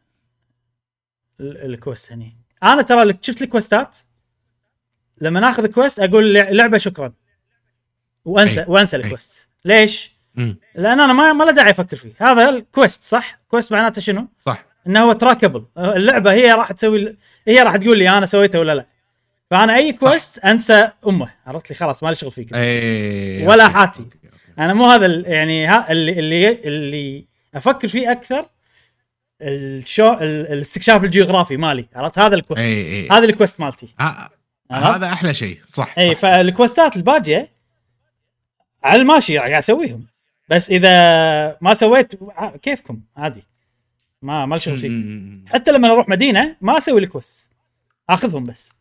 ال- 1.40 1.66
ال 1.74 1.80
quest 1.80 2.12
هني. 2.12 2.38
أنا 2.64 2.82
ترى 2.82 3.18
شفت 3.22 3.42
ال 3.42 3.49
quest 3.49 3.84
ات؟ 3.84 3.98
لما 5.22 5.40
ناخذ 5.40 5.66
quest 5.68 6.00
أقول 6.00 6.34
لع- 6.34 6.50
لعبة 6.50 6.78
شكرا. 6.78 7.14
وانسى 8.26 8.60
أي. 8.62 8.66
وأنسى. 8.68 8.98
ال 8.98 9.06
quest 9.06 9.50
ليش؟ 9.66 10.12
امم 10.38 10.58
لأن 10.76 11.00
أنا 11.00 11.14
ما 11.14 11.34
ما 11.34 11.44
له 11.44 11.52
داعي 11.52 11.72
أفكر 11.72 11.98
فيه. 11.98 12.14
هذا 12.20 12.50
ال 12.50 12.59
quest 12.59 13.04
صح؟ 13.04 13.40
quest 13.48 13.72
معناته 13.72 14.02
شنو؟ 14.02 14.28
صح. 14.42 14.66
إنه 14.88 15.00
هو 15.04 15.14
trackable 15.14 15.66
اللعبة 15.78 16.32
هي 16.34 16.52
راح 16.54 16.72
تسوي 16.72 17.18
هي 17.48 17.60
راح 17.60 17.78
تقول 17.78 17.98
لي 17.98 18.10
أنا 18.18 18.26
سويته 18.26 18.60
ولا 18.60 18.76
لا. 18.76 18.86
فأنا 19.52 19.76
أي 19.76 19.94
quest 19.94 20.40
أنسى 20.40 20.90
أمه. 21.08 21.30
عرفت 21.48 21.70
لي؟ 21.70 21.76
خلاص 21.76 22.04
ما 22.04 22.10
لي 22.10 22.16
شغل 22.16 22.32
فيك. 22.32 22.54
اي 22.54 23.48
ولا 23.48 23.70
حاتي. 23.70 24.04
okay، 24.04 24.18
okay. 24.26 24.38
أنا 24.60 24.74
مو 24.74 24.86
هذا 24.86 25.06
يعني 25.30 25.68
ها 25.68 25.92
اللي 25.92 26.20
اللي 26.20 26.52
اللي 26.64 27.26
أفكر 27.56 27.88
فيه 27.88 28.12
أكثر 28.12 28.46
الشو 29.42 30.14
ال- 30.14 30.48
الاستكشاف 30.54 31.04
الجغرافي 31.04 31.58
مالي. 31.58 31.86
عرفت؟ 31.96 32.20
هذا 32.20 32.36
ال 32.36 32.40
quest 32.40 32.62
اي 32.64 32.82
اي 33.04 33.10
هذا 33.10 33.26
ال 33.26 33.31
quest 33.31 33.60
مالتي. 33.60 33.88
ه- 34.00 34.30
عرفت؟ 34.72 34.96
هذا 34.96 35.06
أحلى 35.08 35.34
شيء. 35.34 35.60
صح 35.68 35.96
اي. 35.98 36.16
فال 36.16 36.36
quest 36.36 36.86
ات 36.86 36.96
الباجية 36.96 37.50
على 38.84 39.02
الماشي 39.02 39.38
قاعد 39.38 39.52
أسويهم. 39.54 40.06
بس 40.50 40.70
إذا 40.70 40.92
ما 41.62 41.74
سويت 41.74 42.14
كيفكم؟ 42.62 43.00
عادي. 43.18 43.44
ما 44.22 44.46
ما 44.46 44.56
لي 44.56 44.62
شغل 44.62 44.78
فيك. 44.78 44.92
حتى 45.54 45.72
لما 45.72 45.88
أروح 45.88 46.10
مدينة 46.10 46.56
ما 46.62 46.78
أسوي 46.78 47.00
ال 47.02 47.10
quest 47.10 47.52
أخذهم 48.10 48.44
بس. 48.44 48.74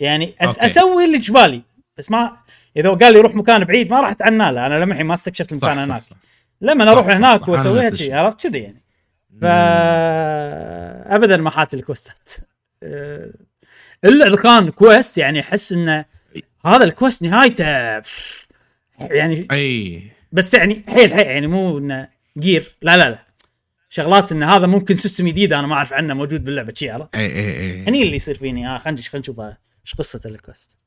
يعني 0.00 0.34
أس 0.40 0.48
okay. 0.48 0.66
أسوي 0.66 1.04
اللي 1.04 1.18
جبالي. 1.18 1.62
بس 1.96 2.10
ما 2.10 2.36
إذا 2.76 2.90
قال 2.90 3.12
لي 3.12 3.20
روح 3.20 3.34
مكان 3.34 3.64
بعيد 3.64 3.90
ما 3.90 4.00
راح 4.00 4.10
أتعنى 4.10 4.52
له. 4.52 4.66
أنا 4.66 4.84
لمحي 4.84 5.02
ما 5.02 5.14
استكشفت 5.14 5.52
المكان 5.52 5.78
هناك. 5.78 6.02
صح. 6.02 6.16
لما 6.60 6.92
أروح 6.92 7.06
صح، 7.06 7.10
صح، 7.10 7.16
هناك 7.16 7.40
صح. 7.40 7.48
أنا 7.48 7.52
وأسويها 7.52 7.94
شيء. 7.94 8.14
عرفت؟ 8.14 8.46
كذي 8.46 8.58
يعني. 8.58 8.82
ف 9.40 9.44
ابدا 11.14 11.36
ما 11.36 11.50
حاتي 11.50 11.76
ال 11.76 11.83
quest 11.83 12.16
ات. 12.16 12.30
أه، 12.82 13.30
إلا 14.04 14.26
إذا 14.26 14.36
كان 14.36 14.70
quest 14.70 15.18
يعني 15.18 15.40
أحس 15.40 15.72
انه 15.72 16.04
هذا 16.66 16.84
ال 16.84 16.90
quest 16.90 17.22
نهايته 17.22 17.64
يعني 19.00 19.46
أي. 19.52 20.02
بس 20.32 20.54
يعني 20.54 20.84
حيل 20.88 21.12
حيل 21.14 21.26
يعني 21.26 21.46
مو 21.46 21.78
إنه 21.78 22.08
gear 22.38 22.76
لا 22.82 22.96
لا 22.96 23.10
لا. 23.10 23.24
شغلات 23.88 24.32
إن 24.32 24.42
هذا 24.42 24.66
ممكن 24.66 24.94
system 24.94 25.28
جديد 25.28 25.52
أنا 25.52 25.66
ما 25.66 25.74
أعرف 25.74 25.92
عنه 25.92 26.14
موجود 26.14 26.44
باللعبة 26.44 26.72
شي 26.76 26.90
عرفت؟ 26.90 27.14
أي 27.14 27.26
أي 27.26 27.60
أي. 27.60 27.84
هني 27.88 28.02
اللي 28.02 28.16
يصير 28.16 28.34
فيني. 28.34 28.68
آه 28.68 28.78
خلينا 28.78 29.00
خلينا 29.00 29.18
نشوف 29.18 29.40
إيش 29.86 29.94
قصة 29.94 30.20
ال 30.26 30.35
quest 30.35 30.78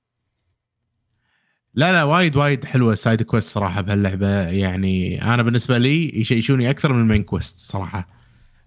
لا 1.74 1.92
لا 1.92 2.04
وايد 2.04 2.36
وايد 2.36 2.66
حلوة 2.66 2.94
ال 2.94 3.00
side 3.00 3.24
quest 3.24 3.50
صراحة 3.54 3.82
بهاللعبة. 3.82 4.50
يعني 4.50 5.24
أنا 5.34 5.44
بالنسبة 5.44 5.78
لي 5.78 6.20
يشيشوني 6.20 6.70
أكثر 6.70 6.94
من 6.94 7.02
ال 7.02 7.06
main 7.06 7.24
quest 7.24 7.60
صراحة. 7.60 8.10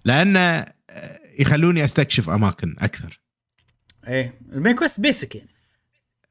لأن 0.04 0.36
آه، 0.36 0.74
يخلوني 1.38 1.84
أستكشف 1.84 2.30
أماكن 2.30 2.76
أكثر. 2.78 3.20
إيه 4.08 4.40
ال 4.52 4.57
main 4.57 4.74
quest 4.74 5.00
basic 5.00 5.34
يعني. 5.36 5.50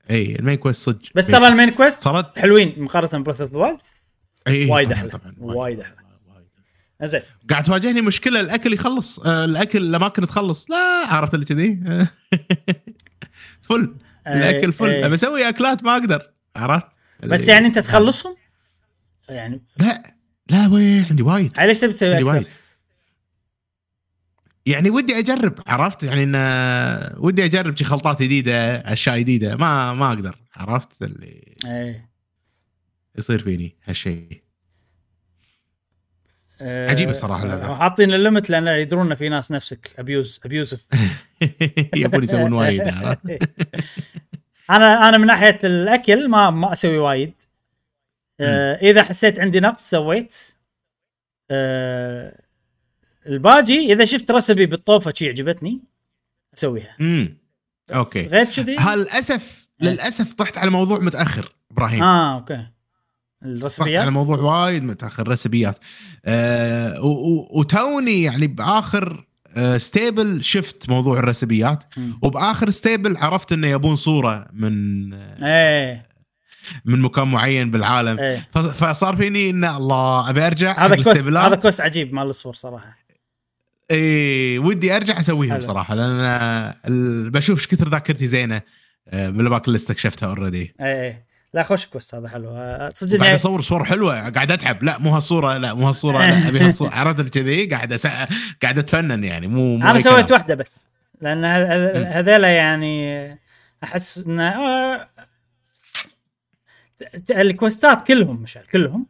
اي 0.10 0.36
ال 0.36 0.40
main 0.40 0.56
quest 0.56 0.82
صدق 0.82 1.10
بس 1.15 1.28
ترى 1.28 1.48
ال 1.48 1.52
main 1.52 1.69
quest 1.69 2.03
صارت 2.03 2.40
حلوين 2.40 2.76
مقارنة 2.78 3.23
ب 3.23 3.26
Breath 3.26 3.41
of 3.41 3.53
the 3.53 3.78
اي 4.48 4.69
وايد. 4.69 5.10
طبعاً، 5.10 5.36
وايد. 5.40 5.80
أحلى. 5.80 5.95
وايد. 6.28 6.48
زين 7.03 7.22
قاعد 7.49 7.64
تواجهني 7.64 8.02
مشكلة 8.02 8.40
الأكل 8.40 8.73
يخلص 8.73 9.19
آه، 9.19 9.45
الأكل 9.45 9.80
الأماكن 9.80 10.28
تخلص. 10.28 10.72
لا 10.72 11.07
عرفت 11.07 11.34
اللي 11.34 11.45
كذي؟ 11.45 11.80
full 13.72 13.95
الأكل 14.27 14.73
full. 14.73 14.90
إيه. 14.89 15.06
ابى 15.06 15.15
أسوي 15.15 15.49
أكلات 15.49 15.84
ما 15.84 15.93
أقدر 15.93 16.31
عرفت؟ 16.56 16.88
بس 17.23 17.48
يعني 17.48 17.68
أنت 17.68 17.80
تخلصهم؟ 17.80 18.35
يعني 19.30 19.61
لا 19.77 20.15
لا 20.49 20.68
وين؟ 20.68 21.06
عندي 21.10 21.23
وايد. 21.23 21.60
على 21.60 21.68
ليش 21.68 21.80
تبي 21.80 21.93
تسوي 21.93 22.11
عندي 22.11 22.23
وايد؟ 22.23 22.48
يعني 24.65 24.89
ودي 24.89 25.19
أجرب 25.19 25.60
عرفت؟ 25.68 26.03
يعني 26.03 26.23
إن 26.23 26.35
ودي 27.18 27.45
أجرب 27.45 27.77
شي 27.77 27.84
خلطات 27.84 28.22
جديدة 28.22 28.76
أشياء 28.76 29.19
جديدة 29.19 29.56
ما 29.56 29.93
ما 29.93 30.07
أقدر 30.07 30.35
عرفت؟ 30.56 31.03
اللي 31.03 31.56
إيه. 31.65 32.10
يصير 33.18 33.39
فيني 33.39 33.76
هالشيء 33.84 34.41
آه، 36.64 36.90
عجيبة 36.90 37.12
صراحة 37.14 37.44
اللعبة. 37.44 37.76
حاطين 37.76 38.14
ال 38.14 38.19
limit 38.19 38.49
لأن 38.50 38.68
يدرون 38.68 39.16
في 39.16 39.30
ناس 39.30 39.52
نفسك. 39.52 39.92
abuse 39.99 40.40
ابيوسف 40.46 40.86
يبون 41.96 42.24
يسوون 42.24 42.54
وايد 42.54 42.82
أنا 44.70 45.10
أنا 45.10 45.18
من 45.18 45.28
ناحية 45.28 45.60
الأكل 45.64 46.30
ما 46.30 46.50
ما 46.50 46.72
أسوي 46.72 46.98
وايد. 46.98 47.34
آه 48.40 48.76
إذا 48.76 49.04
حسيت 49.04 49.40
عندي 49.40 49.60
نقص 49.60 49.90
سويت. 49.90 50.36
آه 51.52 52.42
الباجي 53.28 53.94
إذا 53.94 54.06
شفت 54.06 54.32
recipe 54.32 54.65
بالطوفة 54.66 55.14
شي 55.16 55.30
عجبتني 55.30 55.82
أسويها. 56.54 56.96
امم 57.02 57.38
بس 57.90 57.96
okay. 57.98 58.28
غير 58.28 58.46
كذي؟ 58.46 58.76
للاسف 58.96 59.68
للأسف 59.82 60.34
طحت 60.34 60.58
على 60.58 60.68
الموضوع 60.68 61.00
متأخر 61.00 61.56
إبراهيم. 61.72 62.04
آه 62.04 62.36
okay. 62.40 62.68
طحت 63.41 63.53
ال 63.53 63.60
recipe 63.60 63.95
ات 63.95 64.02
على 64.01 64.11
موضوع 64.11 64.38
وايد 64.38 64.84
متأخر 64.84 65.27
recipe 65.28 65.70
ات 65.70 65.78
آه 66.26 66.99
وتوني 67.51 68.23
يعني 68.23 68.47
بآخر 68.47 69.26
آه 69.55 69.77
stable 69.78 70.44
شفت 70.43 70.89
موضوع 70.89 71.19
ال 71.19 71.28
recipe 71.28 71.76
ات 71.76 71.84
مم. 71.97 72.19
وبآخر 72.22 72.69
stable 72.69 73.18
عرفت 73.18 73.51
إنه 73.51 73.68
يبون 73.68 73.95
صورة 73.95 74.47
من 74.53 75.13
آه، 75.13 75.38
إيه. 75.41 76.11
من 76.85 77.01
مكان 77.01 77.27
معين 77.27 77.72
بالعالم. 77.72 78.19
إيه. 78.19 78.49
فصار 78.53 79.15
فيني 79.15 79.49
ان 79.49 79.65
الله 79.65 80.30
أبي 80.30 80.47
أرجع 80.47 80.85
هذا 80.85 80.95
quest. 80.95 81.28
هذا 81.27 81.55
quest 81.56 81.82
عجيب 81.81 82.13
مال 82.13 82.27
الصور 82.27 82.53
صراحة. 82.53 82.97
اي 83.91 84.57
ودي 84.59 84.95
أرجع 84.95 85.19
اسويهم. 85.19 85.61
صراحة 85.61 85.95
لأن 85.95 87.30
بشوف 87.30 87.59
إيش 87.59 87.68
كثر 87.68 87.89
ذاكرتي 87.89 88.27
زينة 88.27 88.61
آه، 89.07 89.30
من 89.30 89.39
الأماكن 89.39 89.65
اللي 89.65 89.76
استكشفتها 89.76 90.30
already 90.30 90.76
إيه 90.81 91.01
إيه. 91.01 91.31
لا 91.53 91.64
خوش 91.64 91.86
quest 91.86 92.15
هذا 92.15 92.28
حلو. 92.30 92.49
آه، 92.49 92.91
صدق 92.95 93.19
قاعد 93.19 93.34
اصور 93.34 93.61
صور 93.61 93.84
حلوة 93.86 94.30
قاعد 94.30 94.52
أتعب. 94.52 94.84
لا 94.84 94.98
مو 94.99 95.15
هالصورة 95.15 95.57
لا 95.57 95.73
مو 95.73 95.88
هالصورة 95.88 96.18
لا 96.18 96.48
أبي 96.48 96.60
هالصورة. 96.65 96.90
عرفت 96.90 97.30
كذي؟ 97.30 97.65
قاعد. 97.65 97.94
قاعد 98.61 98.78
أتفنن 98.80 99.23
يعني 99.23 99.48
مو, 99.48 99.78
مو 99.78 99.84
أنا 99.90 99.95
أي 99.98 100.02
سويت 100.02 100.26
كلام. 100.28 100.40
واحدة 100.40 100.56
بس 100.56 100.88
لأن 101.22 101.45
هذيلا 102.06 102.56
يعني 102.56 103.38
أحس 103.84 104.18
إن 104.18 104.40
آه، 104.40 105.10
ال 107.32 107.42
quest 107.42 107.97
ات 107.97 108.07
كلهم 108.07 108.36
مش 108.41 108.57
كلهم. 108.72 109.06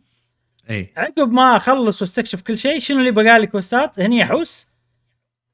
إي. 0.70 0.94
عقب 0.98 1.32
ما 1.32 1.56
أخلص 1.56 2.02
وأستكشف 2.02 2.42
كل 2.42 2.58
شيء 2.58 2.80
شنو 2.80 3.00
اللي 3.00 3.12
بقى 3.12 3.40
لي 3.40 3.48
quest 3.48 3.85
ات؟ 3.85 4.00
هني 4.00 4.24
أحوس 4.24 4.68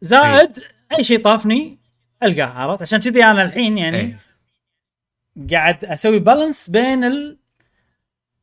زائد 0.01 0.59
إي. 0.97 1.03
شيء 1.03 1.23
طافني 1.23 1.77
ألقاه 2.23 2.45
عرفت؟ 2.45 2.81
عشان 2.81 2.99
كذي 2.99 3.23
أنا 3.23 3.43
الحين 3.43 3.77
يعني 3.77 3.97
إي. 3.99 4.15
قاعد 5.51 5.85
أسوي 5.85 6.19
balance 6.19 6.69
بين 6.69 7.03
ال 7.03 7.37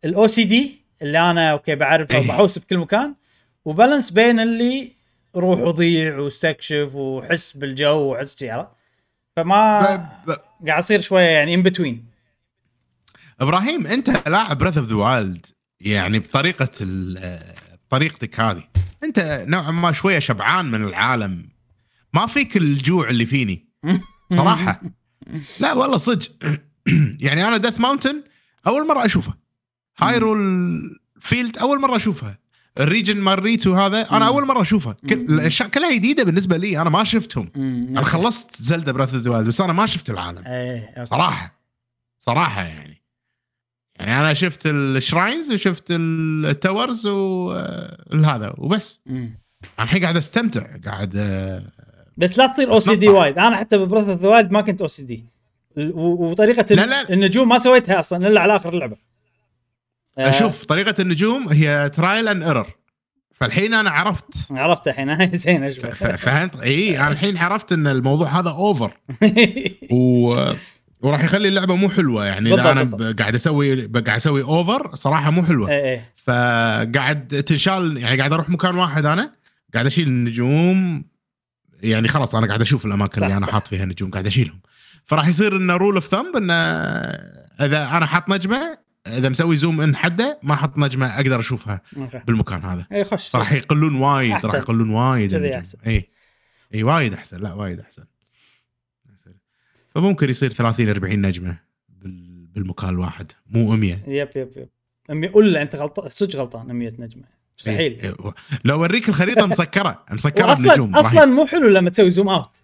ال 0.05 0.27
OCD 0.27 0.85
اللي 1.03 1.31
أنا 1.31 1.51
okay 1.51 1.75
بعرفه 1.75 2.15
إيه. 2.15 2.25
وبحوس 2.25 2.59
بكل 2.59 2.79
مكان 2.79 3.15
و 3.65 3.70
balance 3.70 4.11
بين 4.11 4.41
اللي 4.41 4.93
روح 5.37 5.61
وضيع 5.61 6.19
واستكشف 6.19 6.95
وحس 6.95 7.57
بالجو 7.57 8.12
وحس 8.12 8.43
عرفت؟ 8.43 8.69
فما. 9.37 9.81
قاعد 10.66 10.79
أصير 10.79 11.01
شوية 11.01 11.25
يعني 11.25 11.55
ان 11.55 11.62
بتوين 11.62 12.05
إبراهيم 13.41 13.87
أنت 13.87 14.29
لاعب 14.29 14.59
Breath 14.59 14.79
of 14.79 14.89
the 14.89 14.95
Wild 14.95 15.47
يعني 15.81 16.19
بطريقة 16.19 16.71
ال... 16.81 17.41
بطريقتك 17.89 18.41
هذه. 18.41 18.65
أنت 19.03 19.45
نوعا 19.49 19.71
ما 19.71 19.93
شوية 19.93 20.19
شبعان 20.19 20.65
من 20.65 20.85
العالم. 20.85 21.49
ما 22.15 22.27
فيك 22.27 22.57
الجوع 22.57 23.09
اللي 23.11 23.27
فيني. 23.27 23.69
صراحة. 24.37 24.81
لا 25.61 25.73
والله 25.73 25.99
صدق. 25.99 26.31
يعني 27.27 27.48
أنا 27.48 27.56
Death 27.57 27.81
Mountain 27.81 28.23
أول 28.66 28.86
مرة 28.89 29.06
أشوفها. 29.06 29.39
Hyrule 29.99 30.39
Field 31.21 31.59
أول 31.59 31.81
مرة 31.81 31.97
أشوفها. 31.97 32.39
ال 32.81 32.86
region 32.86 33.16
مال 33.20 33.39
ريتو 33.43 33.74
هذا 33.74 34.11
أنا 34.12 34.27
أول 34.27 34.47
مرة 34.47 34.62
أشوفها. 34.62 34.93
كل- 35.09 35.15
الاشياء 35.35 35.69
كلها 35.69 35.94
جديدة 35.94 36.24
بالنسبة 36.24 36.56
لي 36.56 36.81
أنا 36.81 36.90
ما 36.90 37.05
شفتهم. 37.05 37.51
مم. 37.55 37.86
أنا 37.90 38.05
خلصت 38.05 38.62
Zelda 38.62 38.93
Breath 38.93 39.15
of 39.27 39.37
بس 39.47 39.61
أنا 39.61 39.73
ما 39.73 39.86
شفت 39.86 40.11
العالم. 40.11 40.43
إيه 40.47 40.89
okay. 40.89 41.05
صراحة. 41.05 41.61
صراحة 42.19 42.62
يعني. 42.62 43.02
يعني 43.97 44.20
أنا 44.20 44.35
شفت 44.35 44.66
ال 44.66 44.77
shrines 44.77 45.53
وشفت 45.52 45.85
ال 45.91 46.07
towers 46.07 47.07
وهذا 47.06 48.55
وبس. 48.59 49.01
مم. 49.06 49.35
أنا 49.78 49.85
الحين 49.85 50.02
قاعد 50.02 50.16
أستمتع 50.16 50.77
قاعد 50.85 51.12
آه، 51.16 51.73
بس 52.16 52.39
لا 52.39 52.47
تصير 52.47 52.73
OCD. 52.73 53.09
وايد. 53.09 53.39
أنا 53.39 53.56
حتى 53.56 53.78
ب 53.79 53.83
Breath 53.83 54.09
of 54.09 54.53
ما 54.52 54.61
كنت 54.61 54.81
OCD 54.81 55.25
وطريقة 55.77 56.75
لا، 56.75 56.87
لا. 56.87 57.11
النجوم 57.13 57.49
ما 57.49 57.59
سويتها 57.59 58.01
أصلا 58.01 58.27
إلا 58.29 58.41
على 58.41 58.57
آخر 58.57 58.69
اللعبة. 58.75 58.97
آه، 60.19 60.31
أشوف 60.31 60.65
طريقة 60.65 60.95
النجوم 61.03 61.49
هي 61.49 61.91
trial 61.95 62.29
and 62.29 62.43
error 62.43 62.66
فالحين 63.33 63.75
أنا 63.75 63.91
عرفت. 63.91 64.25
عرفت 64.51 64.89
الحين. 64.89 65.11
هاي 65.21 65.37
زين 65.37 65.65
أشوف 65.65 65.87
فهمت؟ 66.05 66.57
إي 66.57 66.99
أنا 66.99 67.09
الحين 67.09 67.37
عرفت 67.37 67.73
إن 67.73 67.87
الموضوع 67.87 68.29
هذا 68.29 68.51
over 68.51 68.93
و... 69.93 70.53
وراح 71.01 71.25
يخلي 71.25 71.49
اللعبة 71.49 71.75
مو 71.77 71.89
حلوة. 71.89 72.25
يعني 72.27 72.55
إذا 72.55 72.73
أنا 72.73 72.83
بالضبط. 72.83 73.21
قاعد 73.21 73.35
أسوي 73.35 73.87
قاعد 73.87 74.09
أسوي 74.09 74.43
over 74.43 74.95
صراحة 74.95 75.31
مو 75.31 75.43
حلوة. 75.43 75.71
إيه 75.71 75.85
إيه 75.85 76.13
فقاعد 76.17 77.27
تنشال 77.47 77.97
يعني 77.97 78.19
قاعد 78.19 78.33
أروح 78.33 78.49
مكان 78.51 78.75
واحد 78.75 79.07
أنا 79.07 79.33
قاعد 79.75 79.87
أشيل 79.87 80.07
النجوم. 80.09 81.05
يعني 81.83 82.09
خلاص 82.09 82.35
أنا 82.35 82.47
قاعد 82.47 82.61
أشوف 82.61 82.87
الأماكن 82.87 83.21
صح، 83.21 83.27
اللي 83.27 83.39
أنا. 83.39 83.47
حاط 83.47 83.69
فيها 83.69 83.85
نجوم 83.85 84.11
قاعد 84.11 84.27
أشيلهم. 84.27 84.61
فراح 85.05 85.29
يصير 85.29 85.57
إنه 85.57 85.77
rule 85.77 85.95
of 85.95 86.07
thumb 86.07 86.37
إنه 86.37 86.55
إذا 86.55 87.97
أنا 87.97 88.07
حاط 88.07 88.29
نجمه 88.29 88.79
إذا 89.07 89.29
مسوي 89.29 89.57
zoom 89.57 89.81
in 89.81 89.97
حده 89.97 90.39
ما 90.43 90.55
حط 90.57 90.79
نجمه 90.79 91.07
أقدر 91.07 91.41
أشوفها 91.41 91.81
أوكي. 91.97 92.19
بالمكان 92.27 92.61
هذا. 92.63 92.87
إيه 92.93 93.05
خش. 93.05 93.29
فراح 93.29 93.53
يقلون 93.53 93.95
وايد. 93.95 94.33
راح 94.47 94.55
يقلون 94.55 94.91
وايد 94.91 95.35
النجوم. 95.35 95.53
أحسن. 95.59 95.79
اي 95.87 96.09
اي 96.75 96.83
وايد 96.83 97.15
أحسن. 97.15 97.37
لا 97.39 97.53
وايد 97.53 97.81
أحسن. 97.81 98.05
فممكن 99.95 100.31
يصير 100.31 100.53
30 100.53 100.89
40 100.89 101.23
نجمة 101.27 101.57
بال- 101.89 102.47
بالمكان 102.55 102.91
الواحد. 102.91 103.33
مو 103.51 103.77
100 103.77 103.99
yep 104.07 104.29
yep 104.37 104.51
yep. 104.57 104.69
أمي 105.11 105.29
ولا 105.29 105.63
أنت 105.63 105.77
غلطان 105.77 106.09
صدق 106.09 106.37
غلطان 106.37 106.67
100 106.67 106.93
نجمة. 106.99 107.25
مستحيل. 107.59 108.01
إيه. 108.01 108.15
لو 108.65 108.75
أوريك 108.77 109.09
الخريطة 109.09 109.47
مسكرة. 109.47 110.05
مسكرة 110.13 110.53
أصلا 110.53 110.69
بنجوم 110.69 110.97
راح 110.97 111.07
أصلا 111.07 111.25
مو 111.25 111.47
حلو 111.47 111.69
لما 111.69 111.91
تسوي 111.91 112.11
zoom 112.11 112.29
out 112.29 112.57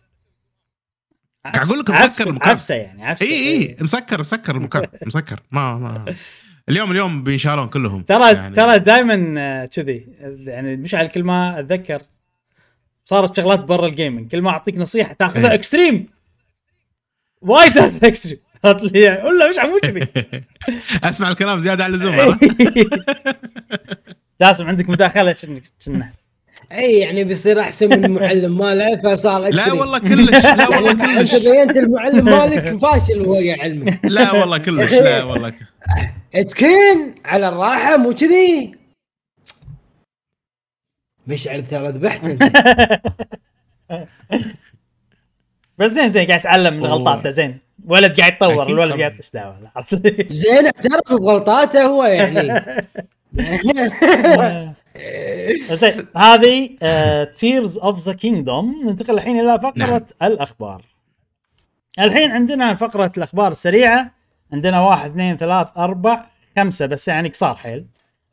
قاعد 1.45 1.67
أقول 1.67 1.79
لك 1.79 1.91
عفسة- 1.91 2.05
مسكر 2.11 2.31
المكان. 2.31 2.49
عفسة 2.51 2.75
يعني 2.75 3.05
عفسة. 3.07 3.27
إي 3.27 3.33
إي 3.69 3.77
مسكر 3.81 4.21
مسكر 4.21 4.57
المكان 4.57 4.87
مسكر. 5.07 5.41
ما 5.51 5.75
ما. 5.75 6.15
اليوم 6.69 6.91
اليوم 6.91 7.23
بينشالون 7.25 7.69
كلهم. 7.69 8.03
ترى 8.03 8.33
يعني 8.33 8.55
ترى 8.55 8.79
دائما 8.79 9.67
كذي 9.67 10.07
يعني 10.47 10.77
مشعل 10.77 11.07
كل 11.07 11.23
ما 11.25 11.61
أتذكر 11.61 12.03
صارت 13.05 13.37
شغلات 13.37 13.65
برا 13.65 13.87
ال 13.87 13.92
gaming. 13.92 14.31
كل 14.31 14.43
ما 14.43 14.51
أعطيك 14.51 14.77
نصيحة 14.79 15.13
تاخذها 15.13 15.49
إيه. 15.49 15.55
extreme 15.55 16.07
وايد 17.41 17.73
تاخذها 17.73 18.09
extreme 18.09 18.39
ولا 18.65 19.49
مشعل 19.51 19.71
مو 19.71 19.79
كذي. 19.83 20.09
أسمع 21.05 21.29
الكلام 21.29 21.59
زيادة 21.59 21.85
عن 21.85 21.91
اللزوم. 21.91 22.17
جاسم 24.41 24.67
عندك 24.69 24.89
مداخلة؟ 24.91 25.37
كنا 25.87 26.13
اي 26.73 26.99
يعني 26.99 27.25
بيصير 27.25 27.61
احسن 27.61 27.89
من 27.89 28.05
المعلم 28.05 28.59
ماله 28.59 28.97
فصار 28.97 29.41
لا. 29.49 29.73
والله 29.73 29.99
كلش 29.99 30.45
لا 30.45 30.69
والله 30.77 30.89
يعني 30.99 31.21
انت 31.21 31.31
كلش 31.31 31.49
بينت 31.49 31.77
المعلم 31.77 32.25
مالك 32.25 32.79
فاشل 32.79 33.21
وهو 33.21 33.35
يعلمك 33.41 34.01
لا 34.05 34.33
والله 34.33 34.59
كلش 34.59 34.93
لا 34.93 35.23
والله 35.23 35.55
اتكن 36.35 37.15
على 37.25 37.49
الراحة 37.49 37.97
مو 37.97 38.15
كذي 38.15 38.75
مشعل 41.27 41.67
ترى 41.67 41.89
ذبحت 41.89 42.21
بس 45.79 45.91
زين 45.93 46.09
زين 46.09 46.27
قاعد 46.27 46.41
يتعلم 46.41 46.75
من. 46.77 46.87
غلطاته 46.87 47.31
زين 47.31 47.59
ولد 47.87 48.21
قاعد 48.21 48.33
يتطور 48.33 48.67
الولد. 48.67 48.99
قاعد 48.99 49.17
إيش 49.17 49.31
دعوة؟ 49.31 49.57
زين 50.31 50.65
اعترف 50.67 51.13
بغلطاته 51.13 51.83
هو 51.85 52.05
يعني 52.05 52.65
زين 55.75 56.07
هذه 56.17 56.77
Tears 57.37 57.79
of 57.79 57.99
the 57.99 58.13
Kingdom 58.13 58.83
ننتقل 58.85 59.15
الحين 59.15 59.41
إلى 59.41 59.59
فقرة 59.59 59.79
نعم. 59.79 60.01
الأخبار 60.23 60.83
الحين 61.99 62.31
عندنا 62.31 62.75
فقرة 62.75 63.13
الأخبار 63.17 63.51
السريعة 63.51 64.15
عندنا 64.53 64.81
واحد 64.81 65.11
اثنين 65.11 65.37
ثلاث 65.37 65.69
أربع 65.77 66.27
خمسة 66.57 66.87
بس 66.87 67.09
يعني 67.09 67.29
قصار 67.29 67.55
حيل 67.55 67.87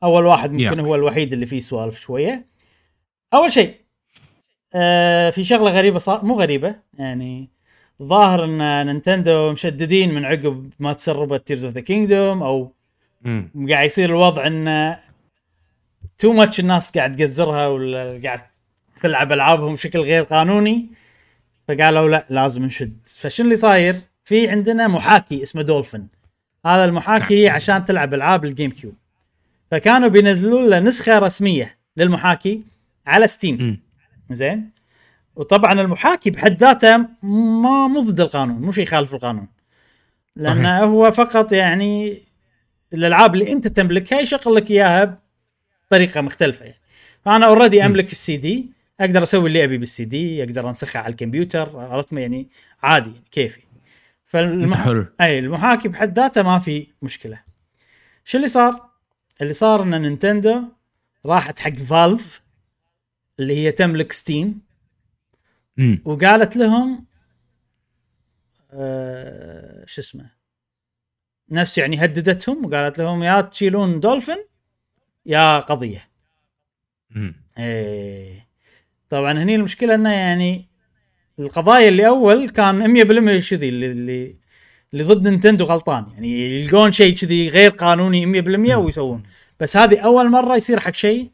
أول 0.04 0.26
واحد 0.26 0.52
ممكن. 0.52 0.80
هو 0.80 0.96
الوحيد 0.96 1.34
اللي 1.34 1.46
فيه 1.46 1.60
سوالف 1.60 2.00
شوية 2.00 2.46
أول 3.34 3.52
شيء 3.52 3.76
آه 4.74 5.30
في 5.30 5.44
شغلة 5.44 5.72
غريبة 5.72 6.00
صار 6.00 6.26
مو 6.26 6.40
غريبة 6.40 6.76
يعني 6.94 7.50
ظاهر 8.04 8.46
إن 8.46 8.86
نينتندو 8.86 9.52
مشددين 9.52 10.14
من 10.14 10.26
عقب 10.26 10.74
ما 10.80 10.94
تسربت 10.94 11.48
Tears 11.48 11.66
of 11.66 11.74
the 11.74 11.82
Kingdom 11.82 12.44
أو. 12.44 12.74
قاعد 13.70 13.86
يصير 13.86 14.10
الوضع 14.10 14.48
انه 14.48 15.00
too 16.18 16.34
much 16.34 16.60
الناس 16.60 16.98
قاعد 16.98 17.16
تقزرها 17.16 17.68
ولا 17.68 18.22
قاعد 18.24 18.42
تلعب 19.04 19.32
ألعابهم 19.32 19.74
بشكل 19.74 20.00
غير 20.00 20.24
قانوني 20.24 20.88
فقالوا 21.68 22.10
لا 22.10 22.26
لازم 22.30 22.66
نشد 22.66 22.98
فشنو 23.06 23.46
اللي 23.46 23.56
صاير؟ 23.56 23.96
في 24.24 24.50
عندنا 24.50 24.88
محاكي 24.88 25.44
اسمه 25.44 25.62
دولفين 25.62 26.08
هذا 26.66 26.86
المحاكي 26.86 27.46
نعم. 27.46 27.56
عشان 27.56 27.86
تلعب 27.86 28.14
ألعاب 28.14 28.46
ال 28.46 28.72
GameCube 28.72 28.96
فكانوا 29.72 30.08
بينزلون 30.10 30.70
له 30.70 30.80
نسخة 30.80 31.20
رسمية 31.20 31.78
للمحاكي 31.98 32.62
على 33.08 33.28
Steam. 33.28 33.82
زين 34.32 34.70
وطبعا 35.36 35.82
المحاكي 35.82 36.30
بحد 36.30 36.58
ذاته 36.58 36.98
ما 37.24 37.88
مو 37.88 38.00
ضد 38.00 38.20
القانون 38.20 38.62
مو 38.62 38.72
شيء 38.72 38.84
يخالف 38.84 39.14
القانون 39.14 39.48
لأنه. 40.36 40.80
هو 40.84 41.12
فقط 41.12 41.52
يعني 41.52 42.22
الألعاب 42.94 43.34
اللي 43.34 43.52
أنت 43.52 43.68
تملكها 43.68 44.20
يشغل 44.20 44.56
لك 44.56 44.72
إياها 44.72 45.27
بطريقه 45.88 46.22
مختلفة 46.22 46.66
يعني. 46.66 46.78
فأنا 47.26 47.46
already 47.46 47.86
أملك 47.86 48.12
السي 48.12 48.38
دي 48.38 48.72
أقدر 49.00 49.24
أسوي 49.24 49.48
اللي 49.48 49.64
ابي 49.64 49.78
بالسي 49.78 50.06
دي 50.06 50.44
أقدر 50.44 50.68
أنسخها 50.68 51.02
على 51.02 51.12
الكمبيوتر 51.12 51.80
عرفت 51.80 52.14
يعني؟ 52.14 52.50
عادي 52.84 53.10
يعني 53.10 53.22
كيفي. 53.32 53.62
فالمح... 54.26 54.86
حلو 54.86 55.08
أي 55.22 55.40
المحاكي 55.40 55.88
بحد 55.88 56.20
ذاته 56.20 56.44
ما 56.44 56.60
في 56.60 56.88
مشكلة. 57.02 57.44
شو 58.26 58.38
اللي 58.38 58.48
صار؟ 58.48 58.90
اللي 59.42 59.54
صار 59.54 59.84
إن 59.84 60.02
نينتندو 60.02 60.64
راحت 61.26 61.60
حق 61.60 61.74
Valve 61.74 62.44
اللي 63.40 63.58
هي 63.58 63.72
تملك 63.72 64.14
Steam. 64.14 64.62
مم. 65.78 66.02
وقالت 66.06 66.58
لهم 66.58 67.06
آه 68.72 69.86
شو 69.86 70.02
اسمه؟ 70.02 70.32
نفس 71.50 71.78
يعني 71.78 72.04
هددتهم 72.04 72.66
وقالت 72.66 73.00
لهم 73.00 73.24
يا 73.24 73.42
تشيلون 73.42 74.00
دولفين 74.00 74.46
يا 75.28 75.60
قضية. 75.60 76.10
مم. 77.10 77.36
إيه. 77.58 78.48
طبعا 79.10 79.32
هني 79.32 79.56
المشكلة 79.56 79.96
إنه 79.96 80.14
يعني 80.14 80.66
القضايا 81.40 81.90
اللي 81.90 82.08
أول 82.08 82.50
كان 82.50 82.94
100% 83.40 83.50
كذي 83.50 83.70
اللي 83.70 83.92
اللي 83.92 84.36
اللي 84.94 85.04
ضد 85.04 85.28
نينتندو 85.28 85.66
غلطان. 85.66 86.06
يعني 86.14 86.62
يلقون 86.62 86.92
شيء 86.92 87.16
كذي 87.16 87.50
غير 87.50 87.72
قانوني 87.72 88.26
100% 88.26 88.76
ويسوون. 88.76 89.24
بس 89.60 89.78
هذه 89.78 90.00
أول 90.00 90.30
مرة 90.30 90.56
يصير 90.56 90.80
حق 90.80 90.94
شيء 90.94 91.32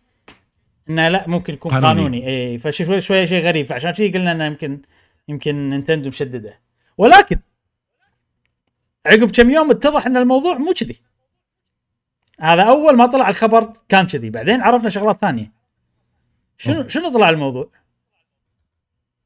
إنه 0.90 1.10
لا 1.10 1.28
ممكن 1.28 1.54
يكون 1.54 1.72
قانوني. 1.72 1.94
قانوني, 1.94 2.28
اي 2.28 2.58
فشوي 2.58 3.02
شوية 3.02 3.26
شيء 3.26 3.44
غريب. 3.44 3.66
فعشان 3.68 3.92
كذي 3.92 4.10
قلنا 4.10 4.32
إنه 4.32 4.46
يمكن 4.46 4.82
يمكن 5.28 5.70
نينتندو 5.70 6.10
مشددة. 6.10 6.60
ولكن 6.98 7.40
عقب 9.06 9.32
كم 9.32 9.50
يوم 9.50 9.72
اتضح 9.72 10.06
إن 10.06 10.18
الموضوع 10.18 10.58
مو 10.58 10.74
كذي 10.74 10.96
هذا 12.40 12.64
أول 12.64 12.98
ما 12.98 13.06
طلع 13.06 13.30
الخبر 13.30 13.74
كان 13.90 14.08
كذي. 14.08 14.30
بعدين 14.30 14.62
عرفنا 14.62 14.90
شغلات 14.90 15.18
ثانية. 15.22 15.52
شنو 16.58 16.88
شنو 16.88 17.12
طلع 17.12 17.30
الموضوع؟ 17.30 17.70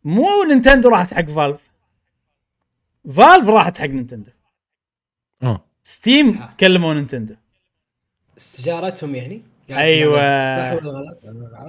مو 0.03 0.43
نينتندو 0.47 0.89
راحت 0.89 1.13
حق 1.13 1.25
Valve. 1.25 1.61
Valve 3.15 3.49
راحت 3.49 3.77
حق 3.77 3.85
نينتندو. 3.85 4.31
آه. 5.43 5.63
Steam 5.83 6.45
كلموا 6.59 6.93
نينتندو. 6.93 7.35
استشارتهم 8.37 9.15
يعني؟ 9.15 9.43
قالت 9.69 9.79
أيوة. 9.79 10.17
صح 10.57 10.83
ولا 10.83 10.91
غلط؟ 10.91 11.19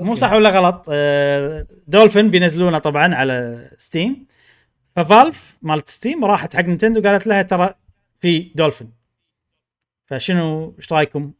مو 0.03 0.15
صح 0.15 0.33
ولا 0.33 0.51
غلط. 0.51 0.87
آه، 0.91 1.67
دولفين 1.87 2.31
بينزلونه 2.31 2.79
طبعا 2.79 3.15
على 3.15 3.69
Steam. 3.79 4.27
ف 4.97 5.07
Valve 5.07 5.59
مالت 5.63 5.89
Steam 5.89 6.25
راحت 6.25 6.57
حق 6.57 6.63
نينتندو 6.63 7.09
قالت 7.09 7.27
لها 7.27 7.43
ترى 7.43 7.75
في 8.21 8.53
دولفين. 8.55 8.98
فشنو 10.09 10.75
إيش 10.79 10.93
رايكم؟ 10.93 11.33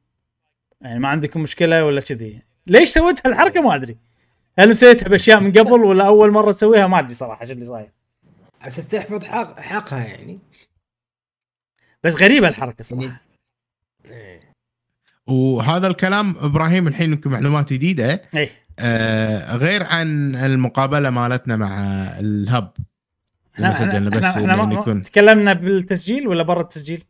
يعني 0.81 0.99
ما 0.99 1.09
عندكم 1.09 1.41
مشكلة 1.43 1.85
ولا 1.85 2.01
كذي؟ 2.01 2.43
ليش 2.67 2.89
سويت 2.89 3.27
هالحركة 3.27 3.61
ما 3.61 3.75
أدري. 3.75 3.97
هل 4.59 4.71
مسويتها 4.71 5.09
بأشياء 5.09 5.41
من 5.41 5.53
قبل 5.53 5.73
ولا 5.85 6.07
أول 6.07 6.31
مرة 6.31 6.53
تسويها 6.53 6.87
ما 6.87 6.99
أدري 6.99 7.15
صراحة 7.15 7.45
شو 7.45 7.53
اللي 7.53 7.65
صاير. 7.65 7.91
على 8.61 8.67
أساس 8.67 8.89
تحفظ 8.89 9.25
حق 9.25 9.61
حقها 9.61 10.05
يعني 10.05 10.39
بس 12.05 12.23
غريبة 12.23 12.49
الحركة 12.49 12.85
صراحة. 12.85 13.21
إيه. 14.05 14.41
وهذا 15.27 15.87
الكلام 15.87 16.35
إبراهيم 16.39 16.89
الحين 16.89 17.13
يمكن 17.13 17.31
معلومات 17.31 17.73
جديدة 17.73 18.23
اي 18.37 18.51
آه 18.79 19.57
غير 19.57 19.83
عن 19.83 20.35
المقابلة 20.37 21.11
مالتنا 21.11 21.57
مع 21.57 21.77
الهب 22.19 22.73
بس 23.59 23.65
إحنا 23.65 23.99
لأن 24.47 24.69
ما- 24.69 24.75
يكون 24.75 25.03
تكلمنا 25.03 25.53
بالتسجيل 25.53 26.29
ولا 26.29 26.43
برا 26.43 26.61
التسجيل؟ 26.61 27.05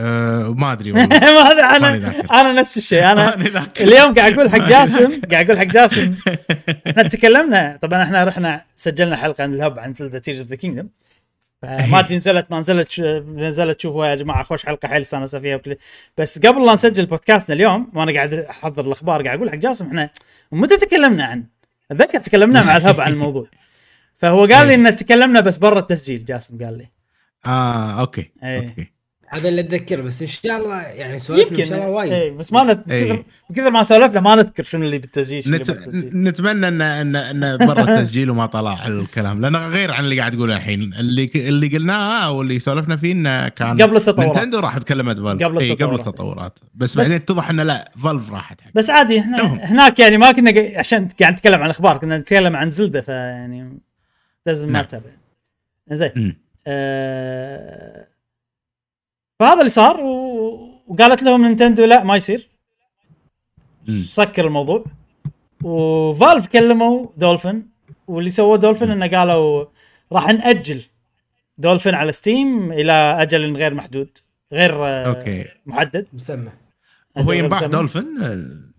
آه 0.00 0.48
ما 0.58 0.72
أدري 0.72 0.92
والله. 0.92 1.08
ما 1.08 1.76
أنا. 1.76 1.96
أنا 2.40 2.52
نفس 2.52 2.76
الشيء. 2.76 3.12
أنا. 3.12 3.34
اليوم 3.80 4.14
قاعد 4.14 4.32
أقول 4.32 4.50
حق 4.50 4.58
جاسم 4.72 5.20
قاعد 5.30 5.50
أقول 5.50 5.58
حق 5.58 5.64
جاسم. 5.72 6.14
إحنا 6.88 7.02
تكلمنا 7.02 7.78
طبعا 7.82 8.02
إحنا 8.02 8.24
رحنا 8.24 8.64
سجلنا 8.76 9.16
حلقة 9.16 9.42
عن 9.42 9.54
ال 9.54 9.60
Hub 9.60 9.78
عن 9.78 9.92
زلدا 9.92 10.18
Tears 10.18 10.38
of 10.40 10.48
the 10.48 10.56
Kingdom 10.56 10.88
فما 11.62 11.98
أدري 12.00 12.16
نزلت 12.16 12.50
ما 12.50 12.58
نزلت 12.60 13.00
نزلت 13.36 13.80
شوفوا 13.80 14.06
يا 14.06 14.14
جماعة 14.14 14.42
خوش 14.42 14.66
حلقة 14.66 14.88
حيل 14.88 15.00
استانس 15.00 15.36
فيها 15.36 15.56
وكل. 15.56 15.76
بس 16.18 16.38
قبل 16.46 16.66
لا 16.66 16.72
نسجل 16.74 17.06
بودكاستنا 17.06 17.56
اليوم 17.56 17.92
وأنا 17.94 18.12
قاعد 18.12 18.32
أحضر 18.32 18.86
الأخبار 18.86 19.22
قاعد 19.22 19.36
أقول 19.38 19.50
حق 19.50 19.56
جاسم 19.56 19.86
إحنا 19.86 20.10
متى 20.52 20.76
تكلمنا 20.76 21.24
عن 21.24 21.44
أتذكر 21.90 22.18
تكلمنا 22.18 22.64
مع 22.64 22.76
ال 22.76 22.82
Hub 22.82 23.00
عن 23.00 23.12
الموضوع. 23.12 23.46
فهو 24.16 24.40
قال 24.46 24.66
لي 24.66 24.74
إن 24.74 24.96
تكلمنا 24.96 25.40
بس 25.40 25.56
برا 25.56 25.78
التسجيل 25.78 26.24
جاسم 26.24 26.64
قال 26.64 26.78
لي. 26.78 26.88
آه 27.46 28.00
أوكي 28.00 28.30
إيه. 28.44 28.58
أوكي. 28.68 28.92
هذا 29.32 29.48
اللي 29.48 29.60
اتذكره 29.60 30.02
بس 30.02 30.22
إن 30.22 30.28
شاء 30.28 30.56
الله 30.56 30.80
يعني 30.82 31.18
سوالفنا 31.18 31.48
إن 31.48 31.60
يمكن 31.60 31.68
شاء 31.68 31.78
الله 31.78 31.90
وايد 31.90 32.12
اي 32.12 32.30
بس 32.30 32.52
ما 32.52 32.64
نت... 32.64 32.90
إيه. 32.90 33.24
كثر 33.54 33.70
ما 33.70 33.82
سولفنا 33.82 34.20
ما 34.20 34.34
نذكر 34.34 34.62
شنو 34.62 34.84
اللي 34.84 34.98
بالتسجيل 34.98 35.42
شنو 35.44 35.56
نت... 35.56 35.70
اللي. 35.70 36.10
نتمنى 36.30 36.68
إن 36.68 36.80
إن 36.82 37.16
إن 37.16 37.66
برا 37.66 37.80
التسجيل 37.82 38.30
وما 38.30 38.46
طلع 38.46 38.86
الكلام 38.86 39.40
لأنه 39.40 39.58
غير 39.68 39.92
عن 39.92 40.04
اللي 40.04 40.20
قاعد 40.20 40.32
تقوله 40.32 40.56
الحين 40.56 40.82
اللي 40.94 41.30
اللي 41.34 41.68
قلناه 41.68 42.26
أو 42.26 42.42
اللي 42.42 42.58
سولفنا 42.58 42.96
فيه 42.96 43.12
إنه 43.12 43.48
كان 43.48 43.82
قبل 43.82 43.96
التطورات. 43.96 44.36
نينتندو 44.36 44.58
راح 44.58 44.78
تكلمت 44.78 45.16
Valve 45.20 45.42
قبل 45.42 45.58
إي، 45.58 45.70
قبل 45.72 45.82
التطورات. 45.94 46.00
التطورات 46.08 46.58
بس, 46.74 46.90
بس- 46.90 46.96
بعدين 46.96 47.12
اتضح 47.12 47.50
إنه 47.50 47.62
لا 47.62 47.90
Valve 48.04 48.30
راحت 48.30 48.60
حق 48.60 48.70
بس 48.74 48.90
عادي 48.90 49.20
إحنا. 49.20 49.42
هناك 49.64 49.98
يعني 49.98 50.16
ما 50.16 50.32
كنا 50.32 50.52
عشان 50.76 51.08
قاعد 51.20 51.32
نتكلم 51.32 51.60
عن 51.60 51.64
الأخبار 51.64 51.96
كنا 51.96 52.18
نتكلم 52.18 52.56
عن 52.56 52.70
زلدة 52.70 53.00
فيعني 53.00 53.78
لازم 54.46 54.66
نعم. 54.70 54.82
ماتر 54.82 55.00
زين. 55.92 56.36
آه... 56.66 58.11
فهذا 59.42 59.58
اللي 59.58 59.70
صار 59.70 60.00
و... 60.00 60.08
وقالت 60.86 61.22
لهم 61.22 61.44
نينتندو 61.44 61.84
لا 61.84 62.02
ما 62.04 62.16
يصير. 62.16 62.48
سكر 63.88 64.46
الموضوع. 64.46 64.84
و 65.64 65.78
Valve 65.78 66.46
كلموا 66.46 67.06
دولفين 67.16 67.68
واللي 68.06 68.30
سووه 68.30 68.56
دولفين 68.58 68.90
إنه 68.90 69.06
قالوا 69.18 69.64
راح 70.12 70.26
نأجل 70.28 70.82
دولفين 71.58 71.94
على 71.94 72.12
Steam 72.12 72.72
إلى 72.72 72.92
أجل 72.92 73.56
غير 73.56 73.74
محدود 73.74 74.18
غير 74.52 74.86
آه، 74.86 75.06
أوكي. 75.06 75.44
محدد. 75.66 76.06
مسمى. 76.12 76.50
هو 77.18 77.32
ينباع. 77.32 77.66
دولفين؟ 77.66 78.16
ال- 78.22 78.72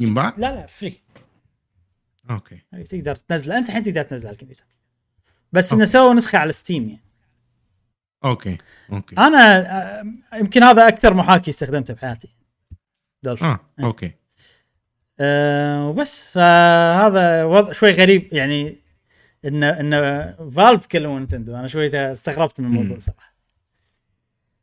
ينباع؟ 0.00 0.34
لا 0.36 0.54
لا 0.54 0.66
free 0.66 1.00
أوكي. 2.30 2.58
تقدر 2.90 3.14
تنزله 3.14 3.58
أنت 3.58 3.68
الحين 3.68 3.82
تقدر 3.82 4.02
تنزله 4.02 4.28
على 4.28 4.34
الكمبيوتر. 4.34 4.64
بس 5.52 5.72
إنه 5.72 5.84
سووا 5.84 6.14
نسخة 6.14 6.38
على 6.38 6.52
Steam 6.52 6.88
يعني. 6.88 7.02
أوكي 8.24 8.58
أوكي. 8.92 9.16
أنا 9.18 9.58
آه، 10.00 10.04
يمكن 10.34 10.62
هذا 10.62 10.88
أكثر 10.88 11.14
محاكي 11.14 11.50
استخدمته 11.50 11.94
بحياتي. 11.94 12.28
دولفين. 13.22 13.48
آه 13.48 13.60
أوكي. 13.80 14.12
أه 15.20 15.88
وبس 15.88 16.30
فهذا 16.32 17.44
وضع 17.44 17.72
شوي 17.72 17.90
غريب 17.90 18.28
يعني 18.32 18.78
إن 19.44 19.64
إن 19.64 20.50
Valve 20.50 20.86
كلموا 20.86 21.18
نينتندو 21.18 21.56
أنا 21.56 21.68
شوي 21.68 22.12
استغربت 22.12 22.60
من 22.60 22.66
الموضوع. 22.66 22.98
صراحة. 22.98 23.34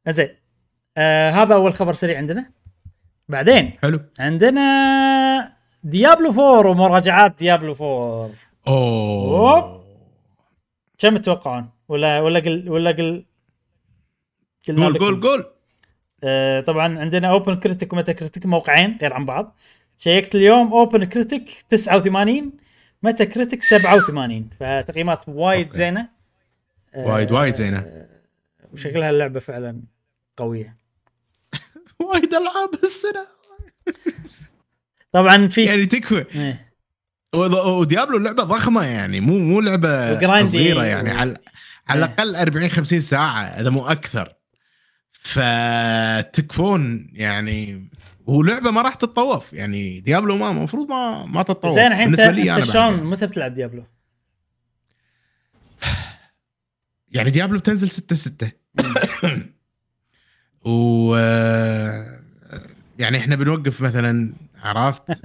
زين 0.09 0.29
أه 0.97 1.29
هذا 1.29 1.53
أول 1.53 1.73
خبر 1.73 1.93
سريع 1.93 2.17
عندنا. 2.17 2.51
بعدين 3.29 3.73
حلو. 3.81 3.99
عندنا 4.19 5.55
ديابلو 5.83 6.29
4 6.29 6.71
ومراجعات 6.71 7.37
ديابلو 7.37 7.73
4 7.73 8.31
أوه. 8.67 9.85
كم 10.97 11.17
تتوقعون؟ 11.17 11.69
ولا 11.87 12.19
ولا 12.19 12.39
قل 12.39 12.69
ولا 12.69 12.91
قل 12.91 13.25
قلنا 14.67 14.85
قول. 14.85 14.97
قول 14.99 15.21
قول 15.21 15.45
آه 16.23 16.59
طبعا 16.61 16.99
عندنا 16.99 17.27
OpenCritic 17.27 17.93
و 17.93 18.11
Metacritic 18.11 18.45
موقعين 18.45 18.97
غير 19.01 19.13
عن 19.13 19.25
بعض 19.25 19.55
شيكت 19.97 20.35
اليوم 20.35 20.73
OpenCritic 20.73 21.65
89 21.69 22.51
Metacritic 23.03 23.63
87 23.63 24.49
فتقييمات 24.59 25.29
وايد 25.29 25.65
okay. 25.65 25.77
زينة 25.77 26.09
آه، 26.95 27.07
وايد 27.07 27.31
وايد 27.31 27.55
زينة 27.55 28.05
وشكلها 28.73 29.09
اللعبة 29.09 29.39
فعلا 29.39 29.81
قوية 30.37 30.77
وايد 31.99 32.33
ألعاب 32.33 32.73
السنة 32.83 33.27
طبعا 35.11 35.47
في 35.47 35.65
يعني 35.65 35.85
تكفى 35.85 36.25
إيه. 36.35 36.71
وديابلو 37.35 38.17
لعبة 38.17 38.43
ضخمة 38.43 38.83
يعني 38.85 39.19
مو 39.19 39.39
مو 39.39 39.61
لعبة 39.61 40.43
صغيرة 40.43 40.83
يعني 40.83 41.11
و- 41.11 41.17
على 41.17 41.37
على 41.87 41.99
إيه. 42.05 42.23
الأقل 42.23 42.35
40 42.35 42.69
50 42.69 42.99
ساعة 42.99 43.41
إذا 43.43 43.69
مو 43.69 43.87
أكثر 43.87 44.33
فتكفون 45.25 47.09
يعني 47.13 47.87
ولعبه 48.25 48.71
ما 48.71 48.81
راح 48.81 48.93
تتطوف 48.93 49.53
يعني 49.53 49.99
ديابلو 49.99 50.37
ما 50.37 50.49
المفروض 50.51 50.89
ما 50.89 51.25
ما 51.25 51.43
تتطوف. 51.43 51.71
زين 51.71 51.87
الحين 51.87 52.07
انت 52.07 52.21
بالنسبة 52.21 52.31
لي 52.31 52.41
انت 52.41 52.49
أنا 52.63 52.73
شلون 52.73 52.93
يعني. 52.93 53.01
متى 53.01 53.27
بتلعب 53.27 53.53
ديابلو؟ 53.53 53.85
يعني 57.15 57.29
ديابلو 57.29 57.59
بتنزل 57.59 57.89
6 57.89 58.15
6 58.15 58.51
و 60.71 61.15
يعني 62.99 63.17
إحنا 63.17 63.35
بنوقف 63.35 63.81
مثلا 63.81 64.33
عرفت؟ 64.55 65.21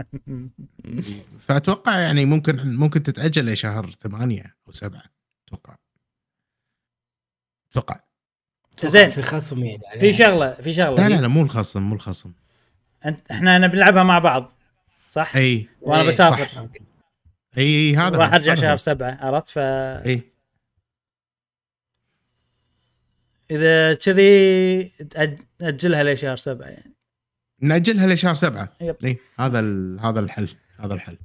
فأتوقع 1.49 1.99
يعني 1.99 2.25
ممكن 2.25 2.77
ممكن 2.77 3.03
تتأجل 3.03 3.53
لشهر 3.53 3.91
ثمانية 3.91 4.57
أو 4.67 4.73
سبعة 4.73 5.03
أتوقع. 5.49 5.77
أتوقع. 7.71 8.10
زين. 8.87 9.11
في 9.11 9.23
خصم 9.23 9.65
يعني. 9.65 10.01
في 10.01 10.13
شغلة 10.13 10.51
في 10.55 10.73
شغلة. 10.73 11.09
لا 11.09 11.15
لا 11.15 11.21
لا 11.21 11.29
مو 11.29 11.43
الخصم 11.43 11.83
مو 11.83 11.95
الخصم. 11.95 12.33
أنت 13.07 13.31
إحنا 13.31 13.57
أنا 13.57 13.67
بنلعبها 13.67 14.03
مع 14.03 14.19
بعض 14.19 14.53
صح؟ 15.11 15.37
إي. 15.37 15.69
وأنا 15.81 16.05
بسافر. 16.05 16.69
إي 17.59 17.65
إي 17.65 17.97
هذا 17.97 18.17
راح 18.17 18.35
ارجع 18.35 18.55
شهر 18.55 18.73
هو. 18.73 18.77
سبعة 18.77 19.19
عرفت؟ 19.21 19.49
ف 19.49 19.59
إي. 19.59 20.23
إذا 23.51 23.95
كذي 23.95 24.93
ناجلها 25.61 26.03
لشهر 26.03 26.37
سبعة 26.37 26.67
يعني. 26.69 26.95
نأجلها 27.61 28.07
لشهر 28.15 28.35
سبعة. 28.35 28.73
Yep. 28.81 28.97
إي 29.05 29.19
هذا 29.39 29.61
ال- 29.61 30.01
هذا 30.01 30.21
الحل 30.21 30.49
هذا 30.79 30.95
الحل. 30.95 31.19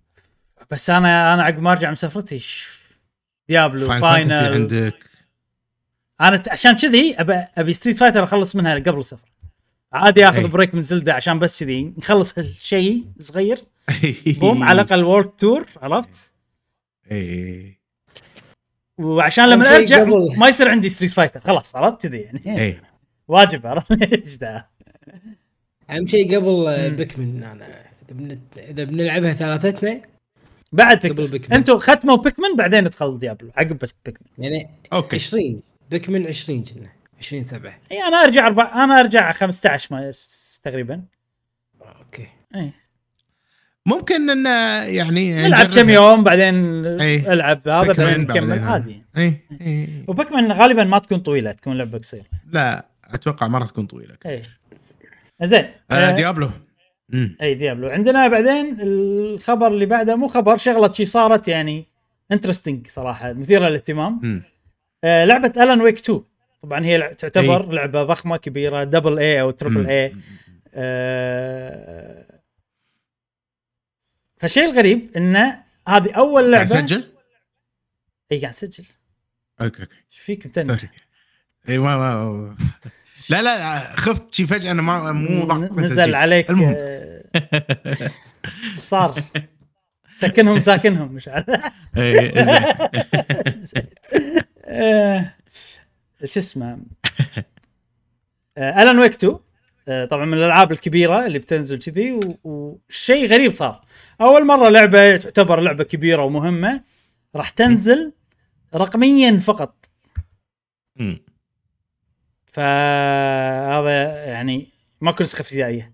بس 0.72 0.90
أنا 0.90 1.34
أنا 1.34 1.44
عقب 1.44 1.60
ما 1.60 1.72
أرجع 1.72 1.90
من 1.90 1.96
سفرتي 1.96 2.40
ش- 2.40 2.80
ديابلو 3.50 3.88
Final 3.88 4.02
Fantasy 4.02 4.40
Final 4.40 4.62
عندك. 4.62 5.10
أنا 6.22 6.44
عشان 6.52 6.76
كذي 6.76 7.16
ابي 7.20 7.34
أبي 7.58 7.74
Street 7.74 7.98
Fighter 7.98 8.24
أخلص 8.24 8.56
منها 8.56 8.76
قبل 8.76 9.00
السفر. 9.00 9.30
عادي 9.94 10.30
آخذ. 10.30 10.48
break 10.48 10.76
من 10.76 10.84
زلدة 10.84 11.14
عشان 11.14 11.40
بس 11.40 11.64
كذي 11.64 11.94
نخلص 11.98 12.40
هالشيء 12.40 13.06
صغير. 13.20 13.58
إيه. 14.04 14.40
بوم 14.40 14.64
على 14.64 14.82
الأقل 14.82 15.04
وورد 15.04 15.30
تور 15.30 15.66
عرفت؟ 15.82 16.32
اي 17.12 17.76
وعشان 18.98 19.50
لما 19.50 19.76
أرجع 19.76 20.04
ما 20.38 20.48
يصير 20.48 20.70
عندي 20.70 20.90
Street 20.90 21.12
Fighter 21.12 21.40
خلاص 21.40 21.76
عرفت 21.76 22.08
كذي 22.08 22.18
يعني؟ 22.18 22.62
اي 22.62 22.80
واجب 23.28 23.68
عرفت؟ 23.68 24.14
إيش. 24.14 24.40
أهم 25.90 26.06
شيء 26.06 26.36
قبل 26.36 26.68
آه،. 26.68 26.88
Pikmin 26.88 27.44
أنا 27.44 27.86
إذا 28.58 28.84
بنلعبها 28.84 29.34
ثلاثتنا 29.34 30.02
بعد 30.72 30.98
قبل 30.98 31.10
Pikmin 31.10 31.32
Pikmin. 31.32 31.58
أنتم 31.58 31.78
ختموا 31.78 32.16
Pikmin 32.16 32.56
بعدين 32.56 32.86
ادخل 32.86 33.20
ديابلو 33.20 33.52
عقب 33.58 33.78
بس 33.78 33.94
Pikmin 34.06 34.28
يعني 34.38 34.70
okay. 34.94 35.16
20 35.16 35.62
Pikmin 35.92 36.28
20 36.28 36.64
كنا 36.64 36.90
20 37.20 37.44
7 37.44 37.74
إي 37.92 38.04
أنا 38.04 38.18
أرجع 38.18 38.48
أربع... 38.48 38.84
أنا 38.84 39.00
أرجع 39.00 39.32
15 39.32 39.96
ما 39.96 40.12
تقريبا. 40.64 41.02
okay. 41.82 42.28
إي. 42.56 42.72
ممكن 43.86 44.30
إن 44.30 44.46
يعني 44.96 45.36
نلعب 45.36 45.66
كم 45.66 45.90
يوم 45.90 46.24
بعدين 46.24 46.86
أي. 46.86 47.34
ألعب 47.34 47.68
هذا 47.68 47.94
بعدين 47.94 48.22
نكمل. 48.22 48.60
عادي. 48.60 49.04
إي 49.18 49.42
إي. 49.62 49.88
و 50.08 50.14
Pikmin 50.14 50.52
غالبا 50.52 50.84
ما 50.84 51.00
تكون 51.00 51.20
طويلة 51.20 51.52
تكون 51.52 51.78
لعبة 51.78 51.98
قصيرة. 51.98 52.26
لا 52.52 52.86
أتوقع 53.04 53.48
مره 53.48 53.66
تكون 53.66 53.86
طويلة. 53.86 54.16
إي. 54.26 54.42
زين. 55.42 55.66
آه 55.92 55.94
آه 55.94 56.12
ديابلو. 56.12 56.50
إي 57.42 57.56
ديابلو. 57.56 57.90
عندنا 57.90 58.28
بعدين 58.28 58.78
الخبر 58.82 59.68
اللي 59.68 59.86
بعده 59.86 60.16
مو 60.16 60.28
خبر 60.28 60.58
شغلة 60.58 60.92
شي 60.92 61.06
صارت 61.06 61.48
يعني 61.48 61.88
interesting 62.32 62.88
صراحة 62.88 63.34
مثيرة 63.34 63.70
للاهتمام. 63.70 64.44
آه 65.06 65.26
لعبة 65.26 65.52
Alan 65.58 65.82
Wake 65.82 66.00
2 66.00 66.22
طبعا 66.62 66.86
هي 66.86 67.10
تعتبر 67.14 67.72
لعبة 67.74 68.04
ضخمة 68.04 68.38
كبيرة 68.38 68.84
double 68.84 69.20
A 69.20 69.42
أو 69.42 69.52
triple 69.52 69.88
A 69.88 70.16
آه 70.74 72.26
فالشيء 74.38 74.66
الغريب 74.70 75.10
انه 75.18 75.60
هذه 75.88 76.12
أول 76.12 76.56
قاعد 76.56 76.68
لعبه 76.72 76.86
تسجل؟ 76.86 77.04
اي 78.32 78.40
قاعد 78.40 78.54
اسجل 78.54 78.86
okay 79.62 79.82
okay. 79.82 79.96
إيش 80.12 80.20
فيك 80.20 80.48
متنح 80.48 80.92
اي 81.70 81.78
ما 81.78 81.98
ما 81.98 82.56
لا 83.30 83.42
لا 83.42 83.80
خفت 83.80 84.36
شي 84.36 84.48
فجأة 84.48 84.72
أنا 84.72 84.82
ما 84.82 85.12
مو 85.12 85.46
ضغط 85.46 85.72
نزل 85.72 85.96
تسجيل. 85.96 86.16
عليك 86.16 86.50
المهم. 86.50 86.74
آه، 86.78 87.24
إيش 88.56 88.80
صار؟ 88.80 89.24
سكنهم 90.16 90.60
ساكنهم 90.60 91.12
مش 91.12 91.28
عارف. 91.28 91.50
إيه،. 91.98 92.40
آه، 92.40 92.90
شو 96.26 96.40
اسمه 96.40 96.78
ألان 98.58 99.00
ويك 99.00 99.14
2 99.14 99.40
آه، 99.88 100.06
طبعا 100.06 100.26
من 100.26 100.34
الألعاب 100.34 100.72
الكبيرة 100.72 101.26
اللي 101.26 101.40
بتنزل 101.40 101.80
كذي 101.80 102.20
وشيء 102.44 103.28
غريب 103.28 103.56
صار 103.56 103.86
أول 104.22 104.46
مرة 104.46 104.70
لعبة 104.70 105.18
تعتبر 105.18 105.60
لعبة 105.60 105.84
كبيرة 105.84 106.24
ومهمة 106.24 106.82
راح 107.36 107.50
تنزل 107.50 108.14
رقميا 108.76 109.38
فقط. 109.38 109.86
فهذا 112.46 114.26
يعني 114.26 114.68
ماكو 115.02 115.24
نسخة 115.24 115.44
فيزيائية. 115.44 115.94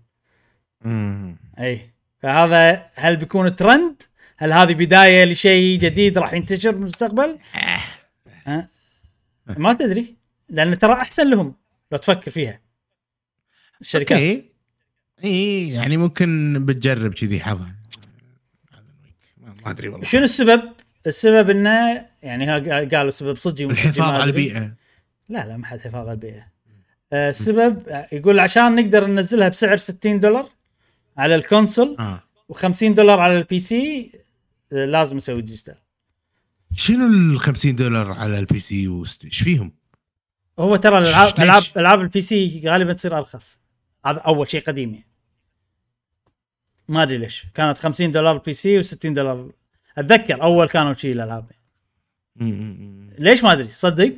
اي 1.58 1.90
فهذا 2.18 2.86
هل 2.94 3.16
بيكون 3.16 3.56
ترند؟ 3.56 4.02
هل 4.36 4.52
هذه 4.52 4.74
بداية 4.74 5.24
لشيء 5.24 5.78
جديد 5.78 6.18
راح 6.18 6.32
ينتشر 6.32 6.70
بالمستقبل؟ 6.70 7.38
ها؟ 8.46 8.68
ما 9.46 9.72
تدري 9.72 10.16
لأن 10.48 10.78
ترى 10.78 10.92
أحسن 10.92 11.30
لهم 11.30 11.54
لو 11.92 11.98
تفكر 11.98 12.30
فيها. 12.30 12.60
الشركات. 13.80 14.18
okay. 14.18 14.52
إي 15.24 15.68
يعني 15.70 15.96
ممكن 15.96 16.62
بتجرب 16.66 17.14
كذي 17.14 17.40
حظها. 17.40 17.76
ما 19.38 19.70
أدري 19.70 19.88
والله. 19.88 20.04
شنو 20.06 20.22
السبب؟ 20.22 20.62
السبب 21.06 21.50
إنه 21.50 22.06
يعني 22.22 22.46
ها 22.46 22.58
قالوا 22.84 23.10
سبب 23.10 23.28
ومصجي 23.28 23.64
الحفاظ 23.64 24.12
على. 24.14 24.24
البيئة. 24.24 24.74
لا 25.28 25.46
لا 25.46 25.56
ما 25.56 25.66
حد 25.66 25.80
حفاظ 25.80 25.94
على 26.08 26.12
البيئة. 26.12 26.46
آه، 27.12 27.30
السبب 27.30 27.88
آه، 27.88 28.08
يقول 28.12 28.40
عشان 28.40 28.74
نقدر 28.74 29.06
ننزلها 29.06 29.48
بسعر 29.48 29.76
60 29.76 30.20
دولار 30.20 30.48
على 31.16 31.34
ال 31.34 31.42
console 31.42 31.96
آه. 31.98 32.22
و50 32.52 32.84
دولار 32.84 33.20
على 33.20 33.38
ال 33.38 33.60
PC 33.60 34.12
آه، 34.72 34.84
لازم 34.84 35.16
نسوي 35.16 35.42
digital. 35.42 35.74
شنو 36.74 37.06
ال 37.06 37.40
50 37.40 37.76
دولار 37.76 38.12
على 38.12 38.38
ال 38.38 38.60
PC 38.60 39.04
إيش 39.24 39.42
فيهم؟ 39.42 39.72
هو 40.58 40.76
ترى 40.76 40.98
الالعاب؟ 40.98 41.40
العاب 41.40 41.62
العاب 41.76 42.00
ال 42.00 42.20
PC 42.20 42.62
غالبا 42.64 42.92
تصير 42.92 43.18
أرخص. 43.18 43.60
هذا 44.06 44.18
أول 44.18 44.50
شيء 44.50 44.62
قديم 44.62 44.90
يعني. 44.94 45.06
ما 46.88 47.02
أدري 47.02 47.18
ليش. 47.18 47.46
كانت 47.54 47.78
50 47.78 48.10
دولار 48.10 48.38
PC 48.38 48.82
و60 48.82 48.96
دولار. 49.04 49.50
أتذكر 49.98 50.42
أول 50.42 50.68
كانوا 50.68 50.92
شيء 50.92 51.12
الألعاب. 51.12 51.50
ليش 53.18 53.44
ما 53.44 53.52
أدري. 53.52 53.68
صدق. 53.68 54.14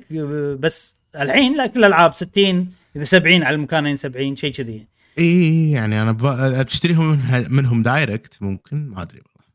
بس 0.61 0.97
الحين 1.17 1.57
لا 1.57 1.67
كل 1.67 1.81
الألعاب 1.81 2.15
60 2.15 2.73
إذا 2.97 3.05
70 3.05 3.43
على 3.43 3.55
المكانين 3.55 3.97
70 3.97 4.37
شيء 4.37 4.53
كذي 4.53 4.87
إي 5.19 5.71
يعني 5.71 6.03
أنا 6.03 6.13
بتشتريهم 6.63 7.23
منهم 7.51 7.83
direct 7.83 8.43
ممكن 8.43 8.87
ما 8.87 9.03
أدري 9.03 9.19
والله. 9.19 9.49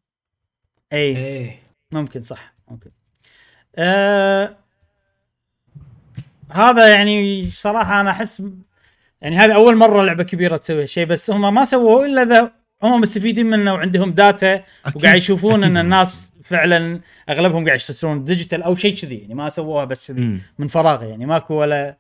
إي. 0.93 1.59
ممكن 1.91 2.21
صح. 2.21 2.53
ممكن 2.69 2.89
آه 3.75 4.55
هذا 6.51 6.87
يعني 6.87 7.45
صراحة 7.45 8.01
أنا 8.01 8.11
أحس 8.11 8.43
يعني 9.21 9.37
هذه 9.37 9.55
أول 9.55 9.75
مرة 9.75 10.03
لعبة 10.03 10.23
كبيرة 10.23 10.57
تسوي 10.57 10.81
هالشيء 10.81 11.05
بس 11.05 11.31
هم 11.31 11.53
ما 11.53 11.65
سووه 11.65 12.05
إلا 12.05 12.21
إذا 12.21 12.51
هم 12.83 13.01
مستفيدين 13.01 13.45
منه 13.45 13.73
وعندهم 13.73 14.11
data 14.11 14.63
وقاعد 14.95 15.15
يشوفون 15.15 15.63
إن. 15.63 15.77
الناس 15.77 16.33
فعلا 16.43 17.01
أغلبهم 17.29 17.65
قاعد 17.65 17.77
يشترون 17.77 18.23
digital 18.23 18.63
أو 18.63 18.75
شيء 18.75 18.95
كذي 18.95 19.17
يعني 19.17 19.33
ما 19.33 19.49
سووها 19.49 19.85
بس 19.85 20.11
كذي. 20.11 20.39
من 20.59 20.67
فراغ 20.67 21.03
يعني 21.03 21.25
ماكو 21.25 21.53
ولا 21.53 21.97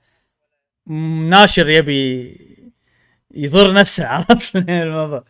ناشر 1.29 1.69
يبي 1.69 2.37
يضر 3.31 3.73
نفسه 3.73 4.07
عرفت 4.29 4.55
الموضوع 4.55 5.23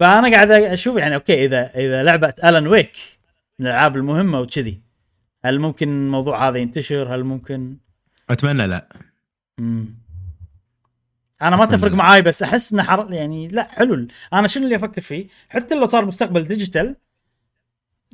فأنا 0.00 0.36
قاعد 0.36 0.50
أشوف 0.50 0.96
يعني 0.96 1.14
okay 1.14 1.44
اذا 1.44 1.70
إذا 1.74 2.02
لعبة 2.02 2.34
Alan 2.44 2.66
Wake 2.66 3.13
من 3.58 3.66
الألعاب 3.66 3.96
المهمة 3.96 4.40
وكذي. 4.40 4.80
هل 5.44 5.58
ممكن 5.58 5.88
الموضوع 5.88 6.48
هذا 6.48 6.58
ينتشر؟ 6.58 7.14
هل 7.14 7.24
ممكن؟ 7.24 7.76
أتمنى 8.30 8.66
لا. 8.66 8.88
مم. 9.58 9.94
أنا 11.42 11.56
ما 11.56 11.64
تفرق 11.66 11.92
معاي 11.92 12.22
بس 12.22 12.42
أحس 12.42 12.72
إنه 12.72 12.82
حر... 12.82 13.12
يعني 13.12 13.48
لا 13.48 13.68
حلو. 13.70 14.08
أنا 14.32 14.48
شنو 14.48 14.64
اللي 14.64 14.76
أفكر 14.76 15.00
فيه؟ 15.00 15.26
حتى 15.48 15.74
لو 15.74 15.86
صار 15.86 16.04
مستقبل 16.04 16.44
digital 16.44 16.96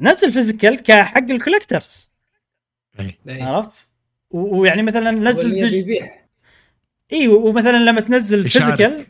نزل 0.00 0.32
physical 0.32 0.82
كحق 0.82 1.30
ال 1.30 1.38
collectors 1.38 2.10
إي. 3.00 3.18
إيه. 3.28 3.44
عرفت؟ 3.44 3.92
و- 4.30 4.56
ويعني 4.56 4.82
مثلا 4.82 5.10
نزل 5.10 5.50
dig... 5.50 5.72
يبيع. 5.72 6.20
اي 7.12 7.28
ومثلا 7.28 7.76
لما 7.76 8.00
تنزل. 8.00 8.48
physical 8.48 9.06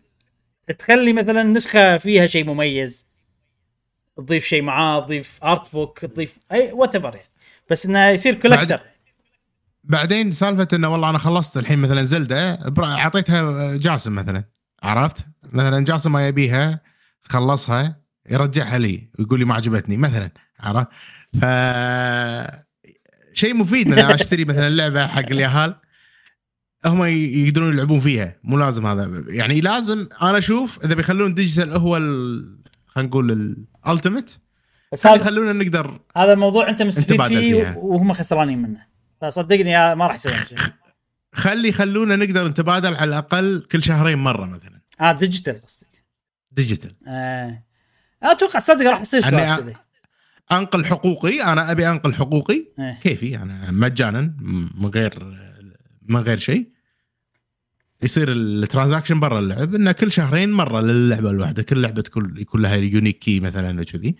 تخلي 0.78 1.12
مثلا 1.12 1.42
نسخة 1.42 1.98
فيها 1.98 2.26
شيء 2.26 2.44
مميز. 2.44 3.06
تضيف 4.20 4.44
شيء 4.44 4.62
معاه 4.62 5.00
تضيف 5.00 5.38
art 5.44 5.72
book 5.72 5.98
تضيف 5.98 6.38
أي 6.52 6.72
whatever 6.72 7.14
يعني 7.14 7.30
بس 7.70 7.86
إنه 7.86 8.08
يصير 8.08 8.34
collector 8.34 8.80
بعدين 9.84 10.32
سالفة 10.32 10.68
إنه 10.72 10.88
والله 10.88 11.10
أنا 11.10 11.18
خلصت 11.18 11.56
الحين 11.56 11.78
مثلا 11.78 12.02
زلدة 12.02 12.72
أعطيتها 12.78 13.76
جاسم 13.76 14.14
مثلا 14.14 14.44
عرفت؟ 14.82 15.16
مثلا 15.52 15.84
جاسم 15.84 16.12
ما 16.12 16.28
يبيها 16.28 16.80
خلصها 17.22 18.00
يرجعها 18.30 18.78
لي 18.78 19.08
ويقول 19.18 19.38
لي 19.38 19.44
ما 19.44 19.54
عجبتني 19.54 19.96
مثلا 19.96 20.30
عرفت؟ 20.60 20.88
ف 21.40 21.44
شيء 23.34 23.54
مفيد 23.54 23.88
مثلا 23.88 24.14
أشتري 24.14 24.44
مثلا 24.44 24.68
لعبه 24.68 25.06
حق 25.06 25.30
اليهال 25.30 25.76
هم 26.86 27.04
يقدرون 27.04 27.74
يلعبون 27.74 28.00
فيها 28.00 28.36
مو 28.44 28.58
لازم 28.58 28.86
هذا 28.86 29.24
يعني 29.28 29.60
لازم 29.60 30.08
أنا 30.22 30.38
أشوف 30.38 30.84
إذا 30.84 30.94
بيخلون 30.94 31.34
digital 31.34 31.72
هو 31.72 31.96
ال... 31.96 32.60
خلينا 32.86 33.08
نقول 33.08 33.56
ال 33.86 33.91
ultimate 33.91 34.30
بس 34.92 35.06
هذا 35.06 35.16
يخلونا 35.16 35.52
نقدر 35.52 36.00
هذا 36.16 36.32
الموضوع 36.32 36.68
انت 36.68 36.82
مستفيد 36.82 37.22
فيه. 37.22 37.76
وهم 37.76 38.12
خسرانين 38.12 38.62
منه. 38.62 38.86
فصدقني 39.20 39.94
ما 39.94 40.06
راح 40.06 40.14
يسوي 40.14 40.32
شيء. 40.32 40.58
خلي 41.32 41.68
يخلونا 41.68 42.16
نقدر 42.16 42.48
نتبادل 42.48 42.94
على 42.94 43.08
الأقل 43.08 43.66
كل 43.72 43.82
شهرين 43.82 44.18
مرة 44.18 44.44
مثلا. 44.44 44.80
آه 45.00 45.12
digital 45.12 45.62
قصدك. 45.62 46.04
digital 46.52 46.92
آه. 47.08 47.64
أتوقع 48.22 48.58
صدق 48.58 48.90
راح 48.90 49.00
يصير 49.00 49.22
كذي. 49.22 49.76
أنقل 50.52 50.84
حقوقي 50.84 51.42
أنا 51.42 51.70
أبي 51.70 51.90
أنقل 51.90 52.14
حقوقي. 52.14 52.64
إيه. 52.78 52.98
كيفي؟ 53.02 53.36
أنا 53.36 53.70
مجانا 53.70 54.34
من 54.80 54.90
غير 54.94 55.36
من 56.02 56.20
غير 56.20 56.38
شيء. 56.38 56.70
يصير 58.02 58.32
ال 58.32 58.39
transaction 58.39 59.20
برا 59.20 59.38
اللعب 59.38 59.74
إنه 59.74 59.92
كل 59.92 60.12
شهرين 60.12 60.52
مرة 60.52 60.80
للعبة 60.80 61.30
الواحدة 61.30 61.62
كل 61.62 61.82
لعبة 61.82 62.02
تكون 62.02 62.34
يكون 62.38 62.62
لها 62.62 62.76
unique 62.76 63.18
key 63.18 63.40
مثلا 63.40 63.80
وكذي 63.80 64.16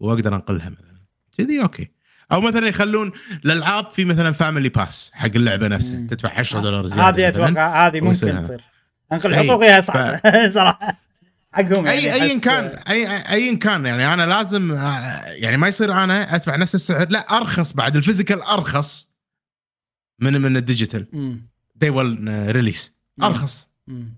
وأقدر 0.00 0.34
أنقلها 0.34 0.70
مثلا 0.70 1.00
كذي 1.38 1.62
okay 1.62 1.90
أو 2.32 2.40
مثلا 2.40 2.68
يخلون 2.68 3.12
الالعاب 3.44 3.92
في 3.92 4.04
مثلا 4.04 4.32
family 4.32 4.68
pass 4.68 5.10
حق 5.14 5.30
اللعبة 5.34 5.68
نفسها 5.68 5.96
مم. 5.96 6.06
تدفع 6.06 6.38
10 6.38 6.60
دولار 6.60 6.86
زيادة 6.86 7.28
هذه. 7.28 7.28
أتوقع 7.28 7.86
هذه 7.86 8.00
ممكن. 8.00 8.12
تصير 8.40 8.60
أنقل. 9.12 9.34
حقوقها 9.34 9.80
صعبه 9.80 10.48
صراحة 10.48 10.96
حقهم 11.52 11.86
اي 11.86 12.04
يعني 12.04 12.22
ايا 12.22 12.40
كان 12.40 12.64
اي 12.64 13.06
ايا 13.32 13.56
كان 13.56 13.86
يعني 13.86 14.14
أنا 14.14 14.26
لازم 14.26 14.72
آه، 14.72 15.20
يعني 15.34 15.56
ما 15.56 15.68
يصير 15.68 15.92
أنا 15.92 16.34
أدفع 16.34 16.56
نفس 16.56 16.74
السعر 16.74 17.06
لا 17.10 17.18
أرخص 17.36 17.72
بعد 17.72 17.96
ال 17.96 18.01
physical 18.01 18.42
أرخص 18.42 19.12
من 20.18 20.40
من 20.40 20.56
ال 20.56 20.62
digital. 20.62 21.06
day 21.74 21.90
1 21.90 22.28
release. 22.50 23.01
أرخص 23.26 23.68
مم. 23.86 24.14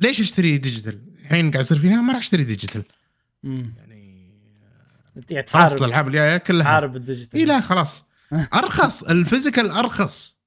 ليش 0.00 0.20
أشتري 0.20 0.58
digital؟ 0.58 1.00
الحين 1.22 1.50
قاعد 1.50 1.64
يصير 1.64 1.78
فينا 1.78 2.00
ما 2.02 2.12
راح 2.12 2.18
أشتري 2.18 2.44
digital. 2.44 2.82
يعني 3.44 4.06
خلاص 5.46 5.72
الالعاب 5.72 6.08
الجايه 6.08 6.36
كلها 6.36 6.62
تحارب 6.62 6.96
ال 6.96 7.01
digital 7.01 7.40
اي 7.40 7.44
لا 7.46 7.60
خلاص 7.60 8.06
أرخص 8.54 9.02
ال 9.02 9.10
physical 9.10 9.70
أرخص 9.70 10.40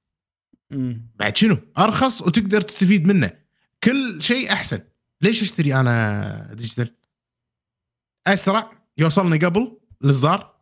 مم. 0.70 1.06
بعد 1.16 1.36
شنو؟ 1.36 1.58
أرخص 1.78 2.22
وتقدر 2.22 2.60
تستفيد 2.60 3.06
منه 3.06 3.30
كل 3.84 4.22
شيء 4.22 4.52
أحسن 4.52 4.80
ليش 5.20 5.42
أشتري 5.42 5.74
أنا 5.74 6.54
digital؟ 6.54 6.96
أسرع 8.26 8.70
يوصلني 8.98 9.38
قبل 9.38 9.78
الاصدار 10.04 10.54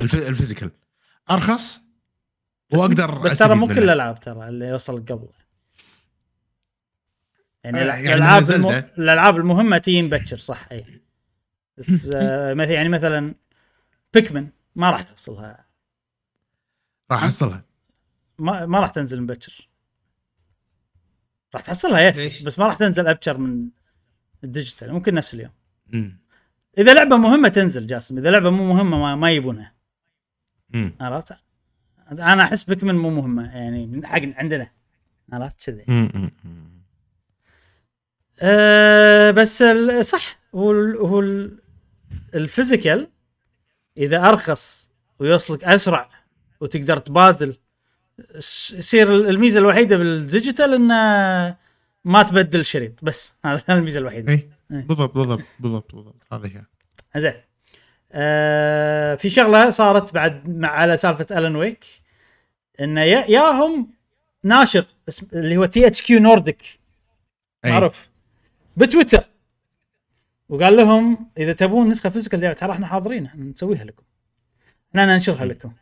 الف... 0.00 0.14
ال 0.14 0.20
physical 0.20 0.70
أرخص 1.30 1.80
وأقدر 2.72 3.18
بس 3.18 3.38
ترى 3.38 3.54
مو. 3.54 3.66
كل 3.66 3.78
الألعاب 3.78 4.20
ترى 4.20 4.48
اللي 4.48 4.66
يوصل 4.66 5.04
قبل 5.04 5.28
يعني 7.66 7.78
الأ- 7.78 7.94
يعني 7.94 8.14
الألعاب 8.14 8.50
الم... 8.50 8.66
الألعاب 8.98 9.36
المهمة 9.36 9.78
تجي 9.78 10.02
مبكر 10.02 10.36
صح 10.36 10.68
اي 10.72 11.00
بس 11.78 12.06
آه، 12.14 12.54
مثلا 12.54 12.72
يعني 12.74 12.88
مثلا 12.88 13.34
Pikmin 14.14 14.48
ما 14.76 14.90
راح 14.90 15.02
تحصلها. 15.02 15.66
راح 17.10 17.22
أحصلها. 17.22 17.64
ما, 18.38 18.66
ما 18.66 18.80
راح 18.80 18.90
تنزل 18.90 19.22
مبكر 19.22 19.68
راح 21.54 21.62
تحصلها 21.62 22.00
yes؟ 22.00 22.42
بس 22.42 22.58
ما 22.58 22.66
راح 22.66 22.76
تنزل 22.76 23.06
ابكر 23.06 23.38
من 23.38 23.68
ال 24.44 24.50
digital 24.50 24.92
ممكن 24.92 25.14
نفس 25.14 25.34
اليوم. 25.34 25.52
مم. 25.92 26.18
إذا 26.78 26.94
لعبة 26.94 27.16
مهمة 27.16 27.48
تنزل 27.48 27.86
جاسم. 27.86 28.18
إذا 28.18 28.30
لعبة 28.30 28.50
مو 28.50 28.74
مهمة 28.74 28.98
ما, 28.98 29.14
ما 29.16 29.30
يبونها. 29.32 29.74
عرفت؟ 31.00 31.36
أنا 32.10 32.42
أحس 32.42 32.64
Pikmin 32.64 32.94
مو 32.94 33.10
مهمة 33.10 33.56
يعني 33.56 33.86
من 33.86 34.06
حق 34.06 34.20
عندنا. 34.24 34.70
عرفت؟ 35.32 35.64
كذي. 35.70 35.84
أه 38.40 39.30
بس 39.30 39.64
صح 40.00 40.38
هو 40.54 40.72
ال- 40.72 40.96
هو 40.96 41.20
ال- 41.20 41.58
ال 42.34 42.42
physical 42.42 43.08
إذا 43.98 44.28
أرخص 44.28 44.92
ويوصلك 45.18 45.64
أسرع 45.64 46.10
وتقدر 46.60 46.98
تبادل 46.98 47.56
يصير 48.74 49.12
الميزة 49.14 49.58
الوحيدة 49.60 49.96
بال 49.96 50.13
digital 50.13 50.74
إنه 50.74 51.56
ما 52.04 52.22
تبدل 52.22 52.64
شريط 52.64 53.04
بس 53.04 53.34
هذا 53.44 53.62
الميزة 53.68 54.00
الوحيدة. 54.00 54.32
اي 54.32 54.48
بالضبط 54.70 55.14
بالضبط 55.14 55.42
بالضبط 55.60 55.94
بالضبط 55.94 56.22
هذه 56.32 56.46
هي. 56.46 56.62
زين. 57.20 57.34
آه 58.12 59.14
في 59.14 59.30
شغلة 59.30 59.70
صارت 59.70 60.14
بعد 60.14 60.48
مع 60.48 60.68
على 60.68 60.96
سالفة 60.96 61.38
Alan 61.38 61.56
Wake 61.56 61.84
إنه 62.80 63.00
يا- 63.02 63.26
ياهم 63.30 63.90
ناشر 64.42 64.84
اسم 65.08 65.26
اللي 65.32 65.56
هو 65.56 65.64
THQ 65.64 66.20
Nordic. 66.20 66.62
أي. 67.64 67.70
معروف. 67.70 68.08
بتويتر. 68.76 69.24
وقال 70.48 70.76
لهم 70.76 71.30
إذا 71.38 71.52
تبون 71.52 71.88
نسخة 71.88 72.10
physical 72.10 72.54
ترى 72.54 72.72
إحنا 72.72 72.86
حاضرين 72.86 73.30
نسويها 73.34 73.84
لكم. 73.84 74.02
إحنا 74.90 75.06
ننشرها 75.06 75.44
لكم. 75.44 75.72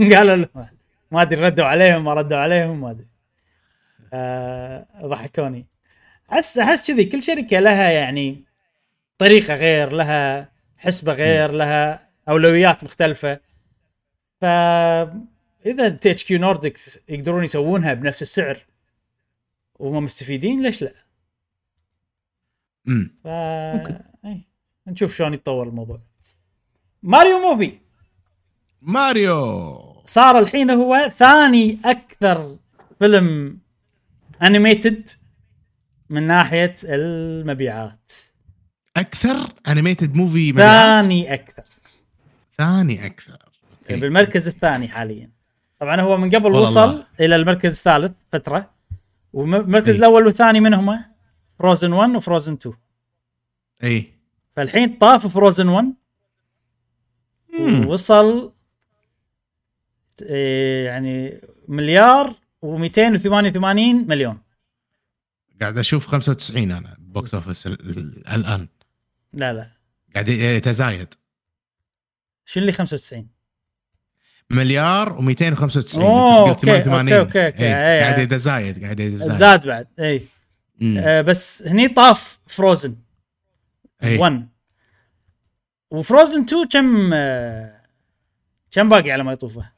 قالوا 0.14 0.36
لهم 0.36 0.66
ما 1.10 1.22
أدري 1.22 1.40
ردوا 1.40 1.64
عليهم 1.64 2.04
ما 2.04 2.14
ردوا 2.14 2.36
عليهم 2.36 2.80
ما 2.80 2.90
أدري. 2.90 3.06
آه 4.12 4.86
ضحكوني. 5.02 5.66
أحس 6.32 6.58
أحس 6.58 6.90
كذي 6.90 7.04
كل 7.04 7.22
شركة 7.22 7.60
لها 7.60 7.90
يعني 7.90 8.44
طريقة 9.18 9.54
غير 9.54 9.92
لها 9.92 10.52
حسبة 10.76 11.12
غير 11.12 11.52
لها 11.52 12.08
أولويات 12.28 12.84
مختلفة. 12.84 13.40
ف 14.40 14.44
إذا 15.66 15.88
THQ 15.88 16.38
Nordic 16.38 16.78
يقدرون 17.08 17.44
يسوونها 17.44 17.94
بنفس 17.94 18.22
السعر 18.22 18.58
وهم 19.78 20.04
مستفيدين 20.04 20.62
ليش 20.62 20.82
لا؟ 20.82 21.05
امم 22.88 23.10
ف 23.24 23.26
أي. 23.26 24.48
نشوف 24.86 25.16
شلون 25.16 25.34
يتطور 25.34 25.68
الموضوع. 25.68 26.00
Mario 27.02 27.38
movie 27.38 27.72
Mario 28.82 30.02
صار 30.04 30.38
الحين 30.38 30.70
هو 30.70 31.08
ثاني 31.08 31.78
أكثر 31.84 32.56
فيلم 32.98 33.58
animated 34.42 35.08
من 36.10 36.22
ناحية 36.22 36.74
المبيعات. 36.84 38.12
أكثر 38.96 39.52
animated 39.68 40.14
movie 40.14 40.52
مبيعات 40.52 41.04
ثاني 41.04 41.34
أكثر 41.34 41.64
ثاني 42.58 43.06
أكثر 43.06 43.38
okay. 43.82 44.00
بالمركز 44.00 44.48
الثاني 44.48 44.88
حاليا. 44.88 45.30
طبعا 45.80 46.00
هو 46.00 46.16
من 46.16 46.30
قبل 46.30 46.52
وصل 46.52 46.90
الله. 46.90 47.06
إلى 47.20 47.36
المركز 47.36 47.76
الثالث 47.76 48.12
فترة 48.32 48.70
والمركز 49.32 49.90
أي. 49.90 49.98
الأول 49.98 50.26
والثاني 50.26 50.60
من 50.60 50.74
هما 50.74 51.15
Frozen 51.58 51.92
1 51.92 52.10
و 52.16 52.21
Frozen 52.21 52.52
2 52.52 52.74
اي 53.84 54.12
فالحين 54.56 54.96
طاف 54.98 55.26
Frozen 55.26 55.68
1 55.68 55.94
مم. 57.58 57.86
ووصل 57.86 58.52
إيه، 60.22 60.86
يعني 60.86 61.40
مليار 61.68 62.30
و288 62.66 63.56
مليون. 64.08 64.38
قاعد 65.60 65.78
أشوف 65.78 66.06
95 66.06 66.70
أنا 66.72 66.96
box 66.98 67.34
office 67.34 67.66
ال- 67.66 67.72
ال- 67.98 68.28
الآن. 68.28 68.68
لا 69.32 69.52
لا. 69.52 69.70
قاعد 70.14 70.28
يتزايد 70.28 71.14
شو 72.44 72.60
اللي 72.60 72.72
95 72.72 73.28
مليار 74.50 75.18
و295 75.18 75.98
أوه، 75.98 76.48
قلت 76.50 76.68
okay، 76.68 76.82
88 76.82 77.12
okay، 77.12 77.46
okay، 77.46 77.58
إيه، 77.64 77.94
أي، 77.94 78.00
قاعد. 78.00 78.18
يتزايد 78.18 78.82
قاعد 78.84 79.00
يتزايد. 79.00 79.30
زاد 79.32 79.66
بعد 79.66 79.86
اي. 79.98 80.22
آه 80.82 81.20
بس 81.20 81.62
هني 81.62 81.88
طاف 81.88 82.38
Frozen 82.46 82.96
إيه. 84.02 84.18
1 84.20 84.48
و 85.90 85.97
Frozen 85.97 86.42
2 86.42 86.64
كم 86.68 87.10
آه 87.14 87.80
كم 88.70 88.88
باقي 88.88 89.10
على 89.10 89.24
ما 89.24 89.32
يطوفه؟ 89.32 89.70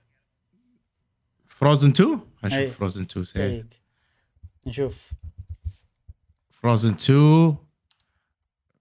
Frozen 1.48 1.89
2 1.91 2.09
أي. 2.12 2.19
هنشوف 2.45 2.77
Frozen 2.78 3.02
2 3.03 3.25
سي 3.25 3.39
دقيق. 3.39 3.66
نشوف 4.66 5.11
Frozen 6.51 6.90
2 6.91 7.57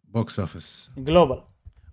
box 0.07 0.39
office 0.39 0.91
global 0.97 1.43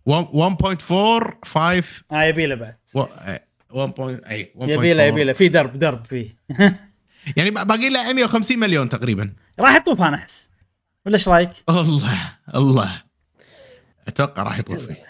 1.45 0.08 2.04
آه 2.12 2.22
يبي 2.24 2.46
له 2.46 2.54
بعد 2.54 2.76
و- 2.94 3.02
إيه، 3.02 3.44
1. 3.70 4.24
اي 4.26 4.52
1.4. 4.56 4.68
يبي 4.68 4.94
له 4.94 5.02
يبي 5.02 5.24
له 5.24 5.32
في 5.32 5.48
درب 5.48 5.78
درب 5.78 6.04
فيه 6.04 6.36
يعني 7.36 7.50
باقي 7.50 7.88
له 7.88 8.12
150 8.12 8.58
مليون 8.58 8.88
تقريبا 8.88 9.32
راح 9.60 9.74
يطوف 9.76 10.02
أنا 10.02 10.16
أحس. 10.16 10.50
ولا 11.06 11.14
إيش 11.14 11.28
رأيك؟ 11.28 11.50
الله 11.68 12.32
الله. 12.54 13.02
أتوقع 14.08 14.42
راح 14.42 14.58
يطول 14.58 14.80
فيه 14.80 15.04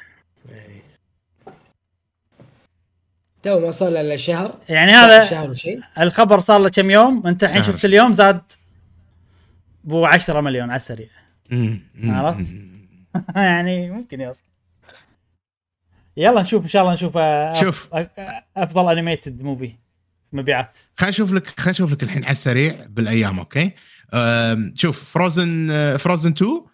تو 3.42 3.60
ما 3.60 3.70
صار 3.70 3.88
له 3.90 4.00
إلا 4.00 4.16
شهر. 4.16 4.58
يعني 4.68 4.92
هذا 4.92 5.24
شهر 5.30 5.50
وشيء 5.50 5.80
الخبر 5.98 6.40
صار 6.40 6.60
له 6.60 6.68
كم 6.68 6.90
يوم؟ 6.90 7.26
أنت 7.26 7.44
الحين 7.44 7.62
شهر. 7.62 7.72
شفت 7.72 7.84
اليوم 7.84 8.12
زاد 8.12 8.52
بو 9.84 10.04
10 10.06 10.40
مليون 10.40 10.70
على 10.70 10.76
السريع. 10.76 11.08
عرفت؟ 12.04 12.54
يعني 13.36 13.90
ممكن 13.90 14.20
يوصل. 14.20 14.42
يلا 16.16 16.42
نشوف 16.42 16.62
إن 16.62 16.68
شاء 16.68 16.82
الله 16.82 16.92
نشوف 16.94 17.16
آه، 17.16 17.52
أف- 17.52 17.60
شوف. 17.60 17.88
أفضل 18.56 18.92
animated 18.92 19.42
movie 19.42 19.72
مبيعات. 20.32 20.78
خلينا 20.96 21.10
نشوف 21.10 21.32
لك 21.32 21.46
خلينا 21.46 21.70
نشوف 21.70 21.92
لك 21.92 22.02
الحين 22.02 22.24
على 22.24 22.32
السريع 22.32 22.86
بالأيام 22.88 23.38
okay؟ 23.38 23.70
شوف 24.74 25.12
Frozen 25.12 25.68
Frozen 25.96 26.30
2 26.30 26.66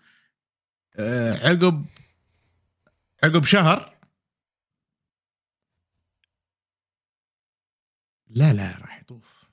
أه، 0.96 1.48
عقب 1.48 1.86
عقب 3.24 3.44
شهر. 3.44 3.96
لا 8.26 8.52
لا 8.52 8.78
راح 8.78 9.00
يطوف. 9.00 9.44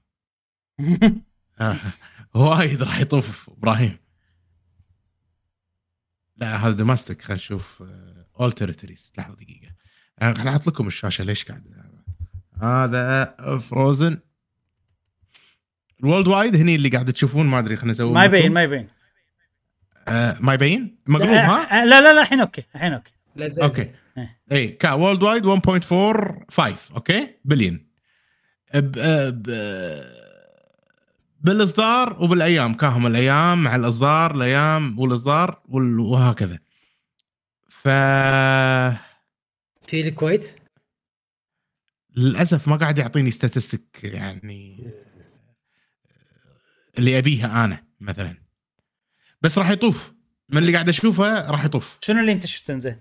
آه، 1.61 1.79
وايد 2.33 2.83
راح 2.83 2.99
يطوف 2.99 3.49
إبراهيم. 3.49 3.97
لا 6.35 6.55
هذا 6.55 6.73
domestic 6.73 7.21
خلينا 7.21 7.35
نشوف 7.35 7.83
all 8.39 8.51
territories 8.51 9.11
لحظة 9.17 9.35
دقيقة. 9.35 9.75
آه، 10.19 10.33
خليني 10.33 10.49
أحط 10.49 10.67
لكم 10.67 10.87
الشاشة 10.87 11.23
ليش 11.23 11.45
قاعد؟ 11.45 11.63
هذا 12.61 13.35
Frozen 13.57 14.19
ال 16.03 16.27
worldwide 16.27 16.55
هني 16.55 16.75
اللي 16.75 16.89
قاعد 16.89 17.13
تشوفون 17.13 17.45
ما 17.45 17.59
أدري 17.59 17.75
خلينا 17.75 17.91
نسوي 17.91 18.11
ما 18.11 18.25
يبين. 18.25 18.51
ما 18.51 18.63
يبين 18.63 18.87
آه 20.07 20.35
ما 20.41 20.53
يبين 20.53 20.97
مقلوب 21.07 21.29
ها؟ 21.29 21.81
آه، 21.81 21.85
لا 21.85 22.01
لا 22.01 22.13
لا 22.13 22.21
الحين 22.21 22.39
okay 22.39 22.63
الحين 22.75 22.93
okay. 22.93 23.11
لا 23.35 23.47
زي 23.47 23.63
okay. 23.63 23.91
اي 24.51 24.67
كا 24.67 24.93
worldwide 24.93 25.45
1.45 25.45 26.95
okay؟ 26.95 27.27
billion. 27.45 27.87
ب... 28.73 28.99
ب... 29.29 29.51
بالإصدار 31.41 32.23
وبالأيام 32.23 32.73
كاهم 32.73 33.07
الأيام 33.07 33.63
مع 33.63 33.75
الإصدار 33.75 34.35
الأيام 34.35 34.99
والإصدار 34.99 35.61
وال... 35.69 35.99
وهكذا. 35.99 36.59
ف 37.69 37.87
في 39.87 40.01
الكويت؟ 40.01 40.55
للأسف 42.17 42.67
ما 42.67 42.75
قاعد 42.75 42.97
يعطيني 42.97 43.31
statistic 43.31 44.03
يعني. 44.03 44.91
اللي 46.97 47.17
ابيها 47.17 47.65
أنا 47.65 47.83
مثلا. 47.99 48.37
بس 49.41 49.57
راح 49.57 49.69
يطوف. 49.69 50.13
من 50.49 50.57
اللي 50.57 50.73
قاعد 50.73 50.89
أشوفه 50.89 51.51
راح 51.51 51.65
يطوف. 51.65 51.97
شنو 52.01 52.19
اللي 52.21 52.31
أنت 52.31 52.45
شفته؟ 52.45 52.77
زين؟ 52.77 52.99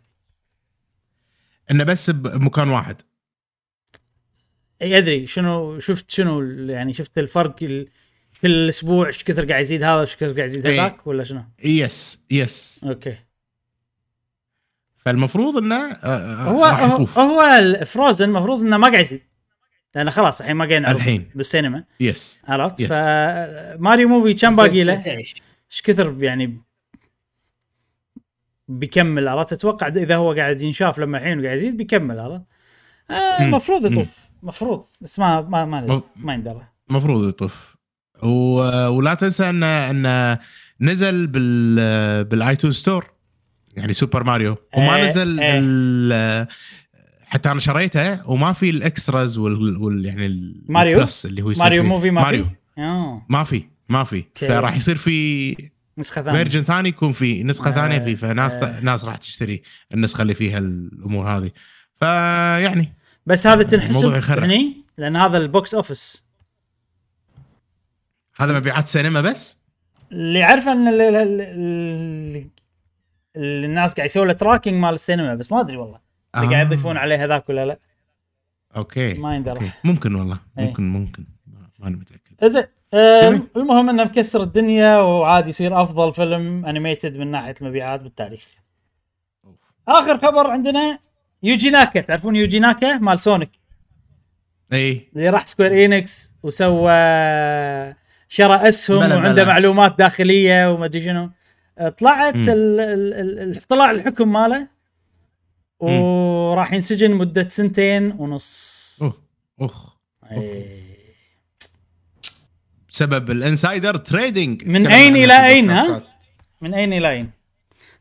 إنه 1.71 1.85
بس 1.85 2.11
بمكان 2.11 2.69
واحد. 2.69 3.03
أي 4.83 4.99
أدري. 4.99 5.27
شنو 5.27 5.79
شفت 5.79 6.11
شنو 6.11 6.43
يعني 6.71 6.93
شفت 6.93 7.19
الفرق 7.19 7.57
ال- 7.63 7.89
كل 8.43 8.69
أسبوع 8.69 9.07
إيش 9.07 9.25
كثر 9.25 9.49
قاعد 9.49 9.61
يزيد 9.61 9.83
هذا 9.83 10.01
إيش 10.01 10.17
كثر 10.17 10.33
قاعد 10.33 10.49
يزيد 10.51 10.67
إيه. 10.67 10.81
هذاك 10.83 11.07
ولا 11.07 11.25
شنو؟ 11.25 11.45
yes 11.65 12.21
yes 12.31 12.81
okay. 12.85 13.19
فالمفروض 14.97 15.57
إنه 15.57 15.75
آه، 15.77 15.97
آه، 16.05 16.43
هو 16.51 16.65
راح 16.65 16.81
هو, 16.81 16.95
يطوف. 16.95 17.19
هو 17.19 17.45
frozen 17.85 18.25
المفروض 18.29 18.61
إنه 18.61 18.77
ما 18.77 18.89
قاعد 18.91 19.01
يزيد. 19.05 19.23
لأنه 19.97 20.11
خلاص 20.11 20.41
الحين 20.41 20.57
ما 20.57 20.65
قاعد 20.65 20.87
الحين. 20.97 21.31
بالسينما 21.35 21.85
yes 22.01 22.43
عرفت؟ 22.49 22.83
Yes. 22.83 22.87
فماريو 22.87 24.09
movie 24.09 24.35
كم 24.35 24.57
باقي 24.57 24.85
له؟ 24.85 24.95
19. 24.95 25.43
إيش 25.71 25.83
كثر 25.83 26.17
يعني 26.21 26.63
بيكمل 28.69 29.29
عرفت؟ 29.29 29.53
أتوقع 29.53 29.89
إذا 29.89 30.17
هو 30.17 30.33
قاعد 30.33 30.61
ينشاف 30.61 30.99
لما 30.99 31.19
الحين 31.19 31.45
قاعد 31.45 31.57
يزيد 31.57 31.77
بيكمل 31.77 32.21
عرفت؟ 32.21 32.45
آه. 33.11 33.43
المفروض 33.43 33.93
يطوف 33.93 34.25
مفروض 34.43 34.83
بس 35.01 35.19
ما 35.19 35.41
ما 35.41 35.65
ما 35.65 36.03
ما 36.17 36.35
يندرى 36.35 36.69
المفروض 36.91 37.29
يطوف 37.29 37.77
و... 38.23 38.29
ولا 38.89 39.15
تنسى 39.15 39.51
إن 39.51 39.63
إن 39.63 40.39
نزل 40.81 41.27
بال 41.27 42.25
بال 42.25 42.37
iTunes 42.37 42.73
Store 42.73 43.11
يعني 43.77 43.93
سوبر 43.93 44.25
ماريو 44.25 44.57
وما 44.77 44.97
إيه، 44.97 45.09
نزل 45.09 45.41
إيه. 45.41 46.49
حتى 47.27 47.51
أنا 47.51 47.61
شريته 47.61 48.31
وما 48.31 48.53
في 48.53 48.71
ال 48.71 48.80
extras 48.80 49.39
وال, 49.39 49.77
وال... 49.77 50.07
يعني 50.07 50.27
ال- 50.27 50.63
ماريو؟ 50.69 50.99
ال 50.99 51.04
plus 51.04 51.27
اللي 51.27 51.43
هو 51.43 51.53
ماريو. 51.59 51.83
movie 51.83 52.11
ما 52.11 52.23
ماريو 52.23 52.45
في؟ 52.45 52.51
آه. 52.83 53.27
ما 53.29 53.45
في 53.45 53.65
ما 53.89 54.05
في. 54.05 54.25
فراح 54.37 54.77
يصير 54.77 54.97
في 54.97 55.57
نسخة 55.99 56.23
ثانية 56.23 56.39
version 56.39 56.63
ثاني 56.63 56.89
يكون 56.89 57.13
فيه 57.13 57.45
نسخة 57.45 57.69
آه، 57.71 57.75
ثانية 57.75 57.99
فيه 57.99 58.15
فناس 58.15 58.53
آه. 58.55 58.81
ناس 58.81 59.05
راح 59.05 59.17
تشتري 59.17 59.63
النسخة 59.95 60.23
اللي 60.23 60.35
فيها 60.35 60.59
الأمور 60.59 61.27
هذه 61.29 61.51
فيعني 62.01 62.93
بس 63.27 63.47
هذا 63.47 63.63
تنحسب. 63.63 64.07
هني 64.31 64.77
لأن 64.99 65.17
هذا 65.17 65.39
ال 65.39 65.48
box 65.48 65.75
office 65.75 66.25
هذا 68.37 68.59
مبيعات 68.59 68.89
سينما 68.89 69.21
بس 69.21 69.57
اللي 70.13 70.43
عارف 70.43 70.69
أن 70.69 70.89
ال- 70.89 71.01
ال- 71.01 71.17
ال- 71.17 71.41
ال- 71.41 72.47
اللي 73.37 73.67
الناس 73.67 73.95
قاعد 73.95 74.07
يسوي 74.09 74.27
له 74.27 74.33
tracking 74.33 74.75
مال 74.75 74.95
السينما 74.95 75.35
بس 75.35 75.53
ما 75.53 75.61
أدري 75.61 75.77
والله 75.77 76.06
آه. 76.45 76.51
قاعد 76.51 76.67
يضيفون 76.67 76.97
عليه 76.97 77.25
هذاك 77.25 77.49
ولا 77.49 77.67
لا 77.67 77.79
okay 78.77 79.15
ما 79.15 79.37
يندرى. 79.37 79.73
ممكن 79.85 80.15
والله 80.15 80.39
إيه. 80.59 80.65
ممكن 80.65 80.89
ممكن 80.93 81.25
ما- 81.47 81.69
ماني 81.79 81.97
متأكد 81.97 82.45
زين 82.47 82.65
آه،. 82.95 83.41
المهم 83.57 83.89
إنه 83.91 84.05
مكسر 84.05 84.43
الدنيا 84.43 84.99
وعاد 85.01 85.47
يصير 85.47 85.83
أفضل 85.83 86.15
فيلم 86.15 86.67
animated 86.67 87.17
من 87.17 87.31
ناحية 87.31 87.55
المبيعات 87.63 88.03
بالتاريخ 88.03 88.45
آخر 89.89 90.19
خبر 90.19 90.51
عندنا 90.51 90.99
يوجي 91.43 91.71
ناكا 91.71 92.01
تعرفون 92.01 92.37
يوجي 92.37 92.59
ناكا 92.59 92.99
مال 92.99 93.21
سونيك 93.21 93.51
اي 94.73 95.09
اللي 95.17 95.31
راح 95.31 95.47
سكوير 95.47 95.85
إنكس 95.85 96.35
وسوى 96.43 96.91
شرى 98.29 98.55
اسهم 98.69 99.01
بلى 99.07 99.15
وعنده 99.15 99.33
بلى. 99.43 99.45
معلومات 99.45 99.99
داخلية 99.99 100.73
وما 100.73 100.85
أدري 100.85 101.05
شنو 101.05 101.31
طلعت 101.99 102.35
مم. 102.37 102.43
ال- 102.43 102.81
ال- 102.81 103.15
ال- 103.15 103.39
ال- 103.57 103.63
طلع 103.63 103.91
الحكم 103.91 104.33
ماله 104.33 104.69
وراح 105.79 106.73
ينسجن 106.73 107.11
مدة 107.11 107.49
سنتين 107.49 108.13
ونص. 108.13 109.01
أوه 109.61 109.71
إيه. 110.31 110.97
بسبب 112.89 113.31
ال 113.31 113.39
insider 113.39 113.97
trading 113.97 114.65
من 114.65 114.87
إلى 114.87 115.33
في 115.33 115.45
أين، 115.45 115.71
ها؟ 115.71 116.03
من 116.61 116.75
أين 116.75 116.93
إلى 116.93 117.11
أين؟ 117.11 117.31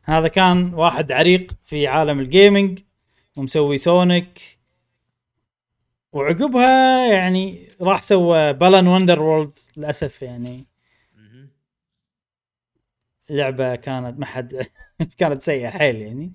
هذا 0.02 0.28
كان 0.28 0.74
واحد 0.74 1.12
عريق 1.12 1.52
في 1.64 1.86
عالم 1.86 2.20
ال 2.20 2.29
gaming 2.29 2.80
ومسوي 3.36 3.78
سونيك. 3.78 4.58
وعقبها 6.12 7.06
يعني 7.12 7.68
راح 7.80 8.02
سوى 8.02 8.52
بالان 8.52 8.86
وندر 8.86 9.22
وورلد 9.22 9.58
للأسف 9.76 10.22
يعني. 10.22 10.66
لعبة 13.30 13.76
كانت 13.76 14.18
ما 14.18 14.26
حد 14.26 14.66
كانت 15.18 15.42
سيئة 15.42 15.70
حيل 15.70 15.96
يعني. 15.96 16.32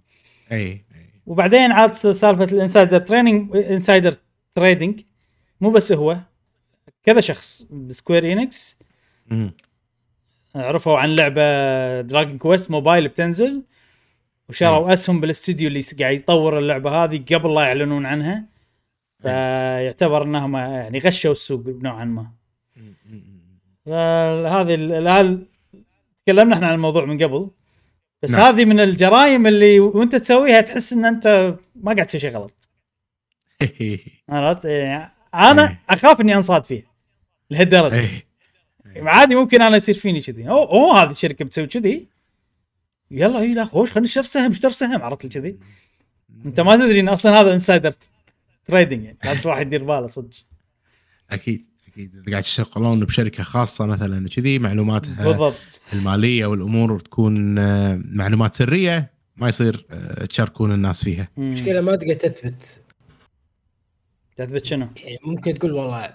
أي. 0.51 0.85
وبعدين 1.31 1.71
عاد 1.71 1.93
سالفة 1.93 2.43
ال 2.43 2.51
insider 2.51 2.99
training 2.99 3.55
insider 3.55 4.15
trading 4.55 5.01
مو 5.61 5.69
بس 5.69 5.91
هو 5.91 6.17
كذا 7.03 7.21
شخص 7.21 7.63
بسكوير 7.69 8.31
إنكس. 8.31 8.79
عرفوا 10.55 10.97
عن 10.97 11.15
لعبة 11.15 12.01
دراجون 12.01 12.37
كويست 12.37 12.71
موبايل 12.71 13.07
بتنزل. 13.07 13.63
وشروا 14.49 14.93
أسهم 14.93 15.21
بالاستوديو 15.21 15.67
اللي 15.67 15.81
قاعد 15.99 16.15
يطور 16.15 16.59
اللعبة 16.59 17.03
هذه 17.03 17.23
قبل 17.33 17.53
لا 17.55 17.61
يعلنون 17.61 18.05
عنها. 18.05 18.45
فيعتبر 19.21 20.23
إنهم 20.23 20.55
يعني 20.57 20.99
غشوا 20.99 21.31
السوق 21.31 21.63
نوعا 21.67 22.05
ما. 22.05 22.31
فهذه 23.85 24.75
تكلمنا 26.25 26.55
إحنا 26.55 26.67
عن 26.67 26.73
الموضوع 26.73 27.05
من 27.05 27.23
قبل. 27.23 27.49
بس 28.23 28.31
نعم. 28.31 28.41
هذه 28.41 28.65
من 28.65 28.80
الجرائم 28.80 29.48
اللي 29.48 29.80
وانت 29.80 30.15
تسويها 30.15 30.61
تحس 30.61 30.93
ان 30.93 31.06
انت 31.06 31.56
ما 31.76 31.93
قاعد 31.93 32.06
تسوي 32.06 32.22
شيء 32.22 32.31
غلط. 32.31 32.69
عرفت؟ 34.30 34.65
يعني 34.65 35.11
أنا 35.35 35.69
إيه. 35.69 35.80
أخاف 35.89 36.22
إني 36.22 36.35
أنصاد 36.35 36.65
فيها 36.65 36.84
لهالدرجة. 37.49 37.95
اي 37.95 38.23
عادي 38.95 39.35
ممكن 39.35 39.61
أنا 39.61 39.77
يصير 39.77 39.95
فيني 39.95 40.22
كذي. 40.22 40.49
اوه 40.49 40.69
اوه 40.69 41.03
هذه 41.03 41.11
الشركة 41.11 41.45
بتسوي 41.45 41.68
كذي. 41.68 42.07
يلا 43.11 43.39
اي 43.39 43.53
لا 43.53 43.65
خوش 43.65 43.91
خلينا 43.91 44.06
نشتري 44.06 44.23
سهم 44.23 44.52
اشتر 44.52 44.69
سهم 44.69 45.02
عرفت 45.02 45.27
كذي؟ 45.27 45.57
أنت 46.45 46.60
ما 46.60 46.76
تدري 46.76 46.99
إن 46.99 47.10
أصلا 47.10 47.41
هذا 47.41 47.53
insider 47.53 47.93
trading 48.65 49.03
يعني. 49.03 49.18
لازم 49.23 49.41
الواحد 49.41 49.68
يدير 49.68 49.84
باله 49.84 50.07
صدق. 50.07 50.35
أكيد. 51.31 51.70
أكيد. 51.93 52.15
إذا 52.15 52.31
قاعد 52.31 52.43
تشتغلون 52.43 52.99
بشركة 53.05 53.43
خاصة 53.43 53.85
مثلا 53.85 54.30
كذي 54.30 54.59
معلوماتها 54.59 55.26
بالضبط. 55.26 55.81
المالية 55.93 56.45
والأمور 56.45 56.99
تكون 56.99 57.59
آه، 57.59 58.01
معلومات 58.05 58.55
سرية 58.55 59.11
ما 59.38 59.49
يصير 59.49 59.85
آه، 59.91 60.26
تشاركون 60.26 60.72
الناس 60.72 61.03
فيها. 61.03 61.27
المشكلة 61.38 61.81
ما 61.81 61.95
تقدر 61.95 62.13
تثبت. 62.13 62.81
تثبت 64.38 64.65
شنو؟ 64.65 64.88
يعني 65.03 65.18
ممكن 65.26 65.53
تقول 65.53 65.72
والله 65.72 66.13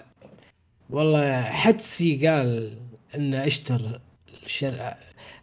والله 0.89 1.41
حدسي 1.41 2.27
قال 2.27 2.77
إن 3.15 3.33
أشتر 3.33 4.01
الشر... 4.45 4.93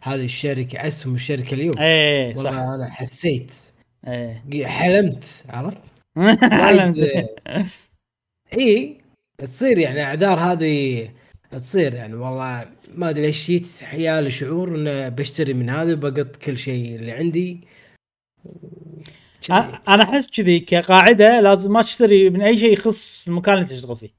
هذه 0.01 0.23
الشركة 0.25 0.87
أسهم 0.87 1.15
الشركة 1.15 1.53
اليوم. 1.53 1.73
إيه 1.79 2.35
صح. 2.35 2.43
والله 2.45 2.75
أنا 2.75 2.89
حسيت. 2.89 3.51
إيه. 4.07 4.67
حلمت 4.67 5.43
عرفت؟ 5.49 5.77
وايد- 6.17 7.27
اي 8.57 8.97
تصير 9.37 9.77
يعني 9.77 10.03
أعذار 10.03 10.39
هذه 10.39 11.09
تصير 11.51 11.93
يعني 11.93 12.13
والله 12.13 12.67
ما 12.93 13.09
أدري 13.09 13.25
ليش 13.25 13.47
جيت 13.47 13.67
حيالي 13.81 14.31
شعور 14.31 14.75
إنه 14.75 15.09
بشتري 15.09 15.53
من 15.53 15.69
هذا 15.69 15.93
بقط 15.93 16.35
كل 16.35 16.57
شيء 16.57 16.95
اللي 16.95 17.11
عندي. 17.11 17.61
أنا 19.49 19.81
أنا 19.87 20.03
أحس 20.03 20.27
كذي 20.29 20.59
كقاعدة 20.59 21.41
لازم 21.41 21.71
ما 21.71 21.81
تشتري 21.81 22.29
من 22.29 22.41
أي 22.41 22.57
شيء 22.57 22.73
يخص 22.73 23.27
المكان 23.27 23.53
اللي 23.53 23.65
تشتغل 23.65 23.97
فيه. 23.97 24.09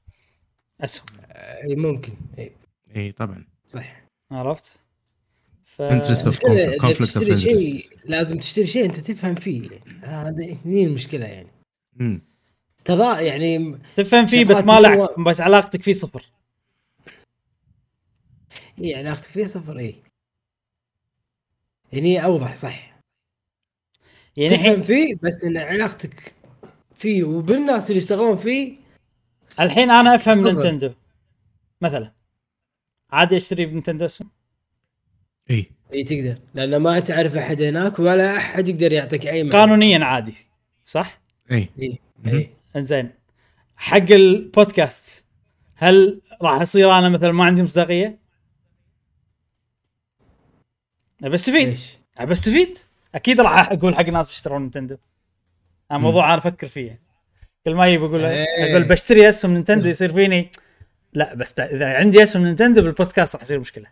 أسهم. 0.81 1.05
إي 1.63 1.75
ممكن. 1.75 2.13
إي. 2.39 2.51
إي 2.95 3.11
طبعا. 3.11 3.45
صح 3.69 4.03
عرفت؟ 4.31 4.79
ف... 5.65 5.81
تشتري. 7.01 7.37
شيء 7.37 7.85
لازم 8.05 8.39
تشتري 8.39 8.65
شيء 8.65 8.85
أنت 8.85 8.99
تفهم 8.99 9.35
فيه. 9.35 9.69
هذه 10.01 10.57
هني 10.65 10.83
المشكلة 10.83 11.25
يعني. 11.25 11.51
مم. 11.95 12.21
تضا 12.87 13.19
يعني 13.21 13.77
تفهم 13.95 14.25
فيه 14.25 14.45
بس 14.45 14.63
ما 14.63 14.79
لك 14.79 14.91
هو- 14.91 15.23
بس 15.23 15.41
علاقتك 15.41 15.81
فيه 15.83 15.93
صفر. 15.93 16.25
اي 18.83 18.95
علاقتك 18.95 19.23
فيه 19.31 19.45
صفر 19.45 19.79
اي 19.79 19.95
هني 21.93 22.25
أوضح 22.25 22.55
صح. 22.55 22.97
يعني 24.37 24.57
تفهم 24.57 24.81
فيه 24.81 25.15
بس 25.23 25.43
إن 25.43 25.57
علاقتك 25.57 26.33
فيه 26.95 27.23
وبالناس 27.23 27.89
اللي 27.89 27.97
يشتغلون 28.01 28.37
فيه 28.37 28.75
الحين 29.59 29.91
أنا 29.91 30.15
أفهم 30.15 30.35
صفر. 30.35 30.51
نينتندو. 30.51 30.93
مثلا 31.81 32.11
عادي 33.11 33.35
أشتري 33.37 33.65
بنينتندو 33.65 34.05
اسهم 34.05 34.29
اي 35.49 35.71
اي 35.93 36.03
تقدر. 36.03 36.37
لأن 36.53 36.77
ما 36.77 36.99
تعرف 36.99 37.35
أحد 37.35 37.61
هناك 37.61 37.99
ولا 37.99 38.37
أحد 38.37 38.67
يقدر 38.67 38.91
يعطيك 38.91 39.27
أي. 39.27 39.49
قانونيا 39.49 40.05
عادي 40.05 40.33
صح؟ 40.83 41.21
اي. 41.51 41.69
اي 42.27 42.49
انزين 42.77 43.11
حق 43.75 44.11
البودكاست 44.11 45.25
هل 45.75 46.21
راح 46.41 46.61
اصير 46.61 46.91
أنا 46.97 47.09
مثلا 47.09 47.31
ما 47.31 47.45
عندي 47.45 47.63
مصداقية؟ 47.63 48.19
ابى 51.23 51.35
أستفيد؟ 51.35 51.77
ابى 52.17 52.33
أستفيد 52.33 52.77
أكيد 53.15 53.41
راح 53.41 53.71
أقول 53.71 53.95
حق 53.95 54.09
ناس 54.09 54.31
يشترون 54.31 54.61
نينتندو 54.61 54.97
هذا 55.91 55.99
موضوع 55.99 56.33
أنا 56.33 56.37
أفكر 56.37 56.67
فيه 56.67 57.01
كل 57.65 57.75
ما 57.75 57.87
يجي 57.87 57.97
بقول 57.97 58.25
إيه. 58.25 58.71
أقول 58.71 58.83
بشتري 58.83 59.29
اسهم 59.29 59.53
نينتندو 59.53 59.89
يصير 59.89 60.13
فيني 60.13 60.51
لا 61.13 61.33
بس 61.33 61.59
إذا 61.59 61.97
عندي 61.97 62.23
اسهم 62.23 62.43
نينتندو 62.43 62.81
بالبودكاست 62.81 63.35
راح 63.35 63.43
يصير 63.43 63.59
مشكلة. 63.59 63.87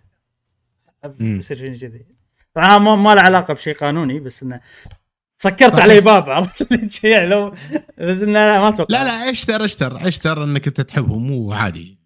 يصير 1.20 1.57
فيني 1.57 1.78
كذي 1.78 2.06
طبعا 2.53 2.78
ما, 2.78 2.95
ما 2.95 3.16
له 3.16 3.22
علاقة 3.22 3.53
بشيء 3.53 3.76
قانوني 3.76 4.20
بس 4.20 4.44
إنه 4.44 4.62
سكرت 5.36 5.72
صحيح. 5.74 5.84
علي 5.84 6.02
باب 6.02 6.30
عرفت؟ 6.30 6.68
يعني 7.03 7.28
لو 7.28 7.49
بس 7.98 8.22
إنه 8.22 8.34
لا 8.34 8.60
ما 8.60 8.70
أتوقع. 8.70 8.98
لا 8.98 9.03
لا 9.03 9.32
أشتر 9.32 9.66
أشتر 9.66 10.07
أشتر 10.07 10.44
إنك 10.44 10.68
أنت 10.68 10.82
تحبهم 10.82 11.28
مو 11.28 11.52
عادي. 11.53 11.98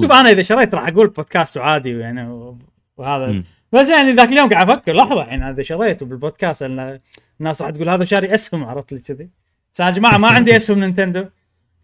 شوف 0.00 0.12
أنا 0.12 0.30
إذا 0.30 0.42
شريت 0.42 0.74
راح 0.74 0.88
أقول 0.88 1.08
بودكاست 1.08 1.56
وعادي 1.56 1.98
يعني 1.98 2.50
وهذا. 2.96 3.26
مم. 3.26 3.44
بس 3.72 3.88
يعني 3.90 4.12
ذاك 4.12 4.28
اليوم 4.28 4.48
قاعد 4.48 4.70
أفكر 4.70 4.92
لحظة 4.92 5.24
يعني 5.24 5.50
إذا 5.50 5.62
شريته 5.62 6.06
بالبودكاست 6.06 6.62
ان 6.62 7.00
الناس 7.40 7.62
راح 7.62 7.70
تقول 7.70 7.88
هذا 7.88 8.04
شاري 8.04 8.34
اسهم 8.34 8.64
عرفت؟ 8.64 8.92
لي 8.92 8.98
كذي؟ 8.98 9.28
بس 9.72 9.80
يا 9.80 9.90
جماعة 9.90 10.18
ما 10.18 10.28
عندي 10.28 10.56
اسهم 10.56 10.80
نينتندو. 10.80 11.24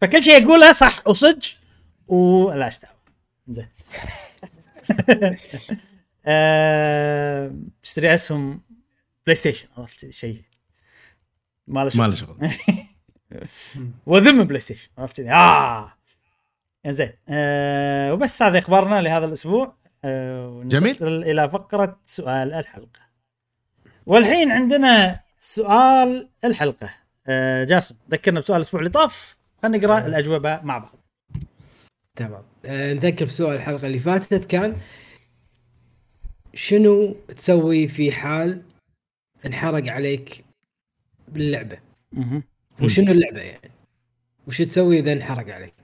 فكل 0.00 0.22
شيء 0.22 0.44
أقوله 0.44 0.72
صح 0.72 1.08
وصج 1.08 1.48
ولا 2.08 2.66
إيش 2.66 2.78
دعوة. 2.80 2.94
زين. 3.48 3.68
آه، 6.26 7.52
اشتري 7.84 8.14
اسهم 8.14 8.60
بلاي 9.26 9.34
ستيشن 9.34 9.66
عرفت؟ 9.78 10.10
شيء. 10.10 10.40
ما 11.66 11.84
له 11.84 11.90
ما 11.94 12.08
له 12.08 12.14
شغل. 12.14 12.50
شغل 12.50 12.50
وأذم 14.06 14.44
بلاي 14.44 14.60
ستيشن 14.60 14.88
عرفت 14.98 15.16
كذي 15.16 15.30
آه. 15.30 15.92
زين 16.86 17.12
آه 17.28 18.12
وبس 18.12 18.42
هذه 18.42 18.58
إخبارنا 18.58 19.00
لهذا 19.00 19.26
الأسبوع. 19.26 19.74
آه 20.04 20.48
وننتقل 20.48 21.24
إلى 21.24 21.50
فقرة 21.50 22.00
سؤال 22.04 22.52
الحلقة. 22.52 23.00
والحين 24.06 24.50
عندنا 24.52 25.20
سؤال 25.36 26.28
الحلقة. 26.44 26.90
آه 27.26 27.64
جاسم 27.64 27.96
ذكرنا 28.10 28.40
بسؤال 28.40 28.56
الأسبوع 28.56 28.80
اللي 28.80 28.90
طاف 28.90 29.36
خلينا 29.62 29.78
نقرأ 29.78 30.06
الأجوبة 30.06 30.60
مع 30.62 30.78
بعض. 30.78 30.98
تمام. 32.16 32.42
آه 32.64 32.92
نذكر 32.92 33.24
بسؤال 33.24 33.56
الحلقة 33.56 33.86
اللي 33.86 33.98
فاتت 33.98 34.44
كان 34.44 34.76
شنو 36.54 37.16
تسوي 37.36 37.88
في 37.88 38.12
حال 38.12 38.62
انحرق 39.46 39.88
عليك 39.88 40.44
باللعبة. 41.34 41.78
وشنو 42.80 43.12
اللعبة 43.12 43.40
يعني 43.40 43.70
وش 44.48 44.62
تسوي 44.62 44.98
إذا 44.98 45.12
انحرق 45.12 45.54
عليك 45.54 45.74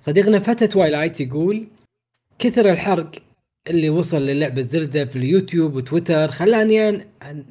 صديقنا 0.00 0.38
فتى 0.38 0.66
توايلايت 0.66 1.20
يقول 1.20 1.68
كثر 2.38 2.70
الحرق 2.70 3.10
اللي 3.70 3.90
وصل 3.90 4.26
للعبة 4.26 4.62
زلدة 4.62 5.04
في 5.04 5.16
اليوتيوب 5.16 5.74
وتويتر 5.74 6.28
خلاني 6.28 6.88
أن 6.88 7.44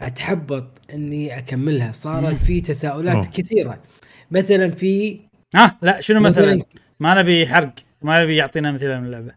أتحبط 0.00 0.80
إني 0.94 1.38
أكملها 1.38 1.92
صارت 1.92 2.36
في 2.36 2.60
تساؤلات 2.60 3.14
أوه. 3.14 3.26
كثيرة 3.26 3.78
مثلا 4.30 4.70
في 4.70 5.20
ها 5.54 5.78
لا 5.82 6.00
شنو 6.00 6.20
مثلا 6.20 6.46
مثلا 6.46 6.64
ما 7.00 7.14
نبي 7.22 7.46
حرق 7.46 7.74
ما 8.02 8.22
نبي 8.22 8.36
يعطينا 8.36 8.72
مثلا 8.72 9.00
من 9.00 9.06
اللعبة 9.06 9.34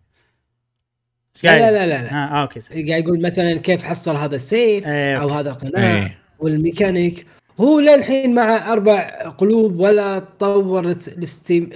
إيش 1.35 1.43
لا 1.43 1.49
قاعد 1.49 1.61
لا 1.61 1.72
لا 1.72 1.88
لا, 1.88 2.02
لا. 2.03 2.14
آه 2.14 2.41
أوكي. 2.41 2.60
قاعد 2.89 3.03
يقول 3.03 3.22
مثلا 3.22 3.57
كيف 3.57 3.84
حصل 3.84 4.15
هذا 4.15 4.35
السيف 4.35 4.88
إيه، 4.88 5.22
أو. 5.22 5.30
هذا 5.30 5.49
القناع 5.49 5.97
إيه. 5.97 6.24
والميكانيك 6.40 7.26
هو 7.60 7.80
للحين 7.80 8.36
مع 8.36 8.74
أربع 8.74 9.10
قلوب 9.30 9.80
ولا 9.80 10.20
تطور 10.20 10.90
الس- 10.90 11.07
الستيم 11.10 11.70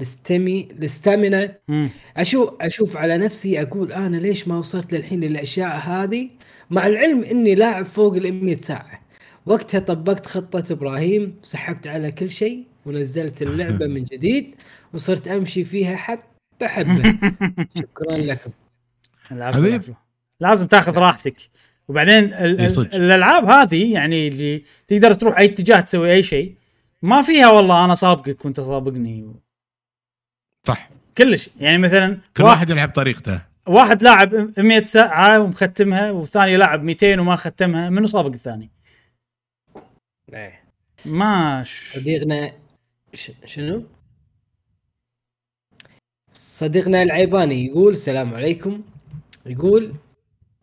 الستيمي 0.00 0.68
الستامينا. 0.82 1.54
مم. 1.68 1.90
أشوف 2.16 2.50
أشوف 2.60 2.96
على 2.96 3.18
نفسي 3.18 3.62
أقول 3.62 3.92
أنا 3.92 4.16
ليش 4.16 4.48
ما 4.48 4.58
وصلت 4.58 4.94
للحين 4.94 5.20
للاشياء 5.20 5.76
هذه؟ 5.76 6.28
مع 6.70 6.86
العلم 6.86 7.22
إني 7.24 7.54
لاعب 7.54 7.86
فوق 7.86 8.14
ال 8.16 8.44
100 8.44 8.56
ساعه 8.56 9.00
وقتها 9.46 9.78
طبقت 9.80 10.26
خطة 10.26 10.72
إبراهيم 10.72 11.36
سحبت 11.42 11.86
على 11.86 12.12
كل 12.12 12.30
شيء 12.30 12.64
ونزلت 12.86 13.42
اللعبة 13.42 13.86
من 13.86 14.04
جديد 14.04 14.54
وصرت 14.94 15.28
أمشي 15.28 15.64
فيها 15.64 15.96
حبة 15.96 16.22
حبة. 16.62 17.18
شكرا 17.78 18.16
لكم. 18.16 18.50
حبيب. 19.54 19.82
لازم 20.40 20.66
تاخذ 20.66 20.98
راحتك. 20.98 21.36
وبعدين 21.88 22.24
ال- 22.24 22.60
ال-. 22.60 22.94
الألعاب 22.94 23.44
هذه 23.44 23.92
يعني 23.92 24.28
اللي 24.28 24.64
تقدر 24.86 25.14
تروح 25.14 25.38
أي 25.38 25.44
اتجاه 25.44 25.80
تسوي 25.80 26.12
أي 26.12 26.22
شيء 26.22 26.54
ما 27.02 27.22
فيها 27.22 27.50
والله 27.50 27.84
أنا 27.84 27.94
سابقك 27.94 28.44
وأنت 28.44 28.60
سابقني 28.60 29.32
صح 30.66 30.90
كلش 31.18 31.50
يعني 31.60 31.78
مثلا 31.78 32.18
كل 32.36 32.44
واحد 32.44 32.70
يلعب 32.70 32.90
طريقته 32.90 33.42
واحد 33.66 34.02
لاعب 34.02 34.58
100 34.58 34.82
ساعة 34.84 35.40
ومختمها 35.40 36.10
والثاني 36.10 36.56
لاعب 36.56 36.82
200 36.82 37.20
وما 37.20 37.36
ختمها 37.36 37.90
منو 37.90 38.06
سابق 38.06 38.32
الثاني؟ 38.34 38.70
ما 41.06 41.62
ش... 41.62 41.92
صديقنا 41.94 42.52
ش- 43.14 43.32
شنو؟ 43.44 43.84
صديقنا 46.32 47.02
العيباني 47.02 47.66
يقول 47.66 47.92
السلام 47.92 48.34
عليكم 48.34 48.82
يقول 49.46 49.92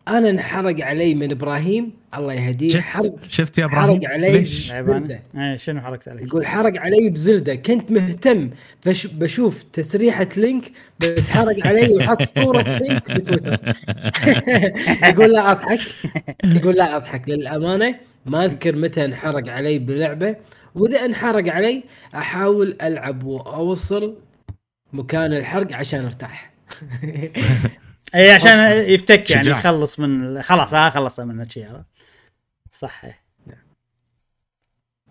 أنا 0.09 0.29
انحرق 0.29 0.81
علي 0.85 1.15
من 1.15 1.31
إبراهيم 1.31 1.91
الله 2.17 2.33
يهديه 2.33 2.81
حرق 2.81 3.03
شفت 3.03 3.31
شفت 3.31 3.57
يا 3.57 3.65
إبراهيم؟ 3.65 4.01
حرق 4.01 4.11
علي 4.11 4.31
ليش. 4.31 4.71
إيه 4.71 5.55
شنو 5.55 5.81
حركت 5.81 6.07
عليك؟ 6.09 6.25
يقول 6.25 6.45
حرق 6.45 6.79
علي 6.81 7.09
بزلدة. 7.09 7.55
كنت 7.55 7.91
مهتم 7.91 8.49
فش 8.81 9.07
بشوف 9.07 9.63
تسريحة 9.63 10.27
لينك 10.37 10.71
بس 10.99 11.29
حرق 11.29 11.67
علي 11.67 11.93
وحط 11.93 12.39
صورة 12.39 12.61
لينك 12.81 13.11
بتويتر. 13.11 13.75
يقول 15.09 15.33
لا 15.33 15.51
أضحك. 15.51 15.79
يقول 16.45 16.75
لا 16.75 16.95
أضحك. 16.95 17.29
للأمانة 17.29 17.95
ما 18.25 18.45
أذكر 18.45 18.75
متى 18.75 19.05
انحرق 19.05 19.49
علي 19.49 19.79
بلعبة. 19.79 20.35
وإذا 20.75 21.05
انحرق 21.05 21.53
علي 21.53 21.83
أحاول 22.15 22.77
ألعب 22.81 23.23
وأوصل 23.23 24.17
مكان 24.93 25.33
الحرق 25.33 25.75
عشان 25.75 26.05
أرتاح. 26.05 26.51
اي 28.15 28.31
عشان 28.31 28.71
يفتك 28.71 29.29
يعني 29.29 29.43
شجاع. 29.43 29.57
يخلص 29.59 29.99
من 29.99 30.41
خلاص 30.41 30.73
ها 30.73 30.89
خلص 30.89 31.19
من 31.19 31.41
الشيء 31.41 31.65
هذا 31.65 31.85
صح 32.69 33.05
إيه. 33.05 33.19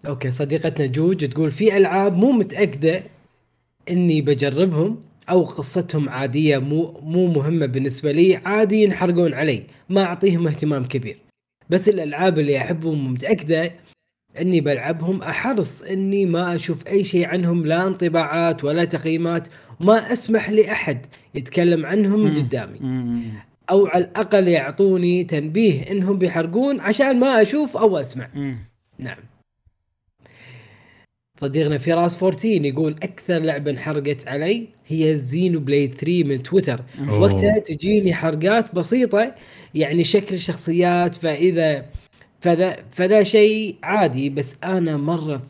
أوكي 0.07 0.31
صديقتنا 0.31 0.87
جوج 0.87 1.29
تقول 1.29 1.51
في 1.51 1.77
ألعاب 1.77 2.17
مو 2.17 2.33
متأكدة 2.33 3.03
إني 3.91 4.21
بجربهم 4.21 5.03
أو 5.31 5.43
قصتهم 5.43 6.09
عادية 6.09 6.59
مو 6.59 7.01
مو 7.03 7.27
مهمة 7.27 7.67
بالنسبة 7.67 8.13
لي 8.13 8.37
عادي 8.37 8.83
ينحرقون 8.83 9.35
علي 9.35 9.63
ما 9.89 10.03
أعطيهم 10.03 10.47
اهتمام 10.47 10.85
كبير 10.85 11.19
بس 11.71 11.89
الألعاب 11.89 12.39
اللي 12.39 12.59
أحبهم 12.59 13.07
ومتاكده 13.07 13.73
إني 14.37 14.61
بلعبهم 14.61 15.23
أحرص 15.23 15.83
إني 15.83 16.27
ما 16.27 16.55
أشوف 16.55 16.87
أي 16.89 17.05
شيء 17.05 17.27
عنهم 17.27 17.67
لا 17.67 17.87
انطباعات 17.87 18.65
ولا 18.65 18.85
تقييمات 18.85 19.49
وما 19.81 20.13
أسمح 20.13 20.51
لأحد 20.51 21.07
يتكلم 21.35 21.87
عنهم. 21.87 22.37
قدامي. 22.37 22.79
أو 23.71 23.87
على 23.87 24.05
الأقل 24.05 24.49
يعطوني 24.49 25.25
تنبيه 25.25 25.91
إنهم 25.91 26.19
بيحرقون 26.19 26.81
عشان 26.81 27.21
ما 27.21 27.43
أشوف 27.43 27.77
أو 27.77 27.97
أسمع 27.99 28.29
مم. 28.35 28.59
نعم 28.99 29.19
صديقنا 31.41 31.79
فراس 31.79 32.23
14 32.23 32.65
يقول 32.65 32.93
أكثر 33.03 33.39
لعبة 33.39 33.71
انحرقت 33.71 34.29
علي 34.29 34.69
هي 34.87 35.17
زينو 35.17 35.61
بليد 35.61 35.95
3 35.95 36.25
من 36.25 36.43
تويتر. 36.43 36.81
وقتها 37.09 37.59
تجيني 37.59 38.15
حرقات 38.15 38.75
بسيطة 38.75 39.35
يعني 39.75 40.05
شكل 40.05 40.35
الشخصيات 40.35 41.15
فإذا 41.15 41.85
فذا 42.41 42.77
فذا 42.91 43.23
شيء 43.23 43.77
عادي 43.83 44.31
بس 44.31 44.55
أنا 44.65 44.97
مرة 44.97 45.43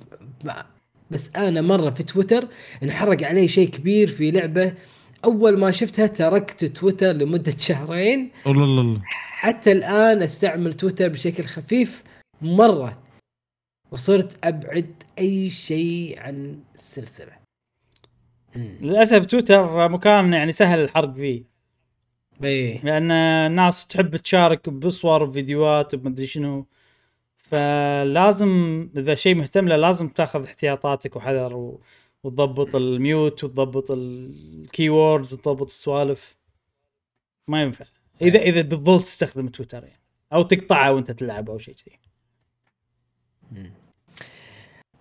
بس 1.10 1.30
أنا 1.36 1.60
مرة 1.60 1.90
في 1.90 2.02
تويتر 2.02 2.48
انحرق 2.82 3.22
علي 3.22 3.48
شيء 3.48 3.68
كبير 3.68 4.08
في 4.08 4.30
لعبة. 4.30 4.74
أول 5.24 5.58
ما 5.58 5.70
شفتها 5.70 6.06
تركت 6.06 6.64
تويتر 6.64 7.12
لمدة 7.12 7.52
شهرين. 7.68 8.30
الله 8.46 8.64
الله 8.64 8.80
الله 8.80 9.00
حتى 9.04 9.72
الآن 9.72 10.22
أستعمل 10.22 10.74
تويتر 10.74 11.08
بشكل 11.08 11.44
خفيف 11.44 12.04
مرة 12.42 12.98
وصرت 13.90 14.36
أبعد 14.44 15.02
أي 15.18 15.50
شيء 15.50 16.18
عن 16.18 16.58
السلسلة. 16.74 17.32
للأسف 18.56 19.26
تويتر 19.26 19.88
مكان 19.88 20.32
يعني 20.32 20.52
سهل 20.52 20.80
الحرق 20.80 21.14
فيه. 21.14 21.44
إيه. 22.44 22.84
لأن 22.84 23.10
الناس 23.10 23.86
تحب 23.86 24.16
تشارك 24.16 24.68
بصور 24.68 25.22
وفيديوهات 25.22 25.94
ومدري 25.94 26.26
شنو. 26.26 26.66
فلازم 27.50 28.88
إذا 28.96 29.14
شيء 29.14 29.34
مهتم 29.34 29.68
له 29.68 29.76
لازم 29.76 30.08
تاخذ 30.08 30.44
احتياطاتك 30.44 31.16
وحذر 31.16 31.56
و... 31.56 31.80
وتضبط 32.24 32.76
ال 32.76 32.90
mute 32.90 33.44
وتضبط 33.44 33.90
ال 33.90 34.88
keywords 34.88 35.34
وتضبط 35.34 35.66
السوالف. 35.66 36.36
ما 37.48 37.62
ينفع. 37.62 37.84
اذا 38.22 38.38
إذا 38.38 38.62
بتظل 38.62 39.00
تستخدم 39.00 39.48
تويتر 39.48 39.84
يعني. 39.84 40.02
أو 40.32 40.42
تقطعه 40.42 40.92
وأنت 40.92 41.10
تلعب 41.10 41.50
أو 41.50 41.58
شيء 41.58 41.74
كذي. 41.74 41.98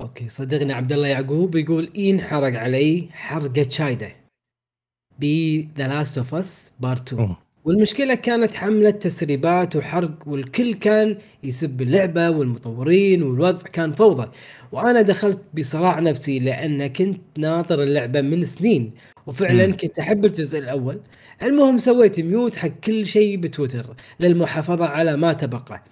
okay 0.01 0.29
صديقنا 0.29 0.73
عبد 0.73 0.91
الله 0.91 1.07
يعقوب 1.07 1.55
يقول 1.55 1.91
إيه 1.95 2.11
انحرق 2.11 2.59
علي 2.59 3.09
حرقة 3.11 3.69
شديدة. 3.69 4.15
ب 5.19 5.25
The 5.77 5.87
Last 5.87 6.17
of 6.17 6.35
Us 6.35 6.73
Part 6.79 7.13
2 7.13 7.27
أوه. 7.27 7.46
والمشكلة 7.67 8.15
كانت 8.15 8.55
حملة 8.55 8.89
تسريبات 8.91 9.75
وحرق 9.75 10.13
والكل 10.25 10.73
كان 10.73 11.17
يسب 11.43 11.81
اللعبة 11.81 12.29
والمطورين 12.29 13.23
والوضع 13.23 13.61
كان 13.61 13.91
فوضى. 13.91 14.31
وأنا 14.71 15.01
دخلت 15.01 15.41
بصراع 15.53 15.99
نفسي 15.99 16.39
لأن 16.39 16.87
كنت 16.87 17.21
ناطر 17.37 17.83
اللعبة 17.83 18.21
من 18.21 18.45
سنين 18.45 18.91
وفعلا 19.25 19.67
مم. 19.67 19.77
كنت 19.77 19.99
أحب 19.99 20.25
الجزء 20.25 20.59
الأول. 20.59 21.01
المهم 21.43 21.77
سويت 21.77 22.19
mute 22.19 22.55
حق 22.55 22.67
كل 22.67 23.05
شيء 23.07 23.37
بتويتر 23.37 23.95
للمحافظة 24.19 24.85
على 24.85 25.17
ما 25.17 25.33
تبقى. 25.33 25.83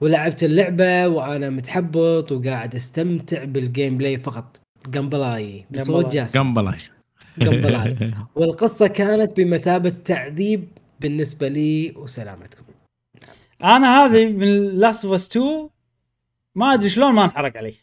ولعبت 0.00 0.44
اللعبة 0.44 1.08
وأنا 1.08 1.50
متحبط 1.50 2.32
وقاعد 2.32 2.74
أستمتع 2.74 3.44
بال 3.44 3.98
gameplay 3.98 4.18
فقط. 4.18 4.60
gameplay 4.94 5.64
بصوت. 5.70 6.12
جاسم. 6.12 6.38
gameplay 7.40 7.96
والقصة 8.36 8.86
كانت 8.86 9.36
بمثابة 9.40 9.92
تعذيب 10.04 10.68
بالنسبة 11.02 11.48
لي 11.48 11.92
وسلامتكم. 11.96 12.64
أنا 13.64 14.04
هذه 14.04 14.32
من 14.32 14.66
Last 14.78 15.04
of 15.04 15.14
2 15.14 15.68
ما 16.54 16.74
أدري 16.74 16.88
شلون 16.88 17.14
ما 17.14 17.24
انحرق 17.24 17.56
علي. 17.56 17.74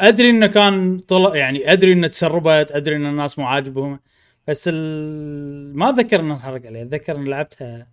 أدري 0.00 0.30
إنه 0.30 0.46
كان 0.46 0.98
طلع 0.98 1.36
يعني 1.36 1.72
أدري 1.72 1.92
إنه 1.92 2.06
تسربت 2.06 2.70
أدري 2.72 2.96
إن 2.96 3.06
الناس 3.06 3.38
مو 3.38 3.46
عاجبهم 3.46 4.00
بس 4.48 4.68
ال... 4.72 5.76
ما 5.76 5.90
أتذكر 5.90 6.20
إنه 6.20 6.34
انحرق 6.34 6.66
علي. 6.66 6.82
أتذكر 6.82 7.16
ان 7.16 7.24
لعبتها. 7.24 7.92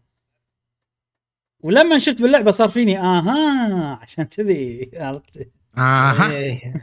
ولما 1.63 1.97
شفت 1.97 2.21
باللعبة 2.21 2.51
صار 2.51 2.69
فيني 2.69 2.99
آها 2.99 3.99
عشان 4.01 4.23
كذي. 4.23 4.89
عرفت؟ 4.93 5.49
آها. 5.77 6.31
إيه. 6.31 6.73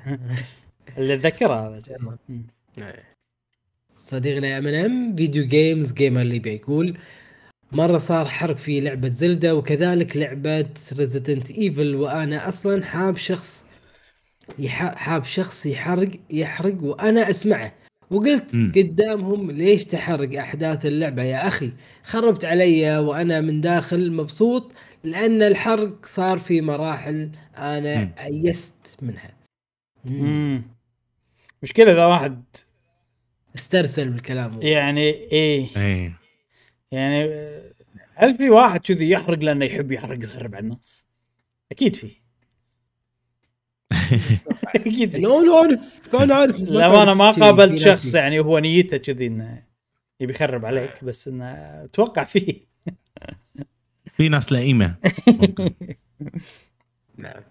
اللي 0.99 1.15
أتذكره 1.15 1.55
هذا. 1.55 1.99
مم. 2.29 2.47
صديقنا 4.09 4.59
MM 4.59 5.17
Video 5.17 5.47
Games 5.47 5.93
Gamer 5.93 6.23
ليبيا 6.23 6.53
يقول 6.53 6.97
مرة 7.73 7.99
صار 7.99 8.27
حرق 8.27 8.57
في 8.57 8.81
لعبة 8.81 9.09
Zelda 9.09 9.55
وكذلك 9.57 10.17
لعبة 10.17 10.67
Resident 10.99 11.51
Evil 11.51 11.95
وأنا 11.95 12.49
أصلا 12.49 12.85
حاب 12.85 13.17
شخص 13.17 13.67
يح- 14.59 14.95
حاب 14.95 15.25
شخص 15.25 15.67
يحرق 15.67 16.11
يحرق 16.31 16.83
وأنا 16.83 17.31
أسمعه 17.31 17.73
وقلت 18.11 18.55
مم. 18.55 18.73
قدامهم 18.77 19.51
ليش 19.51 19.85
تحرق 19.85 20.39
أحداث 20.39 20.87
اللعبة 20.87 21.23
يا 21.23 21.47
أخي 21.47 21.71
خربت 22.03 22.45
علي 22.45 22.99
وأنا 22.99 23.41
من 23.41 23.61
داخل 23.61 24.13
مبسوط 24.13 24.73
لأن 25.05 25.43
الحرق 25.43 26.07
صار 26.07 26.39
في 26.39 26.61
مراحل 26.61 27.31
أنا. 27.57 28.15
أيست 28.25 28.97
منها. 29.03 29.31
مم. 30.05 30.63
مشكلة 31.63 31.93
إذا 31.93 32.07
واحد 32.07 32.43
استرسل 33.55 34.09
بالكلام 34.09 34.63
يعني 34.63 35.11
إيه. 35.11 35.67
إيه. 35.77 36.13
يعني 36.93 37.31
هل 38.15 38.37
في 38.37 38.51
واحد 38.51 38.81
كذي 38.81 39.11
يحرق 39.11 39.39
لأنه 39.39 39.65
يحب 39.65 39.93
يحرق 39.93 40.25
يخرب 40.25 40.55
على 40.55 40.65
الناس؟ 40.65 41.07
أكيد 41.73 41.97
في. 41.97 42.11
أكيد 44.75 45.15
أنا 45.15 45.57
عارف 45.57 46.15
أنا 46.15 46.35
عارف 46.35 46.61
لا 46.61 47.03
أنا 47.03 47.15
ما 47.15 47.31
قابلت 47.31 47.79
شخص 47.79 48.15
يعني 48.15 48.41
هو 48.41 48.59
نيته 48.59 48.97
كذي 48.97 49.27
إنه 49.27 49.63
يبي 50.21 50.33
يخرب 50.33 50.65
عليك 50.65 51.05
بس 51.05 51.29
إنه 51.29 51.45
أتوقع 51.85 52.25
فيه 52.25 52.67
في 54.07 54.29
ناس 54.29 54.53
لئيمة. 54.53 54.95
نعم. 57.17 57.43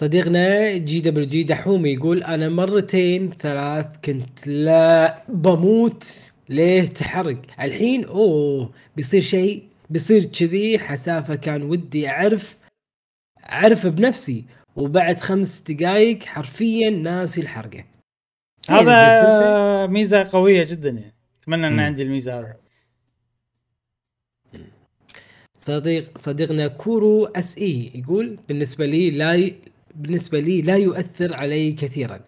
صديقنا 0.00 0.76
GWG 0.76 1.42
دحومي 1.42 1.90
يقول 1.90 2.22
أنا 2.22 2.48
مرتين 2.48 3.30
ثلاث 3.32 3.86
كنت 4.04 4.46
لا 4.46 5.22
بموت. 5.28 6.04
ليه 6.48 6.82
تحرق؟ 6.86 7.42
الحين 7.60 8.04
أوه 8.04 8.72
بيصير 8.96 9.22
شيء 9.22 9.64
بيصير 9.90 10.24
كذي. 10.24 10.78
حسافة 10.78 11.34
كان 11.34 11.62
ودي 11.62 12.08
أعرف 12.08 12.56
أعرف 13.52 13.86
بنفسي. 13.86 14.44
وبعد 14.76 15.18
خمس 15.18 15.60
دقائق 15.60 16.22
حرفيا 16.22 16.90
ناسي 16.90 17.40
الحرقة. 17.40 17.84
هذا 18.70 19.86
ميزة 19.86 20.28
قوية 20.32 20.64
جدا 20.64 20.90
يعني. 20.90 21.14
أتمنى 21.42 21.66
إن. 21.66 21.80
عندي 21.80 22.02
الميزة 22.02 22.40
هذه 22.40 22.54
صديق 25.58 26.18
صديقنا 26.18 26.68
كورو 26.68 27.24
أس 27.24 27.58
إي 27.58 27.90
يقول 27.94 28.38
بالنسبة 28.48 28.86
لي 28.86 29.10
لا 29.10 29.34
ي... 29.34 29.54
بالنسبة 30.02 30.40
لي 30.40 30.62
لا 30.62 30.76
يؤثر 30.76 31.34
علي 31.34 31.72
كثيرا 31.72 32.20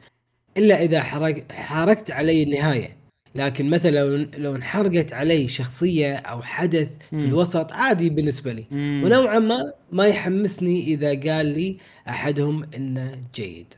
إلا 0.58 0.82
إذا 0.82 1.02
حرق... 1.02 1.52
حركت 1.52 2.10
علي 2.10 2.42
النهاية 2.42 2.96
لكن 3.34 3.70
مثلا 3.70 3.90
لو 3.90 4.26
لو 4.36 4.56
انحرقت 4.56 5.12
علي 5.12 5.48
شخصية 5.48 6.16
أو 6.16 6.42
حدث 6.42 6.88
في 7.10 7.16
مم. 7.16 7.24
الوسط 7.24 7.72
عادي 7.72 8.10
بالنسبة 8.10 8.52
لي 8.52 8.64
مم. 8.70 9.00
ونوعا 9.04 9.38
ما 9.38 9.72
ما 9.92 10.06
يحمسني 10.06 10.80
إذا 10.80 11.08
قال 11.08 11.46
لي 11.46 11.76
أحدهم 12.08 12.68
إنه 12.76 13.20
جيد 13.34 13.74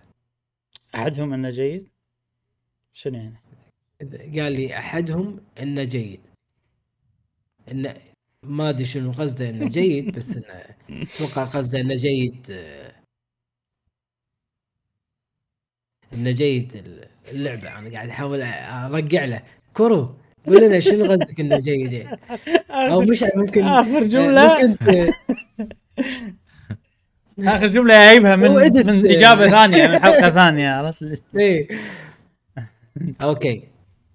أحدهم 0.94 1.32
إنه 1.32 1.50
جيد 1.50 1.88
شنو 2.92 3.18
يعني؟ 3.18 3.40
قال 4.40 4.52
لي 4.52 4.78
أحدهم 4.78 5.40
إنه 5.62 5.84
جيد 5.84 6.20
إنه 7.70 7.94
ما 8.42 8.68
أدري 8.68 8.84
شنو 8.84 9.12
قصده 9.12 9.50
إنه 9.50 9.68
جيد 9.68 10.16
بس 10.16 10.36
إنه 10.36 10.64
أتوقع 11.14 11.44
قصده 11.44 11.80
إنه 11.80 11.96
جيد 11.96 12.46
آه، 12.50 12.84
انه 16.03 16.03
جيد 16.22 16.82
اللعبة 17.32 17.78
أنا 17.78 17.90
قاعد 17.92 18.08
أحاول 18.08 18.42
ارجع 18.42 19.24
له. 19.24 19.40
كورو 19.74 20.14
قول 20.46 20.62
لنا 20.64 20.80
شنو 20.80 21.04
قصدك 21.04 21.40
إنه 21.40 21.58
جيد 21.58 22.06
أو 22.70 23.02
اخر, 23.02 23.10
مش 23.10 23.24
ممكن 23.34 23.64
آخر 23.64 24.04
جملة. 24.04 24.66
ممكن 24.68 24.76
ت- 24.86 25.14
آخر 27.40 27.66
جملة 27.66 27.94
جايبها 27.98 28.36
من. 28.36 28.50
من 28.50 29.06
إجابة 29.06 29.48
ثانية 29.48 29.86
من 29.86 29.98
حلقة 30.02 30.30
ثانية 30.30 30.70
عرفت؟ 30.70 31.22
إيه 31.38 31.68
okay. 33.22 33.62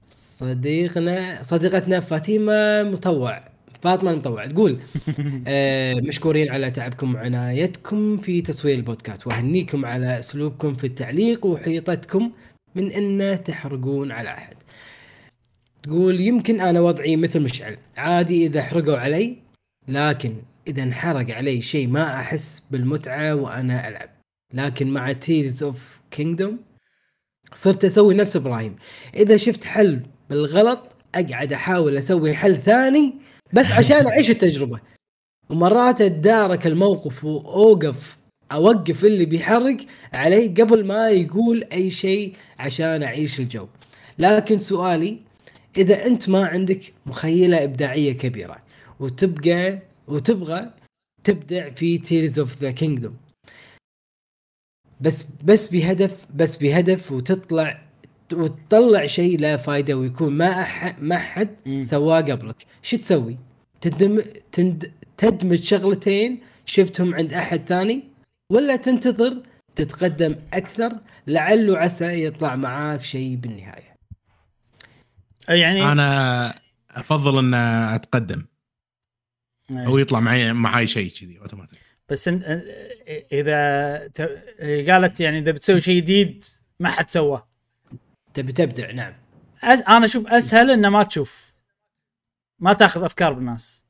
صديقنا 0.08 1.44
صديقتنا 1.44 2.00
فاطمه 2.00 2.84
مطوع. 2.84 3.49
فاطمة 3.82 4.12
المطوع 4.12 4.46
تقول 4.46 4.80
آه 5.48 5.94
مشكورين 5.94 6.50
على 6.50 6.72
تعبكم 6.72 7.16
وعنايتكم 7.16 8.18
في 8.18 8.42
تصوير 8.42 8.76
البودكاست. 8.76 9.28
وأهنيكم 9.28 9.86
على 9.86 10.20
أسلوبكم 10.20 10.74
في 10.74 10.88
التعليق 10.88 11.46
وحيطتكم 11.46 12.32
من 12.76 12.92
أن 12.92 13.44
تحرقون 13.44 14.12
على 14.12 14.30
أحد. 14.30 14.56
تقول 15.84 16.20
يمكن 16.22 16.62
أنا 16.62 16.82
وضعي 16.82 17.16
مثل 17.16 17.40
مشعل. 17.40 17.78
عادي 17.98 18.46
إذا 18.46 18.62
حرقوا 18.62 18.98
علي 18.98 19.38
لكن 19.88 20.36
إذا 20.68 20.84
انحرق 20.84 21.36
علي 21.36 21.62
شيء 21.62 21.88
ما 21.88 22.20
أحس 22.20 22.64
بالمتعة 22.72 23.36
وأنا 23.36 23.88
ألعب. 23.88 24.10
لكن 24.54 24.88
مع 24.88 25.12
Tears 25.12 25.64
of 25.64 26.00
Kingdom 26.12 26.60
صرت 27.54 27.86
أسوي 27.86 28.14
نفس 28.14 28.36
إبراهيم. 28.36 28.76
إذا 29.16 29.38
شفت 29.38 29.64
حل 29.64 30.02
بالغلط 30.30 30.80
أقعد 31.16 31.54
أحاول 31.54 31.98
أسوي 31.98 32.34
حل 32.34 32.58
ثاني 32.58 33.29
بس 33.54 33.72
عشان 33.72 34.08
أعيش 34.08 34.30
التجربة. 34.30 34.80
ومرات 35.50 36.02
أتدارك 36.02 36.68
الموقف 36.68 37.26
وأوقف 37.26 38.18
أوقف 38.52 39.06
اللي 39.06 39.26
بيحرق 39.26 39.78
علي 40.14 40.48
قبل 40.48 40.86
ما 40.86 41.10
يقول 41.10 41.64
أي 41.74 41.92
شيء 41.92 42.36
عشان 42.60 43.04
أعيش 43.04 43.40
الجو. 43.40 43.68
لكن 44.20 44.58
سؤالي 44.58 45.20
إذا 45.78 46.06
أنت 46.06 46.30
ما 46.30 46.46
عندك 46.46 46.94
مخيلة 47.06 47.64
إبداعية 47.64 48.14
كبيرة 48.14 48.58
وتبقى 49.00 49.80
وتبغى 50.08 50.74
تبدع 51.24 51.70
في 51.70 51.98
Tears 51.98 52.40
of 52.40 52.62
the 52.62 52.72
Kingdom 52.72 53.18
بس 55.02 55.26
بس 55.44 55.68
بهدف 55.68 56.26
بس 56.36 56.56
بهدف 56.58 57.12
وتطلع 57.12 57.82
وتطلع 58.34 59.06
شيء 59.06 59.40
لا 59.40 59.58
فايدة 59.58 59.94
ويكون 59.94 60.34
ما 60.34 60.62
أح 60.62 61.00
ما 61.00 61.18
حد. 61.18 61.56
سواه 61.80 62.22
قبلك. 62.22 62.66
شو 62.82 62.98
تسوي؟ 62.98 63.38
تدم 63.82 64.22
تند 64.52 64.92
تدمج 65.18 65.64
شغلتين 65.64 66.40
شفتهم 66.66 67.16
عند 67.16 67.34
أحد 67.34 67.62
ثاني؟ 67.68 68.04
ولا 68.52 68.76
تنتظر 68.76 69.42
تتقدم 69.76 70.36
أكثر 70.54 70.92
لعل 71.28 71.70
وعسى 71.70 72.24
يطلع 72.24 72.56
معاك 72.56 73.02
شيء 73.04 73.36
بالنهاية؟ 73.36 73.96
يعني 75.50 75.92
أنا 75.92 76.54
أفضل 76.92 77.38
أن 77.40 77.54
أتقدم. 77.94 78.46
أو 79.72 79.98
يطلع 79.98 80.20
معي 80.20 80.54
معاي 80.54 80.88
شيء 80.88 81.12
كذي 81.12 81.40
اوتوماتيك 81.40 81.80
بس 82.10 82.28
انت 82.28 82.44
إذا 83.32 84.08
ت- 84.08 84.90
قالت 84.90 85.20
يعني 85.20 85.40
إذا 85.40 85.52
بتسوي 85.52 85.82
شيء 85.82 85.98
جديد 86.02 86.44
ما 86.80 86.90
حد 86.90 87.10
سواه. 87.10 87.49
تبي 88.34 88.54
تبدع 88.54 88.92
نعم. 88.92 89.14
أس... 89.64 89.82
أنا 89.82 90.06
أشوف 90.06 90.28
أسهل 90.28 90.72
إنه 90.72 90.90
ما 90.90 91.04
تشوف. 91.04 91.56
ما 92.60 92.74
تأخذ 92.74 93.04
أفكار 93.04 93.34
بالناس. 93.34 93.86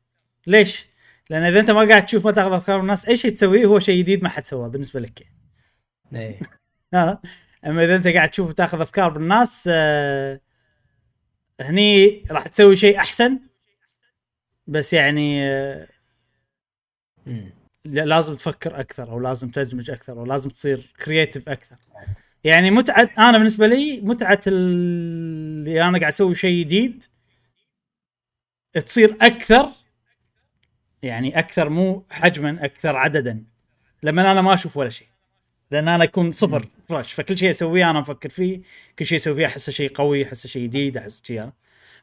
ليش؟ 0.48 0.88
لأن 1.30 1.44
إذا 1.44 1.60
أنت 1.60 1.72
ما 1.72 1.88
قاعد 1.88 2.06
تشوف 2.06 2.26
ما 2.26 2.32
تأخذ 2.32 2.54
أفكار 2.54 2.78
بالناس 2.78 3.08
أي 3.08 3.18
شيء 3.18 3.32
تسويه 3.32 3.66
هو 3.66 3.80
شيء 3.80 4.00
جديد 4.00 4.24
ما 4.24 4.30
حد 4.30 4.46
سواه 4.46 4.68
بالنسبة 4.68 5.00
لك. 5.00 5.28
إيه؟ 6.14 6.40
أما 7.66 7.84
إذا 7.84 7.96
أنت 7.96 8.08
قاعد 8.08 8.30
تشوف 8.30 8.50
وتأخذ 8.50 8.82
أفكار 8.82 9.10
بالناس 9.10 9.70
آه 9.72 10.42
هني 11.60 12.24
راح 12.32 12.48
تسوي 12.48 12.76
شيء 12.76 12.98
أحسن. 12.98 13.40
بس 14.68 14.94
يعني 14.94 15.50
آه 15.50 15.88
لازم 17.86 18.34
تفكر 18.34 18.80
أكثر 18.80 19.12
أو 19.12 19.20
لازم 19.20 19.50
تدمج 19.50 19.92
أكثر 19.92 20.20
أو 20.20 20.26
لازم 20.26 20.50
تصير 20.50 20.94
كرييتيف 21.06 21.50
أكثر. 21.50 21.76
يعني 22.44 22.72
متعة 22.72 23.10
أنا 23.18 23.38
بالنسبة 23.38 23.68
لي 23.68 24.02
متعة 24.02 24.40
اللي 24.48 25.84
أنا 25.84 26.00
قاعد 26.00 26.12
أسوي 26.12 26.36
شيء 26.36 26.60
جديد 26.60 27.04
تصير 28.86 29.18
أكثر 29.22 29.70
يعني 31.04 31.40
أكثر 31.40 31.70
مو 31.70 32.06
حجما 32.10 32.66
أكثر 32.66 32.96
عددا 32.96 33.44
لما 34.04 34.32
أنا 34.32 34.42
ما 34.42 34.54
أشوف 34.54 34.78
ولا 34.78 34.90
شيء. 34.90 35.08
لأن 35.72 35.88
أنا 35.88 36.04
أكون 36.04 36.32
صفر 36.32 36.68
فرش 36.90 37.14
فكل 37.14 37.38
شيء 37.38 37.50
أسويه 37.50 37.90
أنا 37.90 38.00
أفكر 38.00 38.30
فيه 38.30 38.62
كل 39.00 39.06
شيء 39.06 39.18
أسويه 39.18 39.46
احسه 39.46 39.72
شيء 39.72 39.92
قوي 39.94 40.26
احسه 40.26 40.50
شيء 40.50 40.64
جديد 40.64 40.98
أحس 40.98 41.22
شيء 41.26 41.44
أنا. 41.44 41.54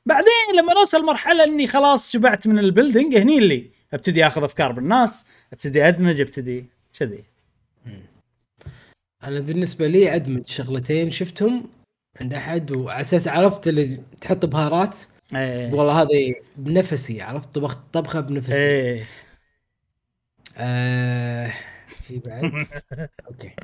بعدين 0.07 0.59
لما 0.59 0.75
نوصل 0.75 1.05
مرحلة 1.05 1.45
إني 1.45 1.67
خلاص 1.67 2.13
شبعت 2.13 2.47
من 2.47 2.59
البيلدينج 2.59 3.17
هني 3.17 3.39
اللي 3.39 3.71
أبتدي 3.93 4.27
أخذ 4.27 4.45
أفكار 4.45 4.73
بالناس 4.73 5.25
أبتدي 5.53 5.89
أدمج 5.89 6.21
أبتدي 6.21 6.65
كذي. 6.99 7.25
أنا 9.25 9.41
بالنسبة 9.41 9.87
لي 9.87 10.15
أدمج 10.15 10.49
شغلتين 10.49 11.11
شفتهم 11.11 11.69
عند 12.21 12.35
أحد 12.35 12.71
وعلى 12.71 13.01
أساس 13.01 13.29
عرفت 13.29 13.69
اللي 13.69 14.03
تحط 14.21 14.47
بهارات 14.47 14.97
إيه. 15.35 15.73
والله 15.73 16.03
هذه 16.03 16.35
بنفسي 16.57 17.23
عرفت؟ 17.23 17.55
طبخت 17.55 17.79
طبخة 17.93 18.21
بنفسي. 18.21 18.55
إيه. 18.55 19.07
آه 20.57 21.53
في 21.89 22.19
بعد. 22.19 22.67
أوكي. 23.29 23.55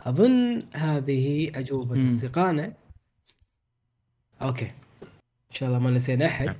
أظن 0.00 0.62
هذه 0.72 1.52
أجوبة. 1.54 2.04
اصدقائنا 2.04 2.72
okay. 4.42 4.64
إن 5.04 5.52
شاء 5.58 5.68
الله 5.68 5.78
ما 5.78 5.90
نسينا 5.90 6.26
أحد. 6.26 6.56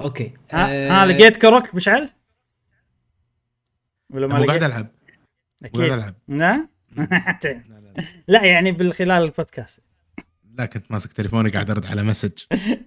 okay. 0.00 0.32
ها, 0.52 1.02
ها 1.02 1.06
لقيت 1.06 1.36
Korok 1.36 1.74
مشعل؟ 1.74 2.10
ولا 4.10 4.26
ما 4.26 4.38
مو 4.38 4.46
قاعد 4.46 4.60
لقيت؟ 4.60 4.72
ألعب. 4.72 4.95
أكيد. 5.64 5.80
ألعب. 5.80 6.14
نعم 6.28 6.68
حتى 7.12 7.60
لا 8.28 8.44
يعني 8.44 8.72
بالخلال 8.72 9.22
البودكاست. 9.24 9.80
لا 10.58 10.66
كنت 10.66 10.90
ماسك 10.90 11.12
تليفوني 11.12 11.50
قاعد 11.50 11.70
أرد 11.70 11.86
على 11.86 12.02
message. 12.02 12.32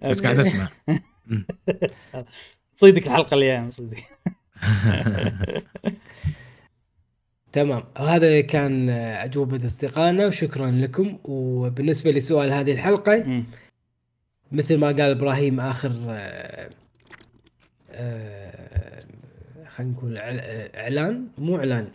بس 0.04 0.22
قاعد 0.24 0.40
أسمع. 0.40 0.70
صيدك 2.76 3.08
الحلقة 3.08 3.34
اللي 3.34 3.46
جاية 3.46 3.70
صيدك 3.70 4.04
تمام. 7.54 7.84
وهذا 8.00 8.42
كان 8.42 8.90
أجوبة 8.90 9.66
أصدقائنا 9.66 10.28
وشكرا 10.28 10.72
لكم. 10.72 11.20
وبالنسبة 11.24 12.12
لسؤال 12.12 12.52
هذه 12.54 12.72
الحلقة 12.72 13.24
مم. 13.24 13.44
مثل 14.52 14.78
ما 14.80 14.88
قال 14.88 15.02
إبراهيم 15.02 15.60
آخر 15.60 15.92
آه، 16.10 16.70
آه، 17.92 19.04
خلينا 19.68 19.92
نقول 19.94 20.18
إعل- 20.18 20.76
إعلان 20.78 21.28
مو 21.38 21.58
إعلان. 21.58 21.88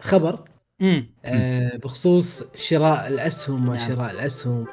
خبر 0.00 0.38
مم. 0.80 1.06
آه، 1.24 1.76
بخصوص 1.76 2.44
شراء 2.56 3.08
الأسهم 3.08 3.66
ما 3.66 3.76
نعم. 3.76 3.88
شراء 3.88 4.10
الأسهم 4.10 4.66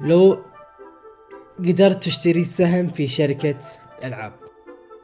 لو 0.00 0.44
قدرت 1.58 2.04
تشتري 2.04 2.44
سهم 2.44 2.88
في 2.88 3.08
شركة 3.08 3.58
ألعاب 4.04 4.32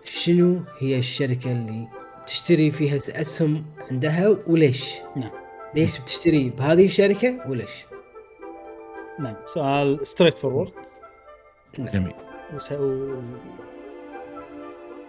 شنو 0.05 0.61
هي 0.79 0.99
الشركة 0.99 1.53
اللي 1.53 1.89
تشتري 2.27 2.71
فيها 2.71 2.97
أسهم 2.97 3.65
عندها 3.91 4.37
وليش؟ 4.47 4.95
نعم. 5.17 5.31
ليش 5.75 6.01
بتشتري 6.01 6.51
بهذه 6.51 6.85
الشركة 6.87 7.51
وليش؟ 7.51 7.87
نعم 9.19 9.37
سؤال 9.47 10.07
straightforward 10.07 10.73
جميل 11.79 12.15
وس... 12.55 12.73
و... 12.73 13.15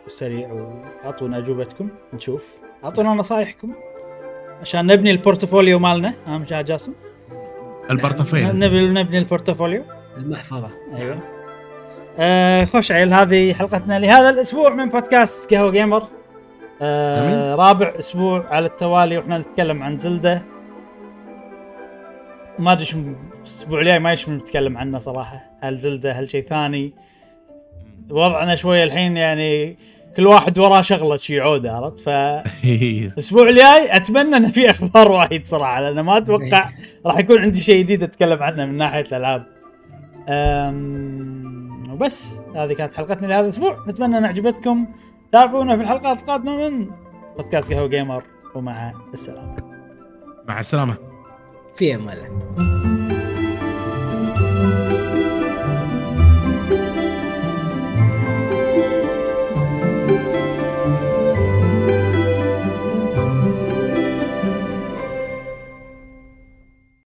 وسريع 0.05 0.53
واعطونا 0.53 1.37
أجوبتكم 1.37 1.89
نشوف 2.13 2.57
أعطونا 2.83 3.09
نصايحكم 3.09 3.73
عشان 4.61 4.85
نبني 4.85 5.11
ال 5.11 5.18
portfolio 5.18 5.79
مالنا. 5.79 6.13
اهم 6.27 6.45
شيء 6.45 6.57
يا 6.57 6.61
جاسم؟ 6.61 6.93
ال 7.91 7.98
portfolio 7.98 8.59
نبني 8.59 8.87
نبني 8.87 9.17
ال 9.17 9.23
portfolio. 9.23 9.83
المحفظة. 10.17 10.69
أيوه. 10.95 11.19
آه 12.19 12.65
خوش 12.65 12.91
عيل 12.91 13.13
هذه 13.13 13.53
حلقتنا 13.53 13.99
لهذا 13.99 14.29
الأسبوع 14.29 14.69
من 14.69 14.89
بودكاست 14.89 15.53
قهوة 15.53 15.71
وقيمر. 15.71 16.03
آه. 16.81 17.55
رابع 17.55 17.93
أسبوع 17.99 18.45
على 18.49 18.65
التوالي 18.65 19.17
وإحنا 19.17 19.37
نتكلم 19.37 19.83
عن 19.83 19.97
زلدة. 19.97 20.41
ما 22.59 22.71
أدري 22.71 22.85
شو 22.85 22.97
الأسبوع 23.37 23.79
الجاي 23.79 23.99
ما 23.99 24.11
ادري 24.11 24.33
نتكلم 24.33 24.77
عنه 24.77 24.97
صراحة. 24.97 25.41
هل 25.61 25.77
زلدة 25.77 26.11
هل 26.11 26.29
شيء 26.29 26.45
ثاني؟ 26.47 26.93
وضعنا 28.09 28.55
شوية 28.55 28.83
الحين 28.83 29.17
يعني 29.17 29.77
كل 30.17 30.27
واحد 30.27 30.59
وراه 30.59 30.81
شغلة 30.81 31.17
شي 31.17 31.39
عوده 31.39 31.71
عرفت؟ 31.75 31.99
فالاسبوع 31.99 33.47
الجاي 33.49 33.95
أتمنى 33.95 34.37
ان 34.37 34.51
في 34.51 34.69
أخبار 34.69 35.11
وايد 35.17 35.47
صراحة 35.47 35.81
لأن 35.81 35.99
ما 35.99 36.17
أتوقع 36.17 36.69
راح 37.05 37.17
يكون 37.17 37.39
عندي 37.39 37.59
شيء 37.59 37.79
جديد 37.83 38.03
أتكلم 38.03 38.43
عنه 38.43 38.65
من 38.65 38.77
ناحية 38.77 39.01
الألعاب. 39.01 39.45
أم، 40.29 41.83
وبس 41.91 42.39
هذه 42.55 42.73
كانت 42.73 42.93
حلقتنا 42.93 43.27
لهذا 43.27 43.41
الأسبوع. 43.43 43.77
نتمنى 43.87 44.17
أن 44.17 44.25
عجبتكم 44.25 44.87
تابعونا 45.31 45.77
في 45.77 45.83
الحلقات 45.83 46.19
القادمة 46.19 46.69
من 46.69 46.87
بودكاست 47.37 47.73
قهوة 47.73 47.87
جيمر 47.87 48.23
ومع 48.55 48.93
السلامة. 49.13 49.55
مع 50.47 50.59
السلامة. 50.59 50.97
في 51.75 51.95
أمان 51.95 52.17
الله. 52.17 52.98